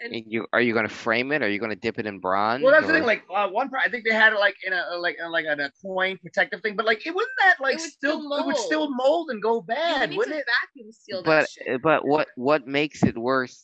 And 0.00 0.12
and 0.14 0.24
you 0.26 0.46
are 0.52 0.60
you 0.60 0.74
going 0.74 0.86
to 0.86 0.92
frame 0.92 1.32
it? 1.32 1.42
Are 1.42 1.48
you 1.48 1.58
going 1.58 1.70
to 1.70 1.76
dip 1.76 1.98
it 1.98 2.06
in 2.06 2.18
bronze? 2.18 2.62
Well, 2.62 2.72
that's 2.72 2.86
the 2.86 2.92
thing. 2.92 3.04
Like 3.04 3.22
uh, 3.34 3.48
one, 3.48 3.70
part, 3.70 3.82
I 3.86 3.88
think 3.88 4.04
they 4.04 4.12
had 4.12 4.32
it 4.32 4.38
like 4.38 4.56
in 4.66 4.72
a 4.72 4.96
like 4.98 5.16
a, 5.22 5.28
like 5.28 5.46
a 5.46 5.70
coin 5.80 6.18
protective 6.18 6.60
thing, 6.60 6.76
but 6.76 6.84
like 6.84 7.06
it 7.06 7.14
wouldn't 7.14 7.32
that 7.38 7.54
like 7.60 7.78
would 7.78 7.80
still, 7.80 8.20
still 8.20 8.36
it 8.36 8.46
would 8.46 8.56
still 8.56 8.90
mold 8.90 9.30
and 9.30 9.40
go 9.40 9.62
bad, 9.62 10.10
need 10.10 10.18
wouldn't 10.18 10.34
to 10.34 10.40
it? 10.40 10.46
vacuum 10.74 10.92
seal 10.92 11.22
that 11.22 11.24
but 11.24 11.48
shit. 11.48 11.80
but 11.82 12.06
what 12.06 12.28
what 12.34 12.66
makes 12.66 13.02
it 13.04 13.16
worth 13.16 13.56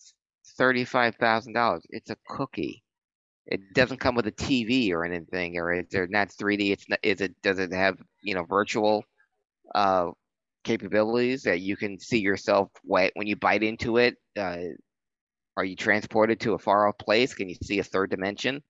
thirty 0.56 0.84
five 0.84 1.16
thousand 1.16 1.54
dollars? 1.54 1.82
It's 1.90 2.10
a 2.10 2.16
cookie. 2.28 2.84
It 3.46 3.74
doesn't 3.74 3.98
come 3.98 4.14
with 4.14 4.26
a 4.28 4.32
TV 4.32 4.92
or 4.92 5.04
anything, 5.04 5.58
or 5.58 5.72
is 5.72 5.86
there 5.90 6.06
not 6.06 6.28
3D? 6.28 6.70
It's 6.70 6.88
not. 6.88 6.98
Is 7.02 7.20
it? 7.20 7.34
Does 7.42 7.58
it 7.58 7.72
have 7.72 7.98
you 8.22 8.34
know 8.34 8.44
virtual 8.44 9.04
uh 9.74 10.10
capabilities 10.68 11.42
that 11.42 11.60
you 11.60 11.76
can 11.76 11.98
see 11.98 12.18
yourself 12.20 12.70
wh- 12.82 13.08
when 13.14 13.26
you 13.26 13.36
bite 13.36 13.62
into 13.62 13.96
it? 13.96 14.16
Uh, 14.38 14.58
are 15.56 15.64
you 15.64 15.74
transported 15.74 16.40
to 16.40 16.52
a 16.52 16.58
far 16.58 16.86
off 16.86 16.98
place? 16.98 17.34
Can 17.34 17.48
you 17.48 17.56
see 17.62 17.78
a 17.78 17.84
third 17.84 18.10
dimension? 18.10 18.62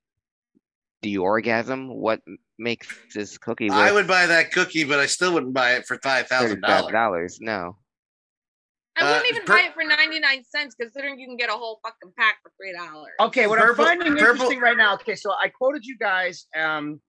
Do 1.02 1.10
you 1.10 1.22
orgasm? 1.22 1.88
What 1.88 2.20
makes 2.58 2.88
this 3.14 3.36
cookie 3.38 3.70
I 3.70 3.92
would 3.92 4.06
buy 4.06 4.26
that 4.26 4.52
cookie, 4.52 4.84
but 4.84 4.98
I 4.98 5.06
still 5.06 5.34
wouldn't 5.34 5.54
buy 5.54 5.72
it 5.74 5.86
for 5.86 5.98
five 6.02 6.26
thousand 6.28 6.60
dollars. 6.62 6.92
dollars? 6.92 7.38
No. 7.40 7.76
I 8.96 9.04
wouldn't 9.04 9.24
uh, 9.26 9.28
even 9.28 9.42
pur- 9.44 9.52
buy 9.52 9.60
it 9.68 9.74
for 9.74 9.84
99 9.84 10.42
cents 10.44 10.74
considering 10.74 11.20
you 11.20 11.26
can 11.28 11.36
get 11.36 11.50
a 11.50 11.52
whole 11.52 11.78
fucking 11.84 12.12
pack 12.18 12.38
for 12.42 12.50
three 12.60 12.72
dollars. 12.72 13.12
Okay, 13.20 13.46
what 13.46 13.58
Purple- 13.60 13.84
I'm 13.84 13.98
finding 13.98 14.16
purple- 14.16 14.30
interesting 14.32 14.60
right 14.60 14.76
now. 14.76 14.94
Okay, 14.94 15.14
so 15.14 15.30
I 15.30 15.48
quoted 15.48 15.84
you 15.84 15.96
guys, 15.98 16.46
um, 16.56 17.00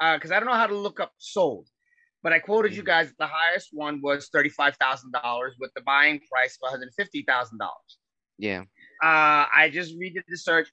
uh, 0.00 0.16
because 0.16 0.32
I 0.32 0.40
don't 0.40 0.48
know 0.48 0.54
how 0.54 0.66
to 0.66 0.76
look 0.76 0.98
up 0.98 1.12
sold, 1.18 1.68
but 2.26 2.32
I 2.32 2.40
quoted 2.40 2.74
you 2.74 2.82
guys. 2.82 3.12
The 3.20 3.28
highest 3.28 3.68
one 3.70 4.00
was 4.02 4.30
thirty 4.32 4.48
five 4.48 4.74
thousand 4.78 5.12
dollars 5.12 5.54
with 5.60 5.70
the 5.76 5.80
buying 5.82 6.18
price 6.28 6.56
of 6.56 6.62
one 6.62 6.72
hundred 6.72 6.92
fifty 6.98 7.22
thousand 7.22 7.58
dollars. 7.58 7.98
Yeah. 8.36 8.62
Uh, 9.00 9.46
I 9.54 9.70
just 9.72 9.96
redid 9.96 10.24
the 10.26 10.36
search. 10.36 10.68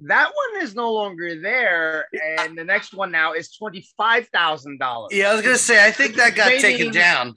That 0.00 0.32
one 0.34 0.62
is 0.64 0.74
no 0.74 0.92
longer 0.92 1.40
there, 1.40 2.06
and 2.40 2.58
the 2.58 2.64
next 2.64 2.92
one 2.92 3.12
now 3.12 3.34
is 3.34 3.54
twenty 3.54 3.86
five 3.96 4.26
thousand 4.32 4.80
dollars. 4.80 5.10
Yeah, 5.12 5.30
I 5.30 5.34
was 5.34 5.42
gonna 5.42 5.58
say 5.58 5.86
I 5.86 5.92
think 5.92 6.16
that 6.16 6.34
got 6.34 6.48
Maybe- 6.48 6.60
taken 6.60 6.92
down, 6.92 7.36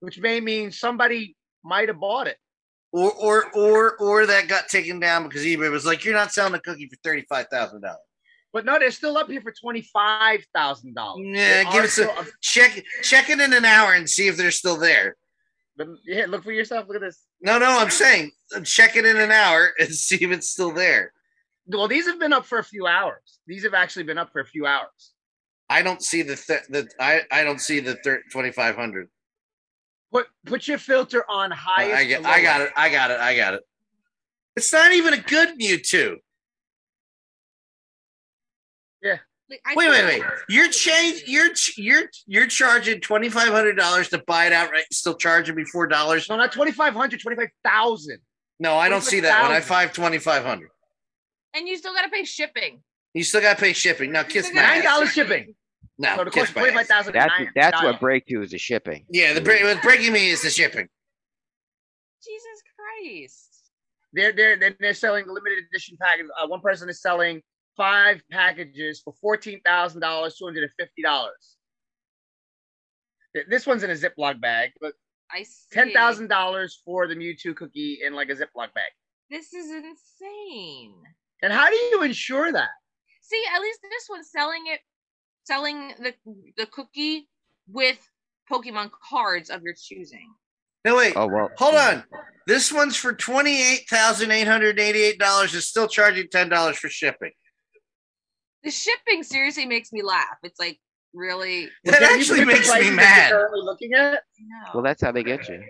which 0.00 0.18
may 0.20 0.38
mean 0.38 0.70
somebody 0.70 1.38
might 1.64 1.88
have 1.88 2.00
bought 2.00 2.26
it. 2.26 2.36
or 2.92 3.12
or 3.12 3.50
or 3.54 3.96
or 3.96 4.26
that 4.26 4.46
got 4.46 4.68
taken 4.68 5.00
down 5.00 5.22
because 5.26 5.42
eBay 5.42 5.70
was 5.70 5.86
like, 5.86 6.04
"You're 6.04 6.12
not 6.12 6.32
selling 6.34 6.52
a 6.52 6.60
cookie 6.60 6.86
for 6.90 6.96
thirty 7.02 7.24
five 7.30 7.46
thousand 7.50 7.80
dollars." 7.80 8.09
But 8.52 8.64
no, 8.64 8.78
they're 8.78 8.90
still 8.90 9.16
up 9.16 9.30
here 9.30 9.40
for 9.40 9.52
twenty 9.52 9.82
five 9.82 10.44
thousand 10.54 10.94
dollars. 10.94 11.24
Yeah, 11.24 11.70
give 11.70 11.84
us 11.84 11.98
a 11.98 12.26
check. 12.40 12.84
Check 13.02 13.30
it 13.30 13.40
in 13.40 13.52
an 13.52 13.64
hour 13.64 13.94
and 13.94 14.08
see 14.08 14.26
if 14.26 14.36
they're 14.36 14.50
still 14.50 14.76
there. 14.76 15.16
But 15.76 15.88
yeah, 16.04 16.26
look 16.26 16.44
for 16.44 16.52
yourself. 16.52 16.88
Look 16.88 16.96
at 16.96 17.02
this. 17.02 17.24
No, 17.40 17.58
no, 17.58 17.78
I'm 17.78 17.90
saying 17.90 18.32
check 18.64 18.96
it 18.96 19.06
in 19.06 19.16
an 19.16 19.30
hour 19.30 19.70
and 19.78 19.88
see 19.90 20.16
if 20.16 20.30
it's 20.30 20.50
still 20.50 20.72
there. 20.72 21.12
Well, 21.66 21.88
these 21.88 22.06
have 22.06 22.18
been 22.18 22.32
up 22.32 22.44
for 22.44 22.58
a 22.58 22.64
few 22.64 22.86
hours. 22.86 23.38
These 23.46 23.62
have 23.62 23.74
actually 23.74 24.02
been 24.02 24.18
up 24.18 24.32
for 24.32 24.40
a 24.40 24.46
few 24.46 24.66
hours. 24.66 25.12
I 25.68 25.82
don't 25.82 26.02
see 26.02 26.22
the 26.22 26.34
th- 26.34 26.64
the 26.68 26.88
I 26.98 27.22
I 27.30 27.44
don't 27.44 27.60
see 27.60 27.78
the 27.78 27.94
thir- 28.02 28.24
twenty 28.32 28.50
five 28.50 28.74
hundred. 28.74 29.08
Put 30.12 30.26
put 30.44 30.66
your 30.66 30.78
filter 30.78 31.24
on 31.30 31.52
highest. 31.52 31.96
I 31.96 32.04
get, 32.04 32.26
I 32.26 32.42
got 32.42 32.60
it. 32.62 32.72
I 32.76 32.90
got 32.90 33.10
it. 33.12 33.20
I 33.20 33.36
got 33.36 33.54
it. 33.54 33.62
It's 34.56 34.72
not 34.72 34.92
even 34.92 35.14
a 35.14 35.18
good 35.18 35.58
Mewtwo. 35.60 36.16
Like, 39.50 39.60
I 39.66 39.74
Wait, 39.74 39.88
wait, 39.90 40.04
wait. 40.04 40.22
You're 40.48 40.68
change. 40.68 41.24
You're 41.26 41.52
ch- 41.52 41.76
you're 41.76 42.04
you're 42.26 42.46
charging 42.46 43.00
twenty 43.00 43.28
five 43.28 43.48
hundred 43.48 43.76
dollars 43.76 44.08
to 44.10 44.18
buy 44.26 44.46
it 44.46 44.52
outright. 44.52 44.84
Still 44.92 45.14
charging 45.16 45.56
me 45.56 45.64
four 45.64 45.88
dollars. 45.88 46.28
No, 46.28 46.36
not 46.36 46.52
2,500, 46.52 47.20
25,000. 47.20 48.18
No, 48.60 48.76
I 48.76 48.88
don't 48.88 49.02
see 49.02 49.20
that 49.20 49.42
one. 49.42 49.50
I 49.50 49.58
25,000. 49.60 49.68
five 49.68 49.92
twenty 49.92 50.18
five 50.18 50.44
hundred. 50.44 50.70
And 51.54 51.66
you 51.66 51.76
still 51.76 51.92
gotta 51.92 52.10
pay 52.10 52.24
shipping. 52.24 52.82
You 53.12 53.24
still 53.24 53.40
got 53.40 53.56
to 53.56 53.60
pay 53.64 53.72
shipping. 53.72 54.12
Now 54.12 54.22
kiss 54.22 54.52
my 54.54 54.62
nine 54.62 54.84
dollars 54.84 55.10
shipping. 55.12 55.56
No, 55.98 56.16
So 56.16 56.24
the 56.24 56.30
kiss 56.30 56.54
my 56.54 56.62
ass. 56.62 56.68
25,000. 56.68 57.12
That's 57.12 57.38
nine- 57.38 57.50
that's 57.56 57.82
nine. 57.82 57.84
what 57.92 58.00
breakthrough 58.00 58.42
is 58.42 58.52
the 58.52 58.58
shipping. 58.58 59.04
Yeah, 59.10 59.32
the 59.32 59.40
break, 59.40 59.64
what's 59.64 59.80
breaking 59.80 60.12
me 60.12 60.30
is 60.30 60.42
the 60.42 60.50
shipping. 60.50 60.88
Jesus 62.22 62.62
Christ. 62.76 63.48
They're 64.12 64.32
they're 64.32 64.56
they're, 64.58 64.76
they're 64.78 64.94
selling 64.94 65.26
the 65.26 65.32
limited 65.32 65.64
edition 65.70 65.96
package. 66.00 66.26
Uh, 66.40 66.46
one 66.46 66.60
person 66.60 66.88
is 66.88 67.00
selling 67.02 67.42
five 67.80 68.20
packages 68.30 69.00
for 69.02 69.14
fourteen 69.22 69.58
thousand 69.64 70.02
dollars, 70.02 70.36
two 70.36 70.44
hundred 70.44 70.64
and 70.64 70.72
fifty 70.78 71.02
dollars. 71.02 71.56
This 73.48 73.66
one's 73.66 73.82
in 73.82 73.90
a 73.90 73.94
Ziploc 73.94 74.38
bag, 74.40 74.72
but 74.82 74.92
I 75.32 75.44
see. 75.44 75.72
ten 75.72 75.92
thousand 75.92 76.28
dollars 76.28 76.82
for 76.84 77.06
the 77.06 77.14
Mewtwo 77.14 77.56
cookie 77.56 78.00
in 78.04 78.12
like 78.12 78.28
a 78.28 78.34
Ziploc 78.34 78.74
bag. 78.74 78.92
This 79.30 79.54
is 79.54 79.70
insane. 79.70 80.92
And 81.42 81.52
how 81.52 81.70
do 81.70 81.76
you 81.76 82.02
ensure 82.02 82.52
that? 82.52 82.68
See, 83.22 83.42
at 83.54 83.62
least 83.62 83.78
this 83.82 84.08
one's 84.10 84.30
selling 84.30 84.64
it, 84.66 84.80
selling 85.44 85.94
the 86.00 86.12
the 86.58 86.66
cookie 86.66 87.28
with 87.66 87.98
Pokemon 88.50 88.90
cards 89.08 89.48
of 89.48 89.62
your 89.62 89.74
choosing. 89.74 90.34
No, 90.84 90.96
wait. 90.96 91.14
Oh 91.16 91.28
well. 91.28 91.50
Hold 91.56 91.76
on. 91.76 92.04
This 92.46 92.70
one's 92.70 92.96
for 92.96 93.14
twenty 93.14 93.62
eight 93.62 93.88
thousand 93.88 94.32
eight 94.32 94.48
hundred 94.48 94.78
eighty 94.78 95.00
eight 95.00 95.18
dollars. 95.18 95.54
Is 95.54 95.66
still 95.66 95.88
charging 95.88 96.28
ten 96.28 96.50
dollars 96.50 96.76
for 96.76 96.90
shipping. 96.90 97.30
The 98.62 98.70
shipping 98.70 99.22
seriously 99.22 99.66
makes 99.66 99.92
me 99.92 100.02
laugh. 100.02 100.38
It's 100.42 100.60
like 100.60 100.78
really 101.14 101.68
That 101.84 102.00
Can 102.00 102.18
actually 102.18 102.44
makes 102.44 102.72
me 102.72 102.90
that 102.90 102.94
mad. 102.94 103.30
Currently 103.30 103.60
looking 103.62 103.94
at 103.94 104.22
no. 104.40 104.70
Well, 104.74 104.82
that's 104.82 105.02
how 105.02 105.12
they 105.12 105.22
get 105.22 105.48
you. 105.48 105.62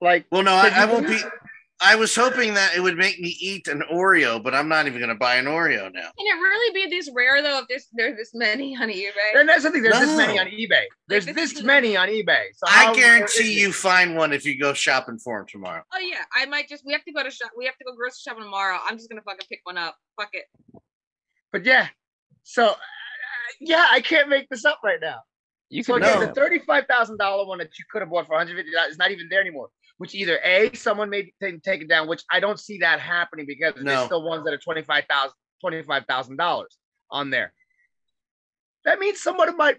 like 0.00 0.26
Well, 0.30 0.42
no, 0.42 0.52
I, 0.52 0.68
I 0.74 0.84
won't 0.86 1.06
be. 1.06 1.18
Believe- 1.80 1.92
I 1.92 1.96
was 1.96 2.14
hoping 2.14 2.54
that 2.54 2.74
it 2.76 2.80
would 2.80 2.96
make 2.96 3.18
me 3.20 3.36
eat 3.40 3.66
an 3.68 3.82
Oreo, 3.92 4.42
but 4.42 4.54
I'm 4.54 4.68
not 4.68 4.86
even 4.86 4.98
going 4.98 5.08
to 5.08 5.14
buy 5.14 5.36
an 5.36 5.46
Oreo 5.46 5.92
now. 5.92 6.10
Can 6.18 6.26
it 6.26 6.40
really 6.40 6.74
be 6.74 6.90
this 6.94 7.10
rare 7.14 7.42
though? 7.42 7.58
If 7.60 7.66
there's 7.68 7.88
there's 7.92 8.16
this 8.16 8.30
many 8.34 8.76
on 8.76 8.88
eBay, 8.88 9.10
and 9.34 9.48
that's 9.48 9.64
the 9.64 9.70
thing. 9.70 9.82
There's 9.82 9.98
this 9.98 10.16
many 10.16 10.38
on 10.38 10.46
eBay. 10.46 10.84
There's 11.08 11.26
this 11.26 11.34
this 11.54 11.62
many 11.62 11.96
on 11.96 12.08
eBay. 12.08 12.44
So 12.54 12.66
I 12.68 12.94
guarantee 12.94 13.58
you 13.60 13.72
find 13.72 14.14
one 14.16 14.32
if 14.32 14.44
you 14.44 14.58
go 14.60 14.72
shopping 14.74 15.18
for 15.18 15.38
them 15.38 15.46
tomorrow. 15.48 15.82
oh 15.94 15.98
yeah, 15.98 16.22
I 16.34 16.46
might 16.46 16.68
just 16.68 16.84
we 16.86 16.92
have 16.92 17.04
to 17.04 17.12
go 17.12 17.22
to 17.22 17.30
shop. 17.30 17.50
We 17.56 17.64
have 17.66 17.76
to 17.78 17.84
go 17.84 17.94
grocery 17.94 18.18
shopping 18.24 18.44
tomorrow. 18.44 18.78
I'm 18.86 18.96
just 18.96 19.08
gonna 19.08 19.22
fucking 19.22 19.46
pick 19.48 19.60
one 19.64 19.78
up. 19.78 19.96
Fuck 20.18 20.30
it. 20.34 20.44
But 21.52 21.64
yeah, 21.64 21.88
so 22.44 22.66
uh, 22.68 22.74
yeah, 23.60 23.86
I 23.90 24.00
can't 24.00 24.28
make 24.28 24.48
this 24.48 24.64
up 24.64 24.80
right 24.84 25.00
now. 25.00 25.20
You 25.68 25.82
So 25.82 25.94
can 25.94 26.02
again, 26.02 26.20
No. 26.20 26.26
the 26.26 26.32
thirty-five 26.34 26.86
thousand 26.88 27.18
dollar 27.18 27.46
one 27.46 27.58
that 27.58 27.70
you 27.78 27.84
could 27.90 28.02
have 28.02 28.10
bought 28.10 28.26
for 28.26 28.34
one 28.36 28.46
hundred 28.46 28.56
fifty 28.56 28.72
dollars 28.72 28.92
is 28.92 28.98
not 28.98 29.10
even 29.12 29.28
there 29.30 29.40
anymore. 29.40 29.68
Which 30.00 30.14
either 30.14 30.38
a 30.42 30.74
someone 30.74 31.10
may 31.10 31.30
take, 31.42 31.62
take 31.62 31.82
it 31.82 31.88
down, 31.90 32.08
which 32.08 32.22
I 32.32 32.40
don't 32.40 32.58
see 32.58 32.78
that 32.78 33.00
happening 33.00 33.44
because 33.46 33.74
No. 33.76 33.82
there's 33.82 34.06
still 34.06 34.22
ones 34.22 34.44
that 34.44 34.54
are 34.54 34.58
twenty-five 34.58 35.04
thousand 35.04 35.34
twenty-five 35.60 36.06
thousand 36.06 36.38
dollars 36.38 36.78
on 37.10 37.28
there. 37.28 37.52
That 38.86 38.98
means 38.98 39.20
someone 39.20 39.54
might 39.58 39.76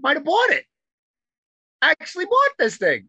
might 0.00 0.16
have 0.16 0.24
bought 0.24 0.50
it. 0.50 0.64
Actually 1.80 2.24
bought 2.24 2.50
this 2.58 2.76
thing. 2.76 3.08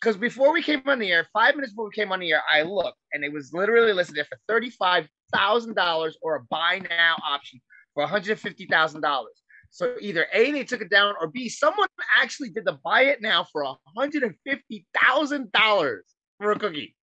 Because 0.00 0.16
before 0.16 0.50
we 0.50 0.62
came 0.62 0.80
on 0.86 0.98
the 0.98 1.12
air, 1.12 1.26
five 1.30 1.56
minutes 1.56 1.74
before 1.74 1.86
we 1.90 1.90
came 1.94 2.10
on 2.10 2.20
the 2.20 2.32
air, 2.32 2.42
I 2.50 2.62
looked 2.62 2.96
and 3.12 3.22
it 3.22 3.30
was 3.30 3.52
literally 3.52 3.92
listed 3.92 4.16
there 4.16 4.24
for 4.24 4.38
thirty-five 4.48 5.06
thousand 5.34 5.74
dollars 5.74 6.16
or 6.22 6.36
a 6.36 6.44
buy 6.48 6.80
now 6.88 7.16
option 7.22 7.60
for 7.92 8.02
one 8.04 8.08
hundred 8.08 8.40
fifty 8.40 8.64
thousand 8.64 9.02
dollars. 9.02 9.42
So 9.76 9.94
either 10.00 10.26
A, 10.32 10.52
they 10.52 10.64
took 10.64 10.80
it 10.80 10.88
down, 10.88 11.16
or 11.20 11.28
B, 11.28 11.50
someone 11.50 11.88
actually 12.18 12.48
did 12.48 12.64
the 12.64 12.78
buy 12.82 13.02
it 13.02 13.20
now 13.20 13.44
for 13.52 13.76
hundred 13.94 14.22
and 14.22 14.34
fifty 14.42 14.86
thousand 14.98 15.52
dollars 15.52 16.02
for 16.40 16.50
a 16.52 16.58
cookie. 16.58 16.96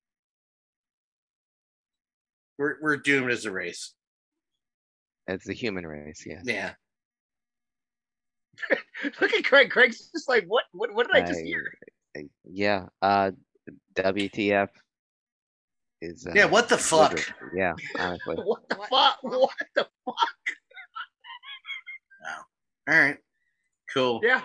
We're 2.58 2.76
we're 2.80 2.96
doomed 2.96 3.30
as 3.30 3.44
a 3.44 3.52
race. 3.52 3.92
It's 5.26 5.44
the 5.44 5.52
human 5.52 5.86
race, 5.86 6.24
yeah. 6.26 6.40
Yeah. 6.44 6.72
Look 9.20 9.34
at 9.34 9.44
Craig. 9.44 9.68
Craig's 9.70 10.08
just 10.10 10.26
like, 10.26 10.46
what? 10.46 10.64
What? 10.72 10.94
What 10.94 11.08
did 11.12 11.22
I 11.22 11.26
just 11.26 11.40
hear? 11.40 11.74
I- 12.16 12.30
yeah. 12.50 12.86
Uh, 13.02 13.32
WTF 13.96 14.68
is. 16.00 16.26
Uh, 16.26 16.32
Yeah, 16.34 16.46
what 16.46 16.70
the 16.70 16.78
fuck? 16.78 17.12
literally- 17.12 17.50
Yeah, 17.54 17.74
honestly. 17.98 18.36
What 18.42 18.66
the 18.70 18.76
What? 18.76 18.88
fuck? 18.88 19.18
What 19.22 19.50
the? 19.74 19.86
All 22.88 22.98
right. 22.98 23.16
Cool. 23.92 24.20
Yeah. 24.22 24.42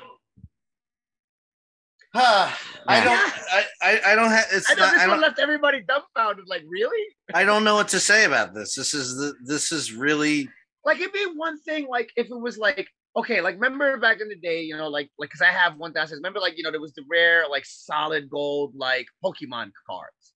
Ah, 2.13 2.57
I 2.87 3.03
don't 3.03 3.33
I, 3.51 3.65
I, 3.81 4.11
I 4.11 4.15
don't 4.15 4.29
have 4.31 4.45
it's 4.51 4.69
I 4.69 4.75
know 4.75 4.81
not 4.85 4.93
this 4.93 5.01
I 5.03 5.07
one 5.07 5.21
left 5.21 5.39
everybody 5.39 5.81
dumbfounded. 5.81 6.45
Like, 6.47 6.63
really? 6.67 7.05
I 7.33 7.43
don't 7.43 7.63
know 7.63 7.75
what 7.75 7.89
to 7.89 7.99
say 7.99 8.25
about 8.25 8.53
this. 8.53 8.75
This 8.75 8.93
is 8.93 9.15
the 9.17 9.33
this 9.45 9.71
is 9.71 9.91
really 9.93 10.49
Like, 10.85 10.99
it'd 10.99 11.11
be 11.13 11.25
one 11.35 11.59
thing, 11.61 11.87
like, 11.89 12.09
if 12.15 12.27
it 12.27 12.39
was 12.39 12.57
like, 12.57 12.87
okay, 13.15 13.41
like, 13.41 13.55
remember 13.55 13.97
back 13.97 14.21
in 14.21 14.29
the 14.29 14.37
day, 14.37 14.61
you 14.61 14.77
know, 14.77 14.87
like, 14.87 15.09
like, 15.19 15.29
cause 15.29 15.41
I 15.41 15.51
have 15.51 15.77
one 15.77 15.91
thousand. 15.91 16.17
Remember, 16.17 16.39
like, 16.39 16.57
you 16.57 16.63
know, 16.63 16.71
there 16.71 16.79
was 16.79 16.93
the 16.93 17.03
rare, 17.09 17.43
like, 17.49 17.65
solid 17.65 18.29
gold, 18.29 18.73
like, 18.75 19.07
Pokemon 19.23 19.71
cards. 19.89 20.33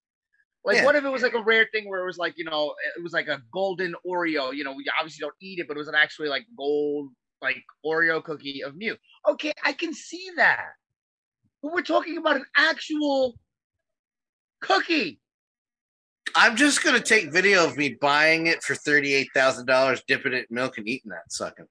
Like, 0.66 0.78
Yeah. 0.78 0.86
what 0.86 0.96
if 0.96 1.04
it 1.06 1.10
was 1.10 1.24
like 1.24 1.34
a 1.34 1.42
rare 1.42 1.68
thing 1.74 1.88
where 1.90 2.02
it 2.02 2.06
was 2.06 2.18
like, 2.18 2.34
you 2.38 2.44
know, 2.44 2.76
it 2.98 3.02
was 3.02 3.14
like 3.14 3.28
a 3.28 3.42
golden 3.54 3.96
Oreo? 4.06 4.54
You 4.56 4.64
know, 4.64 4.74
we 4.74 4.86
obviously 5.00 5.22
don't 5.24 5.34
eat 5.42 5.58
it, 5.60 5.68
but 5.68 5.76
it 5.76 5.80
was 5.80 5.88
an 5.88 5.96
actually 5.96 6.28
like 6.30 6.46
gold, 6.58 7.10
like 7.42 7.64
Oreo 7.86 8.24
cookie 8.24 8.64
of 8.64 8.76
Mew. 8.76 8.96
Okay, 9.28 9.54
I 9.64 9.74
can 9.74 9.94
see 9.94 10.30
that. 10.38 10.70
But 11.62 11.74
we're 11.74 11.82
talking 11.82 12.18
about 12.18 12.38
an 12.38 12.46
actual 12.56 13.38
cookie. 14.62 15.20
I'm 16.36 16.56
just 16.56 16.84
gonna 16.84 17.02
take 17.02 17.32
video 17.32 17.66
of 17.66 17.78
me 17.78 17.98
buying 18.00 18.48
it 18.48 18.64
for 18.64 18.76
thirty 18.76 19.14
eight 19.14 19.30
thousand 19.34 19.66
dollars, 19.66 20.02
dipping 20.08 20.34
it 20.34 20.48
in 20.50 20.56
milk 20.56 20.78
and 20.78 20.88
eating 20.88 21.12
that 21.12 21.32
sucking. 21.32 21.66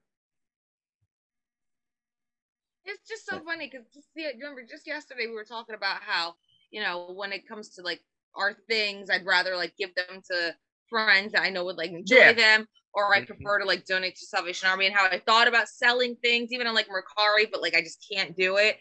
It's 2.85 3.09
just 3.09 3.27
so 3.27 3.41
funny 3.41 3.71
because 3.71 3.87
just 3.95 4.09
remember 4.17 4.63
just 4.69 4.87
yesterday 4.87 5.27
we 5.27 5.35
were 5.35 5.45
talking 5.45 5.75
about 5.77 5.99
how 6.03 6.35
you 6.71 6.81
know 6.81 7.13
when 7.15 7.33
it 7.33 7.49
comes 7.49 7.71
to 7.71 7.83
like 7.83 8.01
our 8.35 8.55
things, 8.69 9.11
I'd 9.11 9.27
rather 9.27 9.57
like 9.57 9.75
give 9.77 9.95
them 9.95 10.23
to 10.31 10.55
friends 10.89 11.33
that 11.33 11.43
I 11.43 11.51
know 11.51 11.65
would 11.65 11.77
like 11.77 11.91
enjoy 11.91 12.17
Yeah. 12.17 12.33
them, 12.33 12.67
or 12.93 13.15
I 13.15 13.21
Mhm. 13.21 13.27
prefer 13.27 13.61
to 13.61 13.65
like 13.65 13.85
donate 13.85 14.17
to 14.17 14.27
Salvation 14.27 14.69
Army. 14.69 14.87
And 14.87 14.95
how 14.95 15.07
I 15.07 15.19
thought 15.21 15.49
about 15.49 15.69
selling 15.69 16.17
things 16.17 16.53
even 16.53 16.67
on 16.67 16.75
like 16.75 16.89
Mercari, 16.89 17.51
but 17.51 17.63
like 17.63 17.75
I 17.75 17.83
just 17.83 18.05
can't 18.11 18.37
do 18.37 18.57
it. 18.57 18.79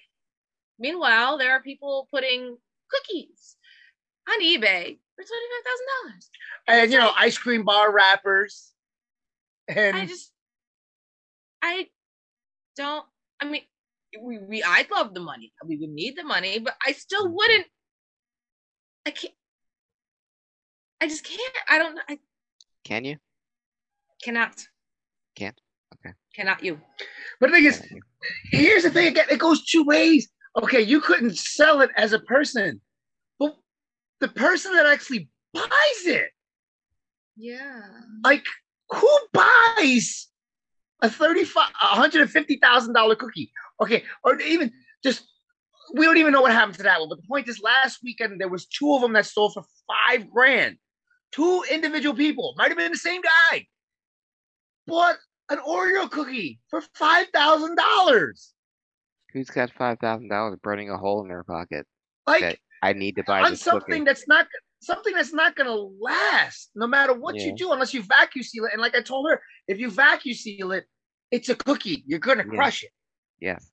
Meanwhile, 0.79 1.37
there 1.37 1.51
are 1.51 1.61
people 1.61 2.07
putting 2.11 2.57
cookies 2.89 3.57
on 4.29 4.41
eBay 4.41 4.99
for 5.15 5.23
twenty 5.23 5.47
five 5.51 5.65
thousand 5.65 5.87
dollars. 6.03 6.29
And 6.67 6.91
you 6.91 6.99
know, 6.99 7.11
ice 7.15 7.37
cream 7.37 7.63
bar 7.63 7.91
wrappers. 7.91 8.73
And 9.67 9.97
I 9.97 10.05
just, 10.05 10.31
I 11.61 11.89
don't. 12.75 13.05
I 13.39 13.45
mean, 13.45 13.63
we, 14.19 14.39
we 14.39 14.63
I'd 14.63 14.89
love 14.89 15.13
the 15.13 15.19
money. 15.19 15.53
We 15.63 15.77
would 15.77 15.91
need 15.91 16.15
the 16.17 16.23
money, 16.23 16.59
but 16.59 16.75
I 16.85 16.93
still 16.93 17.27
wouldn't. 17.31 17.67
I 19.05 19.11
can't. 19.11 19.33
I 21.01 21.07
just 21.07 21.23
can't. 21.23 21.41
I 21.69 21.77
don't. 21.77 21.99
I 22.09 22.19
Can 22.83 23.05
you? 23.05 23.17
Cannot. 24.23 24.53
Can't? 25.35 25.59
Okay. 25.95 26.13
Cannot 26.35 26.63
you? 26.63 26.79
but 27.39 27.47
the 27.49 27.55
thing 27.57 27.65
is, 27.65 27.83
here's 28.51 28.83
the 28.83 28.89
thing 28.89 29.07
again, 29.07 29.25
it 29.31 29.39
goes 29.39 29.65
two 29.65 29.83
ways. 29.83 30.27
Okay, 30.61 30.81
you 30.81 30.99
couldn't 31.01 31.37
sell 31.37 31.81
it 31.81 31.89
as 31.95 32.11
a 32.13 32.19
person, 32.19 32.81
but 33.39 33.55
the 34.19 34.27
person 34.27 34.73
that 34.73 34.85
actually 34.85 35.29
buys 35.53 36.05
it, 36.05 36.29
Yeah. 37.37 37.81
like 38.23 38.43
who 38.89 39.19
buys 39.33 40.27
a 41.01 41.09
thirty-five, 41.09 41.69
a 41.81 41.85
hundred 41.95 42.21
and 42.21 42.31
fifty 42.31 42.57
thousand 42.61 42.93
dollar 42.93 43.15
cookie? 43.15 43.51
Okay, 43.81 44.03
or 44.23 44.39
even 44.41 44.71
just 45.03 45.23
we 45.93 46.05
don't 46.05 46.17
even 46.17 46.33
know 46.33 46.41
what 46.41 46.51
happened 46.51 46.75
to 46.77 46.83
that 46.83 46.99
one. 46.99 47.09
But 47.09 47.21
the 47.21 47.27
point 47.27 47.47
is, 47.47 47.61
last 47.61 47.99
weekend 48.03 48.39
there 48.41 48.49
was 48.49 48.65
two 48.67 48.93
of 48.95 49.01
them 49.01 49.13
that 49.13 49.25
sold 49.25 49.53
for 49.53 49.63
five 49.87 50.29
grand. 50.29 50.77
Two 51.31 51.63
individual 51.71 52.15
people, 52.15 52.53
might 52.57 52.69
have 52.69 52.77
been 52.77 52.91
the 52.91 52.97
same 52.97 53.21
guy, 53.21 53.65
bought 54.89 55.17
an 55.49 55.59
Oreo 55.59 56.09
cookie 56.09 56.59
for 56.69 56.81
five 56.95 57.27
thousand 57.33 57.75
dollars. 57.75 58.53
Who's 59.33 59.49
got 59.49 59.71
five 59.71 59.99
thousand 59.99 60.29
dollars 60.29 60.57
burning 60.61 60.89
a 60.89 60.97
hole 60.97 61.21
in 61.21 61.27
their 61.29 61.43
pocket? 61.43 61.85
Like. 62.27 62.59
I 62.81 62.93
need 62.93 63.17
to 63.17 63.23
buy 63.23 63.41
on 63.41 63.57
something 63.57 63.81
cookie. 63.89 64.05
that's 64.05 64.25
not 64.25 64.47
something 64.81 65.13
that's 65.13 65.33
not 65.33 65.53
gonna 65.57 65.75
last, 65.75 66.71
no 66.75 66.87
matter 66.87 67.13
what 67.13 67.35
you 67.35 67.53
do, 67.53 67.73
unless 67.73 67.93
you 67.93 68.01
vacuum 68.03 68.41
seal 68.41 68.63
it. 68.63 68.71
And 68.71 68.81
like 68.81 68.95
I 68.95 69.01
told 69.01 69.29
her, 69.29 69.41
if 69.67 69.79
you 69.79 69.91
vacuum 69.91 70.33
seal 70.33 70.71
it, 70.71 70.85
it's 71.29 71.49
a 71.49 71.55
cookie. 71.55 72.05
You're 72.07 72.19
gonna 72.19 72.45
Yeah. 72.49 72.55
crush 72.55 72.83
it. 72.83 72.91
Yes. 73.41 73.69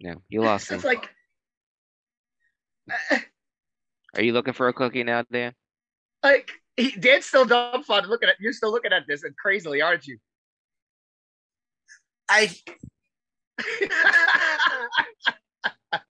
No, 0.00 0.22
you 0.28 0.42
lost 0.42 0.70
me. 0.70 0.76
It's 0.76 0.84
like 0.84 1.10
Are 4.14 4.22
you 4.22 4.32
looking 4.32 4.54
for 4.54 4.68
a 4.68 4.72
cookie 4.72 5.02
now, 5.02 5.24
Dan? 5.30 5.52
like 6.22 6.50
he, 6.78 6.92
Dan's 6.92 7.26
still 7.26 7.44
dumbfounded 7.44 8.08
looking 8.08 8.28
at 8.28 8.36
you're 8.38 8.52
still 8.52 8.70
looking 8.70 8.92
at 8.92 9.02
this 9.08 9.24
and 9.24 9.36
crazily, 9.36 9.82
aren't 9.82 10.06
you? 10.06 10.18
I 12.30 12.50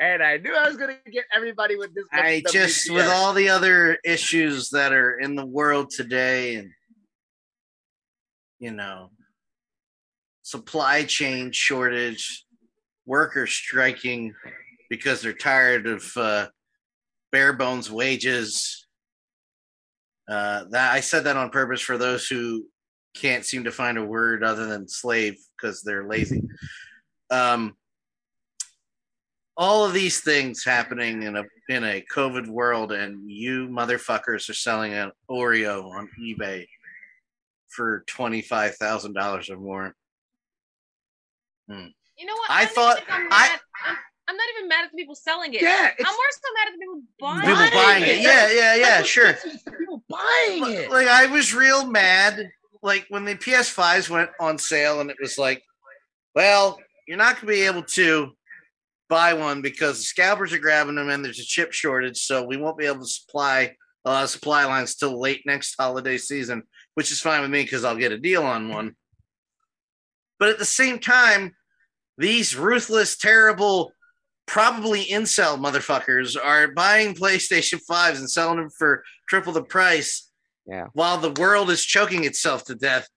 and 0.00 0.22
I 0.22 0.38
knew 0.38 0.54
I 0.54 0.66
was 0.66 0.76
gonna 0.76 0.96
get 1.12 1.24
everybody 1.34 1.76
with 1.76 1.94
this. 1.94 2.04
I 2.12 2.42
just 2.50 2.92
with 2.92 3.06
all 3.06 3.32
the 3.32 3.48
other 3.48 3.98
issues 4.04 4.70
that 4.70 4.92
are 4.92 5.18
in 5.18 5.36
the 5.36 5.46
world 5.46 5.90
today 5.90 6.56
and 6.56 6.70
you 8.58 8.72
know 8.72 9.10
supply 10.42 11.04
chain 11.04 11.52
shortage, 11.52 12.44
workers 13.06 13.52
striking 13.52 14.34
because 14.90 15.22
they're 15.22 15.32
tired 15.32 15.86
of 15.86 16.16
uh, 16.16 16.48
bare 17.30 17.52
bones 17.52 17.90
wages. 17.90 18.81
Uh, 20.28 20.64
that 20.70 20.92
I 20.92 21.00
said 21.00 21.24
that 21.24 21.36
on 21.36 21.50
purpose 21.50 21.80
for 21.80 21.98
those 21.98 22.26
who 22.26 22.66
can't 23.14 23.44
seem 23.44 23.64
to 23.64 23.72
find 23.72 23.98
a 23.98 24.04
word 24.04 24.42
other 24.44 24.66
than 24.66 24.88
slave 24.88 25.36
because 25.56 25.82
they're 25.82 26.06
lazy. 26.06 26.42
Um, 27.30 27.76
all 29.56 29.84
of 29.84 29.92
these 29.92 30.20
things 30.20 30.64
happening 30.64 31.24
in 31.24 31.36
a 31.36 31.44
in 31.68 31.84
a 31.84 32.04
COVID 32.12 32.46
world, 32.48 32.92
and 32.92 33.30
you 33.30 33.68
motherfuckers 33.68 34.48
are 34.48 34.54
selling 34.54 34.94
an 34.94 35.10
Oreo 35.30 35.90
on 35.90 36.08
eBay 36.20 36.66
for 37.68 38.04
twenty 38.06 38.40
five 38.42 38.76
thousand 38.76 39.12
dollars 39.14 39.50
or 39.50 39.56
more. 39.58 39.94
You 41.68 42.26
know 42.26 42.34
what? 42.34 42.50
I 42.50 42.64
don't 42.64 42.74
thought- 42.74 43.02
I- 43.08 43.48
mad. 43.48 43.96
I'm, 44.32 44.34
I'm 44.34 44.36
not 44.36 44.46
even 44.56 44.68
mad 44.68 44.84
at 44.84 44.90
the 44.92 44.96
people 44.96 45.14
selling 45.14 45.54
it. 45.54 45.62
yeah, 45.62 45.90
I'm 45.98 46.04
more 46.04 46.30
so 46.30 46.48
mad 46.54 46.68
at 46.68 46.72
the 46.72 46.78
people 46.78 47.02
buying 47.20 47.40
People 47.40 47.62
it. 47.62 47.72
buying 47.72 48.02
it, 48.02 48.20
yeah, 48.20 48.50
yeah, 48.50 48.74
yeah, 48.76 48.96
that's 48.96 49.08
sure. 49.08 49.32
gets 49.32 49.44
me, 49.44 49.52
it's 49.54 49.64
the 49.64 49.70
people 49.72 50.02
buying 50.08 50.72
it. 50.72 50.90
Like 50.90 51.06
I 51.08 51.26
was 51.26 51.54
real 51.54 51.86
mad, 51.86 52.50
like 52.82 53.06
when 53.08 53.24
the 53.24 53.34
PS5s 53.34 54.08
went 54.10 54.30
on 54.40 54.58
sale, 54.58 55.00
and 55.00 55.10
it 55.10 55.16
was 55.20 55.38
like, 55.38 55.62
well, 56.34 56.78
you're 57.06 57.18
not 57.18 57.36
gonna 57.36 57.52
be 57.52 57.62
able 57.62 57.82
to 57.82 58.32
buy 59.08 59.34
one 59.34 59.60
because 59.60 59.98
the 59.98 60.04
scalpers 60.04 60.52
are 60.52 60.58
grabbing 60.58 60.94
them, 60.94 61.10
and 61.10 61.24
there's 61.24 61.40
a 61.40 61.44
chip 61.44 61.72
shortage, 61.72 62.18
so 62.18 62.44
we 62.44 62.56
won't 62.56 62.78
be 62.78 62.86
able 62.86 63.00
to 63.00 63.06
supply 63.06 63.74
a 64.04 64.10
lot 64.10 64.24
of 64.24 64.30
supply 64.30 64.64
lines 64.64 64.96
till 64.96 65.20
late 65.20 65.42
next 65.46 65.76
holiday 65.78 66.18
season, 66.18 66.62
which 66.94 67.12
is 67.12 67.20
fine 67.20 67.42
with 67.42 67.50
me 67.50 67.62
because 67.62 67.84
I'll 67.84 67.96
get 67.96 68.12
a 68.12 68.18
deal 68.18 68.42
on 68.42 68.68
one. 68.68 68.96
But 70.40 70.48
at 70.48 70.58
the 70.58 70.64
same 70.64 70.98
time, 70.98 71.54
these 72.18 72.56
ruthless, 72.56 73.16
terrible, 73.16 73.92
probably 74.46 75.04
incel 75.06 75.58
motherfuckers 75.58 76.36
are 76.42 76.68
buying 76.72 77.14
PlayStation 77.14 77.80
5s 77.88 78.18
and 78.18 78.30
selling 78.30 78.58
them 78.58 78.70
for 78.70 79.02
triple 79.28 79.52
the 79.52 79.62
price 79.62 80.30
Yeah. 80.66 80.86
while 80.92 81.18
the 81.18 81.32
world 81.40 81.70
is 81.70 81.84
choking 81.84 82.24
itself 82.24 82.64
to 82.66 82.74
death. 82.74 83.08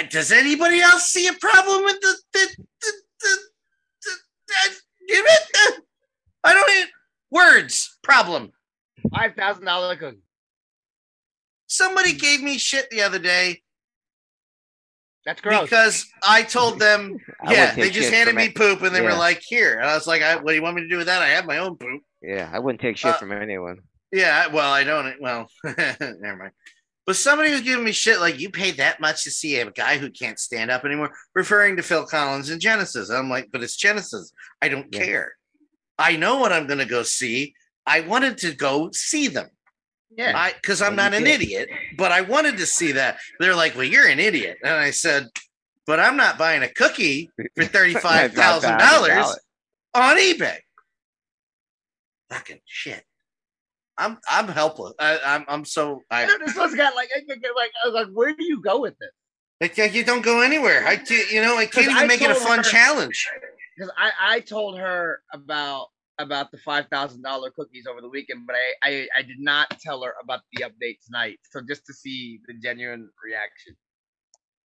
Uh, 0.00 0.04
does 0.10 0.32
anybody 0.32 0.80
else 0.80 1.04
see 1.10 1.26
a 1.28 1.32
problem 1.34 1.84
with 1.84 2.00
the 2.00 2.16
the 2.32 2.48
the, 2.80 2.92
the, 3.20 3.36
the, 4.02 4.12
the- 5.08 5.14
uh, 5.16 5.68
uh, 5.68 5.72
I 6.44 6.54
don't 6.54 6.70
even 6.76 6.88
words 7.30 7.98
problem. 8.02 8.52
Five 9.14 9.34
thousand 9.34 9.64
dollar 9.66 9.96
cookie. 9.96 10.18
Somebody 11.66 12.12
gave 12.14 12.42
me 12.42 12.58
shit 12.58 12.88
the 12.90 13.02
other 13.02 13.18
day 13.18 13.62
That's 15.26 15.40
gross. 15.40 15.62
because 15.62 16.06
I 16.22 16.42
told 16.42 16.78
them, 16.78 17.16
I 17.40 17.52
yeah, 17.54 17.74
they 17.74 17.90
just 17.90 18.12
handed 18.12 18.34
me 18.34 18.50
poop 18.50 18.82
and 18.82 18.94
they 18.94 19.00
were 19.00 19.14
like, 19.14 19.40
here. 19.40 19.78
And 19.78 19.88
I 19.88 19.94
was 19.94 20.06
like, 20.06 20.22
I, 20.22 20.36
what 20.36 20.48
do 20.48 20.54
you 20.54 20.62
want 20.62 20.76
me 20.76 20.82
to 20.82 20.88
do 20.88 20.98
with 20.98 21.06
that? 21.06 21.22
I 21.22 21.28
have 21.28 21.46
my 21.46 21.58
own 21.58 21.76
poop. 21.76 22.02
Yeah, 22.22 22.50
I 22.52 22.58
wouldn't 22.58 22.80
take 22.80 22.96
shit 22.96 23.14
Uh, 23.14 23.18
from 23.18 23.32
anyone. 23.32 23.78
Yeah, 24.12 24.46
well, 24.48 24.70
I 24.72 24.84
don't. 24.84 25.14
Well, 25.20 25.48
never 25.64 26.36
mind. 26.36 26.52
But 27.06 27.16
somebody 27.16 27.50
was 27.50 27.60
giving 27.62 27.84
me 27.84 27.92
shit 27.92 28.20
like, 28.20 28.38
you 28.40 28.50
paid 28.50 28.76
that 28.78 29.00
much 29.00 29.24
to 29.24 29.30
see 29.30 29.56
a 29.60 29.70
guy 29.70 29.98
who 29.98 30.10
can't 30.10 30.38
stand 30.38 30.70
up 30.70 30.84
anymore, 30.84 31.10
referring 31.34 31.76
to 31.76 31.82
Phil 31.82 32.06
Collins 32.06 32.48
and 32.50 32.60
Genesis. 32.60 33.10
I'm 33.10 33.28
like, 33.28 33.48
but 33.52 33.62
it's 33.62 33.76
Genesis. 33.76 34.32
I 34.62 34.68
don't 34.68 34.88
Yeah. 34.94 35.04
care. 35.04 35.32
I 35.98 36.16
know 36.16 36.38
what 36.38 36.52
I'm 36.52 36.66
going 36.66 36.78
to 36.78 36.86
go 36.86 37.02
see. 37.02 37.54
I 37.86 38.00
wanted 38.00 38.38
to 38.38 38.54
go 38.54 38.90
see 38.92 39.28
them. 39.28 39.48
Yeah. 40.16 40.32
I 40.36 40.52
because 40.52 40.80
I'm 40.82 40.96
Well, 40.96 41.10
not 41.10 41.14
an 41.14 41.24
did. 41.24 41.40
idiot, 41.42 41.68
but 41.96 42.12
I 42.12 42.20
wanted 42.22 42.56
to 42.58 42.66
see 42.66 42.92
that. 42.92 43.18
They're 43.40 43.54
like, 43.56 43.74
"Well, 43.74 43.84
you're 43.84 44.08
an 44.08 44.18
idiot," 44.20 44.58
and 44.62 44.72
I 44.72 44.90
said, 44.90 45.28
"But 45.86 46.00
I'm 46.00 46.16
not 46.16 46.38
buying 46.38 46.62
a 46.62 46.68
cookie 46.68 47.30
for 47.56 47.64
thirty 47.64 47.94
five 47.94 48.32
thousand 48.32 48.78
dollars 48.78 49.38
on 49.94 50.16
eBay." 50.16 50.58
Fucking 52.30 52.60
shit. 52.64 53.04
I'm 53.96 54.18
I'm 54.28 54.48
helpless. 54.48 54.94
I, 54.98 55.18
I'm 55.24 55.44
I'm 55.46 55.64
so 55.64 56.02
I 56.10 56.26
this 56.44 56.56
one's 56.56 56.74
got 56.74 56.96
like, 56.96 57.08
I- 57.14 57.20
I- 57.20 57.34
like, 57.56 57.70
I 57.84 57.86
was 57.88 57.94
like, 57.94 58.08
where 58.12 58.34
do 58.34 58.44
you 58.44 58.60
go 58.60 58.80
with 58.80 58.98
this? 58.98 59.10
like 59.60 59.76
yeah, 59.76 59.84
you 59.84 60.04
don't 60.04 60.22
go 60.24 60.40
anywhere. 60.42 60.84
I 60.86 60.96
can't, 60.96 61.30
you 61.30 61.40
know 61.40 61.56
I 61.56 61.66
can't 61.66 61.86
even 61.86 61.96
I 61.96 62.06
make 62.06 62.20
it 62.20 62.30
a 62.30 62.34
fun 62.34 62.58
her- 62.58 62.64
challenge. 62.64 63.28
Because 63.76 63.92
I, 63.96 64.10
I 64.20 64.40
told 64.40 64.78
her 64.78 65.20
about 65.32 65.88
about 66.18 66.50
the 66.50 66.58
five 66.58 66.86
thousand 66.88 67.22
dollar 67.22 67.50
cookies 67.50 67.86
over 67.90 68.00
the 68.00 68.08
weekend, 68.08 68.46
but 68.46 68.56
I, 68.56 68.88
I 68.90 69.08
I 69.18 69.22
did 69.22 69.40
not 69.40 69.70
tell 69.80 70.02
her 70.02 70.14
about 70.22 70.40
the 70.52 70.64
update 70.64 70.98
tonight. 71.04 71.38
So 71.50 71.60
just 71.66 71.84
to 71.86 71.92
see 71.94 72.40
the 72.46 72.54
genuine 72.54 73.08
reaction. 73.24 73.76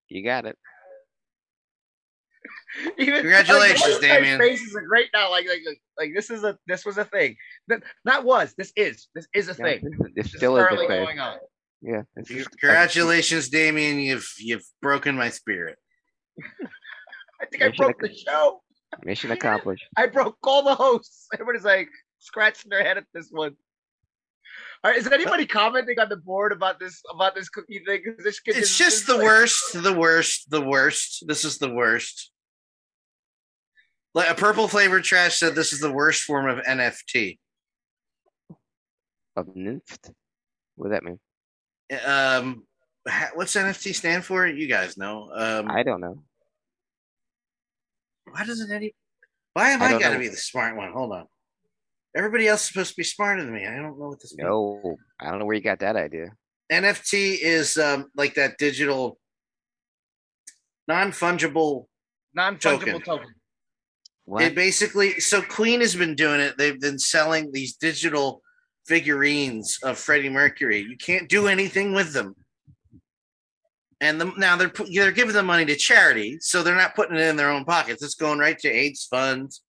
You 0.10 0.24
got 0.24 0.46
it. 0.46 0.58
Even 2.98 3.22
Congratulations, 3.22 3.94
like, 3.94 4.02
my 4.02 4.08
Damian. 4.08 4.40
Faces 4.40 4.76
are 4.76 4.82
great 4.82 5.10
now. 5.14 5.30
Like 5.32 5.48
like 5.48 5.62
like, 5.66 5.82
like 5.98 6.12
this 6.16 6.30
is 6.30 6.44
a 6.44 6.58
this 6.68 6.86
was 6.86 6.98
a 6.98 7.06
thing. 7.06 7.36
That 7.68 7.84
not 8.06 8.24
was. 8.24 8.54
This 8.58 8.72
is 8.76 9.08
this 9.16 9.28
is 9.34 9.50
a 9.50 9.56
Yeah, 9.58 9.66
thing. 9.66 9.82
this, 9.84 10.00
this 10.16 10.32
This 10.32 10.38
still 10.40 10.58
is 10.58 10.64
currently 10.66 10.88
the 10.88 10.94
thing. 10.94 11.04
going 11.06 11.20
on. 11.20 11.38
Yeah. 11.82 12.02
this 12.16 12.30
is- 12.30 12.48
Congratulations, 12.48 13.50
Damian. 13.50 14.00
You've 14.00 14.32
you've 14.38 14.66
broken 14.82 15.16
my 15.16 15.30
spirit. 15.30 15.78
I 17.42 17.46
think 17.46 17.64
I 17.64 17.68
Mission 17.68 17.86
broke 17.86 18.00
the 18.02 18.14
show. 18.14 18.62
Mission 19.03 19.32
accomplished. 19.32 19.86
I 19.98 20.07
broke 20.07 20.38
all 20.44 20.64
the 20.64 20.76
hosts. 20.76 21.28
Everybody's 21.34 21.64
like 21.66 21.90
scratching 22.20 22.70
their 22.70 22.84
head 22.84 22.98
at 22.98 23.06
this 23.14 23.30
one. 23.32 23.56
All 24.84 24.91
right, 24.91 24.98
is 24.99 25.07
anybody 25.11 25.45
commenting 25.45 25.99
on 25.99 26.10
the 26.10 26.16
board 26.18 26.52
about 26.52 26.80
this 26.80 27.02
about 27.14 27.36
this 27.36 27.49
cookie 27.49 27.82
thing? 27.86 28.02
this 28.24 28.40
It's 28.45 28.57
is- 28.72 28.78
just 28.78 28.98
is 29.02 29.06
the 29.06 29.16
like- 29.16 29.24
worst, 29.24 29.84
the 29.84 29.94
worst, 29.94 30.49
the 30.49 30.61
worst. 30.61 31.26
This 31.28 31.45
is 31.45 31.57
the 31.60 31.70
worst. 31.74 32.32
Like 34.16 34.30
a 34.32 34.36
purple 34.36 34.68
flavored 34.68 35.03
trash 35.03 35.36
said, 35.38 35.53
this 35.53 35.72
is 35.72 35.80
the 35.82 35.91
worst 35.91 36.24
form 36.24 36.49
of 36.49 36.64
NFT. 36.66 37.38
Of 39.36 39.45
Ninft? 39.48 40.11
What 40.76 40.90
does 40.90 40.91
that 40.99 41.03
mean? 41.03 41.20
Um, 42.06 42.64
what's 43.36 43.56
NFT 43.56 43.94
stand 43.94 44.26
for? 44.26 44.48
You 44.48 44.68
guys 44.68 44.98
know. 44.98 45.30
Um, 45.34 45.70
I 45.70 45.84
don't 45.84 46.02
know. 46.02 46.24
Why 48.31 48.45
doesn't 48.45 48.72
any? 48.72 48.95
Why 49.53 49.72
am 49.72 49.81
I 49.81 49.88
I, 49.88 49.91
got 49.99 50.10
to 50.10 50.14
know. 50.15 50.19
be 50.19 50.27
the 50.27 50.38
smart 50.38 50.76
one? 50.76 50.91
Hold 50.91 51.14
on. 51.14 51.26
Everybody 52.15 52.47
else 52.47 52.61
is 52.61 52.68
supposed 52.68 52.91
to 52.91 52.97
be 52.97 53.03
smarter 53.03 53.43
than 53.43 53.53
me. 53.53 53.65
I 53.68 53.76
don't 53.76 53.99
know 53.99 54.10
what 54.10 54.19
this 54.19 54.35
means. 54.35 54.47
No, 54.47 54.97
I 55.19 55.30
don't 55.30 55.39
know 55.39 55.45
where 55.45 55.56
you 55.56 55.61
got 55.61 55.80
that 55.80 55.95
idea. 55.95 56.31
NFT 56.72 57.38
is 57.41 57.77
um, 57.77 58.07
like 58.15 58.35
that 58.35 58.57
digital, 58.57 59.19
non 60.88 61.11
fungible 61.11 61.85
non-fungible 62.34 62.80
token. 62.80 63.01
token. 63.01 63.35
What? 64.26 64.43
It 64.43 64.56
basically 64.56 65.19
so 65.19 65.41
Queen 65.41 65.81
has 65.81 65.95
been 65.95 66.15
doing 66.15 66.39
it. 66.39 66.57
They've 66.57 66.80
been 66.80 66.99
selling 66.99 67.51
these 67.51 67.76
digital 67.76 68.41
figurines 68.85 69.80
of 69.84 69.97
Freddie 69.97 70.30
Mercury. 70.30 70.80
You 70.80 70.97
can't 70.97 71.27
do 71.27 71.47
anything 71.47 71.93
with 71.93 72.14
them. 72.14 72.35
And 74.02 74.20
the, 74.22 74.32
now 74.38 74.56
they're 74.56 74.72
they're 74.94 75.12
giving 75.12 75.34
the 75.34 75.44
money 75.44 75.66
to 75.66 75.76
charity, 75.76 76.38
so 76.40 76.64
they're 76.64 76.76
not 76.76 76.96
putting 76.96 77.18
it 77.18 77.22
in 77.28 77.36
their 77.36 77.50
own 77.50 77.66
pockets. 77.66 78.02
It's 78.02 78.16
going 78.16 78.40
right 78.40 78.58
to 78.60 78.70
AIDS 78.70 79.06
funds 79.06 79.62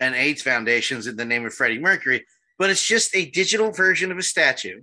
and 0.00 0.14
AIDS 0.14 0.42
foundations 0.42 1.06
in 1.06 1.16
the 1.16 1.24
name 1.24 1.46
of 1.46 1.54
Freddie 1.54 1.78
Mercury. 1.78 2.26
But 2.58 2.68
it's 2.70 2.84
just 2.84 3.16
a 3.16 3.30
digital 3.30 3.70
version 3.72 4.12
of 4.12 4.18
a 4.18 4.22
statue 4.22 4.82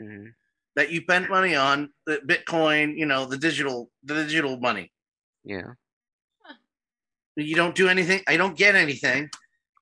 Mhm. 0.00 0.32
that 0.76 0.90
you 0.90 1.02
spent 1.02 1.28
money 1.28 1.54
on, 1.54 1.90
the 2.06 2.18
Bitcoin, 2.26 2.96
you 2.96 3.04
know, 3.04 3.26
the 3.26 3.36
digital 3.36 3.90
the 4.02 4.14
digital 4.14 4.58
money. 4.58 4.90
Yeah. 5.44 5.72
You 7.36 7.54
don't 7.54 7.74
do 7.74 7.88
anything. 7.88 8.22
I 8.26 8.36
don't 8.36 8.56
get 8.56 8.74
anything. 8.74 9.30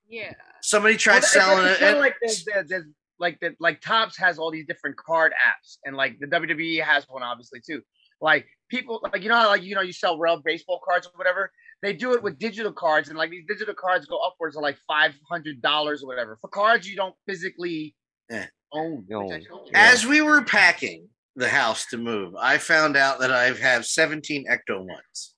Yeah. 0.08 0.34
Somebody 0.60 0.96
tried 0.96 1.20
Well, 1.22 1.28
selling 1.30 1.66
it. 1.66 1.78
kinda 1.78 1.86
and- 1.92 1.98
like 2.00 2.16
there's, 2.20 2.44
there's, 2.44 2.68
there's 2.68 2.84
like 3.18 3.38
the 3.40 3.54
like 3.58 3.80
Topps 3.80 4.16
has 4.18 4.38
all 4.38 4.50
these 4.50 4.66
different 4.66 4.96
card 4.96 5.32
apps, 5.32 5.78
and 5.84 5.96
like 5.96 6.18
the 6.20 6.26
WWE 6.26 6.82
has 6.84 7.04
one 7.08 7.22
obviously 7.22 7.60
too. 7.60 7.82
Like 8.20 8.46
people 8.70 9.00
like 9.12 9.22
you 9.22 9.28
know 9.28 9.36
how 9.36 9.48
like 9.48 9.62
you 9.62 9.74
know 9.74 9.80
you 9.80 9.92
sell 9.92 10.18
real 10.18 10.40
baseball 10.44 10.80
cards 10.84 11.06
or 11.06 11.12
whatever. 11.16 11.50
They 11.82 11.92
do 11.92 12.12
it 12.14 12.22
with 12.22 12.38
digital 12.38 12.72
cards, 12.72 13.08
and 13.08 13.16
like 13.16 13.30
these 13.30 13.44
digital 13.46 13.74
cards 13.74 14.06
go 14.06 14.18
upwards 14.26 14.56
of 14.56 14.62
like 14.62 14.76
five 14.88 15.14
hundred 15.30 15.62
dollars 15.62 16.02
or 16.02 16.08
whatever 16.08 16.36
for 16.40 16.48
cards 16.48 16.88
you 16.88 16.96
don't 16.96 17.14
physically 17.28 17.94
Eh. 18.30 18.46
own. 18.72 19.04
No. 19.08 19.22
which 19.22 19.44
I 19.44 19.48
told 19.48 19.66
you. 19.66 19.72
Yeah. 19.72 19.90
As 19.92 20.04
we 20.04 20.20
were 20.20 20.42
packing 20.42 21.08
the 21.36 21.48
house 21.48 21.86
to 21.90 21.96
move, 21.96 22.34
I 22.36 22.58
found 22.58 22.96
out 22.96 23.20
that 23.20 23.30
I 23.30 23.52
have 23.52 23.86
17 23.86 24.46
Ecto 24.50 24.80
ones. 24.84 25.34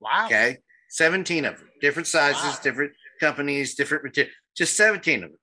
Wow. 0.00 0.26
Okay. 0.26 0.58
17 0.90 1.44
of 1.46 1.56
them, 1.58 1.68
different 1.80 2.06
sizes, 2.06 2.42
Wow. 2.42 2.58
different 2.62 2.92
companies, 3.20 3.74
different 3.74 4.04
material, 4.04 4.32
just 4.56 4.76
17 4.76 5.24
of 5.24 5.30
them. 5.30 5.38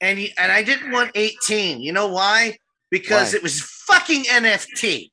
And, 0.00 0.18
y- 0.18 0.32
and 0.36 0.52
I 0.52 0.62
didn't 0.62 0.90
want 0.92 1.12
18. 1.14 1.80
You 1.80 1.92
know 1.92 2.08
why? 2.08 2.58
Because 2.90 3.32
Why? 3.32 3.36
it 3.38 3.42
was 3.42 3.60
fucking 3.62 4.24
NFT. 4.24 5.10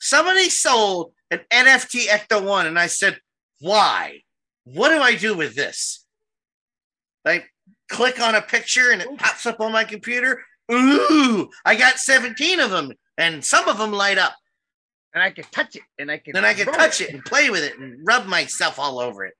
Somebody 0.00 0.48
sold 0.48 1.12
an 1.30 1.40
NFT 1.52 2.06
Ecto 2.06 2.42
1, 2.42 2.66
and 2.66 2.78
I 2.78 2.86
said, 2.86 3.18
why? 3.60 4.22
What 4.64 4.88
do 4.88 5.00
I 5.00 5.14
do 5.14 5.36
with 5.36 5.54
this? 5.54 6.04
I 7.24 7.44
click 7.88 8.20
on 8.20 8.34
a 8.34 8.40
picture 8.40 8.90
and 8.92 9.02
it 9.02 9.18
pops 9.18 9.44
up 9.46 9.60
on 9.60 9.72
my 9.72 9.84
computer. 9.84 10.42
Ooh, 10.72 11.50
I 11.64 11.74
got 11.76 11.98
17 11.98 12.60
of 12.60 12.70
them, 12.70 12.92
and 13.18 13.44
some 13.44 13.68
of 13.68 13.78
them 13.78 13.92
light 13.92 14.18
up. 14.18 14.34
And 15.12 15.22
I 15.22 15.30
can 15.30 15.44
touch 15.50 15.76
it, 15.76 15.82
and 15.98 16.10
I 16.10 16.18
can 16.18 16.32
Then 16.32 16.44
I 16.44 16.54
can 16.54 16.66
touch 16.66 17.00
it 17.00 17.10
and 17.10 17.24
play 17.24 17.50
with 17.50 17.62
it 17.64 17.78
and 17.78 17.98
rub 18.06 18.26
myself 18.26 18.78
all 18.78 19.00
over 19.00 19.24
it. 19.24 19.34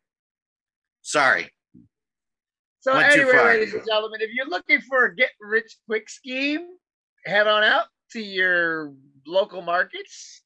Sorry. 1.03 1.49
So 2.81 2.93
anyway, 2.97 3.33
ladies 3.33 3.75
and 3.75 3.87
gentlemen, 3.87 4.21
if 4.21 4.31
you're 4.35 4.49
looking 4.49 4.81
for 4.81 5.05
a 5.05 5.15
get 5.15 5.31
rich 5.41 5.77
quick 5.87 6.11
scheme, 6.11 6.67
head 7.25 7.47
on 7.47 7.63
out 7.63 7.87
to 8.13 8.21
your 8.21 8.93
local 9.27 9.63
markets. 9.63 10.43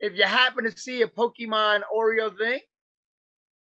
If 0.00 0.14
you 0.14 0.24
happen 0.24 0.64
to 0.64 0.78
see 0.78 1.02
a 1.02 1.08
Pokemon 1.08 1.82
Oreo 1.94 2.36
thing, 2.36 2.60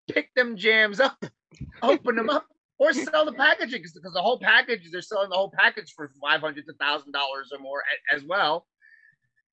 pick 0.08 0.34
them 0.34 0.56
jams 0.56 1.00
up, 1.00 1.24
open 1.82 2.16
them 2.16 2.30
up, 2.30 2.46
or 2.78 2.92
sell 2.92 3.24
the 3.24 3.32
packaging 3.32 3.82
because 3.82 4.12
the 4.12 4.22
whole 4.22 4.38
package 4.38 4.90
they're 4.90 5.02
selling 5.02 5.30
the 5.30 5.36
whole 5.36 5.52
package 5.56 5.92
for 5.94 6.10
five 6.20 6.40
hundred 6.40 6.66
to 6.66 6.72
thousand 6.74 7.12
dollars 7.12 7.50
or 7.52 7.58
more 7.58 7.82
as 8.12 8.24
well. 8.24 8.66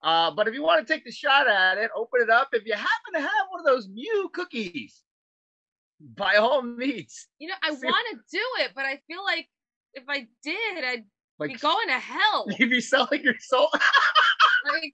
Uh, 0.02 0.32
but 0.32 0.48
if 0.48 0.54
you 0.54 0.62
want 0.62 0.86
to 0.86 0.94
take 0.94 1.06
the 1.06 1.12
shot 1.12 1.48
at 1.48 1.78
it, 1.78 1.90
open 1.96 2.22
it 2.22 2.30
up. 2.30 2.50
If 2.52 2.66
you 2.66 2.74
happen 2.74 3.14
to 3.14 3.22
have 3.22 3.48
one 3.50 3.62
of 3.62 3.66
those 3.66 3.88
Mew 3.88 4.30
cookies, 4.34 5.02
by 6.16 6.36
all 6.36 6.62
means, 6.62 7.28
You 7.40 7.48
know, 7.48 7.56
I 7.64 7.72
want 7.72 8.06
to 8.12 8.18
do 8.32 8.44
it, 8.60 8.72
but 8.76 8.84
I 8.84 9.00
feel 9.08 9.24
like 9.24 9.48
if 9.94 10.04
I 10.10 10.28
did, 10.44 10.84
I'd 10.84 11.04
be 11.40 11.48
like 11.48 11.62
going 11.62 11.88
to 11.88 11.94
hell. 11.94 12.48
you'd 12.60 12.70
be 12.70 12.82
selling 12.82 13.24
your 13.24 13.36
soul. 13.40 13.70
like, 14.72 14.94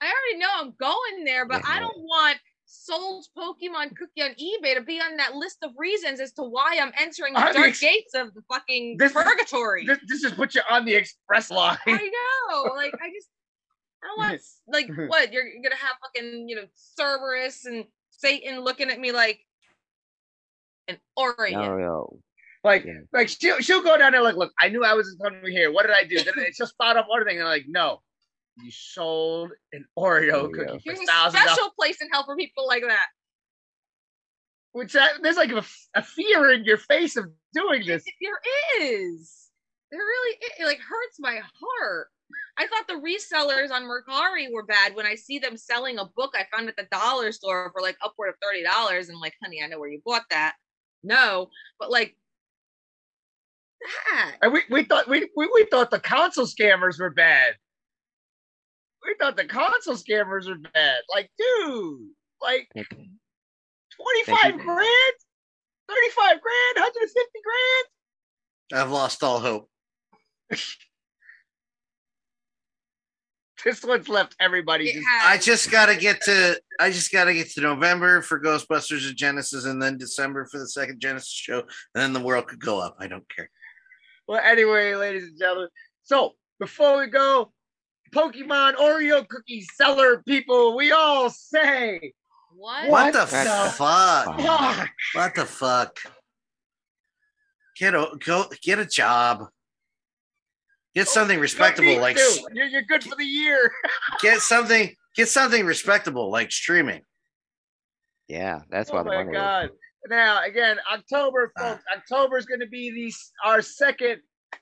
I 0.00 0.06
already 0.06 0.38
know 0.38 0.48
I'm 0.54 0.74
going 0.78 1.24
there, 1.24 1.46
but 1.46 1.62
I 1.66 1.80
don't 1.80 1.98
want 1.98 2.38
sold 2.66 3.26
Pokemon 3.36 3.94
cookie 3.96 4.22
on 4.22 4.30
eBay 4.30 4.74
to 4.74 4.80
be 4.82 5.00
on 5.00 5.16
that 5.18 5.34
list 5.34 5.58
of 5.62 5.70
reasons 5.78 6.18
as 6.20 6.32
to 6.32 6.42
why 6.42 6.78
I'm 6.80 6.92
entering 6.98 7.34
the 7.34 7.40
On 7.40 7.46
the 7.48 7.52
dark 7.54 7.68
ex- 7.68 7.80
gates 7.80 8.14
of 8.14 8.34
the 8.34 8.42
fucking 8.52 8.96
This 8.98 9.12
purgatory. 9.12 9.86
this, 9.86 9.98
this 10.08 10.22
just 10.22 10.36
puts 10.36 10.54
you 10.54 10.62
on 10.68 10.84
the 10.84 10.94
express 10.94 11.50
line. 11.50 11.78
I 11.86 12.10
know. 12.50 12.72
Like 12.74 12.94
I 13.02 13.10
just 13.10 13.28
I 14.02 14.06
don't 14.08 14.18
want 14.18 14.40
like 14.68 14.88
what 15.08 15.32
you're, 15.32 15.46
you're 15.46 15.62
gonna 15.62 15.76
have 15.76 15.96
fucking 16.02 16.48
you 16.48 16.56
know 16.56 16.64
Cerberus 16.74 17.64
and 17.66 17.84
Satan 18.10 18.60
looking 18.60 18.90
at 18.90 18.98
me 18.98 19.12
like 19.12 19.40
an 20.88 20.98
Oreo. 21.18 21.52
No, 21.52 21.78
no. 21.78 22.18
Like, 22.62 22.84
Yeah. 22.84 22.92
like 23.12 23.28
she'll 23.28 23.60
she'll 23.60 23.82
go 23.82 23.96
down 23.98 24.12
there 24.12 24.22
like, 24.22 24.36
look, 24.36 24.52
I 24.58 24.68
knew 24.68 24.84
I 24.84 24.94
was 24.94 25.16
coming 25.22 25.50
here. 25.52 25.70
What 25.70 25.86
did 25.86 25.94
I 25.94 26.04
do? 26.04 26.16
Then 26.16 26.46
she'll 26.52 26.66
spot 26.66 26.96
up 26.96 27.06
one 27.08 27.24
thing 27.24 27.36
and 27.36 27.44
I'm 27.44 27.50
like, 27.50 27.66
no, 27.68 28.00
you 28.56 28.70
sold 28.70 29.52
an 29.72 29.84
Oreo, 29.98 30.48
Oreo. 30.48 30.52
cookie 30.52 30.78
for 30.78 30.94
There's 30.94 31.00
a 31.00 31.30
special 31.30 31.70
place 31.78 32.00
in 32.00 32.08
hell 32.12 32.24
for 32.24 32.36
people 32.36 32.66
like 32.66 32.82
that. 32.86 33.06
Which 34.72 34.92
that, 34.92 35.22
there's 35.22 35.36
like 35.36 35.52
a 35.52 36.02
fear 36.02 36.52
in 36.52 36.64
your 36.64 36.78
face 36.78 37.16
of 37.16 37.26
doing 37.52 37.86
this. 37.86 38.04
There 38.20 38.88
is. 38.90 39.50
There 39.90 40.00
really 40.00 40.36
it, 40.40 40.52
it 40.60 40.66
like 40.66 40.80
hurts 40.80 41.18
my 41.20 41.40
heart. 41.60 42.08
I 42.56 42.66
thought 42.66 42.88
the 42.88 42.94
resellers 42.94 43.70
on 43.70 43.82
Mercari 43.82 44.52
were 44.52 44.64
bad 44.64 44.94
when 44.94 45.06
I 45.06 45.14
see 45.14 45.38
them 45.38 45.56
selling 45.56 45.98
a 45.98 46.06
book 46.16 46.34
I 46.34 46.46
found 46.52 46.68
at 46.68 46.76
the 46.76 46.88
dollar 46.90 47.32
store 47.32 47.70
for 47.72 47.82
like 47.82 47.96
upward 48.02 48.30
of 48.30 48.34
thirty 48.42 48.64
dollars. 48.64 49.08
And 49.08 49.16
I'm 49.16 49.20
like, 49.20 49.34
honey, 49.42 49.60
I 49.62 49.68
know 49.68 49.78
where 49.78 49.90
you 49.90 50.00
bought 50.04 50.24
that. 50.30 50.54
No, 51.04 51.50
but 51.78 51.90
like 51.90 52.16
that. 54.10 54.36
And 54.42 54.52
we, 54.52 54.62
we 54.70 54.84
thought 54.84 55.08
we, 55.08 55.28
we 55.36 55.48
we 55.52 55.66
thought 55.70 55.90
the 55.90 56.00
console 56.00 56.46
scammers 56.46 56.98
were 56.98 57.10
bad. 57.10 57.54
We 59.04 59.14
thought 59.20 59.36
the 59.36 59.44
console 59.44 59.94
scammers 59.96 60.48
were 60.48 60.56
bad. 60.72 60.98
Like, 61.12 61.30
dude, 61.38 62.08
like 62.40 62.68
Okay. 62.76 63.08
25 64.26 64.56
you. 64.56 64.62
grand, 64.64 65.14
35 65.88 66.40
grand, 66.40 66.74
150 66.76 67.30
grand. 67.44 68.82
I've 68.82 68.90
lost 68.90 69.22
all 69.22 69.40
hope. 69.40 69.70
This 73.64 73.82
one's 73.82 74.10
left 74.10 74.36
everybody. 74.40 74.92
Just- 74.92 75.06
I 75.22 75.38
just 75.38 75.70
gotta 75.70 75.96
get 75.96 76.20
to 76.22 76.60
I 76.78 76.90
just 76.90 77.10
gotta 77.10 77.32
get 77.32 77.48
to 77.52 77.62
November 77.62 78.20
for 78.20 78.38
Ghostbusters 78.38 79.08
and 79.08 79.16
Genesis 79.16 79.64
and 79.64 79.80
then 79.80 79.96
December 79.96 80.44
for 80.50 80.58
the 80.58 80.68
second 80.68 81.00
Genesis 81.00 81.30
show. 81.32 81.60
And 81.60 81.66
then 81.94 82.12
the 82.12 82.20
world 82.20 82.46
could 82.46 82.60
go 82.60 82.78
up. 82.78 82.96
I 83.00 83.06
don't 83.06 83.26
care. 83.34 83.48
Well, 84.28 84.38
anyway, 84.44 84.94
ladies 84.96 85.24
and 85.28 85.38
gentlemen. 85.38 85.70
So 86.02 86.32
before 86.60 86.98
we 86.98 87.06
go, 87.06 87.52
Pokemon 88.14 88.76
Oreo 88.76 89.26
cookie 89.28 89.66
seller 89.74 90.22
people, 90.26 90.76
we 90.76 90.92
all 90.92 91.28
say, 91.30 92.12
what? 92.56 92.88
What, 92.88 93.12
the 93.12 93.20
the 93.20 93.26
fuck? 93.26 93.76
fuck? 94.38 94.88
What 95.14 95.34
the 95.34 95.44
fuck? 95.44 95.98
Get 97.76 97.94
a 97.94 98.06
go 98.24 98.44
get 98.62 98.78
a 98.78 98.86
job. 98.86 99.48
Get 100.94 101.08
something 101.08 101.40
respectable 101.40 101.98
like 102.00 102.16
you're, 102.52 102.66
you're 102.66 102.82
good 102.82 103.02
for 103.02 103.16
the 103.16 103.24
year. 103.24 103.72
get 104.20 104.38
something 104.40 104.94
get 105.16 105.28
something 105.28 105.66
respectable 105.66 106.30
like 106.30 106.52
streaming. 106.52 107.02
Yeah, 108.28 108.60
that's 108.70 108.92
why 108.92 109.00
oh 109.00 109.04
the 109.04 109.10
my 109.10 109.16
money. 109.24 109.28
was- 109.30 109.36
god! 109.36 109.70
Now 110.08 110.44
again, 110.44 110.76
October, 110.92 111.52
Ah. 111.58 111.70
folks. 111.72 111.84
October 111.96 112.38
is 112.38 112.46
going 112.46 112.60
to 112.60 112.68
be 112.68 112.90
the 112.92 113.12
our 113.44 113.60
second 113.60 114.20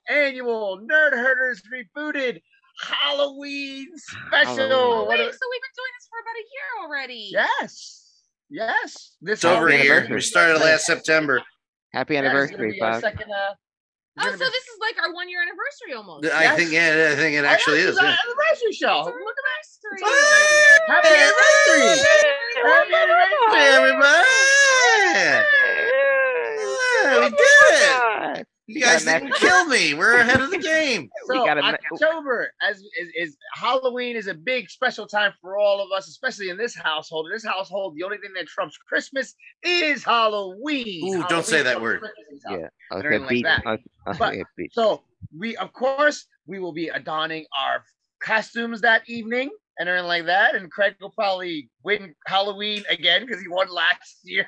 annual 0.08 0.80
Nerd 0.80 1.12
Herders 1.12 1.62
rebooted 1.70 2.40
Halloween 2.82 3.88
special. 3.96 4.56
Halloween. 4.56 4.72
Oh, 4.72 5.06
wait, 5.08 5.18
so 5.18 5.24
we've 5.24 5.32
been 5.32 5.76
doing 5.76 5.92
this 5.96 6.08
for 6.10 6.18
about 6.20 6.36
a 6.36 6.46
year 6.52 6.68
already. 6.84 7.28
yes, 7.32 8.22
yes. 8.50 9.16
This 9.20 9.38
It's 9.38 9.44
over 9.44 9.68
a 9.68 9.82
year. 9.82 10.06
We 10.10 10.20
started 10.20 10.58
last 10.58 10.84
September. 10.86 11.42
Happy 11.94 12.14
Yeah, 12.14 12.22
this 12.22 12.28
is 12.28 12.50
gonna 12.50 12.62
anniversary, 12.64 12.72
be 12.72 12.80
our 12.80 13.00
second, 13.00 13.30
uh, 13.30 13.54
Oh, 14.20 14.24
so 14.24 14.32
be- 14.32 14.38
this 14.38 14.46
is 14.68 14.76
like 14.80 14.96
our 15.02 15.12
one 15.14 15.28
year 15.30 15.40
anniversary 15.40 15.94
almost. 15.96 16.26
I 16.26 16.42
Yes. 16.42 16.56
think 16.58 16.70
yeah, 16.72 17.08
I 17.12 17.16
think 17.16 17.34
it 17.36 17.44
Oh, 17.44 17.48
actually 17.48 17.80
yeah, 17.82 17.88
is. 17.88 17.98
our 17.98 18.04
yeah. 18.04 18.16
anniversary 18.26 18.72
show. 18.72 18.98
It's 19.00 19.08
our 19.08 19.14
Look 19.24 19.36
at 19.38 19.44
anniversary. 19.48 20.00
that! 20.02 20.78
Happy 20.88 21.08
anniversary! 21.08 21.96
Happy 22.62 22.94
anniversary! 22.94 23.62
Everybody! 23.72 24.28
Yeah, 27.04 27.20
we 27.20 27.30
did 27.30 28.38
it! 28.40 28.46
You 28.68 28.80
guys 28.80 29.02
a 29.02 29.10
didn't 29.10 29.30
message. 29.30 29.40
kill 29.48 29.66
me. 29.66 29.94
We're 29.94 30.18
ahead 30.18 30.40
of 30.40 30.50
the 30.50 30.58
game. 30.74 31.10
So 31.26 31.44
got 31.44 31.58
a 31.58 31.62
me- 31.62 31.76
October 31.92 32.52
as 32.62 32.76
is, 32.78 33.08
is 33.16 33.36
Halloween 33.54 34.14
is 34.16 34.28
a 34.28 34.34
big 34.34 34.70
special 34.70 35.06
time 35.06 35.32
for 35.40 35.58
all 35.58 35.82
of 35.84 35.90
us, 35.96 36.08
especially 36.08 36.48
in 36.48 36.56
this 36.56 36.74
household. 36.76 37.26
In 37.26 37.32
this 37.32 37.44
household, 37.44 37.96
the 37.96 38.04
only 38.04 38.18
thing 38.18 38.30
that 38.36 38.46
trumps 38.46 38.76
Christmas 38.78 39.34
is 39.64 40.04
Halloween. 40.04 41.16
Ooh, 41.16 41.24
don't 41.28 41.44
say 41.44 41.62
that 41.62 41.80
word. 41.82 42.00
Christmas 42.00 42.18
in 42.30 42.34
this 42.36 42.44
house. 42.46 42.58
Yeah, 42.60 42.68
I 42.92 42.94
was 42.94 43.20
like 43.30 43.42
that. 43.44 43.62
I 43.66 43.70
was- 43.72 43.80
I 44.06 44.10
was 44.10 44.18
But- 44.18 44.32
gonna 44.32 44.44
So 44.72 45.02
we, 45.36 45.56
of 45.56 45.72
course, 45.72 46.26
we 46.46 46.58
will 46.58 46.72
be 46.72 46.88
adorning 46.88 47.46
our 47.58 47.82
costumes 48.20 48.80
that 48.82 49.02
evening 49.08 49.50
and 49.78 49.88
everything 49.88 50.08
like 50.08 50.26
that. 50.26 50.54
And 50.54 50.70
Craig 50.70 50.94
will 51.00 51.10
probably 51.10 51.70
win 51.82 52.14
Halloween 52.26 52.84
again 52.90 53.26
because 53.26 53.40
he 53.42 53.48
won 53.48 53.68
last 53.68 54.18
year, 54.24 54.46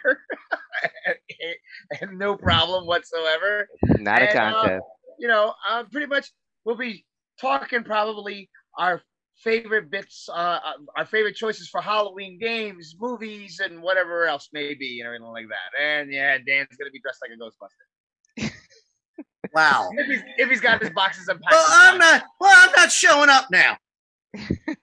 and 2.00 2.18
no 2.18 2.36
problem 2.36 2.86
whatsoever. 2.86 3.68
not 3.98 4.22
a 4.22 4.28
and, 4.30 4.38
uh, 4.38 4.52
contest. 4.52 4.84
you 5.18 5.28
know, 5.28 5.54
uh, 5.68 5.84
pretty 5.90 6.06
much 6.06 6.30
we'll 6.64 6.76
be 6.76 7.04
talking 7.40 7.82
probably 7.84 8.48
our 8.78 9.00
favorite 9.36 9.90
bits, 9.90 10.28
uh, 10.28 10.32
uh, 10.64 10.72
our 10.96 11.04
favorite 11.06 11.34
choices 11.34 11.68
for 11.68 11.80
Halloween 11.80 12.38
games, 12.38 12.94
movies, 13.00 13.60
and 13.62 13.82
whatever 13.82 14.26
else 14.26 14.48
may 14.52 14.74
be, 14.74 15.00
and 15.00 15.06
everything 15.06 15.26
like 15.26 15.46
that. 15.48 15.80
And 15.82 16.12
yeah, 16.12 16.38
Dan's 16.38 16.76
gonna 16.78 16.90
be 16.90 17.00
dressed 17.00 17.20
like 17.22 17.30
a 17.30 17.40
Ghostbuster 17.40 18.50
Wow. 19.54 19.90
if 19.92 20.06
he's, 20.06 20.22
if 20.38 20.50
he's 20.50 20.60
got 20.60 20.80
his 20.80 20.90
boxes 20.90 21.28
unpacked. 21.28 21.52
Well, 21.52 21.64
I'm 21.68 21.98
not. 21.98 22.24
Well, 22.40 22.52
I'm 22.54 22.72
not 22.76 22.90
showing 22.90 23.28
up 23.28 23.46
now. 23.50 23.76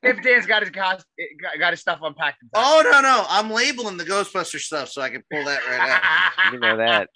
If 0.04 0.24
Dan's 0.24 0.46
got 0.46 0.62
his 0.62 0.72
cost, 0.72 1.06
got, 1.42 1.60
got 1.60 1.72
his 1.74 1.80
stuff 1.82 2.00
unpacked. 2.02 2.38
Oh 2.54 2.82
no, 2.84 3.02
no, 3.02 3.26
I'm 3.30 3.52
labeling 3.52 3.98
the 3.98 4.04
Ghostbuster 4.06 4.60
stuff 4.60 4.90
so 4.90 5.02
I 5.02 5.10
can 5.10 5.24
pull 5.32 5.44
that 5.46 5.66
right 5.68 5.90
out. 5.90 6.54
You 6.54 6.60
know 6.60 6.78
that. 6.78 7.10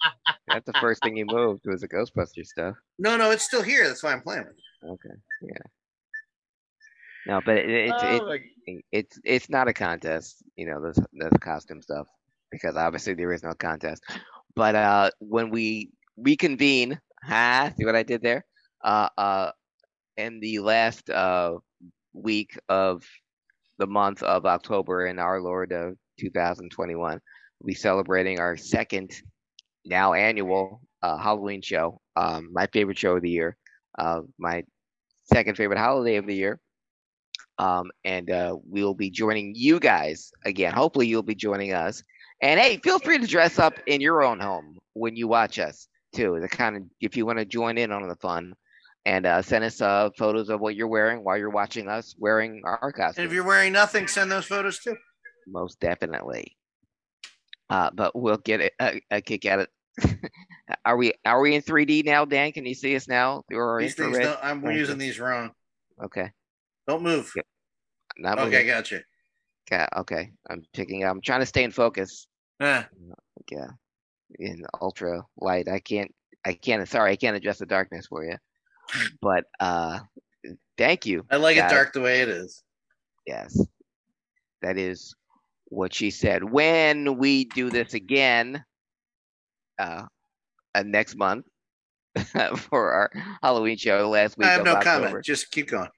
That's 0.48 0.64
the 0.66 0.72
first 0.80 1.02
thing 1.02 1.16
you 1.16 1.26
moved 1.26 1.62
was 1.66 1.80
the 1.80 1.88
Ghostbuster 1.88 2.44
stuff. 2.46 2.76
No, 2.98 3.16
no, 3.16 3.30
it's 3.30 3.42
still 3.44 3.62
here. 3.62 3.86
That's 3.88 4.02
why 4.02 4.12
I'm 4.12 4.20
playing 4.22 4.42
it. 4.44 4.86
Okay, 4.86 5.14
yeah. 5.42 5.58
No, 7.26 7.40
but 7.44 7.56
it, 7.58 7.68
it's 7.68 8.02
it, 8.02 8.22
Oh, 8.22 8.28
my- 8.28 8.80
it's 8.92 9.18
it's 9.24 9.50
not 9.50 9.68
a 9.68 9.72
contest, 9.72 10.42
you 10.56 10.66
know, 10.66 10.80
this 10.80 10.96
this 11.12 11.32
costume 11.40 11.82
stuff 11.82 12.06
because 12.50 12.76
obviously 12.76 13.14
there 13.14 13.32
is 13.32 13.42
no 13.42 13.52
contest. 13.54 14.02
But 14.54 14.74
uh 14.74 15.10
when 15.20 15.50
we 15.50 15.90
reconvene, 16.16 17.00
ha, 17.22 17.72
see 17.76 17.84
what 17.84 17.96
I 17.96 18.02
did 18.04 18.22
there? 18.22 18.44
Uh 18.84 19.08
uh 19.18 19.50
in 20.16 20.40
the 20.40 20.60
last 20.60 21.10
uh 21.10 21.56
week 22.16 22.58
of 22.68 23.04
the 23.78 23.86
month 23.86 24.22
of 24.22 24.46
October 24.46 25.06
in 25.06 25.18
our 25.18 25.40
Lord 25.40 25.72
of 25.72 25.96
2021, 26.18 27.20
we'll 27.60 27.66
be 27.66 27.74
celebrating 27.74 28.40
our 28.40 28.56
second 28.56 29.12
now 29.84 30.14
annual 30.14 30.80
uh 31.02 31.18
Halloween 31.18 31.62
show. 31.62 32.00
Um 32.16 32.50
my 32.52 32.66
favorite 32.72 32.98
show 32.98 33.16
of 33.16 33.22
the 33.22 33.30
year. 33.30 33.56
Uh 33.98 34.22
my 34.38 34.64
second 35.24 35.56
favorite 35.56 35.78
holiday 35.78 36.16
of 36.16 36.26
the 36.26 36.34
year 36.34 36.60
um, 37.58 37.90
and 38.04 38.30
uh, 38.30 38.56
we'll 38.64 38.94
be 38.94 39.10
joining 39.10 39.54
you 39.54 39.80
guys 39.80 40.32
again. 40.44 40.72
Hopefully, 40.74 41.06
you'll 41.06 41.22
be 41.22 41.34
joining 41.34 41.72
us. 41.72 42.02
And 42.42 42.60
hey, 42.60 42.78
feel 42.82 42.98
free 42.98 43.18
to 43.18 43.26
dress 43.26 43.58
up 43.58 43.74
in 43.86 44.00
your 44.00 44.22
own 44.22 44.40
home 44.40 44.76
when 44.92 45.16
you 45.16 45.26
watch 45.26 45.58
us 45.58 45.88
too. 46.14 46.38
The 46.40 46.48
kind 46.48 46.76
of 46.76 46.82
if 47.00 47.16
you 47.16 47.24
want 47.24 47.38
to 47.38 47.46
join 47.46 47.78
in 47.78 47.92
on 47.92 48.06
the 48.06 48.16
fun, 48.16 48.54
and 49.06 49.24
uh, 49.24 49.40
send 49.40 49.62
us 49.64 49.80
uh, 49.80 50.10
photos 50.18 50.50
of 50.50 50.60
what 50.60 50.74
you're 50.74 50.88
wearing 50.88 51.22
while 51.22 51.38
you're 51.38 51.48
watching 51.48 51.88
us 51.88 52.14
wearing 52.18 52.60
our 52.64 52.92
costumes. 52.92 53.18
And 53.18 53.26
if 53.26 53.32
you're 53.32 53.44
wearing 53.46 53.72
nothing, 53.72 54.08
send 54.08 54.30
those 54.30 54.44
photos 54.46 54.80
too. 54.80 54.96
Most 55.46 55.78
definitely. 55.78 56.56
Uh, 57.70 57.90
but 57.94 58.16
we'll 58.16 58.36
get 58.38 58.60
a, 58.60 58.70
a, 58.80 59.00
a 59.12 59.20
kick 59.20 59.46
at 59.46 59.60
it. 59.60 59.70
are 60.84 60.96
we 60.96 61.14
are 61.24 61.40
we 61.40 61.54
in 61.54 61.62
3D 61.62 62.04
now, 62.04 62.24
Dan? 62.24 62.52
Can 62.52 62.66
you 62.66 62.74
see 62.74 62.94
us 62.96 63.08
now 63.08 63.44
through 63.48 63.60
our 63.60 63.80
These 63.80 63.94
things, 63.94 64.16
infrared? 64.16 64.38
I'm 64.42 64.62
you. 64.64 64.72
using 64.72 64.98
these 64.98 65.18
wrong. 65.18 65.52
Okay, 66.04 66.30
Don't 66.86 67.02
move. 67.02 67.32
Yeah. 67.34 67.42
not 68.18 68.38
Okay, 68.38 68.50
moving. 68.50 68.66
gotcha. 68.66 69.00
Okay, 69.72 69.86
okay. 69.96 70.32
I'm 70.50 70.62
picking. 70.74 71.04
I'm 71.04 71.20
trying 71.22 71.40
to 71.40 71.46
stay 71.46 71.64
in 71.64 71.70
focus. 71.70 72.26
Eh, 72.60 72.82
yeah 73.52 73.68
in 74.40 74.64
ultra 74.80 75.22
light 75.36 75.68
i 75.68 75.78
can't 75.78 76.12
i 76.44 76.52
can't 76.52 76.88
sorry 76.88 77.12
i 77.12 77.16
can't 77.16 77.36
adjust 77.36 77.60
the 77.60 77.66
darkness 77.66 78.06
for 78.08 78.24
you 78.24 78.34
but 79.20 79.44
uh 79.60 79.98
thank 80.78 81.06
you 81.06 81.24
I 81.30 81.36
like 81.36 81.56
it 81.56 81.68
it. 81.68 81.68
dark 81.68 81.92
the 81.92 82.00
way 82.00 82.20
it 82.20 82.28
is. 82.28 82.62
yes 83.26 83.66
that 84.62 84.78
is 84.78 85.14
what 85.66 85.92
she 85.94 86.10
said 86.10 86.44
when 86.44 87.18
we 87.18 87.44
do 87.44 87.70
this 87.70 87.94
again 87.94 88.64
uh, 89.78 90.04
uh 90.74 90.82
next 90.84 91.16
month 91.16 91.46
for 92.56 92.92
our 92.92 93.10
halloween 93.42 93.76
show 93.76 94.08
last 94.08 94.36
week 94.38 94.46
I 94.46 94.52
have 94.52 94.64
no 94.64 94.76
October. 94.76 95.06
comment. 95.06 95.24
Just 95.24 95.50
keep 95.50 95.68
going. 95.68 95.88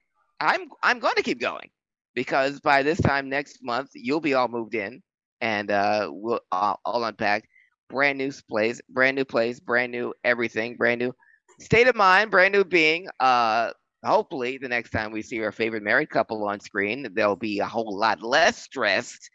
I'm 0.41 0.69
I'm 0.83 0.99
going 0.99 1.15
to 1.17 1.23
keep 1.23 1.41
going 1.41 1.71
because 2.15 2.61
by 2.61 2.83
this 2.83 3.01
time 3.01 3.29
next 3.29 3.59
month 3.63 3.91
you'll 3.95 4.21
be 4.21 4.35
all 4.35 4.49
moved 4.49 4.75
in 4.75 5.03
and 5.41 5.71
uh 5.71 6.09
we'll 6.11 6.41
all, 6.53 6.81
all 6.85 7.05
unpacked. 7.05 7.47
Brand 7.89 8.19
new 8.19 8.33
place, 8.49 8.81
brand 8.89 9.17
new 9.17 9.25
place, 9.25 9.61
brand 9.61 9.93
new 9.93 10.15
everything, 10.25 10.77
brand 10.77 11.01
new 11.01 11.13
state 11.59 11.89
of 11.89 11.97
mind, 11.97 12.31
brand 12.31 12.53
new 12.53 12.65
being. 12.65 13.09
Uh, 13.21 13.73
hopefully 14.05 14.59
the 14.59 14.69
next 14.69 14.91
time 14.91 15.13
we 15.13 15.23
see 15.23 15.43
our 15.43 15.53
favorite 15.53 15.83
married 15.83 16.11
couple 16.11 16.47
on 16.47 16.61
screen, 16.61 17.09
they'll 17.15 17.37
be 17.37 17.59
a 17.59 17.67
whole 17.67 17.99
lot 17.99 18.23
less 18.23 18.63
stressed 18.63 19.31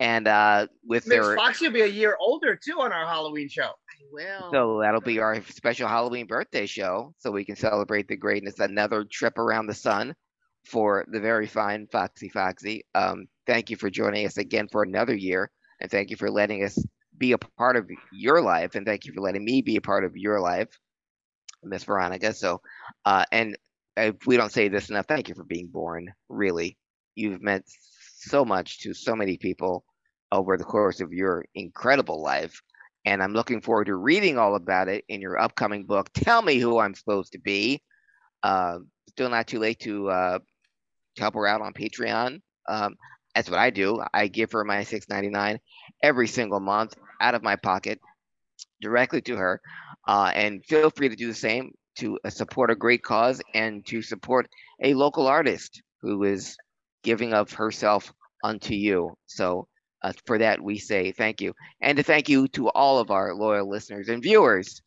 and 0.00 0.28
uh 0.28 0.66
with 0.86 1.06
Miss 1.06 1.26
their 1.26 1.36
Foxy 1.36 1.66
will 1.66 1.74
be 1.74 1.80
a 1.82 1.86
year 1.86 2.16
older 2.20 2.56
too 2.56 2.80
on 2.80 2.92
our 2.92 3.06
Halloween 3.06 3.48
show. 3.48 3.62
I 3.62 4.04
will. 4.10 4.50
so 4.50 4.80
that'll 4.80 5.00
be 5.00 5.20
our 5.20 5.42
special 5.42 5.88
Halloween 5.88 6.26
birthday 6.26 6.66
show, 6.66 7.14
so 7.18 7.30
we 7.30 7.44
can 7.44 7.56
celebrate 7.56 8.08
the 8.08 8.16
greatness. 8.16 8.60
Another 8.60 9.04
trip 9.10 9.38
around 9.38 9.66
the 9.66 9.74
sun 9.74 10.14
for 10.64 11.06
the 11.10 11.20
very 11.20 11.46
fine 11.46 11.86
Foxy 11.90 12.28
Foxxy. 12.28 12.80
Um, 12.94 13.26
thank 13.46 13.70
you 13.70 13.76
for 13.76 13.88
joining 13.88 14.26
us 14.26 14.36
again 14.36 14.68
for 14.70 14.82
another 14.82 15.14
year, 15.14 15.50
and 15.80 15.90
thank 15.90 16.10
you 16.10 16.16
for 16.16 16.30
letting 16.30 16.64
us 16.64 16.78
be 17.16 17.32
a 17.32 17.38
part 17.38 17.76
of 17.76 17.88
your 18.12 18.42
life, 18.42 18.74
and 18.74 18.84
thank 18.84 19.06
you 19.06 19.12
for 19.14 19.22
letting 19.22 19.44
me 19.44 19.62
be 19.62 19.76
a 19.76 19.80
part 19.80 20.04
of 20.04 20.16
your 20.16 20.40
life, 20.40 20.68
Miss 21.62 21.84
Veronica. 21.84 22.32
So, 22.32 22.60
uh, 23.04 23.24
and 23.32 23.56
if 23.96 24.26
we 24.26 24.36
don't 24.36 24.52
say 24.52 24.68
this 24.68 24.90
enough, 24.90 25.06
thank 25.06 25.28
you 25.28 25.34
for 25.34 25.44
being 25.44 25.68
born. 25.68 26.12
Really, 26.28 26.76
you've 27.14 27.42
meant 27.42 27.64
so 27.68 28.44
much 28.44 28.80
to 28.80 28.94
so 28.94 29.14
many 29.16 29.36
people 29.36 29.84
over 30.32 30.56
the 30.56 30.64
course 30.64 31.00
of 31.00 31.12
your 31.12 31.44
incredible 31.54 32.22
life. 32.22 32.60
And 33.04 33.22
I'm 33.22 33.32
looking 33.32 33.60
forward 33.60 33.86
to 33.86 33.94
reading 33.94 34.36
all 34.36 34.56
about 34.56 34.88
it 34.88 35.04
in 35.08 35.20
your 35.20 35.38
upcoming 35.38 35.84
book. 35.84 36.10
Tell 36.12 36.42
me 36.42 36.58
who 36.58 36.78
I'm 36.78 36.94
supposed 36.94 37.32
to 37.32 37.38
be. 37.38 37.80
Uh, 38.42 38.78
still 39.08 39.30
not 39.30 39.46
too 39.46 39.60
late 39.60 39.78
to 39.80 40.10
uh, 40.10 40.38
help 41.18 41.34
her 41.34 41.46
out 41.46 41.60
on 41.60 41.72
Patreon. 41.72 42.40
Um, 42.68 42.96
that's 43.34 43.48
what 43.48 43.60
I 43.60 43.70
do. 43.70 44.02
I 44.12 44.26
give 44.28 44.52
her 44.52 44.64
my 44.64 44.78
$6.99 44.78 45.58
every 46.02 46.26
single 46.26 46.58
month 46.58 46.96
out 47.20 47.34
of 47.34 47.42
my 47.42 47.56
pocket 47.56 48.00
directly 48.80 49.20
to 49.22 49.36
her. 49.36 49.60
Uh, 50.06 50.30
and 50.34 50.64
feel 50.64 50.90
free 50.90 51.08
to 51.08 51.16
do 51.16 51.26
the 51.26 51.34
same 51.34 51.72
to 51.96 52.18
uh, 52.24 52.30
support 52.30 52.70
a 52.70 52.76
great 52.76 53.02
cause 53.02 53.40
and 53.54 53.84
to 53.86 54.02
support 54.02 54.48
a 54.82 54.94
local 54.94 55.26
artist 55.26 55.82
who 56.02 56.24
is 56.24 56.56
giving 57.02 57.32
of 57.32 57.52
herself 57.52 58.12
unto 58.44 58.74
you. 58.74 59.16
So 59.26 59.66
uh, 60.02 60.12
for 60.26 60.38
that, 60.38 60.60
we 60.60 60.78
say 60.78 61.12
thank 61.12 61.40
you. 61.40 61.54
And 61.80 61.96
to 61.96 62.02
thank 62.02 62.28
you 62.28 62.48
to 62.48 62.68
all 62.68 62.98
of 62.98 63.10
our 63.10 63.34
loyal 63.34 63.68
listeners 63.68 64.08
and 64.08 64.22
viewers 64.22 64.82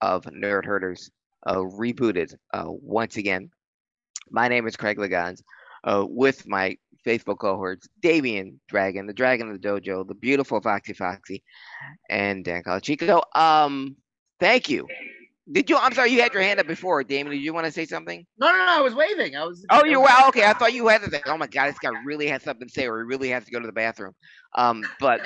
of 0.00 0.24
Nerd 0.24 0.64
Herders 0.64 1.10
uh, 1.46 1.56
Rebooted. 1.56 2.34
Uh, 2.52 2.66
once 2.66 3.16
again, 3.16 3.50
my 4.30 4.48
name 4.48 4.66
is 4.66 4.76
Craig 4.76 4.98
Liggeons 4.98 5.42
uh, 5.84 6.04
with 6.08 6.46
my 6.46 6.76
faithful 7.04 7.36
cohorts, 7.36 7.88
Damian 8.00 8.60
Dragon, 8.68 9.06
the 9.06 9.12
Dragon 9.12 9.50
of 9.50 9.60
the 9.60 9.68
Dojo, 9.68 10.06
the 10.06 10.14
beautiful 10.14 10.60
Foxy 10.60 10.94
Foxxy, 10.94 11.42
and 12.08 12.44
Dan 12.44 12.62
Calachico. 12.62 13.22
Um, 13.34 13.96
thank 14.38 14.68
you. 14.68 14.86
Did 15.50 15.68
you? 15.68 15.76
I'm 15.76 15.92
sorry, 15.92 16.10
you 16.10 16.20
had 16.20 16.32
your 16.32 16.42
hand 16.42 16.60
up 16.60 16.66
before, 16.66 17.02
Damian. 17.02 17.36
Did 17.36 17.42
you 17.42 17.52
want 17.52 17.66
to 17.66 17.72
say 17.72 17.84
something? 17.84 18.24
No, 18.38 18.52
no, 18.52 18.58
no. 18.58 18.78
I 18.78 18.80
was 18.80 18.94
waving. 18.94 19.36
I 19.36 19.44
was. 19.44 19.64
Oh, 19.70 19.84
you 19.84 20.00
well, 20.00 20.28
okay. 20.28 20.44
I 20.44 20.52
thought 20.52 20.72
you 20.72 20.86
had 20.86 21.02
to 21.02 21.10
think, 21.10 21.24
oh 21.26 21.36
my 21.36 21.48
god, 21.48 21.68
this 21.68 21.78
guy 21.78 21.90
really 22.04 22.28
has 22.28 22.42
something 22.42 22.68
to 22.68 22.72
say, 22.72 22.86
or 22.86 22.98
he 22.98 23.04
really 23.04 23.30
has 23.30 23.44
to 23.44 23.50
go 23.50 23.58
to 23.58 23.66
the 23.66 23.72
bathroom. 23.72 24.14
Um, 24.54 24.84
but 25.00 25.22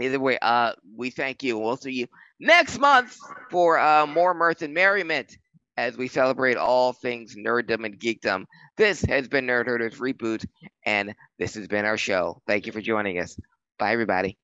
either 0.00 0.18
way, 0.18 0.38
uh, 0.40 0.72
we 0.96 1.10
thank 1.10 1.42
you. 1.42 1.58
We'll 1.58 1.76
see 1.76 1.92
you 1.92 2.06
next 2.40 2.78
month 2.78 3.16
for 3.50 3.78
uh 3.78 4.06
more 4.06 4.34
mirth 4.34 4.62
and 4.62 4.74
merriment 4.74 5.36
as 5.76 5.96
we 5.96 6.08
celebrate 6.08 6.56
all 6.56 6.92
things 6.92 7.34
nerddom 7.36 7.84
and 7.84 7.98
geekdom. 7.98 8.44
This 8.76 9.02
has 9.02 9.28
been 9.28 9.46
Nerd 9.46 9.66
Herders 9.66 9.98
Reboot, 9.98 10.44
and 10.84 11.14
this 11.38 11.54
has 11.54 11.66
been 11.66 11.84
our 11.84 11.96
show. 11.96 12.40
Thank 12.46 12.66
you 12.66 12.72
for 12.72 12.80
joining 12.80 13.18
us. 13.18 13.38
Bye, 13.78 13.92
everybody. 13.92 14.38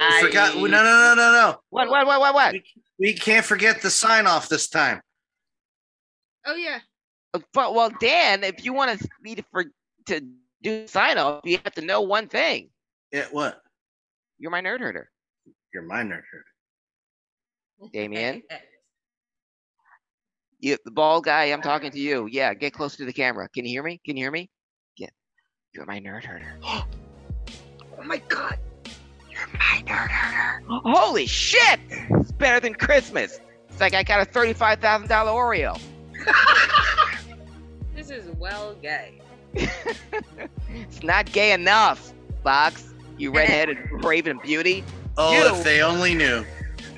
We 0.00 0.20
forgot. 0.22 0.56
No, 0.56 0.66
no, 0.66 0.82
no, 0.82 1.14
no, 1.14 1.32
no. 1.32 1.56
What? 1.70 1.88
What? 1.88 2.06
What? 2.06 2.20
What? 2.20 2.34
What? 2.34 2.52
We, 2.52 2.64
we 2.98 3.12
can't 3.14 3.44
forget 3.44 3.80
the 3.80 3.90
sign 3.90 4.26
off 4.26 4.48
this 4.48 4.68
time. 4.68 5.00
Oh 6.46 6.54
yeah. 6.54 6.80
Uh, 7.32 7.40
but 7.54 7.74
well, 7.74 7.90
Dan, 8.00 8.44
if 8.44 8.64
you 8.64 8.72
want 8.72 8.98
to 8.98 9.08
me 9.22 9.34
to 9.36 9.44
for 9.50 9.64
to 10.06 10.20
do 10.62 10.86
sign 10.86 11.18
off, 11.18 11.40
you 11.44 11.58
have 11.64 11.74
to 11.74 11.82
know 11.82 12.02
one 12.02 12.28
thing. 12.28 12.68
Yeah, 13.12 13.26
what? 13.30 13.60
You're 14.38 14.50
my 14.50 14.60
nerd 14.60 14.80
herder, 14.80 15.10
You're 15.72 15.84
my 15.84 16.02
nerd 16.02 16.22
herder. 16.30 17.90
Damian. 17.92 18.42
You, 20.60 20.76
the 20.84 20.90
bald 20.90 21.24
guy. 21.24 21.44
I'm 21.44 21.62
talking 21.62 21.90
to 21.90 21.98
you. 21.98 22.26
Yeah, 22.30 22.54
get 22.54 22.72
close 22.72 22.96
to 22.96 23.04
the 23.04 23.12
camera. 23.12 23.48
Can 23.48 23.64
you 23.64 23.70
hear 23.70 23.82
me? 23.82 24.00
Can 24.04 24.16
you 24.16 24.24
hear 24.24 24.30
me? 24.30 24.48
Yeah. 24.96 25.08
You're 25.74 25.86
my 25.86 26.00
nerd 26.00 26.24
herder. 26.24 26.56
oh 26.64 26.86
my 28.04 28.18
god. 28.28 28.58
You're 29.30 29.48
my 29.52 29.82
nerd 29.86 30.08
herder. 30.08 30.64
Holy 30.68 31.26
shit! 31.26 31.78
It's 31.90 32.32
better 32.32 32.58
than 32.60 32.74
Christmas. 32.74 33.38
It's 33.68 33.80
like 33.80 33.94
I 33.94 34.02
got 34.02 34.20
a 34.20 34.24
thirty-five 34.24 34.80
thousand 34.80 35.08
dollar 35.08 35.32
Oreo. 35.32 35.78
This 37.94 38.10
is 38.10 38.28
well 38.36 38.74
gay. 38.82 39.20
it's 39.54 41.02
not 41.02 41.32
gay 41.32 41.52
enough, 41.52 42.12
Fox. 42.44 42.92
You 43.18 43.32
redheaded 43.34 43.78
raven 44.04 44.38
beauty. 44.44 44.84
Oh, 45.16 45.32
You- 45.32 45.54
if 45.56 45.64
they 45.64 45.80
only 45.80 46.14
knew. 46.14 46.44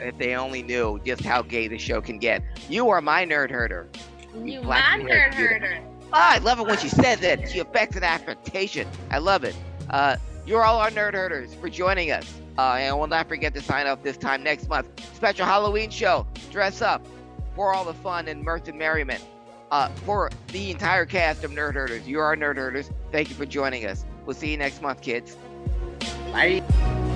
If 0.01 0.19
they 0.19 0.35
only 0.35 0.63
knew 0.63 1.01
just 1.05 1.25
how 1.25 1.43
gay 1.43 1.69
the 1.69 1.79
show 1.79 2.01
can 2.01 2.19
get. 2.19 2.43
You 2.69 2.89
are 2.91 3.01
my 3.01 3.25
nerd 3.25 3.51
herder. 3.51 3.89
You 4.35 4.63
my 4.63 4.81
nerd 4.81 5.35
herder. 5.35 5.81
Ah, 6.13 6.35
I 6.35 6.39
love 6.39 6.59
it 6.61 6.67
when 6.67 6.79
she 6.79 6.89
says 6.89 7.23
it. 7.23 7.51
She 7.51 7.59
affects 7.59 7.97
an 7.97 8.05
affectation. 8.05 8.89
I 9.11 9.19
love 9.19 9.45
it. 9.45 9.55
Uh, 9.91 10.17
you're 10.47 10.65
all 10.65 10.79
our 10.79 10.91
nerd 10.91 11.13
herders 11.15 11.55
for 11.55 11.69
joining 11.69 12.11
us. 12.11 12.33
Uh, 12.57 12.75
and 12.75 12.99
we'll 12.99 13.07
not 13.07 13.29
forget 13.29 13.55
to 13.55 13.61
sign 13.63 13.87
up 13.87 14.03
this 14.03 14.17
time 14.17 14.43
next 14.43 14.69
month. 14.69 14.89
Special 15.15 15.47
Halloween 15.47 15.91
show. 15.91 16.27
Dress 16.51 16.83
up 16.83 17.07
for 17.55 17.75
all 17.75 17.85
the 17.85 17.95
fun 17.95 18.29
and 18.29 18.43
mirth 18.43 18.69
and 18.69 18.79
merriment. 18.79 19.23
Uh, 19.71 19.89
for 20.07 20.31
the 20.49 20.71
entire 20.71 21.05
cast 21.05 21.45
of 21.45 21.51
Nerd 21.51 21.75
Herders. 21.75 22.09
You're 22.09 22.25
our 22.25 22.37
Nerd 22.37 22.57
Herders. 22.57 22.91
Thank 23.13 23.29
you 23.29 23.35
for 23.35 23.45
joining 23.45 23.85
us. 23.85 24.07
We'll 24.25 24.35
see 24.35 24.51
you 24.51 24.57
next 24.57 24.81
month, 24.81 25.03
kids. 25.03 25.37
Bye. 26.33 27.08